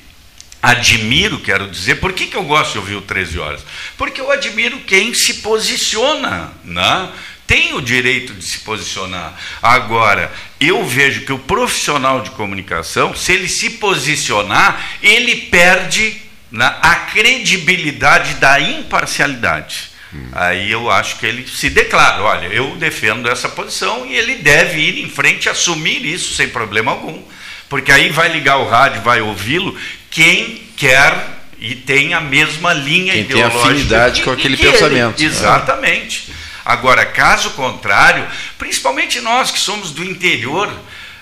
admiro, 0.62 1.40
quero 1.40 1.68
dizer, 1.68 1.96
por 1.96 2.14
que, 2.14 2.28
que 2.28 2.36
eu 2.38 2.44
gosto 2.44 2.74
de 2.74 2.78
ouvir 2.78 2.96
o 2.98 3.02
13 3.02 3.40
horas? 3.40 3.66
Porque 3.98 4.22
eu 4.22 4.30
admiro 4.30 4.78
quem 4.82 5.16
se 5.16 5.42
posiciona, 5.42 6.52
né? 6.64 7.10
tem 7.48 7.74
o 7.74 7.82
direito 7.82 8.36
de 8.36 8.46
se 8.46 8.60
posicionar. 8.60 9.34
Agora, 9.64 10.32
eu 10.60 10.86
vejo 10.86 11.22
que 11.22 11.34
o 11.34 11.40
profissional 11.40 12.22
de 12.22 12.30
comunicação, 12.30 13.16
se 13.16 13.32
ele 13.32 13.50
se 13.50 13.72
posicionar, 13.72 14.80
ele 15.02 15.36
perde 15.48 16.30
né, 16.52 16.76
a 16.82 16.96
credibilidade 16.96 18.36
da 18.36 18.60
imparcialidade. 18.60 19.92
Hum. 20.14 20.30
Aí 20.34 20.70
eu 20.70 20.92
acho 20.92 21.18
que 21.18 21.26
ele 21.26 21.48
se 21.48 21.70
declara: 21.70 22.22
olha, 22.22 22.48
eu 22.48 22.76
defendo 22.76 23.30
essa 23.30 23.48
posição 23.48 24.06
e 24.06 24.16
ele 24.16 24.36
deve 24.36 24.80
ir 24.80 25.04
em 25.04 25.10
frente, 25.10 25.48
assumir 25.48 26.06
isso 26.06 26.34
sem 26.34 26.50
problema 26.50 26.92
algum. 26.92 27.22
Porque 27.70 27.92
aí 27.92 28.10
vai 28.10 28.28
ligar 28.28 28.58
o 28.58 28.68
rádio, 28.68 29.02
vai 29.02 29.22
ouvi-lo, 29.22 29.78
quem 30.10 30.62
quer 30.76 31.40
e 31.58 31.76
tem 31.76 32.14
a 32.14 32.20
mesma 32.20 32.74
linha 32.74 33.14
quem 33.14 33.22
ideológica. 33.22 33.62
Tem 33.62 33.72
afinidade 33.72 34.22
com 34.24 34.32
aquele 34.32 34.58
pensamento. 34.58 35.22
Ele. 35.22 35.30
Exatamente. 35.30 36.34
Agora, 36.66 37.06
caso 37.06 37.52
contrário, 37.52 38.28
principalmente 38.58 39.20
nós 39.22 39.52
que 39.52 39.60
somos 39.60 39.92
do 39.92 40.04
interior, 40.04 40.72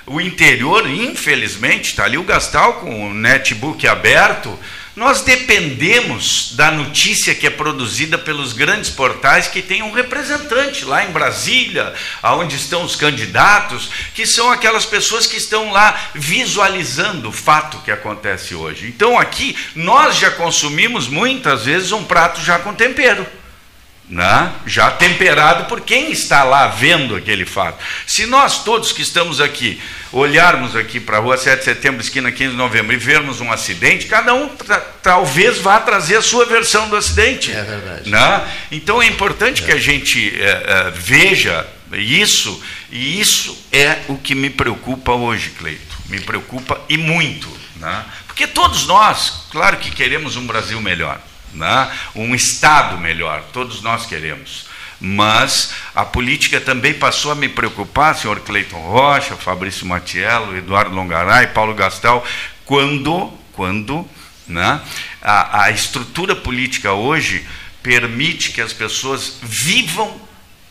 o 0.05 0.19
interior, 0.19 0.89
infelizmente, 0.89 1.91
está 1.91 2.05
ali 2.05 2.17
o 2.17 2.23
Gastal 2.23 2.73
com 2.75 3.09
o 3.09 3.13
netbook 3.13 3.85
aberto, 3.87 4.57
nós 4.95 5.21
dependemos 5.21 6.53
da 6.53 6.71
notícia 6.71 7.33
que 7.35 7.47
é 7.47 7.49
produzida 7.49 8.17
pelos 8.17 8.53
grandes 8.53 8.89
portais 8.89 9.47
que 9.47 9.61
tem 9.61 9.81
um 9.81 9.91
representante 9.91 10.85
lá 10.85 11.03
em 11.03 11.11
Brasília, 11.11 11.93
aonde 12.21 12.55
estão 12.55 12.83
os 12.83 12.95
candidatos, 12.95 13.89
que 14.13 14.25
são 14.25 14.51
aquelas 14.51 14.85
pessoas 14.85 15.25
que 15.25 15.37
estão 15.37 15.71
lá 15.71 15.97
visualizando 16.13 17.29
o 17.29 17.33
fato 17.33 17.79
que 17.79 17.91
acontece 17.91 18.53
hoje. 18.55 18.87
Então 18.87 19.17
aqui 19.17 19.55
nós 19.75 20.17
já 20.17 20.31
consumimos 20.31 21.07
muitas 21.07 21.65
vezes 21.65 21.91
um 21.91 22.03
prato 22.03 22.41
já 22.41 22.59
com 22.59 22.73
tempero 22.73 23.38
né? 24.09 24.51
já 24.65 24.89
temperado 24.89 25.65
por 25.65 25.81
quem 25.81 26.11
está 26.11 26.43
lá 26.43 26.67
vendo 26.67 27.15
aquele 27.15 27.45
fato. 27.45 27.77
Se 28.07 28.25
nós 28.25 28.63
todos 28.63 28.91
que 28.91 29.03
estamos 29.03 29.39
aqui 29.39 29.79
olharmos 30.11 30.75
aqui 30.75 30.99
para 30.99 31.17
a 31.17 31.19
rua 31.19 31.37
7 31.37 31.59
de 31.59 31.65
setembro, 31.65 32.01
esquina 32.01 32.31
15 32.31 32.51
de 32.51 32.57
novembro, 32.57 32.91
e 32.91 32.97
vermos 32.97 33.39
um 33.39 33.51
acidente, 33.51 34.07
cada 34.07 34.33
um 34.33 34.49
talvez 35.03 35.59
vá 35.59 35.79
trazer 35.79 36.15
a 36.15 36.21
sua 36.23 36.45
versão 36.45 36.89
do 36.89 36.95
acidente. 36.95 37.51
É 37.51 37.61
verdade. 37.61 38.09
Né? 38.09 38.47
Então 38.71 38.99
é 38.99 39.05
importante 39.05 39.61
é. 39.61 39.65
que 39.67 39.71
a 39.71 39.79
gente 39.79 40.41
é, 40.41 40.47
é, 40.47 40.91
veja 40.91 41.67
isso, 41.93 42.63
e 42.91 43.19
isso 43.19 43.65
é 43.71 43.99
o 44.07 44.17
que 44.17 44.33
me 44.33 44.49
preocupa 44.49 45.11
hoje, 45.11 45.51
Cleito. 45.51 45.97
Me 46.07 46.19
preocupa 46.19 46.81
e 46.89 46.97
muito. 46.97 47.47
Né? 47.75 48.05
Porque 48.25 48.47
todos 48.47 48.87
nós, 48.87 49.45
claro 49.51 49.77
que 49.77 49.91
queremos 49.91 50.35
um 50.35 50.47
Brasil 50.47 50.81
melhor 50.81 51.21
né? 51.53 51.91
um 52.15 52.33
Estado 52.35 52.97
melhor, 52.97 53.43
todos 53.53 53.81
nós 53.81 54.05
queremos. 54.05 54.67
Mas 54.99 55.73
a 55.95 56.03
política 56.03 56.59
também 56.59 56.93
passou 56.93 57.31
a 57.31 57.35
me 57.35 57.47
preocupar, 57.47 58.15
senhor 58.15 58.41
Cleiton 58.41 58.79
Rocha, 58.79 59.35
Fabrício 59.35 59.85
Matiello, 59.85 60.57
Eduardo 60.57 60.93
Longaray, 60.93 61.47
Paulo 61.47 61.73
Gastal, 61.73 62.25
quando, 62.65 63.31
quando 63.53 64.07
né, 64.45 64.81
a, 65.21 65.63
a 65.63 65.71
estrutura 65.71 66.35
política 66.35 66.91
hoje 66.91 67.47
permite 67.81 68.51
que 68.51 68.61
as 68.61 68.73
pessoas 68.73 69.37
vivam 69.41 70.19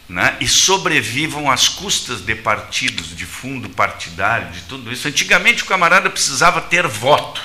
né, 0.07 0.37
e 0.41 0.49
sobrevivam 0.49 1.51
às 1.51 1.69
custas 1.69 2.21
de 2.21 2.35
partidos, 2.35 3.17
de 3.17 3.25
fundo 3.25 3.71
partidário, 3.71 4.51
de 4.51 4.63
tudo 4.63 4.93
isso. 4.93 5.09
Antigamente 5.09 5.63
o 5.63 5.67
camarada 5.67 6.11
precisava 6.11 6.61
ter 6.61 6.87
voto 6.87 7.41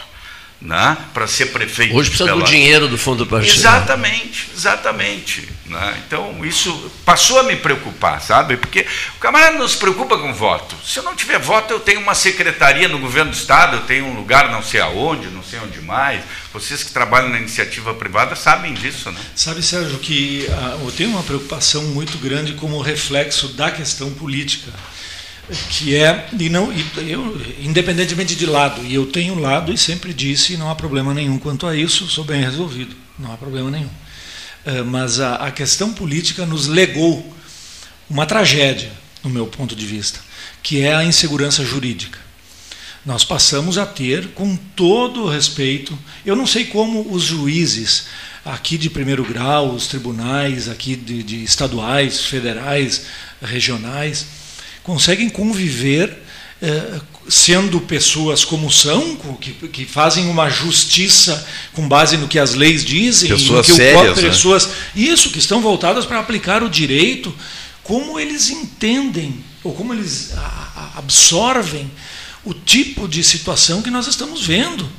né, 0.63 0.97
para 1.13 1.27
ser 1.27 1.47
prefeito. 1.47 1.95
Hoje 1.95 2.09
precisa 2.09 2.33
do 2.33 2.43
dinheiro 2.43 2.87
do 2.87 2.97
fundo 2.97 3.25
partidário. 3.25 3.59
Exatamente, 3.59 4.49
exatamente. 4.55 5.49
Né? 5.65 6.03
Então, 6.07 6.43
isso 6.45 6.91
passou 7.05 7.37
a 7.39 7.43
me 7.43 7.57
preocupar, 7.57 8.21
sabe? 8.21 8.55
Porque 8.55 8.85
o 9.17 9.19
camarada 9.19 9.57
não 9.57 9.67
se 9.67 9.75
preocupa 9.75 10.17
com 10.17 10.33
voto. 10.33 10.75
Se 10.85 10.99
eu 10.99 11.03
não 11.03 11.15
tiver 11.15 11.37
voto, 11.37 11.73
eu 11.73 11.81
tenho 11.81 11.99
uma 11.99 12.15
secretaria 12.15 12.87
no 12.87 12.97
governo 12.97 13.31
do 13.31 13.37
Estado, 13.37 13.75
eu 13.75 13.81
tenho 13.81 14.05
um 14.05 14.15
lugar 14.15 14.49
não 14.51 14.63
sei 14.63 14.79
aonde, 14.79 15.27
não 15.27 15.43
sei 15.43 15.59
onde 15.59 15.81
mais. 15.81 16.23
Vocês 16.53 16.81
que 16.81 16.91
trabalham 16.91 17.29
na 17.29 17.39
iniciativa 17.39 17.93
privada 17.93 18.35
sabem 18.35 18.73
disso, 18.73 19.11
né? 19.11 19.19
Sabe, 19.35 19.61
Sérgio, 19.61 19.99
que 19.99 20.47
ah, 20.49 20.77
eu 20.81 20.91
tenho 20.91 21.09
uma 21.09 21.23
preocupação 21.23 21.83
muito 21.85 22.17
grande 22.19 22.53
como 22.53 22.79
reflexo 22.79 23.49
da 23.49 23.69
questão 23.69 24.11
política 24.13 24.71
que 25.69 25.95
é 25.95 26.29
e 26.39 26.49
não 26.49 26.71
eu, 27.05 27.41
independentemente 27.59 28.35
de 28.35 28.45
lado 28.45 28.81
e 28.85 28.93
eu 28.93 29.05
tenho 29.05 29.37
lado 29.37 29.73
e 29.73 29.77
sempre 29.77 30.13
disse 30.13 30.55
não 30.55 30.69
há 30.69 30.75
problema 30.75 31.13
nenhum 31.13 31.37
quanto 31.37 31.67
a 31.67 31.75
isso 31.75 32.07
sou 32.07 32.23
bem 32.23 32.41
resolvido 32.41 32.95
não 33.17 33.31
há 33.31 33.37
problema 33.37 33.69
nenhum. 33.69 33.89
Uh, 34.65 34.85
mas 34.85 35.19
a, 35.19 35.35
a, 35.35 35.51
questão 35.51 35.93
política 35.93 36.45
nos 36.45 36.67
legou 36.67 37.35
uma 38.09 38.25
tragédia 38.25 38.91
no 39.21 39.29
meu 39.29 39.45
ponto 39.45 39.75
de 39.75 39.85
vista 39.85 40.19
que 40.61 40.81
é 40.81 40.95
a 40.95 41.03
insegurança 41.03 41.65
jurídica. 41.65 42.17
Nós 43.05 43.25
passamos 43.25 43.77
a 43.77 43.85
ter 43.85 44.29
com 44.29 44.55
todo 44.55 45.23
o 45.23 45.29
respeito 45.29 45.97
eu 46.25 46.35
não 46.35 46.47
sei 46.47 46.65
como 46.65 47.11
os 47.13 47.23
juízes 47.23 48.05
aqui 48.45 48.77
de 48.77 48.89
primeiro 48.89 49.25
grau 49.25 49.71
os 49.71 49.87
tribunais 49.87 50.69
aqui 50.69 50.95
de, 50.95 51.21
de 51.21 51.43
estaduais 51.43 52.21
federais 52.21 53.05
regionais 53.41 54.25
conseguem 54.83 55.29
conviver 55.29 56.17
eh, 56.61 56.99
sendo 57.27 57.79
pessoas 57.81 58.43
como 58.45 58.71
são, 58.71 59.15
que, 59.39 59.51
que, 59.67 59.85
fazem 59.85 60.27
uma 60.27 60.49
justiça 60.49 61.45
com 61.73 61.87
base 61.87 62.17
no 62.17 62.27
que 62.27 62.37
as 62.37 62.53
leis 62.53 62.83
dizem, 62.83 63.29
pessoas 63.29 63.65
que 63.65 63.73
sérias, 63.73 64.17
o 64.17 64.21
né? 64.21 64.29
pessoas 64.29 64.69
isso 64.95 65.29
que 65.29 65.39
estão 65.39 65.61
voltadas 65.61 66.05
para 66.05 66.19
aplicar 66.19 66.63
o 66.63 66.69
direito, 66.69 67.33
como 67.83 68.19
eles 68.19 68.49
entendem 68.49 69.43
ou 69.63 69.73
como 69.73 69.93
eles 69.93 70.31
absorvem 70.95 71.89
o 72.43 72.53
tipo 72.53 73.07
de 73.07 73.23
situação 73.23 73.81
que 73.81 73.89
nós 73.89 74.07
estamos 74.07 74.45
vendo. 74.45 74.89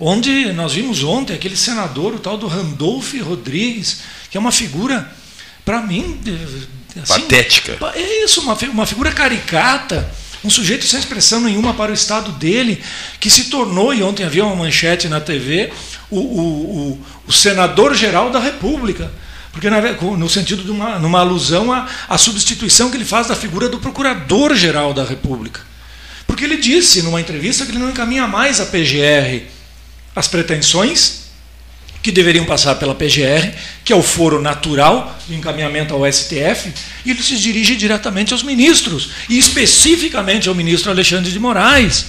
Onde 0.00 0.52
nós 0.52 0.74
vimos 0.74 1.02
ontem 1.02 1.34
aquele 1.34 1.56
senador, 1.56 2.14
o 2.14 2.18
tal 2.18 2.38
do 2.38 2.46
Randolph 2.46 3.14
Rodrigues, 3.20 3.98
que 4.30 4.36
é 4.36 4.40
uma 4.40 4.52
figura, 4.52 5.10
para 5.64 5.82
mim, 5.82 6.20
Assim, 7.02 7.22
Patética. 7.22 7.78
É 7.94 8.24
isso, 8.24 8.40
uma, 8.40 8.54
uma 8.54 8.86
figura 8.86 9.12
caricata, 9.12 10.10
um 10.44 10.50
sujeito 10.50 10.86
sem 10.86 10.98
expressão 10.98 11.40
nenhuma 11.40 11.74
para 11.74 11.90
o 11.90 11.94
estado 11.94 12.32
dele, 12.32 12.82
que 13.20 13.28
se 13.30 13.44
tornou, 13.44 13.92
e 13.92 14.02
ontem 14.02 14.24
havia 14.24 14.44
uma 14.44 14.56
manchete 14.56 15.08
na 15.08 15.20
TV, 15.20 15.72
o, 16.10 16.18
o, 16.18 16.40
o, 16.40 17.06
o 17.26 17.32
senador-geral 17.32 18.30
da 18.30 18.40
República. 18.40 19.10
Porque 19.52 19.68
no 19.70 20.28
sentido 20.28 20.62
de 20.62 20.70
uma 20.70 20.98
numa 20.98 21.20
alusão 21.20 21.72
à, 21.72 21.88
à 22.08 22.16
substituição 22.16 22.90
que 22.90 22.96
ele 22.96 23.04
faz 23.04 23.26
da 23.26 23.34
figura 23.34 23.68
do 23.68 23.78
procurador-geral 23.78 24.94
da 24.94 25.04
República. 25.04 25.60
Porque 26.26 26.44
ele 26.44 26.58
disse 26.58 27.02
numa 27.02 27.20
entrevista 27.20 27.64
que 27.64 27.72
ele 27.72 27.78
não 27.78 27.90
encaminha 27.90 28.28
mais 28.28 28.60
a 28.60 28.66
PGR 28.66 29.46
as 30.14 30.28
pretensões 30.28 31.27
que 32.08 32.12
deveriam 32.12 32.46
passar 32.46 32.76
pela 32.76 32.94
PGR, 32.94 33.52
que 33.84 33.92
é 33.92 33.96
o 33.96 34.02
foro 34.02 34.40
natural 34.40 35.14
de 35.28 35.34
encaminhamento 35.34 35.92
ao 35.92 36.10
STF, 36.10 36.72
e 37.04 37.10
ele 37.10 37.22
se 37.22 37.36
dirige 37.36 37.76
diretamente 37.76 38.32
aos 38.32 38.42
ministros, 38.42 39.10
e 39.28 39.38
especificamente 39.38 40.48
ao 40.48 40.54
ministro 40.54 40.90
Alexandre 40.90 41.30
de 41.30 41.38
Moraes. 41.38 42.06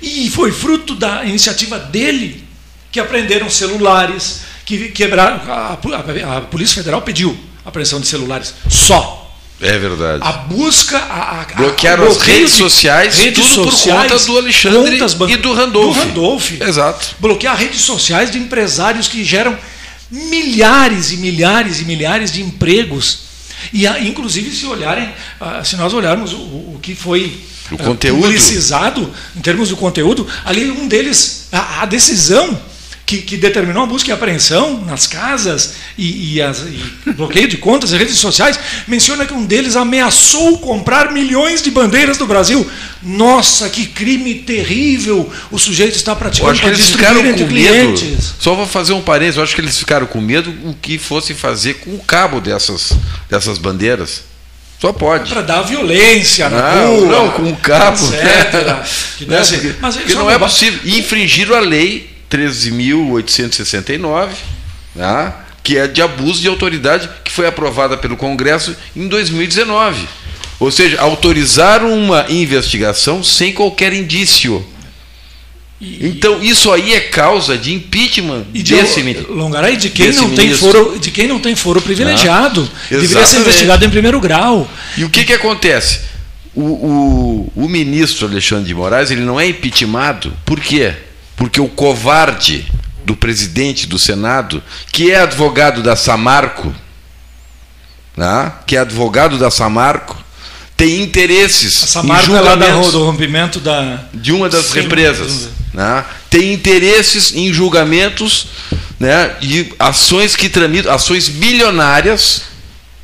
E 0.00 0.30
foi 0.30 0.50
fruto 0.52 0.94
da 0.94 1.22
iniciativa 1.22 1.78
dele 1.78 2.44
que 2.90 2.98
apreenderam 2.98 3.50
celulares, 3.50 4.40
que 4.64 4.88
quebraram. 4.88 5.38
A, 5.52 5.74
a, 5.74 6.36
a 6.38 6.40
Polícia 6.40 6.76
Federal 6.76 7.02
pediu 7.02 7.38
apreensão 7.62 8.00
de 8.00 8.06
celulares 8.06 8.54
só. 8.70 9.25
É 9.60 9.78
verdade. 9.78 10.22
A 10.22 10.32
busca. 10.32 10.98
A, 10.98 11.40
a, 11.40 11.44
Bloquearam 11.56 12.06
as 12.06 12.18
redes 12.18 12.52
sociais, 12.52 13.18
redes 13.18 13.46
tudo 13.46 13.70
sociais, 13.70 14.02
por 14.02 14.10
conta 14.12 14.24
do 14.26 14.38
Alexandre 14.38 14.98
e 15.28 15.36
do 15.36 15.52
Randolph. 15.52 15.96
Do 15.96 16.00
Randolph. 16.00 16.50
Exato. 16.60 17.16
Bloquear 17.18 17.56
redes 17.56 17.80
sociais 17.80 18.30
de 18.30 18.38
empresários 18.38 19.08
que 19.08 19.24
geram 19.24 19.56
milhares 20.10 21.10
e 21.10 21.16
milhares 21.16 21.80
e 21.80 21.84
milhares 21.84 22.30
de 22.30 22.42
empregos. 22.42 23.26
E 23.72 23.86
inclusive 23.86 24.54
se 24.54 24.66
olharem, 24.66 25.12
ah, 25.40 25.64
se 25.64 25.76
nós 25.76 25.94
olharmos 25.94 26.32
o, 26.32 26.36
o 26.36 26.78
que 26.82 26.94
foi 26.94 27.40
o 27.70 27.78
conteúdo. 27.78 28.22
publicizado 28.22 29.12
em 29.34 29.40
termos 29.40 29.70
do 29.70 29.76
conteúdo, 29.76 30.26
ali 30.44 30.70
um 30.70 30.86
deles, 30.86 31.48
a, 31.50 31.82
a 31.82 31.86
decisão 31.86 32.60
que, 33.06 33.18
que, 33.18 33.36
determinou 33.36 33.84
a 33.84 33.86
busca 33.86 34.10
e 34.10 34.12
apreensão 34.12 34.84
nas 34.84 35.06
casas 35.06 35.74
e, 35.96 36.34
e, 36.34 36.42
as, 36.42 36.58
e 36.58 37.12
bloqueio 37.12 37.46
de 37.46 37.56
contas 37.56 37.92
e 37.92 37.96
redes 37.96 38.18
sociais, 38.18 38.58
menciona 38.88 39.24
que 39.24 39.32
um 39.32 39.46
deles 39.46 39.76
ameaçou 39.76 40.58
comprar 40.58 41.12
milhões 41.12 41.62
de 41.62 41.70
bandeiras 41.70 42.18
do 42.18 42.26
Brasil. 42.26 42.68
Nossa, 43.00 43.70
que 43.70 43.86
crime 43.86 44.34
terrível 44.34 45.32
o 45.52 45.58
sujeito 45.58 45.94
está 45.94 46.16
praticando 46.16 46.58
para 46.58 46.72
distribuir 46.72 47.26
entre 47.26 47.44
clientes. 47.44 48.02
Medo. 48.02 48.22
Só 48.40 48.54
vou 48.56 48.66
fazer 48.66 48.92
um 48.92 49.00
parênteses, 49.00 49.36
eu 49.36 49.44
acho 49.44 49.54
que 49.54 49.60
eles 49.60 49.78
ficaram 49.78 50.06
com 50.06 50.20
medo 50.20 50.52
o 50.64 50.74
que 50.74 50.98
fosse 50.98 51.32
fazer 51.32 51.74
com 51.74 51.94
o 51.94 52.00
cabo 52.00 52.40
dessas, 52.40 52.92
dessas 53.30 53.56
bandeiras. 53.56 54.24
Só 54.80 54.92
pode. 54.92 55.30
É 55.30 55.34
para 55.34 55.42
dar 55.42 55.62
violência 55.62 56.50
na 56.50 56.74
não, 56.74 56.96
rua. 56.96 57.08
Não, 57.08 57.30
com 57.30 57.50
o 57.50 57.56
cabo. 57.56 57.96
Etc. 57.96 59.16
que 59.16 59.26
não, 59.26 59.36
porque, 59.38 59.74
mas 59.80 59.96
porque 59.96 60.14
não 60.14 60.30
é 60.30 60.38
possível. 60.38 60.80
E 60.84 60.98
infringiram 60.98 61.54
a 61.54 61.60
lei 61.60 62.15
13.869, 62.30 64.28
né, 64.94 65.32
que 65.62 65.76
é 65.76 65.86
de 65.86 66.00
abuso 66.00 66.40
de 66.40 66.48
autoridade, 66.48 67.08
que 67.24 67.32
foi 67.32 67.46
aprovada 67.46 67.96
pelo 67.96 68.16
Congresso 68.16 68.76
em 68.94 69.08
2019. 69.08 70.06
Ou 70.58 70.70
seja, 70.70 71.00
autorizaram 71.00 71.92
uma 71.92 72.26
investigação 72.28 73.22
sem 73.22 73.52
qualquer 73.52 73.92
indício. 73.92 74.64
E, 75.80 76.06
então 76.06 76.42
isso 76.42 76.72
aí 76.72 76.94
é 76.94 77.00
causa 77.00 77.58
de 77.58 77.74
impeachment 77.74 78.46
e 78.54 78.62
de, 78.62 78.74
desse 78.74 79.02
Longaray, 79.28 79.76
de 79.76 79.90
quem 79.90 80.10
não 80.12 80.30
tem 80.30 80.54
foro, 80.54 80.98
de 80.98 81.10
quem 81.10 81.26
não 81.26 81.38
tem 81.38 81.54
foro 81.54 81.82
privilegiado, 81.82 82.66
ah, 82.72 82.86
deveria 82.88 83.26
ser 83.26 83.40
investigado 83.40 83.84
em 83.84 83.90
primeiro 83.90 84.18
grau. 84.18 84.70
E 84.96 85.04
o 85.04 85.10
que 85.10 85.24
que 85.24 85.34
acontece? 85.34 86.00
O, 86.54 86.62
o, 86.62 87.52
o 87.54 87.68
ministro 87.68 88.26
Alexandre 88.26 88.64
de 88.64 88.74
Moraes 88.74 89.10
ele 89.10 89.20
não 89.20 89.38
é 89.38 89.46
impeachmentado, 89.48 90.32
por 90.46 90.58
quê? 90.58 90.94
Porque 91.36 91.60
o 91.60 91.68
covarde 91.68 92.70
do 93.04 93.14
presidente 93.14 93.86
do 93.86 93.98
Senado, 93.98 94.62
que 94.90 95.12
é 95.12 95.20
advogado 95.20 95.82
da 95.82 95.94
Samarco, 95.94 96.74
né? 98.16 98.52
que 98.66 98.76
é 98.76 98.80
advogado 98.80 99.38
da 99.38 99.50
Samarco, 99.50 100.16
tem 100.76 101.02
interesses. 101.02 101.84
A 101.84 101.86
Samarco 101.86 102.34
é 102.34 102.40
lá 102.40 102.54
do 102.54 103.04
rompimento 103.04 103.60
da. 103.60 104.04
De 104.12 104.32
uma 104.32 104.48
das 104.48 104.66
Sim, 104.66 104.80
represas. 104.80 105.48
Né? 105.72 106.04
Tem 106.28 106.52
interesses 106.52 107.34
em 107.34 107.52
julgamentos 107.52 108.48
né, 108.98 109.36
de 109.40 109.72
ações 109.78 110.34
que 110.34 110.48
tramitam, 110.48 110.92
ações 110.92 111.28
bilionárias 111.28 112.42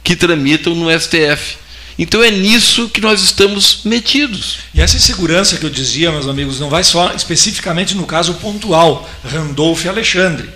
que 0.03 0.17
tramitam 0.17 0.75
no 0.75 0.91
STF. 0.91 1.62
Então 1.99 2.23
é 2.23 2.31
nisso 2.31 2.89
que 2.89 3.01
nós 3.01 3.23
estamos 3.23 3.81
metidos. 3.85 4.59
E 4.75 4.81
essa 4.81 4.97
insegurança 4.97 5.59
que 5.59 5.65
eu 5.65 5.71
dizia, 5.71 6.11
meus 6.11 6.27
amigos, 6.27 6.59
não 6.59 6.71
vai 6.71 6.83
só 6.83 7.13
especificamente 7.13 7.95
no 7.95 8.07
caso 8.07 8.35
pontual, 8.35 9.09
Randolph 9.25 9.85
e 9.85 9.89
Alexandre. 9.89 10.49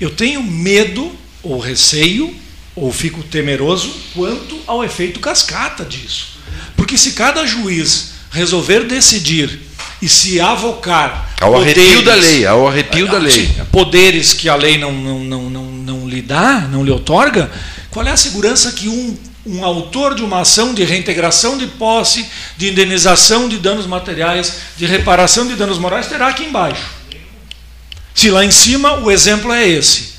Eu 0.00 0.10
tenho 0.10 0.42
medo 0.42 1.12
ou 1.42 1.58
receio 1.58 2.34
ou 2.74 2.92
fico 2.92 3.22
temeroso 3.22 3.92
quanto 4.14 4.58
ao 4.66 4.84
efeito 4.84 5.20
cascata 5.20 5.84
disso. 5.84 6.38
Porque 6.76 6.98
se 6.98 7.12
cada 7.12 7.46
juiz 7.46 8.12
resolver 8.30 8.84
decidir 8.84 9.60
e 10.00 10.08
se 10.08 10.40
avocar 10.40 11.30
ao 11.40 11.52
poderes, 11.52 11.78
arrepio 11.78 12.02
da 12.02 12.14
lei, 12.14 12.46
ao 12.46 12.66
arrepio 12.66 13.06
da 13.06 13.18
lei, 13.18 13.46
sim, 13.46 13.54
poderes 13.70 14.32
que 14.32 14.48
a 14.48 14.56
lei 14.56 14.78
não, 14.78 14.90
não, 14.92 15.18
não, 15.20 15.50
não, 15.50 15.64
não 15.64 16.08
lhe 16.08 16.20
dá, 16.20 16.62
não 16.62 16.84
lhe 16.84 16.90
otorga, 16.90 17.50
qual 17.90 18.06
é 18.06 18.10
a 18.10 18.16
segurança 18.16 18.72
que 18.72 18.88
um 18.88 19.16
um 19.44 19.64
autor 19.64 20.14
de 20.14 20.22
uma 20.22 20.40
ação 20.40 20.72
de 20.72 20.84
reintegração 20.84 21.58
de 21.58 21.66
posse, 21.66 22.26
de 22.56 22.70
indenização 22.70 23.48
de 23.48 23.58
danos 23.58 23.86
materiais, 23.86 24.54
de 24.76 24.86
reparação 24.86 25.46
de 25.46 25.56
danos 25.56 25.78
morais, 25.78 26.06
terá 26.06 26.28
aqui 26.28 26.44
embaixo. 26.44 26.84
Se 28.14 28.30
lá 28.30 28.44
em 28.44 28.50
cima 28.50 28.98
o 28.98 29.10
exemplo 29.10 29.52
é 29.52 29.66
esse. 29.68 30.12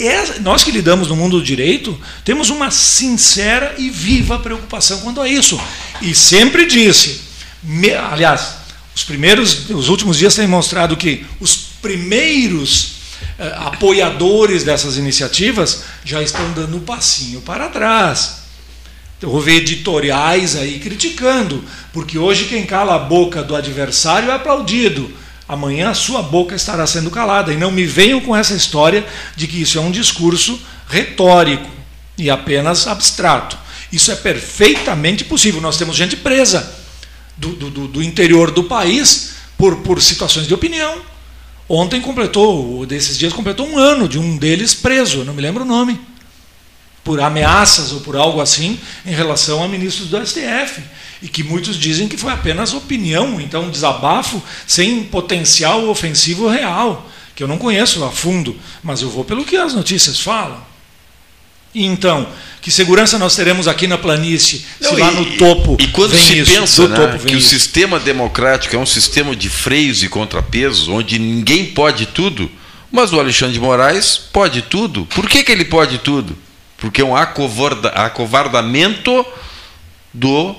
É, 0.00 0.38
nós 0.40 0.62
que 0.62 0.70
lidamos 0.70 1.08
no 1.08 1.16
mundo 1.16 1.38
do 1.38 1.44
direito 1.44 1.98
temos 2.24 2.50
uma 2.50 2.70
sincera 2.70 3.74
e 3.78 3.90
viva 3.90 4.38
preocupação 4.38 5.00
quanto 5.00 5.20
a 5.20 5.28
isso. 5.28 5.60
E 6.00 6.14
sempre 6.14 6.66
disse, 6.66 7.20
me, 7.62 7.92
aliás, 7.92 8.58
os 8.94 9.02
primeiros, 9.02 9.68
os 9.70 9.88
últimos 9.88 10.16
dias 10.16 10.36
têm 10.36 10.46
mostrado 10.46 10.96
que 10.96 11.26
os 11.40 11.56
primeiros 11.82 12.98
eh, 13.38 13.52
apoiadores 13.56 14.62
dessas 14.62 14.96
iniciativas 14.96 15.82
já 16.04 16.22
estão 16.22 16.52
dando 16.52 16.76
um 16.76 16.80
passinho 16.80 17.40
para 17.40 17.68
trás. 17.68 18.37
Houve 19.22 19.56
editoriais 19.56 20.54
aí 20.54 20.78
criticando, 20.78 21.64
porque 21.92 22.16
hoje 22.16 22.44
quem 22.44 22.64
cala 22.64 22.94
a 22.94 22.98
boca 23.00 23.42
do 23.42 23.56
adversário 23.56 24.30
é 24.30 24.34
aplaudido. 24.34 25.10
Amanhã 25.48 25.90
a 25.90 25.94
sua 25.94 26.22
boca 26.22 26.54
estará 26.54 26.86
sendo 26.86 27.10
calada. 27.10 27.52
E 27.52 27.56
não 27.56 27.72
me 27.72 27.84
venham 27.84 28.20
com 28.20 28.36
essa 28.36 28.54
história 28.54 29.04
de 29.34 29.48
que 29.48 29.60
isso 29.60 29.76
é 29.76 29.80
um 29.80 29.90
discurso 29.90 30.60
retórico 30.88 31.68
e 32.16 32.30
apenas 32.30 32.86
abstrato. 32.86 33.58
Isso 33.90 34.12
é 34.12 34.14
perfeitamente 34.14 35.24
possível. 35.24 35.60
Nós 35.60 35.76
temos 35.76 35.96
gente 35.96 36.16
presa 36.16 36.72
do, 37.36 37.54
do, 37.54 37.88
do 37.88 38.02
interior 38.02 38.52
do 38.52 38.64
país 38.64 39.32
por, 39.56 39.78
por 39.78 40.00
situações 40.00 40.46
de 40.46 40.54
opinião. 40.54 41.02
Ontem 41.68 42.00
completou, 42.00 42.86
desses 42.86 43.18
dias 43.18 43.32
completou 43.32 43.66
um 43.66 43.78
ano 43.78 44.08
de 44.08 44.18
um 44.18 44.36
deles 44.36 44.74
preso, 44.74 45.24
não 45.24 45.34
me 45.34 45.42
lembro 45.42 45.64
o 45.64 45.66
nome 45.66 45.98
por 47.08 47.22
ameaças 47.22 47.90
ou 47.90 48.00
por 48.00 48.16
algo 48.16 48.38
assim 48.38 48.78
em 49.06 49.14
relação 49.14 49.64
a 49.64 49.66
ministros 49.66 50.10
do 50.10 50.26
STF. 50.26 50.82
E 51.22 51.26
que 51.26 51.42
muitos 51.42 51.78
dizem 51.78 52.06
que 52.06 52.18
foi 52.18 52.30
apenas 52.30 52.74
opinião, 52.74 53.40
então 53.40 53.62
um 53.62 53.70
desabafo 53.70 54.42
sem 54.66 55.02
potencial 55.04 55.88
ofensivo 55.88 56.46
real, 56.46 57.10
que 57.34 57.42
eu 57.42 57.48
não 57.48 57.56
conheço 57.56 58.04
a 58.04 58.10
fundo, 58.10 58.54
mas 58.82 59.00
eu 59.00 59.08
vou 59.08 59.24
pelo 59.24 59.42
que 59.42 59.56
as 59.56 59.72
notícias 59.72 60.20
falam. 60.20 60.62
E 61.74 61.86
então, 61.86 62.28
que 62.60 62.70
segurança 62.70 63.18
nós 63.18 63.34
teremos 63.34 63.66
aqui 63.66 63.86
na 63.86 63.96
planície, 63.96 64.66
não, 64.78 64.90
se 64.90 64.96
lá 65.00 65.10
no 65.10 65.24
topo. 65.38 65.78
E 65.80 65.86
quando 65.86 66.14
se 66.14 66.40
isso, 66.40 66.52
pensa 66.52 66.88
né, 66.88 67.18
que 67.26 67.36
isso. 67.36 67.46
o 67.46 67.48
sistema 67.48 67.98
democrático 67.98 68.76
é 68.76 68.78
um 68.78 68.84
sistema 68.84 69.34
de 69.34 69.48
freios 69.48 70.02
e 70.02 70.10
contrapesos, 70.10 70.88
onde 70.88 71.18
ninguém 71.18 71.64
pode 71.64 72.04
tudo, 72.04 72.50
mas 72.92 73.14
o 73.14 73.18
Alexandre 73.18 73.54
de 73.54 73.60
Moraes 73.60 74.18
pode 74.18 74.60
tudo. 74.60 75.06
Por 75.06 75.26
que, 75.26 75.42
que 75.42 75.50
ele 75.50 75.64
pode 75.64 75.96
tudo? 75.96 76.36
Porque 76.78 77.02
é 77.02 77.04
um 77.04 77.14
acovarda, 77.14 77.88
acovardamento 77.90 79.26
do 80.14 80.54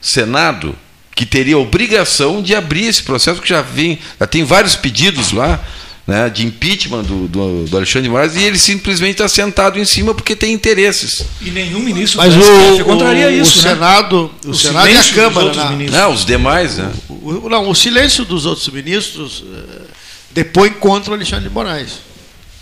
Senado, 0.00 0.74
que 1.14 1.26
teria 1.26 1.56
a 1.56 1.58
obrigação 1.58 2.42
de 2.42 2.54
abrir 2.54 2.86
esse 2.86 3.02
processo, 3.02 3.40
que 3.40 3.48
já 3.48 3.62
vem, 3.62 3.98
já 4.18 4.26
tem 4.26 4.44
vários 4.44 4.74
pedidos 4.74 5.32
lá, 5.32 5.62
né, 6.06 6.30
de 6.30 6.46
impeachment 6.46 7.02
do, 7.02 7.28
do, 7.28 7.64
do, 7.66 7.76
Alexandre 7.76 8.04
de 8.04 8.08
Moraes, 8.08 8.34
e 8.34 8.42
ele 8.42 8.58
simplesmente 8.58 9.12
está 9.12 9.28
sentado 9.28 9.78
em 9.78 9.84
cima 9.84 10.14
porque 10.14 10.34
tem 10.34 10.54
interesses. 10.54 11.22
E 11.38 11.50
nenhum 11.50 11.80
ministro 11.80 12.18
Mas 12.18 12.34
o, 12.34 12.84
contraria 12.84 13.30
isso. 13.30 13.58
O 13.58 13.62
né? 13.62 13.74
Senado, 13.74 14.34
o, 14.42 14.50
o 14.50 14.54
Senado 14.54 14.88
e 14.88 14.96
a 14.96 15.04
Câmara. 15.04 15.52
Não, 15.52 15.76
né? 15.76 16.06
os 16.06 16.24
demais. 16.24 16.78
Né? 16.78 16.90
O, 17.10 17.50
não, 17.50 17.68
o 17.68 17.74
silêncio 17.74 18.24
dos 18.24 18.46
outros 18.46 18.66
ministros 18.68 19.44
eh, 19.52 19.82
depõe 20.30 20.70
contra 20.70 21.10
o 21.10 21.14
Alexandre 21.14 21.46
de 21.46 21.54
Moraes. 21.54 21.98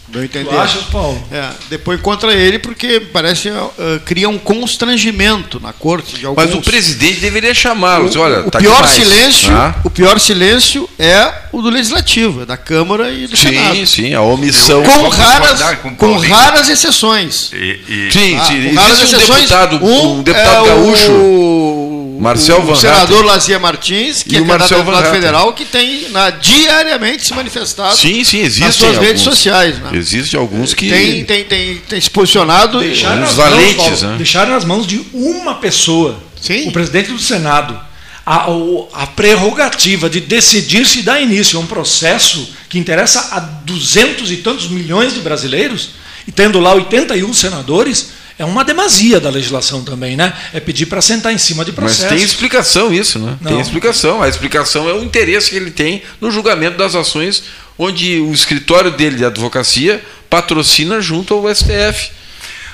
Meu 0.09 0.25
entender. 0.25 0.49
Tu 0.49 0.59
achas, 0.59 0.83
Paulo? 0.85 1.21
É, 1.33 1.51
depois 1.69 2.01
contra 2.01 2.33
ele, 2.33 2.59
porque 2.59 3.01
parece 3.01 3.49
uh, 3.49 3.73
cria 4.05 4.29
um 4.29 4.39
constrangimento 4.39 5.59
na 5.59 5.73
corte. 5.73 6.17
De 6.17 6.27
alguns... 6.27 6.45
Mas 6.45 6.55
o 6.55 6.61
presidente 6.61 7.21
deveria 7.21 7.53
chamá-los. 7.53 8.15
Olha, 8.15 8.47
o 8.47 8.51
tá 8.51 8.59
pior 8.59 8.87
demais. 8.87 8.95
silêncio, 8.95 9.53
ah. 9.53 9.75
o 9.83 9.91
pior 9.91 10.21
silêncio 10.21 10.89
é 10.99 11.33
o 11.53 11.61
do 11.61 11.71
legislativo, 11.71 12.43
é 12.43 12.47
da 12.47 12.57
Câmara 12.57 13.11
e 13.11 13.27
do 13.27 13.37
sim, 13.37 13.49
Senado. 13.49 13.77
Sim, 13.77 13.87
sim, 13.87 14.15
a 14.15 14.23
omissão. 14.23 14.83
Com 14.83 15.09
raras, 15.09 15.61
com, 15.83 15.97
com 15.97 16.19
raras 16.19 16.69
exceções. 16.69 17.51
E, 17.53 17.81
e... 17.89 18.13
Sim, 18.13 18.39
sim. 18.47 18.77
Ah, 18.77 18.83
raras 18.83 19.03
exceções. 19.03 19.31
Um 19.31 19.41
deputado, 19.41 19.85
um, 19.85 20.19
um 20.19 20.23
deputado 20.23 20.67
é 20.67 20.69
gaúcho. 20.69 21.13
O 21.13 21.86
Marcel 22.19 22.61
o, 22.61 22.71
o 22.71 22.77
senador 22.77 23.25
Lazia 23.25 23.59
Martins, 23.59 24.23
que 24.23 24.35
e 24.35 24.39
é 24.39 24.41
candidato 24.41 24.75
deputado 24.75 25.11
federal, 25.11 25.53
que 25.53 25.65
tem 25.65 26.09
na, 26.11 26.31
diariamente 26.31 27.27
se 27.27 27.35
manifestado 27.35 27.97
sim, 27.97 28.25
sim, 28.25 28.43
nas 28.43 28.75
suas 28.75 28.95
alguns, 28.95 29.07
redes 29.07 29.23
sociais. 29.23 29.79
Né? 29.79 29.91
Existem 29.95 30.39
alguns 30.39 30.75
que. 30.75 30.89
Tem, 30.89 31.25
tem, 31.25 31.45
tem, 31.45 31.77
tem 31.79 32.01
se 32.01 32.11
posicionado. 32.11 32.81
Deixaram 32.81 33.23
uns 33.23 33.35
valentes. 33.35 33.77
Mãos, 33.77 34.03
né? 34.03 34.15
Deixaram 34.17 34.53
nas 34.53 34.65
mãos 34.65 34.87
de 34.87 35.05
uma 35.13 35.57
pessoa, 35.57 36.19
sim. 36.41 36.69
o 36.69 36.73
presidente 36.73 37.11
do 37.13 37.19
Senado. 37.19 37.79
A, 38.25 38.47
a, 38.93 39.07
prerrogativa 39.07 40.11
de 40.11 40.19
decidir 40.19 40.85
se 40.85 41.03
dá 41.03 41.21
início 41.21 41.61
a 41.61 41.63
um 41.63 41.67
processo 41.67 42.53
que 42.69 42.77
interessa 42.77 43.29
a 43.31 43.39
duzentos 43.39 44.33
e 44.33 44.39
tantos 44.39 44.69
milhões 44.69 45.15
de 45.15 45.21
brasileiros, 45.21 45.91
e 46.27 46.33
tendo 46.33 46.59
lá 46.59 46.75
81 46.75 47.33
senadores, 47.33 48.11
é 48.39 48.45
uma 48.45 48.65
demasia 48.65 49.19
da 49.19 49.31
legislação 49.31 49.83
também, 49.83 50.17
né? 50.17 50.33
É 50.53 50.61
pedir 50.61 50.87
para 50.87 51.01
sentar 51.01 51.33
em 51.33 51.39
cima 51.39 51.65
de 51.65 51.73
processo. 51.73 52.03
Mas 52.03 52.13
tem 52.13 52.23
explicação 52.23 52.93
isso, 52.93 53.19
né? 53.19 53.39
Não. 53.41 53.53
Tem 53.53 53.61
explicação. 53.61 54.23
A 54.23 54.29
explicação 54.29 54.89
é 54.89 54.93
o 54.93 55.03
interesse 55.03 55.51
que 55.51 55.57
ele 55.57 55.71
tem 55.71 56.03
no 56.21 56.31
julgamento 56.31 56.77
das 56.77 56.95
ações 56.95 57.45
onde 57.79 58.21
o 58.21 58.33
escritório 58.33 58.91
dele 58.91 59.17
de 59.17 59.25
advocacia 59.25 60.05
patrocina 60.29 61.01
junto 61.01 61.35
ao 61.35 61.55
STF. 61.55 62.11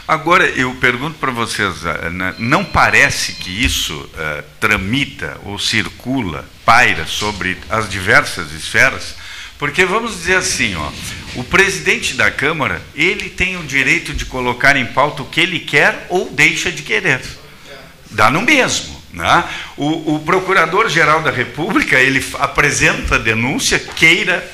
Agora, 0.06 0.44
eu 0.46 0.74
pergunto 0.74 1.18
para 1.18 1.30
vocês, 1.30 1.84
eh, 1.84 2.10
né, 2.10 2.34
não 2.38 2.64
parece 2.64 3.34
que 3.34 3.64
isso 3.64 3.94
uh, 3.94 4.42
tramita 4.58 5.38
ou 5.44 5.58
circula, 5.58 6.44
paira 6.64 7.06
sobre 7.06 7.56
as 7.70 7.88
diversas 7.88 8.52
esferas? 8.52 9.14
Porque 9.58 9.84
vamos 9.84 10.16
dizer 10.16 10.36
assim, 10.36 10.74
ó, 10.74 10.90
O 11.34 11.42
presidente 11.44 12.14
da 12.14 12.30
Câmara, 12.30 12.82
ele 12.94 13.30
tem 13.30 13.56
o 13.56 13.62
direito 13.62 14.12
de 14.12 14.24
colocar 14.26 14.76
em 14.76 14.86
pauta 14.86 15.22
o 15.22 15.26
que 15.26 15.40
ele 15.40 15.60
quer 15.60 16.06
ou 16.10 16.30
deixa 16.30 16.70
de 16.70 16.82
querer. 16.82 17.22
Dá 18.10 18.30
no 18.30 18.42
mesmo. 18.42 19.00
Né? 19.12 19.44
O, 19.76 20.14
o 20.14 20.20
Procurador-Geral 20.20 21.22
da 21.22 21.30
República, 21.30 21.98
ele 21.98 22.24
apresenta 22.38 23.16
a 23.16 23.18
denúncia, 23.18 23.78
queira 23.78 24.46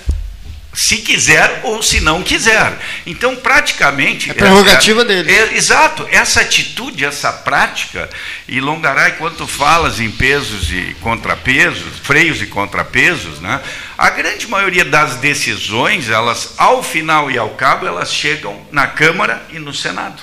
se 0.74 0.98
quiser 0.98 1.60
ou 1.64 1.82
se 1.82 2.00
não 2.00 2.22
quiser. 2.22 2.78
Então, 3.06 3.34
praticamente. 3.36 4.30
É 4.30 4.34
prerrogativa 4.34 5.02
é, 5.02 5.04
dele. 5.04 5.32
É, 5.32 5.56
exato. 5.56 6.06
Essa 6.10 6.42
atitude, 6.42 7.04
essa 7.04 7.32
prática, 7.32 8.08
e 8.46 8.60
Longaray, 8.60 9.12
quando 9.12 9.46
falas 9.46 9.98
em 9.98 10.10
pesos 10.10 10.70
e 10.70 10.94
contrapesos, 11.00 11.98
freios 12.02 12.42
e 12.42 12.46
contrapesos, 12.46 13.40
né, 13.40 13.60
a 13.96 14.10
grande 14.10 14.46
maioria 14.46 14.84
das 14.84 15.16
decisões, 15.16 16.08
elas, 16.08 16.54
ao 16.56 16.82
final 16.82 17.30
e 17.30 17.38
ao 17.38 17.50
cabo, 17.50 17.86
elas 17.86 18.12
chegam 18.12 18.64
na 18.70 18.86
Câmara 18.86 19.42
e 19.50 19.58
no 19.58 19.74
Senado. 19.74 20.22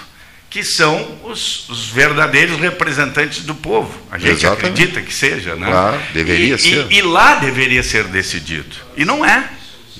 Que 0.49 0.63
são 0.63 1.19
os, 1.25 1.67
os 1.67 1.87
verdadeiros 1.87 2.57
representantes 2.57 3.43
do 3.43 3.53
povo. 3.53 3.93
A 4.09 4.17
gente 4.17 4.45
Exatamente. 4.45 4.67
acredita 4.67 5.01
que 5.01 5.13
seja, 5.13 5.53
né? 5.55 5.67
Claro, 5.67 6.01
deveria 6.13 6.55
e, 6.55 6.59
ser. 6.59 6.87
E, 6.89 6.95
e 6.95 7.01
lá 7.01 7.35
deveria 7.35 7.83
ser 7.83 8.05
decidido. 8.05 8.73
E 8.95 9.03
não 9.03 9.25
é. 9.25 9.49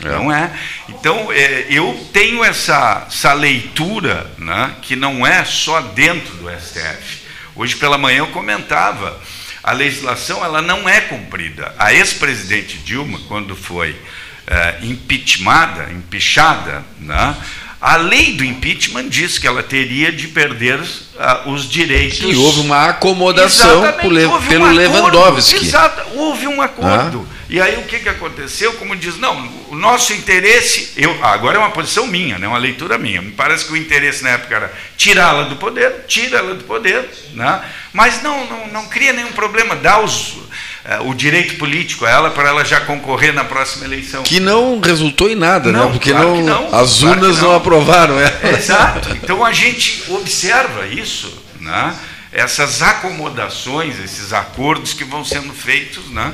É. 0.04 0.10
Não 0.10 0.32
é? 0.32 0.52
Então, 0.90 1.32
é, 1.32 1.68
eu 1.70 2.08
tenho 2.12 2.44
essa, 2.44 3.06
essa 3.08 3.34
leitura 3.34 4.30
né, 4.38 4.76
que 4.82 4.96
não 4.96 5.26
é 5.26 5.44
só 5.46 5.82
dentro 5.82 6.36
do 6.36 6.50
STF. 6.50 7.24
Hoje 7.56 7.76
pela 7.78 7.98
manhã 7.98 8.20
eu 8.20 8.28
comentava, 8.28 9.20
a 9.64 9.72
legislação 9.72 10.44
ela 10.44 10.62
não 10.62 10.88
é 10.88 11.02
cumprida. 11.02 11.74
A 11.80 11.94
ex-presidente 11.94 12.78
Dilma, 12.80 13.20
quando 13.28 13.56
foi 13.56 13.96
é, 14.46 14.80
impeachmentada, 14.82 15.92
empichada, 15.92 16.84
né, 17.00 17.36
a 17.86 17.98
lei 17.98 18.34
do 18.34 18.44
impeachment 18.44 19.10
diz 19.10 19.38
que 19.38 19.46
ela 19.46 19.62
teria 19.62 20.12
de 20.12 20.28
perder 20.30 20.80
uh, 20.80 21.52
os 21.52 21.70
direitos. 21.70 22.20
E 22.20 22.36
houve 22.36 22.62
uma 22.62 22.90
acomodação 22.90 23.84
houve 23.84 24.48
pelo 24.48 24.66
um 24.66 24.72
Lewandowski. 24.72 25.58
Exato, 25.58 26.02
houve 26.16 26.48
um 26.48 26.62
acordo. 26.62 27.28
Ah. 27.32 27.35
E 27.48 27.62
aí 27.62 27.78
o 27.78 27.84
que, 27.84 28.00
que 28.00 28.10
aconteceu? 28.10 28.74
Como 28.74 28.96
diz, 28.96 29.18
não, 29.18 29.48
o 29.70 29.76
nosso 29.76 30.14
interesse, 30.14 30.94
eu, 30.98 31.24
agora 31.24 31.58
é 31.58 31.60
uma 31.60 31.70
posição 31.70 32.08
minha, 32.08 32.40
né, 32.40 32.48
uma 32.48 32.58
leitura 32.58 32.98
minha. 32.98 33.22
Me 33.22 33.32
parece 33.32 33.66
que 33.66 33.74
o 33.74 33.78
interesse 33.78 34.24
na 34.24 34.32
época 34.32 34.56
era 34.56 34.74
tirá-la 34.98 35.44
do 35.44 35.56
poder, 35.58 36.06
tira 36.08 36.40
ela 36.40 36.56
do 36.56 36.64
poder, 36.64 37.08
né, 37.34 37.62
mas 37.94 38.24
não, 38.24 38.46
não, 38.48 38.68
não 38.70 38.88
cria 38.88 39.14
nenhum 39.14 39.32
problema, 39.32 39.76
dá 39.76 40.00
os, 40.00 40.30
uh, 40.30 41.08
o 41.08 41.14
direito 41.14 41.56
político 41.56 42.06
a 42.06 42.10
ela 42.10 42.30
para 42.32 42.50
ela 42.50 42.66
já 42.66 42.82
concorrer 42.82 43.32
na 43.32 43.44
próxima 43.44 43.86
eleição. 43.86 44.24
Que 44.24 44.40
não 44.40 44.80
resultou 44.80 45.30
em 45.30 45.36
nada, 45.36 45.72
né? 45.72 45.78
não, 45.78 45.86
né? 45.86 45.92
Porque 45.92 46.12
claro 46.12 46.38
não, 46.38 46.44
não, 46.44 46.76
as 46.76 47.00
claro 47.00 47.20
urnas 47.20 47.42
não. 47.42 47.50
não. 47.50 47.56
aprovaram 47.56 48.20
ela. 48.20 48.58
Exato. 48.58 49.10
Então 49.22 49.46
a 49.46 49.52
gente 49.54 50.04
observa 50.10 50.88
isso, 50.88 51.32
né? 51.62 51.96
essas 52.36 52.82
acomodações, 52.82 53.98
esses 53.98 54.34
acordos 54.34 54.94
que 54.94 55.06
vão 55.06 55.24
sendo 55.24 55.54
feitos, 55.54 56.10
né? 56.10 56.34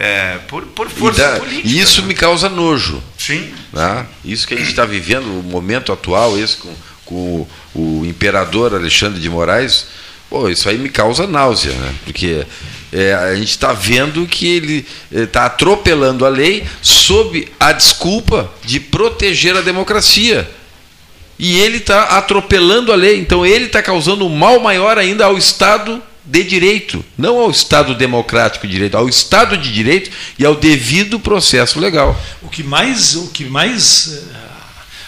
É, 0.00 0.38
por, 0.48 0.64
por 0.64 0.88
força 0.88 1.36
e 1.36 1.38
política. 1.38 1.68
E 1.68 1.78
isso 1.78 2.00
né? 2.00 2.08
me 2.08 2.14
causa 2.14 2.48
nojo. 2.48 3.02
Sim. 3.18 3.52
Né? 3.70 4.06
Isso 4.24 4.48
que 4.48 4.54
a 4.54 4.56
gente 4.56 4.70
está 4.70 4.86
vivendo, 4.86 5.26
o 5.26 5.42
momento 5.42 5.92
atual, 5.92 6.38
esse 6.38 6.56
com, 6.56 6.74
com 7.04 7.46
o, 7.74 8.00
o, 8.00 8.06
imperador 8.06 8.74
Alexandre 8.74 9.20
de 9.20 9.28
Moraes, 9.28 9.88
pô, 10.30 10.48
isso 10.48 10.70
aí 10.70 10.78
me 10.78 10.88
causa 10.88 11.26
náusea, 11.26 11.72
né? 11.72 11.94
porque 12.02 12.46
é, 12.90 13.12
a 13.12 13.34
gente 13.34 13.50
está 13.50 13.74
vendo 13.74 14.26
que 14.26 14.46
ele 14.46 14.86
está 15.12 15.44
atropelando 15.44 16.24
a 16.24 16.30
lei 16.30 16.66
sob 16.80 17.46
a 17.60 17.70
desculpa 17.72 18.50
de 18.64 18.80
proteger 18.80 19.54
a 19.54 19.60
democracia. 19.60 20.48
E 21.38 21.58
ele 21.58 21.76
está 21.76 22.16
atropelando 22.16 22.90
a 22.90 22.96
lei, 22.96 23.18
então 23.18 23.44
ele 23.44 23.66
está 23.66 23.82
causando 23.82 24.26
um 24.26 24.34
mal 24.34 24.60
maior 24.60 24.96
ainda 24.96 25.26
ao 25.26 25.36
Estado 25.36 26.02
de 26.24 26.44
direito, 26.44 27.04
não 27.16 27.38
ao 27.38 27.50
Estado 27.50 27.94
democrático 27.94 28.66
de 28.66 28.72
direito, 28.72 28.96
ao 28.96 29.08
Estado 29.08 29.56
de 29.56 29.72
direito 29.72 30.10
e 30.38 30.44
ao 30.44 30.54
devido 30.54 31.18
processo 31.18 31.80
legal. 31.80 32.18
O 32.42 32.48
que 32.48 32.62
mais, 32.62 33.16
o 33.16 33.28
que 33.28 33.44
mais, 33.44 34.22
eh, 34.22 34.36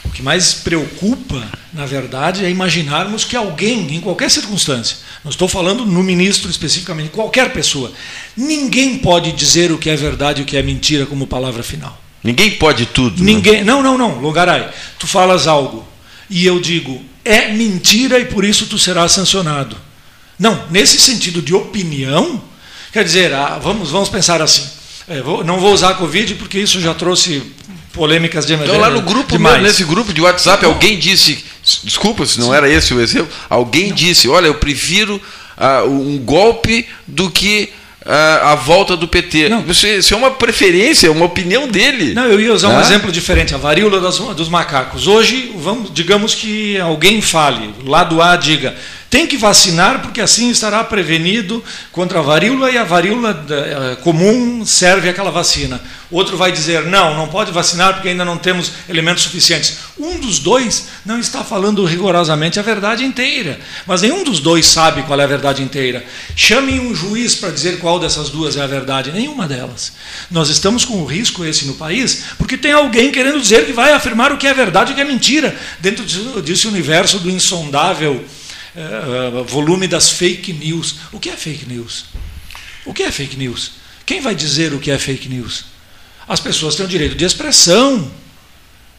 o 0.04 0.10
que 0.10 0.22
mais 0.22 0.54
preocupa, 0.54 1.42
na 1.72 1.86
verdade, 1.86 2.44
é 2.44 2.50
imaginarmos 2.50 3.24
que 3.24 3.36
alguém, 3.36 3.94
em 3.94 4.00
qualquer 4.00 4.30
circunstância, 4.30 4.96
não 5.22 5.30
estou 5.30 5.46
falando 5.46 5.84
no 5.84 6.02
ministro 6.02 6.50
especificamente, 6.50 7.10
qualquer 7.10 7.52
pessoa, 7.52 7.92
ninguém 8.36 8.98
pode 8.98 9.32
dizer 9.32 9.70
o 9.70 9.78
que 9.78 9.90
é 9.90 9.96
verdade 9.96 10.40
e 10.40 10.42
o 10.44 10.46
que 10.46 10.56
é 10.56 10.62
mentira 10.62 11.06
como 11.06 11.26
palavra 11.26 11.62
final. 11.62 12.00
Ninguém 12.24 12.52
pode 12.52 12.86
tudo. 12.86 13.22
Né? 13.22 13.32
Ninguém, 13.32 13.64
não, 13.64 13.82
não, 13.82 13.98
não, 13.98 14.20
Lugarai. 14.20 14.70
Tu 14.98 15.06
falas 15.06 15.46
algo 15.46 15.86
e 16.30 16.46
eu 16.46 16.60
digo 16.60 17.04
é 17.24 17.48
mentira 17.48 18.18
e 18.18 18.24
por 18.24 18.44
isso 18.44 18.66
tu 18.66 18.78
serás 18.78 19.12
sancionado. 19.12 19.76
Não, 20.42 20.60
nesse 20.72 20.98
sentido 20.98 21.40
de 21.40 21.54
opinião, 21.54 22.42
quer 22.92 23.04
dizer, 23.04 23.32
ah, 23.32 23.60
vamos, 23.62 23.92
vamos 23.92 24.08
pensar 24.08 24.42
assim. 24.42 24.68
É, 25.06 25.22
vou, 25.22 25.44
não 25.44 25.60
vou 25.60 25.72
usar 25.72 25.90
a 25.90 25.94
Covid 25.94 26.34
porque 26.34 26.58
isso 26.58 26.80
já 26.80 26.92
trouxe 26.92 27.40
polêmicas 27.92 28.44
de 28.44 28.54
Então 28.54 28.76
lá 28.76 28.90
no 28.90 29.02
grupo, 29.02 29.38
mesmo, 29.38 29.58
nesse 29.58 29.84
grupo 29.84 30.12
de 30.12 30.20
WhatsApp, 30.20 30.64
alguém 30.64 30.98
disse, 30.98 31.44
desculpa 31.84 32.26
se 32.26 32.40
não 32.40 32.48
Sim. 32.48 32.54
era 32.54 32.68
esse 32.68 32.92
o 32.92 33.00
exemplo, 33.00 33.28
alguém 33.48 33.90
não. 33.90 33.94
disse, 33.94 34.28
olha, 34.28 34.46
eu 34.48 34.54
prefiro 34.54 35.22
uh, 35.56 35.88
um 35.88 36.18
golpe 36.18 36.88
do 37.06 37.30
que 37.30 37.72
uh, 38.04 38.46
a 38.46 38.56
volta 38.56 38.96
do 38.96 39.06
PT. 39.06 39.48
Não. 39.48 39.64
Isso, 39.68 39.86
isso, 39.86 40.12
é 40.12 40.16
uma 40.16 40.32
preferência, 40.32 41.12
uma 41.12 41.26
opinião 41.26 41.68
dele. 41.68 42.14
Não, 42.14 42.24
eu 42.24 42.40
ia 42.40 42.52
usar 42.52 42.72
ah? 42.72 42.78
um 42.78 42.80
exemplo 42.80 43.12
diferente, 43.12 43.54
a 43.54 43.58
varíola 43.58 44.00
das, 44.00 44.18
dos 44.18 44.48
macacos. 44.48 45.06
Hoje, 45.06 45.52
vamos, 45.56 45.94
digamos 45.94 46.34
que 46.34 46.80
alguém 46.80 47.22
fale, 47.22 47.72
lado 47.84 48.20
A 48.20 48.34
diga, 48.34 48.74
tem 49.12 49.26
que 49.26 49.36
vacinar 49.36 50.00
porque 50.00 50.22
assim 50.22 50.48
estará 50.48 50.82
prevenido 50.82 51.62
contra 51.92 52.20
a 52.20 52.22
varíola 52.22 52.70
e 52.70 52.78
a 52.78 52.82
varíola 52.82 53.44
eh, 53.50 53.96
comum 53.96 54.64
serve 54.64 55.06
aquela 55.06 55.30
vacina. 55.30 55.78
Outro 56.10 56.34
vai 56.34 56.50
dizer, 56.50 56.86
não, 56.86 57.14
não 57.14 57.28
pode 57.28 57.52
vacinar 57.52 57.92
porque 57.92 58.08
ainda 58.08 58.24
não 58.24 58.38
temos 58.38 58.72
elementos 58.88 59.24
suficientes. 59.24 59.76
Um 59.98 60.18
dos 60.18 60.38
dois 60.38 60.88
não 61.04 61.20
está 61.20 61.44
falando 61.44 61.84
rigorosamente 61.84 62.58
a 62.58 62.62
verdade 62.62 63.04
inteira, 63.04 63.60
mas 63.86 64.00
nenhum 64.00 64.24
dos 64.24 64.40
dois 64.40 64.64
sabe 64.64 65.02
qual 65.02 65.20
é 65.20 65.24
a 65.24 65.26
verdade 65.26 65.62
inteira. 65.62 66.02
Chame 66.34 66.80
um 66.80 66.94
juiz 66.94 67.34
para 67.34 67.50
dizer 67.50 67.80
qual 67.80 68.00
dessas 68.00 68.30
duas 68.30 68.56
é 68.56 68.62
a 68.62 68.66
verdade, 68.66 69.12
nenhuma 69.12 69.46
delas. 69.46 69.92
Nós 70.30 70.48
estamos 70.48 70.86
com 70.86 71.02
o 71.02 71.04
risco 71.04 71.44
esse 71.44 71.66
no 71.66 71.74
país 71.74 72.24
porque 72.38 72.56
tem 72.56 72.72
alguém 72.72 73.12
querendo 73.12 73.38
dizer 73.42 73.66
que 73.66 73.74
vai 73.74 73.92
afirmar 73.92 74.32
o 74.32 74.38
que 74.38 74.46
é 74.46 74.54
verdade 74.54 74.90
e 74.90 74.92
o 74.94 74.96
que 74.96 75.02
é 75.02 75.04
mentira, 75.04 75.54
dentro 75.80 76.02
desse 76.40 76.66
universo 76.66 77.18
do 77.18 77.28
insondável 77.28 78.24
uh, 78.76 79.44
volume 79.44 79.86
das 79.86 80.10
fake 80.10 80.52
news. 80.52 80.96
O 81.12 81.20
que 81.20 81.30
é 81.30 81.36
fake 81.36 81.66
news? 81.66 82.06
O 82.84 82.92
que 82.92 83.02
é 83.02 83.10
fake 83.10 83.36
news? 83.36 83.72
Quem 84.04 84.20
vai 84.20 84.34
dizer 84.34 84.72
o 84.72 84.78
que 84.78 84.90
é 84.90 84.98
fake 84.98 85.28
news? 85.28 85.64
As 86.28 86.40
pessoas 86.40 86.74
têm 86.74 86.86
o 86.86 86.88
direito 86.88 87.14
de 87.14 87.24
expressão. 87.24 88.10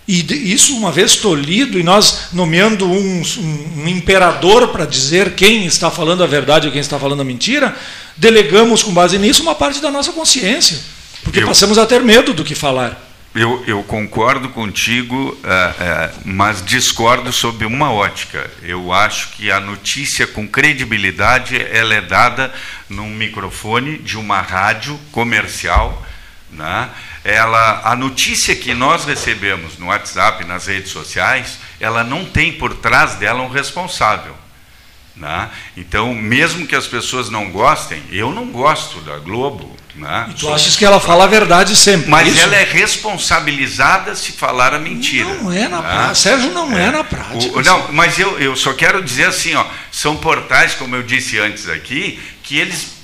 E 0.06 0.20
isso, 0.52 0.76
uma 0.76 0.91
vez 0.91 1.16
tolhido, 1.16 1.80
e 1.80 1.84
nós 1.84 2.34
nomeando 2.34 2.86
um, 2.86 3.22
um, 3.22 3.84
um 3.84 3.88
imperador 3.88 4.68
para 4.68 4.86
dizer 4.86 5.34
quem 5.34 5.66
está 5.66 5.90
falando 5.90 6.24
a 6.24 6.28
verdade 6.28 6.68
ou 6.68 6.74
quem 6.74 6.82
está 6.82 7.00
falando 7.00 7.22
a 7.22 7.24
mentira, 7.24 7.74
delegamos, 8.18 8.84
com 8.84 8.94
base 8.94 9.18
nisso, 9.18 9.41
uma 9.41 9.56
parte 9.56 9.80
da 9.80 9.90
nossa 9.90 10.12
consciência. 10.12 10.78
Porque 11.24 11.40
Eu... 11.40 11.48
passamos 11.48 11.78
a 11.78 11.86
ter 11.86 12.02
medo 12.02 12.34
do 12.34 12.44
que 12.44 12.54
falar. 12.54 13.12
Eu, 13.36 13.64
eu, 13.66 13.82
concordo 13.82 14.50
contigo, 14.50 15.16
uh, 15.16 15.32
uh, 15.34 16.22
mas 16.24 16.64
discordo 16.64 17.34
sob 17.34 17.66
uma 17.66 17.92
ótica. 17.92 18.48
Eu 18.62 18.94
acho 18.94 19.30
que 19.30 19.52
a 19.52 19.60
notícia 19.60 20.28
com 20.28 20.48
credibilidade 20.48 21.60
ela 21.60 21.96
é 21.96 22.02
dada 22.02 22.54
num 22.88 23.10
microfone 23.10 23.98
de 23.98 24.20
uma 24.20 24.40
rádio 24.40 25.00
comercial. 25.12 26.06
Né? 26.52 26.92
Ela, 27.24 27.82
a 27.84 27.96
notícia 27.96 28.56
que 28.56 28.76
nós 28.76 29.06
recebemos 29.06 29.80
no 29.80 29.88
WhatsApp, 29.88 30.46
nas 30.46 30.68
redes 30.68 30.92
sociais, 30.92 31.58
ela 31.80 32.04
não 32.04 32.26
tem 32.26 32.54
por 32.54 32.76
trás 32.76 33.16
dela 33.16 33.42
um 33.42 33.50
responsável. 33.50 34.43
Né? 35.15 35.49
Então, 35.77 36.14
mesmo 36.14 36.65
que 36.65 36.76
as 36.76 36.88
pessoas 36.88 37.30
não 37.30 37.52
gostem, 37.52 38.02
eu 38.11 38.31
não 38.31 38.48
gosto 38.48 38.99
da 39.02 39.18
Globo. 39.19 39.76
Né? 39.95 40.27
E 40.31 40.34
tu 40.34 40.52
achas 40.52 40.76
que 40.76 40.84
ela 40.84 40.99
fala 40.99 41.26
a 41.26 41.27
verdade 41.27 41.76
sempre? 41.76 42.10
Mas 42.10 42.27
isso? 42.27 42.41
ela 42.41 42.56
é 42.56 42.64
responsabilizada 42.64 44.15
se 44.15 44.31
falar 44.31 44.73
a 44.73 44.80
mentira. 44.80 45.31
Não 45.35 45.52
é 45.52 45.68
na 45.68 45.81
né? 45.81 45.88
prática. 45.88 46.15
Sérgio, 46.15 46.52
não 46.52 46.76
é, 46.76 46.85
é 46.88 46.91
na 46.91 47.03
prática. 47.03 47.60
O, 47.60 47.61
não, 47.61 47.91
mas 47.91 48.18
eu, 48.18 48.40
eu 48.40 48.56
só 48.56 48.73
quero 48.73 49.03
dizer 49.03 49.26
assim: 49.26 49.53
ó, 49.53 49.64
são 49.91 50.18
portais, 50.18 50.73
como 50.73 50.95
eu 50.95 51.03
disse 51.03 51.38
antes 51.38 51.69
aqui, 51.69 52.19
que 52.41 52.57
eles 52.57 53.03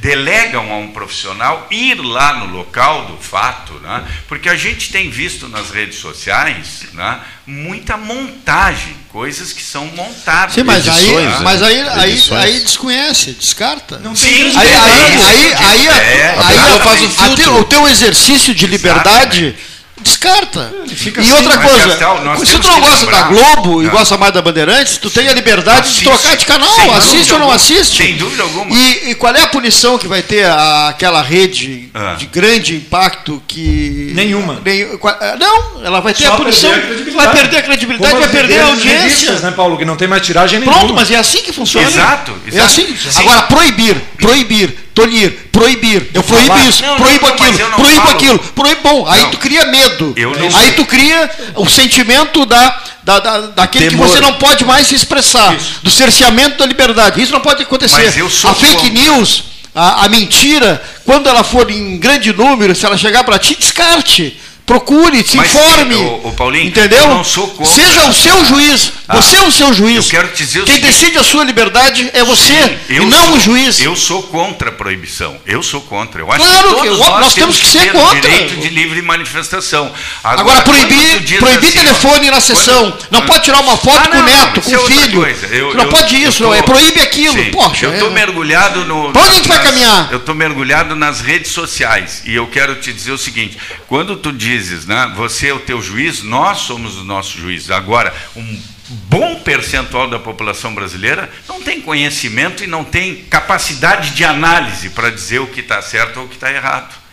delegam 0.00 0.72
a 0.72 0.76
um 0.76 0.88
profissional 0.88 1.66
ir 1.70 1.94
lá 1.94 2.38
no 2.38 2.56
local 2.56 3.06
do 3.06 3.16
fato, 3.16 3.74
né? 3.74 4.04
porque 4.26 4.48
a 4.48 4.56
gente 4.56 4.90
tem 4.90 5.08
visto 5.08 5.48
nas 5.48 5.70
redes 5.70 5.98
sociais 5.98 6.86
né, 6.92 7.20
muita 7.46 7.96
montagem, 7.96 8.96
coisas 9.08 9.52
que 9.52 9.62
são 9.62 9.86
montadas. 9.86 10.54
Sim, 10.54 10.64
mas 10.64 10.86
Edições, 10.86 11.08
aí, 11.08 11.26
né? 11.26 11.38
mas 11.42 11.62
aí, 11.62 11.80
aí, 11.80 12.22
aí, 12.32 12.60
desconhece, 12.60 13.32
descarta. 13.32 13.98
Não 13.98 14.14
tem 14.14 14.50
Sim, 14.50 14.58
aí, 14.58 14.66
aí, 14.66 14.74
aí, 14.76 15.54
aí, 15.54 15.86
é, 15.86 16.36
aí, 16.36 16.58
aí, 16.58 17.32
o, 17.32 17.36
teu, 17.36 17.54
o 17.54 17.64
teu 17.64 17.88
exercício 17.88 18.54
de 18.54 18.66
liberdade 18.66 19.56
descarta. 20.00 20.72
e 20.86 20.92
assim, 20.92 21.32
outra 21.32 21.58
coisa, 21.58 21.88
Castel, 21.88 22.44
se 22.44 22.58
tu 22.58 22.68
não 22.68 22.80
gosta 22.80 23.04
lembrar, 23.04 23.22
da 23.22 23.28
Globo 23.28 23.72
não. 23.76 23.82
e 23.82 23.88
gosta 23.88 24.16
mais 24.16 24.32
da 24.32 24.42
Bandeirantes, 24.42 24.98
tu 24.98 25.10
tem 25.10 25.28
a 25.28 25.32
liberdade 25.32 25.80
assiste, 25.80 25.98
de 25.98 26.04
trocar 26.04 26.36
de 26.36 26.46
canal, 26.46 26.94
assiste 26.94 27.32
ou 27.32 27.38
não 27.38 27.50
assiste. 27.50 28.02
Sem 28.02 28.16
dúvida 28.16 28.42
alguma. 28.42 28.74
E, 28.74 29.10
e, 29.10 29.14
qual 29.14 29.34
é 29.34 29.42
a 29.42 29.46
punição 29.46 29.98
que 29.98 30.06
vai 30.06 30.22
ter 30.22 30.44
a, 30.44 30.88
aquela 30.88 31.22
rede 31.22 31.88
ah. 31.94 32.14
de 32.18 32.26
grande 32.26 32.76
impacto 32.76 33.42
que. 33.46 34.12
Nenhuma. 34.14 34.60
Nem, 34.64 34.82
eh, 34.82 35.36
não, 35.38 35.84
ela 35.84 36.00
vai 36.00 36.14
ter 36.14 36.24
Só 36.24 36.34
a 36.34 36.36
punição. 36.36 36.70
A 36.72 37.16
vai 37.16 37.32
perder 37.32 37.56
a 37.58 37.62
credibilidade, 37.62 38.12
Como 38.12 38.24
vai 38.24 38.32
perder 38.32 38.60
a 38.60 38.66
audiência. 38.66 39.00
Revistas, 39.00 39.42
né, 39.42 39.50
Paulo? 39.50 39.76
Que 39.76 39.84
não 39.84 39.96
tem 39.96 40.08
mais 40.08 40.24
tiragem 40.24 40.60
nenhuma. 40.60 40.78
Pronto, 40.78 40.94
mas 40.94 41.10
é 41.10 41.16
assim 41.16 41.42
que 41.42 41.52
funciona. 41.52 41.86
Exato. 41.86 42.32
exato. 42.46 42.56
É 42.56 42.60
assim. 42.60 42.96
Sim. 42.96 43.20
Agora, 43.20 43.42
proibir, 43.42 43.96
proibir 44.16 44.87
tolir, 44.98 45.30
proibir. 45.52 46.10
Eu 46.12 46.24
proíbo 46.24 46.58
isso, 46.68 46.82
não, 46.82 46.96
proíbo 46.96 47.26
não, 47.26 47.34
aquilo, 47.34 47.70
proíbo 47.70 48.00
falo. 48.02 48.10
aquilo, 48.10 48.38
proíbo. 48.38 48.80
Bom, 48.82 49.06
aí 49.06 49.26
tu 49.30 49.38
cria 49.38 49.66
medo. 49.66 50.14
aí 50.56 50.72
tu 50.72 50.84
cria 50.84 51.30
o 51.54 51.66
sentimento 51.66 52.44
da, 52.44 52.82
da, 53.04 53.18
da 53.20 53.40
daquele 53.40 53.90
que 53.90 53.96
você 53.96 54.20
não 54.20 54.34
pode 54.34 54.64
mais 54.64 54.88
se 54.88 54.96
expressar, 54.96 55.54
isso. 55.54 55.80
do 55.82 55.90
cerceamento 55.90 56.58
da 56.58 56.66
liberdade. 56.66 57.22
Isso 57.22 57.32
não 57.32 57.40
pode 57.40 57.62
acontecer. 57.62 58.08
a 58.44 58.54
fake 58.54 58.90
news, 58.90 59.44
a, 59.72 60.04
a 60.04 60.08
mentira, 60.08 60.82
quando 61.04 61.28
ela 61.28 61.44
for 61.44 61.70
em 61.70 61.96
grande 61.98 62.32
número, 62.32 62.74
se 62.74 62.84
ela 62.84 62.96
chegar 62.96 63.22
para 63.22 63.38
ti, 63.38 63.56
descarte 63.56 64.36
procure, 64.68 65.26
se 65.26 65.38
Mas, 65.38 65.48
informe. 65.48 65.94
O, 65.94 66.28
o 66.28 66.32
Paulinho, 66.34 66.66
entendeu? 66.66 66.98
Eu 66.98 67.08
não 67.08 67.24
sou 67.24 67.48
contra. 67.48 67.74
Seja 67.74 68.06
o 68.06 68.12
seu 68.12 68.44
juiz. 68.44 68.92
Ah, 69.08 69.16
você 69.16 69.36
é 69.36 69.42
o 69.42 69.50
seu 69.50 69.72
juiz. 69.72 69.96
Eu 69.96 70.10
quero 70.10 70.28
dizer 70.36 70.64
Quem 70.64 70.74
seguinte, 70.74 70.92
decide 70.92 71.18
a 71.18 71.24
sua 71.24 71.42
liberdade 71.42 72.10
é 72.12 72.22
você 72.22 72.52
sim, 72.52 72.78
e 72.90 73.00
não 73.00 73.24
sou, 73.24 73.36
o 73.36 73.40
juiz. 73.40 73.80
Eu 73.80 73.96
sou 73.96 74.22
contra 74.24 74.68
a 74.68 74.72
proibição. 74.72 75.38
Eu 75.46 75.62
sou 75.62 75.80
contra. 75.80 76.20
Eu 76.20 76.30
acho 76.30 76.44
claro, 76.44 76.68
que 76.68 76.74
todos 76.74 76.98
nós, 76.98 77.20
nós 77.20 77.34
temos 77.34 77.56
que 77.56 77.66
ser 77.66 77.90
contra. 77.92 78.20
direito 78.20 78.56
de 78.56 78.68
livre 78.68 79.00
manifestação. 79.00 79.90
Agora, 80.22 80.40
Agora 80.40 80.62
proibir, 80.62 81.38
proibir 81.38 81.68
assim, 81.68 81.78
telefone 81.78 82.30
na 82.30 82.40
sessão. 82.40 82.90
Quando, 82.90 83.06
não 83.10 83.22
pode 83.22 83.44
tirar 83.44 83.60
uma 83.60 83.78
foto 83.78 83.96
ah, 83.96 84.08
com 84.08 84.18
o 84.18 84.22
neto, 84.22 84.60
com 84.60 84.70
o 84.70 84.74
é 84.74 84.86
filho. 84.86 85.26
Eu, 85.50 85.74
não 85.74 85.84
eu, 85.84 85.90
pode 85.90 86.22
isso, 86.22 86.38
tô, 86.42 86.44
não 86.44 86.54
é 86.54 86.60
proíbe 86.60 87.00
aquilo. 87.00 87.32
Sim, 87.32 87.50
Poxa, 87.50 87.86
eu 87.86 87.94
estou 87.94 88.10
é... 88.10 88.12
mergulhado 88.12 88.84
no. 88.84 89.10
Para 89.12 89.22
onde 89.22 89.32
a 89.32 89.34
gente 89.36 89.48
vai 89.48 89.62
caminhar? 89.62 90.08
Eu 90.10 90.18
estou 90.18 90.34
mergulhado 90.34 90.94
nas 90.94 91.22
redes 91.22 91.52
sociais 91.52 92.22
e 92.26 92.34
eu 92.34 92.46
quero 92.48 92.74
te 92.74 92.92
dizer 92.92 93.12
o 93.12 93.18
seguinte: 93.18 93.56
quando 93.86 94.16
tu 94.16 94.32
dizes, 94.64 94.86
né, 94.86 95.12
você 95.16 95.48
é 95.48 95.54
o 95.54 95.60
teu 95.60 95.80
juiz, 95.80 96.22
nós 96.22 96.58
somos 96.58 96.96
o 96.96 97.04
nosso 97.04 97.38
juiz. 97.38 97.70
Agora, 97.70 98.14
um 98.36 98.60
bom 99.08 99.40
percentual 99.40 100.08
da 100.08 100.18
população 100.18 100.74
brasileira 100.74 101.30
não 101.48 101.62
tem 101.62 101.80
conhecimento 101.80 102.64
e 102.64 102.66
não 102.66 102.84
tem 102.84 103.24
capacidade 103.24 104.10
de 104.10 104.24
análise 104.24 104.90
para 104.90 105.10
dizer 105.10 105.40
o 105.40 105.46
que 105.46 105.60
está 105.60 105.82
certo 105.82 106.20
ou 106.20 106.26
o 106.26 106.28
que 106.28 106.34
está 106.34 106.52
errado 106.52 107.07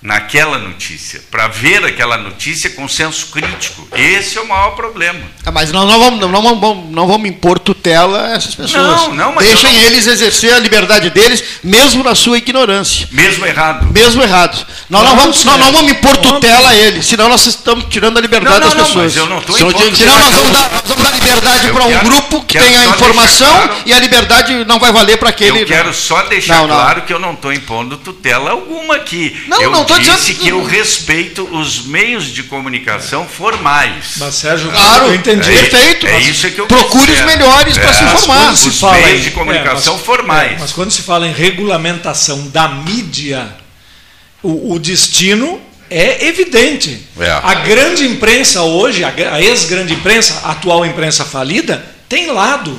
naquela 0.00 0.58
notícia, 0.58 1.20
para 1.28 1.48
ver 1.48 1.84
aquela 1.84 2.16
notícia 2.16 2.70
com 2.70 2.86
senso 2.86 3.26
crítico. 3.26 3.88
Esse 3.92 4.38
é 4.38 4.40
o 4.40 4.46
maior 4.46 4.70
problema. 4.70 5.20
Ah, 5.44 5.50
mas 5.50 5.72
nós 5.72 5.88
não 5.88 5.98
vamos, 5.98 6.20
não, 6.20 6.42
vamos, 6.42 6.90
não 6.90 7.06
vamos 7.08 7.28
impor 7.28 7.58
tutela 7.58 8.26
a 8.26 8.30
essas 8.36 8.54
pessoas. 8.54 8.72
Não, 8.84 9.14
não, 9.14 9.34
mas 9.34 9.46
Deixem 9.46 9.72
não... 9.72 9.80
eles 9.80 10.06
exercer 10.06 10.52
a 10.54 10.60
liberdade 10.60 11.10
deles, 11.10 11.42
mesmo 11.64 12.04
na 12.04 12.14
sua 12.14 12.38
ignorância. 12.38 13.08
Mesmo 13.10 13.44
errado. 13.44 13.86
Mesmo 13.92 14.22
errado. 14.22 14.64
Nós 14.88 15.02
não, 15.02 15.10
não 15.10 15.16
vamos, 15.16 15.44
nós 15.44 15.58
não 15.58 15.72
vamos 15.72 15.90
impor 15.90 16.16
tutela 16.18 16.68
a 16.68 16.74
eles, 16.76 17.04
senão 17.06 17.28
nós 17.28 17.44
estamos 17.46 17.86
tirando 17.90 18.18
a 18.18 18.20
liberdade 18.20 18.60
das 18.60 18.74
pessoas. 18.74 19.14
Mas 19.14 19.16
eu 19.16 19.26
não 19.26 19.38
estou 19.38 19.56
Senão 19.56 20.18
nós 20.18 20.32
vamos, 20.32 20.52
dar, 20.52 20.70
nós 20.70 20.82
vamos 20.86 21.02
dar 21.02 21.10
liberdade 21.10 21.72
para 21.72 21.84
um 21.84 21.98
grupo 22.04 22.42
que 22.44 22.58
tem 22.58 22.76
a 22.76 22.86
informação 22.86 23.50
claro, 23.50 23.74
e 23.84 23.92
a 23.92 23.98
liberdade 23.98 24.64
não 24.64 24.78
vai 24.78 24.92
valer 24.92 25.18
para 25.18 25.30
aquele. 25.30 25.62
Eu 25.62 25.66
quero 25.66 25.92
só 25.92 26.22
deixar 26.22 26.64
claro 26.66 27.02
que 27.02 27.12
eu 27.12 27.18
não 27.18 27.32
estou 27.32 27.52
impondo 27.52 27.96
tutela 27.96 28.52
alguma 28.52 28.94
aqui. 28.94 29.44
Não, 29.48 29.60
eu 29.60 29.70
não 29.70 29.87
estou 29.96 29.98
disse 29.98 30.34
que 30.34 30.48
eu 30.48 30.62
respeito 30.64 31.44
os 31.44 31.86
meios 31.86 32.26
de 32.26 32.42
comunicação 32.42 33.26
formais. 33.26 34.16
Mas 34.16 34.34
Sérgio, 34.34 34.70
claro, 34.70 35.06
eu 35.06 35.14
entendi. 35.14 35.50
É, 35.50 35.62
Perfeito. 35.62 36.06
É 36.06 36.20
isso 36.20 36.50
que 36.50 36.60
eu 36.60 36.66
Procure 36.66 37.12
os 37.12 37.20
melhores 37.22 37.76
é, 37.76 37.80
para 37.80 37.92
se 37.94 38.04
informar. 38.04 38.56
Se 38.56 38.68
os 38.68 38.82
meios 38.82 39.20
em, 39.20 39.22
de 39.22 39.30
comunicação 39.30 39.94
é, 39.94 39.96
mas, 39.96 40.06
formais. 40.06 40.52
É, 40.52 40.58
mas 40.58 40.72
quando 40.72 40.90
se 40.90 41.02
fala 41.02 41.26
em 41.26 41.32
regulamentação 41.32 42.48
da 42.48 42.68
mídia, 42.68 43.48
o, 44.42 44.74
o 44.74 44.78
destino 44.78 45.60
é 45.90 46.26
evidente. 46.26 47.06
É. 47.18 47.30
A 47.30 47.54
grande 47.54 48.06
imprensa 48.06 48.62
hoje, 48.62 49.02
a 49.04 49.40
ex-grande 49.40 49.94
imprensa, 49.94 50.42
a 50.44 50.52
atual 50.52 50.84
imprensa 50.84 51.24
falida, 51.24 51.84
tem 52.08 52.30
lado. 52.30 52.78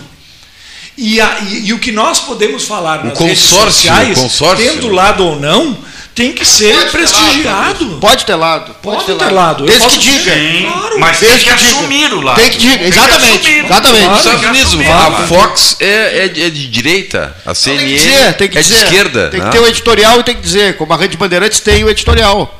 E, 0.98 1.20
a, 1.22 1.40
e, 1.40 1.68
e, 1.68 1.74
o 1.74 1.80
que 1.80 1.94
nós 1.94 2.20
podemos 2.20 2.66
falar 2.66 3.06
nas 3.06 3.18
redes 3.18 3.40
sociais, 3.40 4.20
tendo 4.58 4.90
lado 4.90 5.26
ou 5.26 5.40
não, 5.40 5.78
tem 6.20 6.34
que 6.34 6.44
ser 6.44 6.76
pode 6.76 6.92
prestigiado. 6.92 7.86
Ter 7.86 8.00
pode 8.02 8.26
ter 8.26 8.36
lado. 8.36 8.76
Pode, 8.82 9.06
pode 9.06 9.06
ter, 9.06 9.26
ter 9.26 9.32
lado. 9.32 9.66
Desde 9.66 9.88
que 9.88 9.98
diga. 10.00 10.34
claro. 10.70 11.00
Mas 11.00 11.18
desde 11.18 11.38
que, 11.38 11.46
que 11.46 11.50
assumir 11.50 12.14
o 12.14 12.20
lado. 12.20 12.36
Tem 12.36 12.50
que 12.50 12.58
diga. 12.58 12.84
Exatamente. 12.84 13.40
Que 13.40 13.60
exatamente. 13.60 14.08
Nos 14.10 14.20
Estados 14.20 14.74
Unidos, 14.74 14.90
a 14.90 15.12
Fox 15.28 15.78
é, 15.80 15.86
é, 15.86 16.26
é, 16.26 16.28
de 16.28 16.68
direita, 16.68 17.34
a 17.46 17.56
CNN 17.56 17.80
tem 17.80 17.88
que 17.88 17.96
dizer, 17.96 18.34
tem 18.34 18.50
que 18.50 18.58
é 18.58 18.62
dizer. 18.62 18.76
de 18.76 18.84
esquerda. 18.84 19.30
Tem 19.30 19.40
que 19.40 19.46
né? 19.46 19.52
ter 19.52 19.60
o 19.60 19.68
editorial 19.68 20.20
e 20.20 20.24
tem 20.24 20.36
que 20.36 20.42
dizer, 20.42 20.76
como 20.76 20.92
a 20.92 20.98
Rede 20.98 21.16
Bandeirantes 21.16 21.62
tem 21.62 21.86
o 21.86 21.90
editorial. 21.90 22.54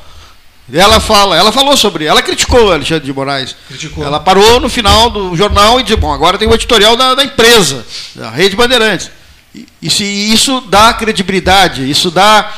Ela 0.72 0.98
fala, 0.98 1.36
ela 1.36 1.52
falou 1.52 1.76
sobre, 1.76 2.06
ela 2.06 2.22
criticou 2.22 2.68
o 2.68 2.72
Alexandre 2.72 3.04
de 3.04 3.12
Moraes. 3.12 3.54
Criticou. 3.68 4.02
Ela 4.02 4.20
parou 4.20 4.58
no 4.58 4.70
final 4.70 5.10
do 5.10 5.36
jornal 5.36 5.80
e 5.80 5.82
disse, 5.82 5.96
bom, 5.96 6.12
agora 6.12 6.38
tem 6.38 6.48
o 6.48 6.54
editorial 6.54 6.96
da, 6.96 7.14
da 7.14 7.24
empresa, 7.24 7.84
da 8.14 8.30
Rede 8.30 8.56
Bandeirantes. 8.56 9.10
E 9.82 9.90
se 9.90 10.04
isso 10.04 10.60
dá 10.62 10.92
credibilidade, 10.94 11.88
isso 11.90 12.10
dá 12.10 12.52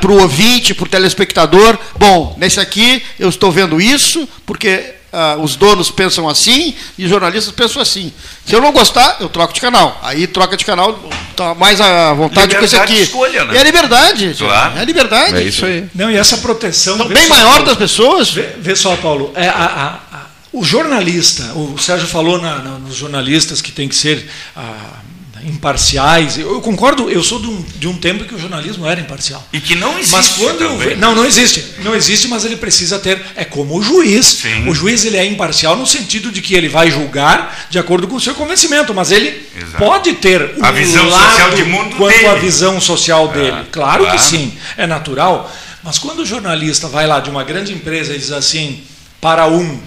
para 0.00 0.10
o 0.10 0.20
ouvinte, 0.20 0.74
para 0.74 0.84
o 0.84 0.88
telespectador, 0.88 1.78
bom, 1.98 2.36
nesse 2.38 2.60
aqui 2.60 3.02
eu 3.18 3.28
estou 3.28 3.50
vendo 3.50 3.80
isso, 3.80 4.28
porque 4.44 4.94
ah, 5.12 5.36
os 5.38 5.56
donos 5.56 5.90
pensam 5.90 6.28
assim 6.28 6.74
e 6.96 7.04
os 7.04 7.10
jornalistas 7.10 7.54
pensam 7.54 7.82
assim. 7.82 8.12
Se 8.46 8.54
eu 8.54 8.60
não 8.60 8.72
gostar, 8.72 9.18
eu 9.20 9.28
troco 9.28 9.52
de 9.52 9.60
canal. 9.60 9.98
Aí 10.02 10.26
troca 10.26 10.56
de 10.56 10.64
canal, 10.64 10.98
tá 11.36 11.54
mais 11.54 11.80
à 11.80 12.14
vontade 12.14 12.56
com 12.56 12.64
esse 12.64 12.76
aqui. 12.76 13.02
Escolha, 13.02 13.44
né? 13.44 13.56
É 13.56 13.60
a 13.60 13.64
liberdade. 13.64 14.34
Claro. 14.38 14.78
É 14.78 14.80
a 14.80 14.84
liberdade. 14.84 15.36
É 15.36 15.42
isso 15.42 15.66
aí. 15.66 15.86
Não, 15.94 16.10
e 16.10 16.16
essa 16.16 16.38
proteção. 16.38 16.94
Então, 16.94 17.08
bem 17.08 17.28
maior 17.28 17.56
Paulo, 17.56 17.66
das 17.66 17.76
pessoas. 17.76 18.30
Vê, 18.30 18.54
vê 18.58 18.74
só, 18.74 18.96
Paulo, 18.96 19.32
é, 19.34 19.48
a, 19.48 19.52
a, 19.52 20.16
a, 20.16 20.26
o 20.50 20.64
jornalista, 20.64 21.44
o 21.54 21.76
Sérgio 21.78 22.08
falou 22.08 22.40
na, 22.40 22.58
na, 22.60 22.70
nos 22.78 22.96
jornalistas 22.96 23.60
que 23.60 23.70
tem 23.70 23.88
que 23.88 23.94
ser. 23.94 24.28
Ah, 24.56 25.02
imparciais. 25.44 26.38
Eu, 26.38 26.60
concordo, 26.60 27.10
eu 27.10 27.22
sou 27.22 27.40
de 27.40 27.46
um, 27.48 27.64
de 27.76 27.88
um 27.88 27.96
tempo 27.96 28.24
que 28.24 28.34
o 28.34 28.38
jornalismo 28.38 28.86
era 28.86 29.00
imparcial. 29.00 29.46
E 29.52 29.60
que 29.60 29.74
não 29.74 29.98
existe. 29.98 30.12
Mas 30.12 30.28
quando 30.28 30.58
também. 30.58 30.96
não, 30.96 31.14
não 31.14 31.24
existe. 31.24 31.64
Não 31.82 31.94
existe, 31.94 32.28
mas 32.28 32.44
ele 32.44 32.56
precisa 32.56 32.98
ter. 32.98 33.20
É 33.34 33.44
como 33.44 33.76
o 33.76 33.82
juiz. 33.82 34.26
Sim. 34.26 34.68
O 34.68 34.74
juiz 34.74 35.04
ele 35.04 35.16
é 35.16 35.24
imparcial 35.24 35.76
no 35.76 35.86
sentido 35.86 36.30
de 36.30 36.40
que 36.40 36.54
ele 36.54 36.68
vai 36.68 36.90
julgar 36.90 37.66
de 37.70 37.78
acordo 37.78 38.06
com 38.06 38.16
o 38.16 38.20
seu 38.20 38.34
convencimento, 38.34 38.94
mas 38.94 39.10
ele 39.10 39.46
Exato. 39.56 39.78
pode 39.78 40.12
ter 40.14 40.54
a 40.62 40.70
visão 40.70 41.08
lado 41.08 41.30
social 41.30 41.50
de 41.54 41.64
mundo 41.64 41.96
quanto 41.96 42.14
dele. 42.14 42.26
a 42.26 42.34
visão 42.34 42.80
social 42.80 43.30
ah, 43.30 43.32
dele. 43.32 43.66
Claro, 43.70 44.04
claro 44.04 44.10
que 44.10 44.18
sim, 44.18 44.52
é 44.76 44.86
natural. 44.86 45.50
Mas 45.82 45.98
quando 45.98 46.20
o 46.20 46.26
jornalista 46.26 46.86
vai 46.86 47.06
lá 47.06 47.18
de 47.18 47.28
uma 47.28 47.42
grande 47.42 47.72
empresa 47.72 48.14
e 48.14 48.18
diz 48.18 48.30
assim, 48.30 48.82
para 49.20 49.48
um, 49.48 49.80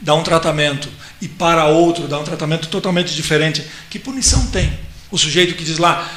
dá 0.00 0.14
um 0.14 0.22
tratamento, 0.22 0.88
e 1.20 1.28
para 1.28 1.66
outro 1.66 2.06
dá 2.06 2.18
um 2.18 2.24
tratamento 2.24 2.68
totalmente 2.68 3.14
diferente, 3.14 3.64
que 3.90 3.98
punição 3.98 4.46
tem? 4.46 4.72
O 5.10 5.18
sujeito 5.18 5.54
que 5.54 5.64
diz 5.64 5.78
lá, 5.78 6.08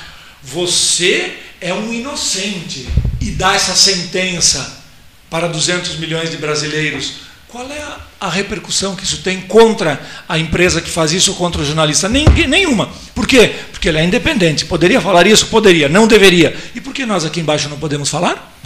você 0.44 1.38
é 1.60 1.74
um 1.74 1.94
inocente 1.94 2.88
e 3.20 3.32
dá 3.32 3.54
essa 3.54 3.76
sentença 3.76 4.82
para 5.30 5.48
200 5.48 5.98
milhões 5.98 6.30
de 6.30 6.38
brasileiros. 6.38 7.14
Qual 7.48 7.70
é 7.70 7.84
a, 8.20 8.30
repercussão 8.30 8.96
que 8.96 9.04
isso 9.04 9.18
tem 9.18 9.42
contra 9.42 10.02
a 10.28 10.40
empresa 10.40 10.82
que 10.82 10.90
faz 10.90 11.12
isso, 11.12 11.36
contra 11.36 11.62
o 11.62 11.66
jornalista? 11.66 12.08
Nem, 12.08 12.26
nenhuma. 12.48 12.90
Por 13.14 13.28
quê? 13.28 13.54
Porque 13.72 13.90
ele 13.90 13.98
é 13.98 14.06
independente. 14.06 14.66
Poderia 14.66 15.02
falar 15.02 15.28
isso? 15.28 15.48
Poderia. 15.48 15.90
Não 15.90 16.08
deveria. 16.08 16.56
E 16.74 16.80
por 16.80 16.94
que 16.94 17.06
nós 17.06 17.26
aqui 17.26 17.42
embaixo 17.42 17.68
não 17.68 17.78
podemos 17.78 18.10
falar? 18.10 18.58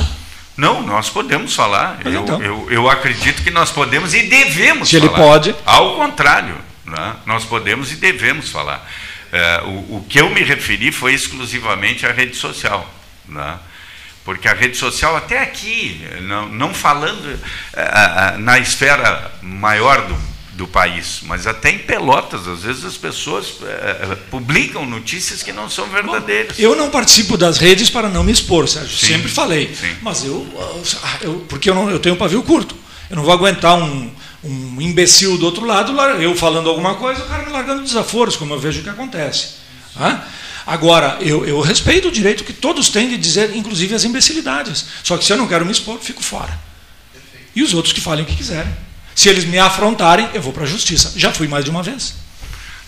Não, 0.57 0.81
nós 0.81 1.09
podemos 1.09 1.53
falar. 1.53 1.99
Eu, 2.05 2.21
então. 2.21 2.41
eu, 2.41 2.67
eu, 2.71 2.89
acredito 2.89 3.43
que 3.43 3.51
nós 3.51 3.71
podemos 3.71 4.13
e 4.13 4.23
devemos 4.23 4.89
Se 4.89 4.99
falar. 4.99 5.11
ele 5.11 5.21
pode. 5.21 5.55
Ao 5.65 5.95
contrário, 5.95 6.55
né? 6.85 7.15
nós 7.25 7.43
podemos 7.43 7.91
e 7.91 7.95
devemos 7.95 8.49
falar. 8.49 8.89
É, 9.31 9.61
o, 9.65 9.97
o, 9.97 10.05
que 10.07 10.19
eu 10.19 10.29
me 10.29 10.41
referi 10.43 10.91
foi 10.91 11.13
exclusivamente 11.13 12.05
à 12.05 12.11
rede 12.11 12.37
social. 12.37 12.89
Né? 13.27 13.59
Porque 14.23 14.47
a 14.47 14.53
rede 14.53 14.77
social, 14.77 15.15
até 15.15 15.39
aqui, 15.41 16.01
não, 16.21 16.47
não 16.47 16.73
falando 16.73 17.39
é, 17.73 18.37
na 18.37 18.57
esfera 18.57 19.31
maior 19.41 20.01
do, 20.07 20.17
do 20.55 20.65
país, 20.65 21.19
mas 21.23 21.45
até 21.45 21.69
em 21.69 21.79
Pelotas, 21.79 22.47
às 22.47 22.63
vezes 22.63 22.85
as 22.85 22.95
pessoas 22.95 23.55
é, 23.61 24.15
publicam 24.31 24.85
notícias 24.85 25.43
que 25.43 25.51
não 25.51 25.69
são 25.69 25.87
verdadeiras. 25.89 26.57
Eu 26.57 26.75
não 26.77 26.89
participo 26.89 27.37
das 27.37 27.57
redes 27.57 27.89
para 27.89 28.07
não 28.07 28.23
me 28.23 28.31
expor, 28.31 28.67
Sérgio. 28.67 28.97
Sim, 28.97 29.07
Sempre 29.07 29.29
falei. 29.29 29.75
Sim. 29.75 29.93
Mas 30.01 30.23
eu, 30.23 30.47
eu 31.21 31.45
porque 31.49 31.69
eu, 31.69 31.75
não, 31.75 31.89
eu 31.89 31.99
tenho 31.99 32.15
um 32.15 32.17
pavio 32.17 32.41
curto. 32.41 32.75
Eu 33.09 33.17
não 33.17 33.23
vou 33.23 33.33
aguentar 33.33 33.77
um, 33.77 34.09
um 34.43 34.81
imbecil 34.81 35.37
do 35.37 35.45
outro 35.45 35.65
lado, 35.65 35.91
eu 36.21 36.33
falando 36.35 36.69
alguma 36.69 36.95
coisa, 36.95 37.21
o 37.21 37.27
cara 37.27 37.43
me 37.43 37.51
largando 37.51 37.83
desaforos, 37.83 38.37
como 38.37 38.53
eu 38.53 38.59
vejo 38.59 38.81
que 38.81 38.89
acontece. 38.89 39.55
Agora, 40.65 41.17
eu, 41.21 41.45
eu 41.45 41.59
respeito 41.59 42.07
o 42.07 42.11
direito 42.11 42.43
que 42.43 42.53
todos 42.53 42.89
têm 42.89 43.09
de 43.09 43.17
dizer, 43.17 43.55
inclusive 43.55 43.93
as 43.93 44.03
imbecilidades. 44.05 44.85
Só 45.03 45.17
que 45.17 45.25
se 45.25 45.33
eu 45.33 45.37
não 45.37 45.47
quero 45.47 45.65
me 45.65 45.71
expor, 45.71 45.99
fico 45.99 46.23
fora. 46.23 46.57
E 47.55 47.61
os 47.61 47.73
outros 47.73 47.93
que 47.93 48.01
falem 48.01 48.23
o 48.23 48.27
que 48.27 48.35
quiserem. 48.35 48.73
Se 49.15 49.29
eles 49.29 49.45
me 49.45 49.57
afrontarem, 49.57 50.29
eu 50.33 50.41
vou 50.41 50.51
para 50.51 50.63
a 50.63 50.67
justiça. 50.67 51.13
Já 51.15 51.31
fui 51.31 51.47
mais 51.47 51.63
de 51.63 51.71
uma 51.71 51.81
vez. 51.81 52.15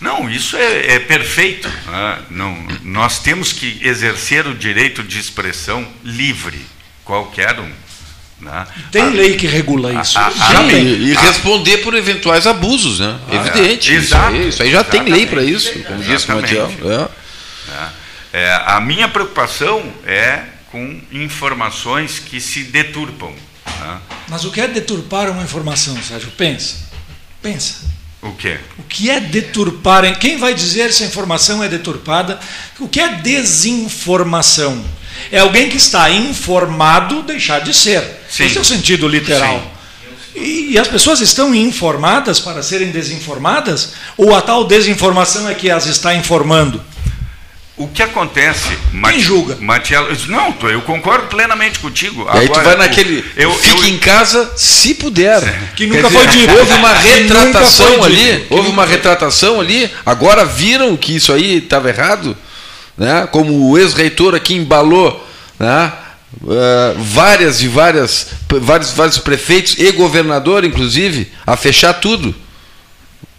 Não, 0.00 0.30
isso 0.30 0.56
é, 0.56 0.94
é 0.94 0.98
perfeito. 1.00 1.68
Né? 1.86 2.18
Não, 2.30 2.56
nós 2.84 3.18
temos 3.18 3.52
que 3.52 3.80
exercer 3.82 4.46
o 4.46 4.54
direito 4.54 5.02
de 5.02 5.18
expressão 5.18 5.86
livre, 6.04 6.60
qualquer 7.04 7.58
um. 7.58 7.70
Né? 8.40 8.66
Tem 8.92 9.02
a, 9.02 9.06
lei 9.06 9.36
que 9.36 9.46
regula 9.46 9.92
isso. 10.00 10.16
A, 10.16 10.28
a, 10.28 10.72
e, 10.72 11.10
e 11.10 11.14
responder 11.14 11.78
por 11.78 11.94
eventuais 11.94 12.46
abusos, 12.46 13.00
né? 13.00 13.18
Ah, 13.28 13.34
Evidente. 13.34 13.90
É, 13.90 13.94
isso, 13.96 14.16
aí, 14.16 14.48
isso, 14.48 14.62
aí, 14.62 14.70
já 14.70 14.84
tem 14.84 15.02
lei 15.02 15.26
para 15.26 15.42
isso, 15.42 15.76
como 15.82 16.00
disse 16.02 16.30
o 16.30 16.36
Matiel. 16.36 16.70
É. 16.84 18.38
É. 18.38 18.44
é. 18.44 18.62
a 18.66 18.80
minha 18.80 19.08
preocupação 19.08 19.82
é 20.06 20.42
com 20.70 21.00
informações 21.10 22.20
que 22.20 22.40
se 22.40 22.62
deturpam. 22.64 23.34
Né? 23.80 23.98
Mas 24.28 24.44
o 24.44 24.50
que 24.50 24.60
é 24.60 24.68
deturpar 24.68 25.30
uma 25.30 25.42
informação, 25.42 26.00
Sérgio? 26.02 26.30
Pensa. 26.32 26.76
Pensa. 27.42 27.88
O 28.20 28.32
quê? 28.32 28.58
O 28.78 28.82
que 28.82 29.10
é 29.10 29.20
deturpar? 29.20 30.18
Quem 30.18 30.38
vai 30.38 30.52
dizer 30.52 30.92
se 30.92 31.04
a 31.04 31.06
informação 31.06 31.62
é 31.62 31.68
deturpada? 31.68 32.38
O 32.80 32.88
que 32.88 33.00
é 33.00 33.14
desinformação? 33.14 34.84
É 35.30 35.38
alguém 35.38 35.68
que 35.68 35.76
está 35.76 36.10
informado 36.10 37.22
deixar 37.22 37.60
de 37.60 37.72
ser. 37.72 38.02
Sim. 38.28 38.44
Esse 38.44 38.58
é 38.58 38.60
o 38.60 38.64
sentido 38.64 39.06
literal. 39.06 39.74
E, 40.34 40.72
e 40.72 40.78
as 40.78 40.88
pessoas 40.88 41.20
estão 41.20 41.54
informadas 41.54 42.40
para 42.40 42.62
serem 42.62 42.90
desinformadas? 42.90 43.92
Ou 44.16 44.34
a 44.34 44.42
tal 44.42 44.64
desinformação 44.64 45.48
é 45.48 45.54
que 45.54 45.70
as 45.70 45.86
está 45.86 46.14
informando? 46.14 46.82
O 47.78 47.86
que 47.86 48.02
acontece, 48.02 48.76
Quem 48.90 49.20
julga? 49.20 49.56
Matiello, 49.60 50.08
não, 50.26 50.52
eu 50.68 50.82
concordo 50.82 51.28
plenamente 51.28 51.78
contigo. 51.78 52.26
E 52.34 52.38
aí 52.38 52.48
tu 52.48 52.60
vai 52.60 52.76
naquele. 52.76 53.24
Eu, 53.36 53.54
fique 53.54 53.86
eu, 53.86 53.94
em 53.94 53.98
casa 53.98 54.52
se 54.56 54.94
puder. 54.94 55.40
Que 55.76 55.86
nunca 55.86 56.10
foi 56.10 56.26
dito. 56.26 56.52
Houve 56.58 56.72
uma 56.72 56.92
retratação 56.92 58.02
ali. 58.02 58.46
Houve 58.50 58.68
uma 58.68 58.84
retratação 58.84 59.60
ali. 59.60 59.88
Agora 60.04 60.44
viram 60.44 60.96
que 60.96 61.14
isso 61.14 61.32
aí 61.32 61.58
estava 61.58 61.88
errado. 61.88 62.36
Né? 62.96 63.28
Como 63.30 63.70
o 63.70 63.78
ex-reitor 63.78 64.34
aqui 64.34 64.54
embalou. 64.54 65.24
Né? 65.56 65.92
Uh, 66.42 67.00
várias 67.00 67.62
e 67.62 67.68
várias, 67.68 68.26
vários, 68.60 68.90
vários 68.90 69.18
prefeitos 69.18 69.76
e 69.78 69.92
governador, 69.92 70.64
inclusive, 70.64 71.30
a 71.46 71.56
fechar 71.56 71.94
tudo. 71.94 72.34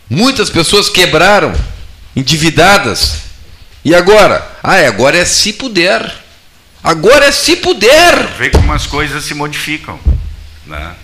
Muitas 0.10 0.50
pessoas 0.50 0.88
quebraram, 0.88 1.54
endividadas 2.16 3.29
e 3.84 3.96
agora? 3.96 4.46
Ah, 4.62 4.78
é, 4.78 4.88
agora 4.88 5.18
é 5.18 5.26
se 5.26 5.54
puder. 5.54 6.14
Agora 6.84 7.26
é 7.26 7.32
se 7.32 7.58
puder. 7.58 8.28
Vê 8.38 8.50
como 8.50 8.72
as 8.74 8.86
coisas 8.86 9.24
se 9.24 9.34
modificam. 9.34 10.00
Né? 10.66 10.96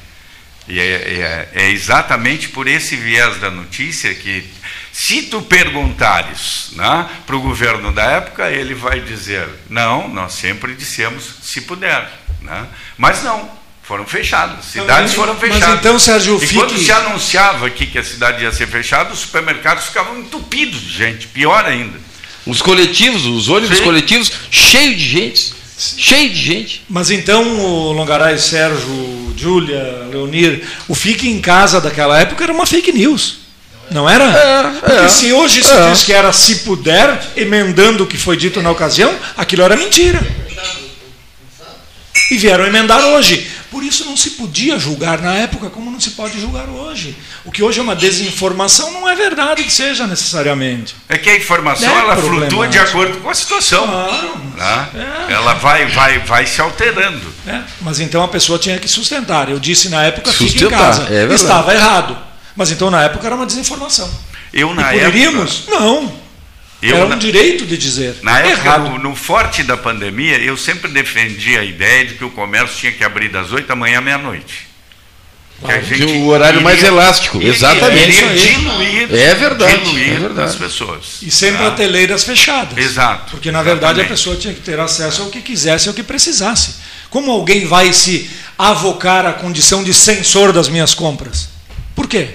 E 0.67 0.79
é, 0.79 0.83
é, 0.83 1.49
é, 1.53 1.69
exatamente 1.69 2.49
por 2.49 2.67
esse 2.67 2.95
viés 2.95 3.37
da 3.39 3.51
notícia 3.51 4.13
que, 4.13 4.49
se 4.91 5.23
tu 5.23 5.41
perguntares 5.41 6.71
né, 6.73 7.07
para 7.25 7.35
o 7.35 7.41
governo 7.41 7.91
da 7.91 8.03
época, 8.03 8.49
ele 8.49 8.73
vai 8.73 8.99
dizer: 8.99 9.47
não, 9.69 10.07
nós 10.07 10.33
sempre 10.33 10.73
dissemos 10.73 11.23
se 11.43 11.61
puder. 11.61 12.09
Né? 12.41 12.67
Mas 12.97 13.21
não, 13.23 13.49
foram 13.83 14.05
fechadas. 14.05 14.65
Cidades 14.65 15.13
foram 15.13 15.35
fechadas. 15.35 15.69
Mas 15.69 15.79
então, 15.79 15.99
Sérgio, 15.99 16.37
e 16.37 16.39
fique... 16.39 16.55
quando 16.55 16.77
se 16.77 16.91
anunciava 16.91 17.67
aqui 17.67 17.85
que 17.85 17.99
a 17.99 18.03
cidade 18.03 18.43
ia 18.43 18.51
ser 18.51 18.67
fechada, 18.67 19.13
os 19.13 19.19
supermercados 19.19 19.85
ficavam 19.85 20.19
entupidos 20.19 20.81
de 20.81 20.91
gente, 20.91 21.27
pior 21.27 21.63
ainda. 21.65 21.99
Os 22.45 22.61
coletivos, 22.61 23.25
os 23.25 23.49
ônibus 23.49 23.79
Sim. 23.79 23.83
coletivos, 23.83 24.31
cheio 24.51 24.95
de 24.95 25.03
gente. 25.03 25.53
Cheio 25.77 26.29
de 26.29 26.41
gente. 26.41 26.83
Mas 26.87 27.11
então, 27.11 27.59
o 27.59 27.91
Longaray, 27.91 28.37
Sérgio, 28.39 29.33
Júlia, 29.35 30.07
Leonir, 30.09 30.63
o 30.87 30.95
fique 30.95 31.27
em 31.27 31.41
casa 31.41 31.81
daquela 31.81 32.19
época 32.19 32.43
era 32.43 32.53
uma 32.53 32.65
fake 32.65 32.93
news. 32.93 33.39
Não 33.91 34.09
era? 34.09 34.23
É, 34.23 34.79
Porque 34.79 35.05
é, 35.05 35.09
se 35.09 35.33
hoje 35.33 35.63
se 35.63 35.71
é. 35.71 35.91
diz 35.91 36.03
que 36.03 36.13
era 36.13 36.31
se 36.33 36.57
puder, 36.59 37.21
emendando 37.35 38.03
o 38.03 38.07
que 38.07 38.17
foi 38.17 38.35
dito 38.37 38.61
na 38.61 38.71
ocasião, 38.71 39.13
aquilo 39.37 39.63
era 39.63 39.75
mentira. 39.75 40.25
E 42.31 42.37
vieram 42.37 42.65
emendar 42.65 43.03
hoje. 43.05 43.47
Por 43.75 43.83
isso 43.83 44.05
não 44.05 44.15
se 44.15 44.29
podia 44.31 44.79
julgar 44.79 45.21
na 45.21 45.33
época 45.33 45.69
como 45.69 45.91
não 45.91 45.99
se 45.99 46.11
pode 46.11 46.39
julgar 46.39 46.69
hoje. 46.69 47.13
O 47.43 47.51
que 47.51 47.61
hoje 47.61 47.77
é 47.77 47.83
uma 47.83 47.93
desinformação 47.93 48.89
não 48.89 49.05
é 49.05 49.13
verdade 49.17 49.65
que 49.65 49.73
seja 49.73 50.07
necessariamente. 50.07 50.95
É 51.09 51.17
que 51.17 51.29
a 51.29 51.35
informação 51.35 51.89
é 51.89 51.99
ela 51.99 52.15
flutua 52.15 52.69
de 52.69 52.79
acordo 52.79 53.17
com 53.17 53.29
a 53.29 53.35
situação. 53.35 53.85
Claro. 53.85 54.37
Né? 54.55 54.89
É. 55.27 55.33
Ela 55.33 55.55
vai, 55.55 55.87
vai, 55.87 56.19
vai 56.19 56.45
se 56.45 56.61
alterando. 56.61 57.21
É. 57.45 57.63
Mas 57.81 57.99
então 57.99 58.23
a 58.23 58.29
pessoa 58.29 58.57
tinha 58.57 58.79
que 58.79 58.87
sustentar. 58.87 59.49
Eu 59.49 59.59
disse 59.59 59.89
na 59.89 60.03
época 60.03 60.31
fique 60.31 60.63
em 60.63 60.69
casa. 60.69 61.13
É 61.13 61.25
Estava 61.33 61.73
errado. 61.73 62.17
Mas 62.55 62.71
então 62.71 62.89
na 62.89 63.03
época 63.03 63.27
era 63.27 63.35
uma 63.35 63.45
desinformação. 63.45 64.09
Eu 64.53 64.73
na 64.73 64.95
e 64.95 64.99
poderíamos? 64.99 65.63
Época... 65.67 65.79
Não. 65.81 66.24
Eu, 66.85 66.97
Era 66.97 67.05
um 67.05 67.09
na, 67.09 67.15
direito 67.15 67.65
de 67.65 67.77
dizer. 67.77 68.15
Na 68.21 68.39
época, 68.39 68.77
no, 68.77 68.99
no, 68.99 69.15
forte 69.15 69.63
da 69.63 69.75
pandemia, 69.75 70.37
eu 70.37 70.55
sempre 70.55 70.91
defendi 70.91 71.57
a 71.57 71.63
ideia 71.63 72.05
de 72.05 72.13
que 72.13 72.23
o 72.23 72.29
comércio 72.29 72.77
tinha 72.77 72.91
que 72.91 73.03
abrir 73.03 73.29
das 73.29 73.51
8 73.51 73.67
da 73.67 73.75
manhã 73.75 73.97
à 73.97 74.01
meia-noite. 74.01 74.67
Ah, 75.63 75.69
o 76.17 76.27
horário 76.27 76.57
iria, 76.57 76.63
mais 76.63 76.83
elástico, 76.83 77.41
exatamente. 77.41 78.09
Iria 78.09 78.35
diluir, 78.35 79.15
é 79.15 79.35
verdade, 79.35 79.85
diluir 79.85 80.11
é 80.11 80.19
verdade. 80.19 80.49
as 80.49 80.55
pessoas. 80.55 81.21
E 81.21 81.31
sem 81.31 81.53
tá? 81.53 81.59
prateleiras 81.59 82.23
fechadas. 82.23 82.77
Exato. 82.77 83.31
Porque, 83.31 83.51
na 83.51 83.61
exatamente. 83.61 83.81
verdade, 83.81 84.01
a 84.01 84.05
pessoa 84.05 84.35
tinha 84.35 84.53
que 84.53 84.59
ter 84.59 84.79
acesso 84.79 85.23
ao 85.23 85.29
que 85.29 85.41
quisesse, 85.41 85.87
ao 85.87 85.93
que 85.93 86.03
precisasse. 86.03 86.75
Como 87.09 87.31
alguém 87.31 87.65
vai 87.65 87.93
se 87.93 88.29
avocar 88.57 89.25
à 89.25 89.33
condição 89.33 89.83
de 89.83 89.93
censor 89.93 90.51
das 90.51 90.67
minhas 90.67 90.93
compras? 90.93 91.49
Por 91.95 92.07
quê? 92.07 92.31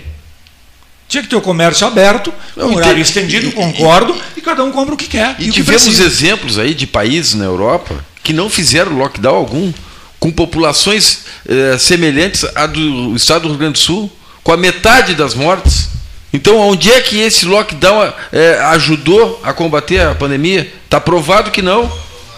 Tinha 1.10 1.24
que 1.24 1.28
ter 1.28 1.34
o 1.34 1.40
comércio 1.40 1.84
aberto, 1.84 2.32
um 2.56 2.76
horário 2.76 3.02
estendido, 3.02 3.48
e, 3.48 3.50
concordo, 3.50 4.14
e, 4.36 4.38
e, 4.38 4.40
cada 4.40 4.62
um 4.62 4.70
compra 4.70 4.94
o 4.94 4.96
que 4.96 5.08
quer. 5.08 5.34
E, 5.40 5.48
e 5.48 5.50
tivemos 5.50 5.98
exemplos 5.98 6.56
aí 6.56 6.72
de 6.72 6.86
países 6.86 7.34
na 7.34 7.46
Europa 7.46 7.96
que 8.22 8.32
não 8.32 8.48
fizeram 8.48 8.96
lockdown 8.96 9.34
algum, 9.34 9.72
com 10.20 10.30
populações 10.30 11.24
eh, 11.48 11.76
semelhantes 11.78 12.44
à 12.54 12.64
do 12.64 13.16
estado 13.16 13.42
do 13.42 13.48
Rio 13.48 13.58
Grande 13.58 13.72
do 13.72 13.78
Sul, 13.80 14.12
com 14.44 14.52
a 14.52 14.56
metade 14.56 15.16
das 15.16 15.34
mortes. 15.34 15.88
Então, 16.32 16.56
onde 16.58 16.92
é 16.92 17.00
que 17.00 17.18
esse 17.18 17.44
lockdown 17.44 18.12
eh, 18.30 18.60
ajudou 18.66 19.40
a 19.42 19.52
combater 19.52 19.98
a 20.02 20.14
pandemia? 20.14 20.72
Está 20.84 21.00
provado 21.00 21.50
que 21.50 21.60
não. 21.60 21.90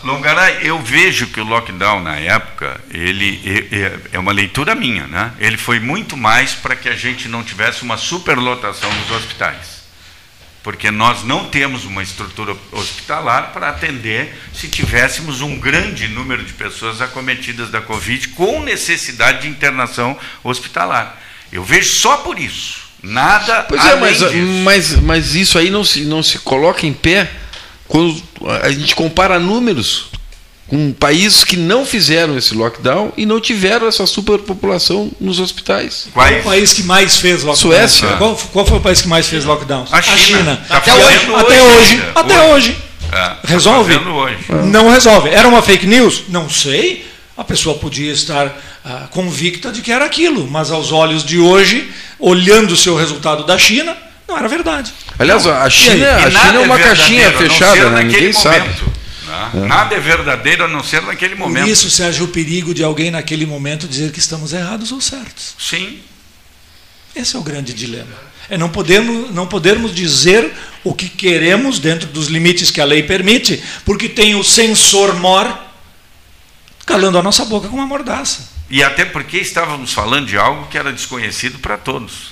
Longaray, 0.03 0.61
eu 0.62 0.81
vejo 0.81 1.29
que 1.29 1.41
o 1.41 1.45
lockdown 1.45 2.03
na 2.03 2.16
época, 2.16 2.81
ele 2.91 3.69
é, 4.12 4.19
uma 4.19 4.33
leitura 4.33 4.74
minha, 4.74 5.07
né? 5.07 5.33
Ele 5.39 5.57
foi 5.57 5.79
muito 5.79 6.16
mais 6.16 6.53
para 6.53 6.74
que 6.74 6.89
a 6.89 6.97
gente 6.97 7.29
não 7.29 7.43
tivesse 7.43 7.83
uma 7.83 7.97
superlotação 7.97 8.93
nos 8.93 9.11
hospitais. 9.11 9.83
Porque 10.62 10.91
nós 10.91 11.24
não 11.24 11.47
temos 11.47 11.85
uma 11.85 12.03
estrutura 12.03 12.57
hospitalar 12.70 13.53
para 13.53 13.69
atender 13.69 14.37
se 14.55 14.69
tivéssemos 14.69 15.41
um 15.41 15.59
grande 15.59 16.07
número 16.09 16.45
de 16.45 16.53
pessoas 16.53 17.01
acometidas 17.01 17.70
da 17.70 17.81
Covid 17.81 18.29
com 18.29 18.62
necessidade 18.62 19.43
de 19.43 19.49
internação 19.49 20.16
hospitalar. 20.45 21.20
Eu 21.53 21.65
vejo 21.65 21.95
só 21.95 22.19
por 22.19 22.39
isso. 22.39 22.83
Nada 23.03 23.65
Pois 23.65 23.85
é, 23.85 23.97
mas, 23.97 24.20
mas, 24.62 25.01
mas 25.01 25.35
isso 25.35 25.59
aí 25.59 25.70
não 25.70 25.85
se, 25.85 26.05
não 26.05 26.23
se 26.23 26.39
coloca 26.39 26.87
em 26.87 26.93
pé 26.93 27.29
quando 27.93 28.23
a 28.62 28.70
gente 28.70 28.94
compara 28.94 29.39
números 29.39 30.06
com 30.66 30.93
países 30.93 31.44
que 31.44 31.59
não 31.59 31.85
fizeram 31.85 32.39
esse 32.39 32.55
lockdown 32.55 33.12
e 33.19 33.27
não 33.27 33.39
tiveram 33.39 33.86
essa 33.86 34.06
superpopulação 34.06 35.10
nos 35.20 35.39
hospitais. 35.39 36.09
Qual 36.14 36.27
é 36.27 36.40
o 36.40 36.43
país 36.43 36.73
que 36.73 36.82
mais 36.85 37.19
fez 37.19 37.43
lockdown? 37.43 37.70
Suécia. 37.70 38.09
Ah. 38.09 38.16
Qual, 38.16 38.35
qual, 38.51 38.64
foi 38.66 38.78
o 38.78 38.81
país 38.81 39.02
que 39.02 39.09
mais 39.09 39.27
fez 39.27 39.44
lockdown? 39.44 39.85
A 39.93 40.01
China. 40.01 40.14
A 40.14 40.16
China. 40.16 40.64
Tá 40.66 40.77
até, 40.78 40.94
hoje, 40.94 41.05
hoje, 41.05 41.35
até 41.35 41.62
hoje. 41.62 42.02
Até 42.14 42.43
hoje. 42.44 42.70
hoje. 42.70 42.77
É, 43.12 43.12
tá 43.12 43.39
resolve? 43.44 43.94
Hoje. 43.94 44.39
Não 44.70 44.89
resolve. 44.90 45.28
Era 45.28 45.47
uma 45.47 45.60
fake 45.60 45.86
news? 45.86 46.23
Não 46.31 46.48
sei. 46.48 47.06
A 47.36 47.44
pessoa 47.44 47.77
podia 47.77 48.10
estar 48.10 48.59
ah, 48.82 49.09
convicta 49.10 49.70
de 49.70 49.82
que 49.82 49.93
era 49.93 50.06
aquilo, 50.06 50.48
mas 50.51 50.70
aos 50.70 50.93
olhos 50.93 51.23
de 51.23 51.39
hoje, 51.39 51.93
olhando 52.19 52.73
o 52.73 52.77
seu 52.77 52.97
resultado 52.97 53.44
da 53.44 53.59
China, 53.59 53.94
não 54.33 54.39
era 54.39 54.49
verdade. 54.49 54.93
Aliás, 55.19 55.47
a 55.47 55.69
China, 55.69 56.17
a 56.17 56.31
China 56.31 56.55
é 56.55 56.59
uma 56.61 56.79
caixinha 56.79 57.33
fechada, 57.33 57.91
né? 57.91 58.03
ninguém 58.05 58.33
sabe. 58.33 58.69
Né? 58.69 59.51
É. 59.55 59.59
Nada 59.67 59.95
é 59.95 60.01
verdadeiro 60.01 60.65
a 60.65 60.69
não 60.69 60.83
ser 60.83 61.03
naquele 61.03 61.35
momento. 61.35 61.65
Por 61.65 61.71
isso, 61.71 61.91
Sérgio, 61.91 62.25
o 62.25 62.29
perigo 62.29 62.75
de 62.75 62.83
alguém 62.83 63.11
naquele 63.11 63.45
momento 63.45 63.87
dizer 63.87 64.11
que 64.11 64.19
estamos 64.19 64.53
errados 64.53 64.91
ou 64.91 65.01
certos. 65.01 65.55
Sim. 65.59 66.01
Esse 67.15 67.37
é 67.37 67.39
o 67.39 67.43
grande 67.43 67.75
dilema. 67.75 68.33
É 68.49 68.57
não 68.57 68.69
podermos, 68.69 69.33
não 69.35 69.47
podermos 69.47 69.95
dizer 69.95 70.53
o 70.83 70.95
que 70.95 71.09
queremos 71.09 71.79
dentro 71.79 72.09
dos 72.09 72.29
limites 72.29 72.71
que 72.71 72.81
a 72.81 72.85
lei 72.85 73.03
permite, 73.03 73.63
porque 73.85 74.09
tem 74.09 74.35
o 74.35 74.43
censor 74.43 75.15
mor 75.17 75.47
calando 76.85 77.19
a 77.19 77.23
nossa 77.23 77.45
boca 77.45 77.69
com 77.69 77.77
uma 77.77 77.87
mordaça. 77.87 78.51
E 78.69 78.83
até 78.83 79.05
porque 79.05 79.39
estávamos 79.39 79.93
falando 79.93 80.27
de 80.27 80.39
algo 80.39 80.67
que 80.69 80.79
era 80.79 80.93
desconhecido 80.93 81.59
para 81.59 81.77
todos. 81.77 82.32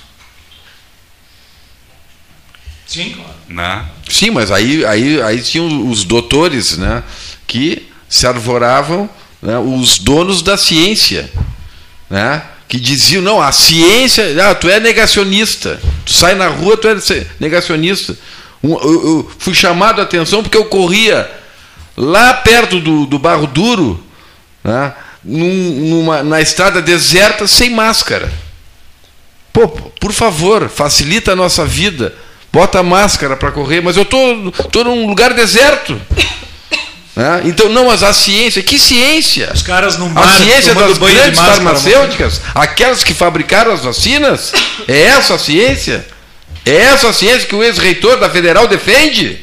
Sim, 2.91 3.11
claro. 3.11 3.31
Né? 3.47 3.85
Sim, 4.09 4.31
mas 4.31 4.51
aí, 4.51 4.85
aí, 4.85 5.21
aí 5.21 5.41
tinham 5.41 5.89
os 5.89 6.03
doutores 6.03 6.77
né, 6.77 7.01
que 7.47 7.87
se 8.09 8.27
arvoravam, 8.27 9.09
né, 9.41 9.57
os 9.57 9.97
donos 9.97 10.41
da 10.41 10.57
ciência, 10.57 11.31
né, 12.09 12.43
que 12.67 12.77
diziam, 12.77 13.21
não, 13.21 13.41
a 13.41 13.53
ciência, 13.53 14.25
ah, 14.45 14.53
tu 14.53 14.69
é 14.69 14.81
negacionista, 14.81 15.79
tu 16.05 16.11
sai 16.11 16.35
na 16.35 16.49
rua, 16.49 16.75
tu 16.75 16.89
é 16.89 16.97
negacionista. 17.39 18.17
eu, 18.61 18.81
eu 18.81 19.31
fui 19.39 19.53
chamado 19.53 20.01
a 20.01 20.03
atenção 20.03 20.43
porque 20.43 20.57
eu 20.57 20.65
corria 20.65 21.31
lá 21.95 22.33
perto 22.33 22.81
do, 22.81 23.05
do 23.05 23.17
Barro 23.17 23.47
Duro, 23.47 24.03
né, 24.61 24.93
numa, 25.23 26.23
na 26.23 26.41
estrada 26.41 26.81
deserta, 26.81 27.47
sem 27.47 27.69
máscara. 27.69 28.29
Pô, 29.53 29.69
por 29.69 30.11
favor, 30.11 30.67
facilita 30.67 31.31
a 31.31 31.37
nossa 31.37 31.65
vida. 31.65 32.13
Bota 32.51 32.83
máscara 32.83 33.37
para 33.37 33.51
correr, 33.51 33.81
mas 33.81 33.95
eu 33.95 34.03
tô, 34.03 34.51
tô 34.71 34.83
num 34.83 35.07
lugar 35.07 35.33
deserto. 35.33 35.99
Né? 37.15 37.41
Então, 37.45 37.69
não, 37.69 37.87
mas 37.87 38.03
a 38.03 38.13
ciência, 38.13 38.61
que 38.61 38.79
ciência? 38.79 39.51
Os 39.53 39.61
caras 39.61 39.97
não 39.97 40.11
A 40.17 40.27
ciência 40.37 40.73
das 40.73 40.97
grandes 40.97 41.39
farmacêuticas, 41.39 42.41
aquelas 42.55 43.03
que 43.03 43.13
fabricaram 43.13 43.71
as 43.73 43.81
vacinas, 43.81 44.51
é 44.87 45.01
essa 45.03 45.35
a 45.35 45.39
ciência? 45.39 46.05
É 46.65 46.75
essa 46.75 47.09
a 47.09 47.13
ciência 47.13 47.47
que 47.47 47.55
o 47.55 47.63
ex-reitor 47.63 48.17
da 48.17 48.29
Federal 48.29 48.67
defende? 48.67 49.39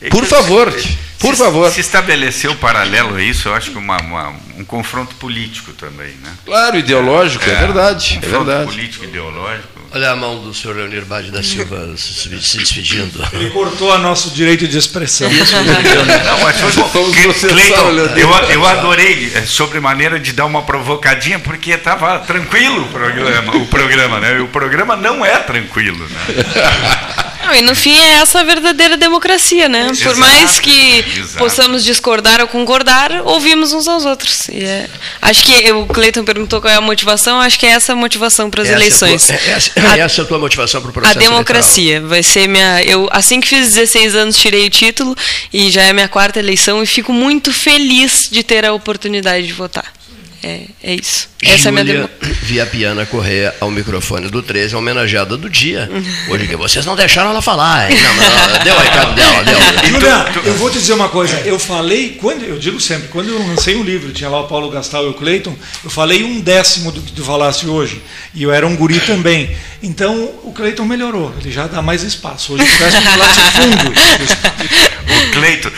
É 0.00 0.08
Por 0.08 0.24
favor. 0.24 0.72
Por 1.18 1.34
se, 1.34 1.42
favor. 1.42 1.70
Se 1.70 1.80
estabeleceu 1.80 2.54
paralelo 2.56 3.16
a 3.16 3.22
isso, 3.22 3.48
eu 3.48 3.54
acho 3.54 3.70
que 3.70 3.78
uma, 3.78 3.96
uma, 4.00 4.34
um 4.56 4.64
confronto 4.64 5.14
político 5.16 5.72
também, 5.72 6.12
né? 6.22 6.32
Claro, 6.44 6.76
ideológico, 6.76 7.44
é, 7.48 7.52
é 7.52 7.56
verdade. 7.56 8.20
Um 8.22 8.26
é 8.26 8.30
verdade. 8.30 8.64
político 8.66 9.04
ideológico. 9.04 9.80
Olha 9.96 10.10
a 10.10 10.16
mão 10.16 10.38
do 10.40 10.52
senhor 10.52 10.76
Leonir 10.76 11.06
Bade 11.06 11.30
da 11.30 11.42
Silva 11.42 11.88
se, 11.96 12.28
despedindo. 12.28 13.26
Ele 13.32 13.48
cortou 13.48 13.90
a 13.90 13.96
nosso 13.96 14.28
direito 14.28 14.68
de 14.68 14.76
expressão. 14.76 15.26
Isso, 15.30 15.54
não, 15.56 16.40
mas 16.42 16.60
foi 16.60 16.72
bom. 16.82 16.90
Cleiton, 16.90 17.92
eu, 18.14 18.28
eu 18.28 18.66
adorei, 18.66 19.32
é, 19.34 19.46
sobre 19.46 19.80
maneira 19.80 20.20
de 20.20 20.34
dar 20.34 20.44
uma 20.44 20.60
provocadinha, 20.64 21.38
porque 21.38 21.70
estava 21.70 22.18
tranquilo 22.18 22.82
o 22.82 22.88
programa, 22.88 23.56
o 23.56 23.66
programa, 23.68 24.20
né? 24.20 24.38
O 24.38 24.48
programa 24.48 24.96
não 24.96 25.24
é 25.24 25.38
tranquilo, 25.38 26.06
né? 26.06 27.14
Não, 27.46 27.54
e 27.54 27.62
no 27.62 27.74
fim 27.76 27.96
é 27.96 28.14
essa 28.14 28.40
a 28.40 28.42
verdadeira 28.42 28.96
democracia, 28.96 29.68
né? 29.68 29.88
Exato, 29.90 30.10
Por 30.10 30.16
mais 30.16 30.58
que 30.58 31.04
exato. 31.16 31.38
possamos 31.38 31.84
discordar 31.84 32.40
ou 32.40 32.48
concordar, 32.48 33.22
ouvimos 33.24 33.72
uns 33.72 33.86
aos 33.86 34.04
outros. 34.04 34.48
E 34.48 34.64
é, 34.64 34.88
acho 35.22 35.44
que 35.44 35.72
o 35.72 35.86
Cleiton 35.86 36.24
perguntou 36.24 36.60
qual 36.60 36.72
é 36.72 36.76
a 36.76 36.80
motivação, 36.80 37.40
acho 37.40 37.58
que 37.58 37.64
é 37.64 37.70
essa 37.70 37.92
a 37.92 37.96
motivação 37.96 38.50
para 38.50 38.62
as 38.62 38.68
eleições. 38.68 39.30
É, 39.30 39.34
essa, 39.50 39.70
a, 39.76 39.98
essa 39.98 40.22
é 40.22 40.24
a 40.24 40.26
tua 40.26 40.38
motivação 40.38 40.80
para 40.80 40.90
o 40.90 40.92
processo 40.92 41.18
A 41.18 41.20
democracia. 41.20 41.84
Eleitoral. 41.84 42.08
Vai 42.10 42.22
ser 42.22 42.48
minha. 42.48 42.82
Eu, 42.82 43.08
assim 43.12 43.40
que 43.40 43.46
fiz 43.46 43.74
16 43.74 44.16
anos, 44.16 44.36
tirei 44.36 44.66
o 44.66 44.70
título 44.70 45.16
e 45.52 45.70
já 45.70 45.82
é 45.82 45.92
minha 45.92 46.08
quarta 46.08 46.40
eleição 46.40 46.82
e 46.82 46.86
fico 46.86 47.12
muito 47.12 47.52
feliz 47.52 48.28
de 48.30 48.42
ter 48.42 48.64
a 48.64 48.72
oportunidade 48.72 49.46
de 49.46 49.52
votar. 49.52 49.95
É, 50.42 50.62
é 50.82 50.94
isso. 50.94 51.28
Essa 51.42 51.70
Júlia 51.70 51.80
é 51.80 51.82
a 51.82 51.84
minha 51.84 52.10
Via 52.42 52.66
Piana 52.66 53.06
Correia 53.06 53.54
ao 53.60 53.70
microfone 53.70 54.28
do 54.28 54.42
13, 54.42 54.76
homenageada 54.76 55.36
do 55.36 55.48
dia. 55.48 55.88
Hoje 56.28 56.46
que 56.46 56.56
vocês 56.56 56.84
não 56.84 56.96
deixaram 56.96 57.30
ela 57.30 57.42
falar. 57.42 57.88
Não, 57.90 57.96
não, 57.96 58.64
deu 58.64 58.74
o 58.74 58.78
recado 58.78 59.14
dela, 59.14 59.44
deu. 59.44 59.90
Júlia, 59.90 60.26
eu 60.44 60.54
vou 60.54 60.70
te 60.70 60.78
dizer 60.78 60.92
uma 60.92 61.08
coisa. 61.08 61.40
Eu 61.40 61.58
falei, 61.58 62.16
quando, 62.20 62.42
eu 62.44 62.58
digo 62.58 62.80
sempre, 62.80 63.08
quando 63.08 63.28
eu 63.28 63.38
lancei 63.38 63.76
um 63.76 63.82
livro, 63.82 64.12
tinha 64.12 64.30
lá 64.30 64.40
o 64.40 64.48
Paulo 64.48 64.70
Gastal 64.70 65.06
e 65.06 65.08
o 65.08 65.14
Cleiton, 65.14 65.54
eu 65.84 65.90
falei 65.90 66.24
um 66.24 66.40
décimo 66.40 66.92
do 66.92 67.00
que 67.00 67.12
tu 67.12 67.24
falasse 67.24 67.66
hoje. 67.66 68.02
E 68.34 68.42
eu 68.42 68.52
era 68.52 68.66
um 68.66 68.76
guri 68.76 69.00
também. 69.00 69.56
Então 69.82 70.30
o 70.42 70.52
Cleiton 70.52 70.84
melhorou, 70.84 71.34
ele 71.40 71.50
já 71.52 71.66
dá 71.66 71.82
mais 71.82 72.02
espaço. 72.02 72.54
Hoje 72.54 72.64
eu 72.64 72.78
peço 72.78 72.96
um 72.96 73.16
latifúndio. 73.18 73.92
O 75.06 75.32
Cleiton, 75.32 75.70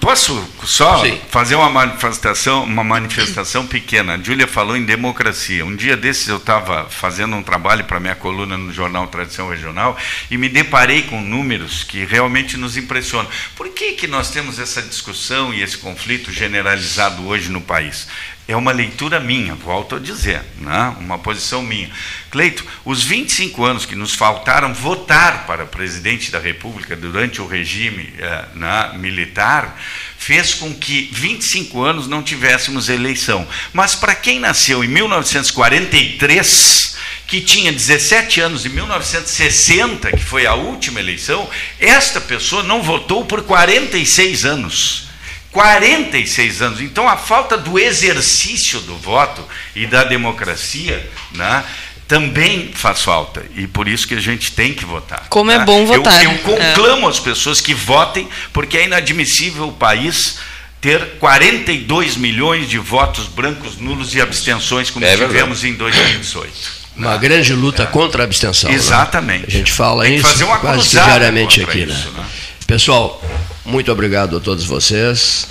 posso 0.00 0.48
só 0.64 1.04
Sim. 1.04 1.20
fazer 1.28 1.54
uma 1.54 1.70
manifestação, 1.70 2.64
uma 2.64 2.82
manifestação 2.82 3.66
pequena? 3.66 4.14
A 4.14 4.18
Júlia 4.18 4.46
falou 4.46 4.76
em 4.76 4.84
democracia. 4.84 5.64
Um 5.64 5.76
dia 5.76 5.96
desses 5.96 6.28
eu 6.28 6.38
estava 6.38 6.88
fazendo 6.90 7.36
um 7.36 7.42
trabalho 7.42 7.84
para 7.84 8.00
minha 8.00 8.14
coluna 8.14 8.58
no 8.58 8.72
jornal 8.72 9.06
Tradição 9.06 9.48
Regional 9.48 9.96
e 10.30 10.36
me 10.36 10.48
deparei 10.48 11.02
com 11.02 11.20
números 11.20 11.84
que 11.84 12.04
realmente 12.04 12.56
nos 12.56 12.76
impressionam. 12.76 13.30
Por 13.54 13.68
que, 13.68 13.92
que 13.92 14.06
nós 14.06 14.30
temos 14.30 14.58
essa 14.58 14.82
discussão 14.82 15.54
e 15.54 15.62
esse 15.62 15.78
conflito 15.78 16.32
generalizado 16.32 17.26
hoje 17.26 17.50
no 17.50 17.60
país? 17.60 18.08
É 18.52 18.56
uma 18.56 18.70
leitura 18.70 19.18
minha, 19.18 19.54
volto 19.54 19.96
a 19.96 19.98
dizer, 19.98 20.42
né? 20.58 20.94
uma 21.00 21.18
posição 21.18 21.62
minha. 21.62 21.90
Cleito, 22.30 22.62
os 22.84 23.02
25 23.02 23.64
anos 23.64 23.86
que 23.86 23.96
nos 23.96 24.14
faltaram 24.14 24.74
votar 24.74 25.46
para 25.46 25.64
presidente 25.64 26.30
da 26.30 26.38
República 26.38 26.94
durante 26.94 27.40
o 27.40 27.46
regime 27.46 28.12
eh, 28.18 28.44
né, 28.54 28.92
militar, 28.98 29.80
fez 30.18 30.52
com 30.52 30.74
que 30.74 31.08
25 31.14 31.82
anos 31.82 32.06
não 32.06 32.22
tivéssemos 32.22 32.90
eleição. 32.90 33.48
Mas 33.72 33.94
para 33.94 34.14
quem 34.14 34.38
nasceu 34.38 34.84
em 34.84 34.88
1943, 34.88 36.98
que 37.26 37.40
tinha 37.40 37.72
17 37.72 38.38
anos 38.42 38.66
em 38.66 38.68
1960, 38.68 40.12
que 40.12 40.22
foi 40.22 40.44
a 40.44 40.52
última 40.52 41.00
eleição, 41.00 41.48
esta 41.80 42.20
pessoa 42.20 42.62
não 42.62 42.82
votou 42.82 43.24
por 43.24 43.44
46 43.44 44.44
anos. 44.44 45.10
46 45.52 46.62
anos. 46.62 46.80
Então, 46.80 47.08
a 47.08 47.16
falta 47.16 47.56
do 47.56 47.78
exercício 47.78 48.80
do 48.80 48.96
voto 48.96 49.46
e 49.76 49.86
da 49.86 50.02
democracia 50.02 51.08
né, 51.32 51.62
também 52.08 52.70
faz 52.74 53.02
falta. 53.02 53.44
E 53.54 53.66
por 53.66 53.86
isso 53.86 54.08
que 54.08 54.14
a 54.14 54.20
gente 54.20 54.52
tem 54.52 54.72
que 54.72 54.84
votar. 54.84 55.26
Como 55.28 55.50
é 55.50 55.58
né? 55.58 55.62
é 55.62 55.66
bom 55.66 55.84
votar. 55.84 56.24
Eu, 56.24 56.32
eu 56.32 56.38
conclamo 56.38 57.06
é. 57.06 57.10
as 57.10 57.20
pessoas 57.20 57.60
que 57.60 57.74
votem, 57.74 58.28
porque 58.52 58.78
é 58.78 58.84
inadmissível 58.86 59.68
o 59.68 59.72
país 59.72 60.38
ter 60.80 61.18
42 61.20 62.16
milhões 62.16 62.68
de 62.68 62.78
votos 62.78 63.26
brancos, 63.26 63.76
nulos 63.76 64.14
e 64.14 64.20
abstenções, 64.20 64.90
como 64.90 65.04
é 65.04 65.16
tivemos 65.16 65.62
em 65.62 65.74
2018. 65.74 66.82
Uma 66.96 67.12
né? 67.12 67.18
grande 67.18 67.52
luta 67.52 67.84
é. 67.84 67.86
contra 67.86 68.22
a 68.22 68.24
abstenção. 68.24 68.68
Né? 68.68 68.76
Exatamente. 68.76 69.42
Né? 69.42 69.46
A 69.48 69.50
gente 69.50 69.72
fala 69.72 70.08
isso 70.08 70.46
quase 70.60 70.88
diariamente 70.88 71.62
aqui. 71.62 71.86
Né? 71.86 71.94
Isso, 71.94 72.10
né? 72.10 72.24
Pessoal, 72.66 73.22
muito 73.64 73.90
obrigado 73.92 74.36
a 74.36 74.40
todos 74.40 74.64
vocês. 74.64 75.46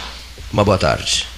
Uma 0.52 0.64
boa 0.64 0.78
tarde. 0.78 1.31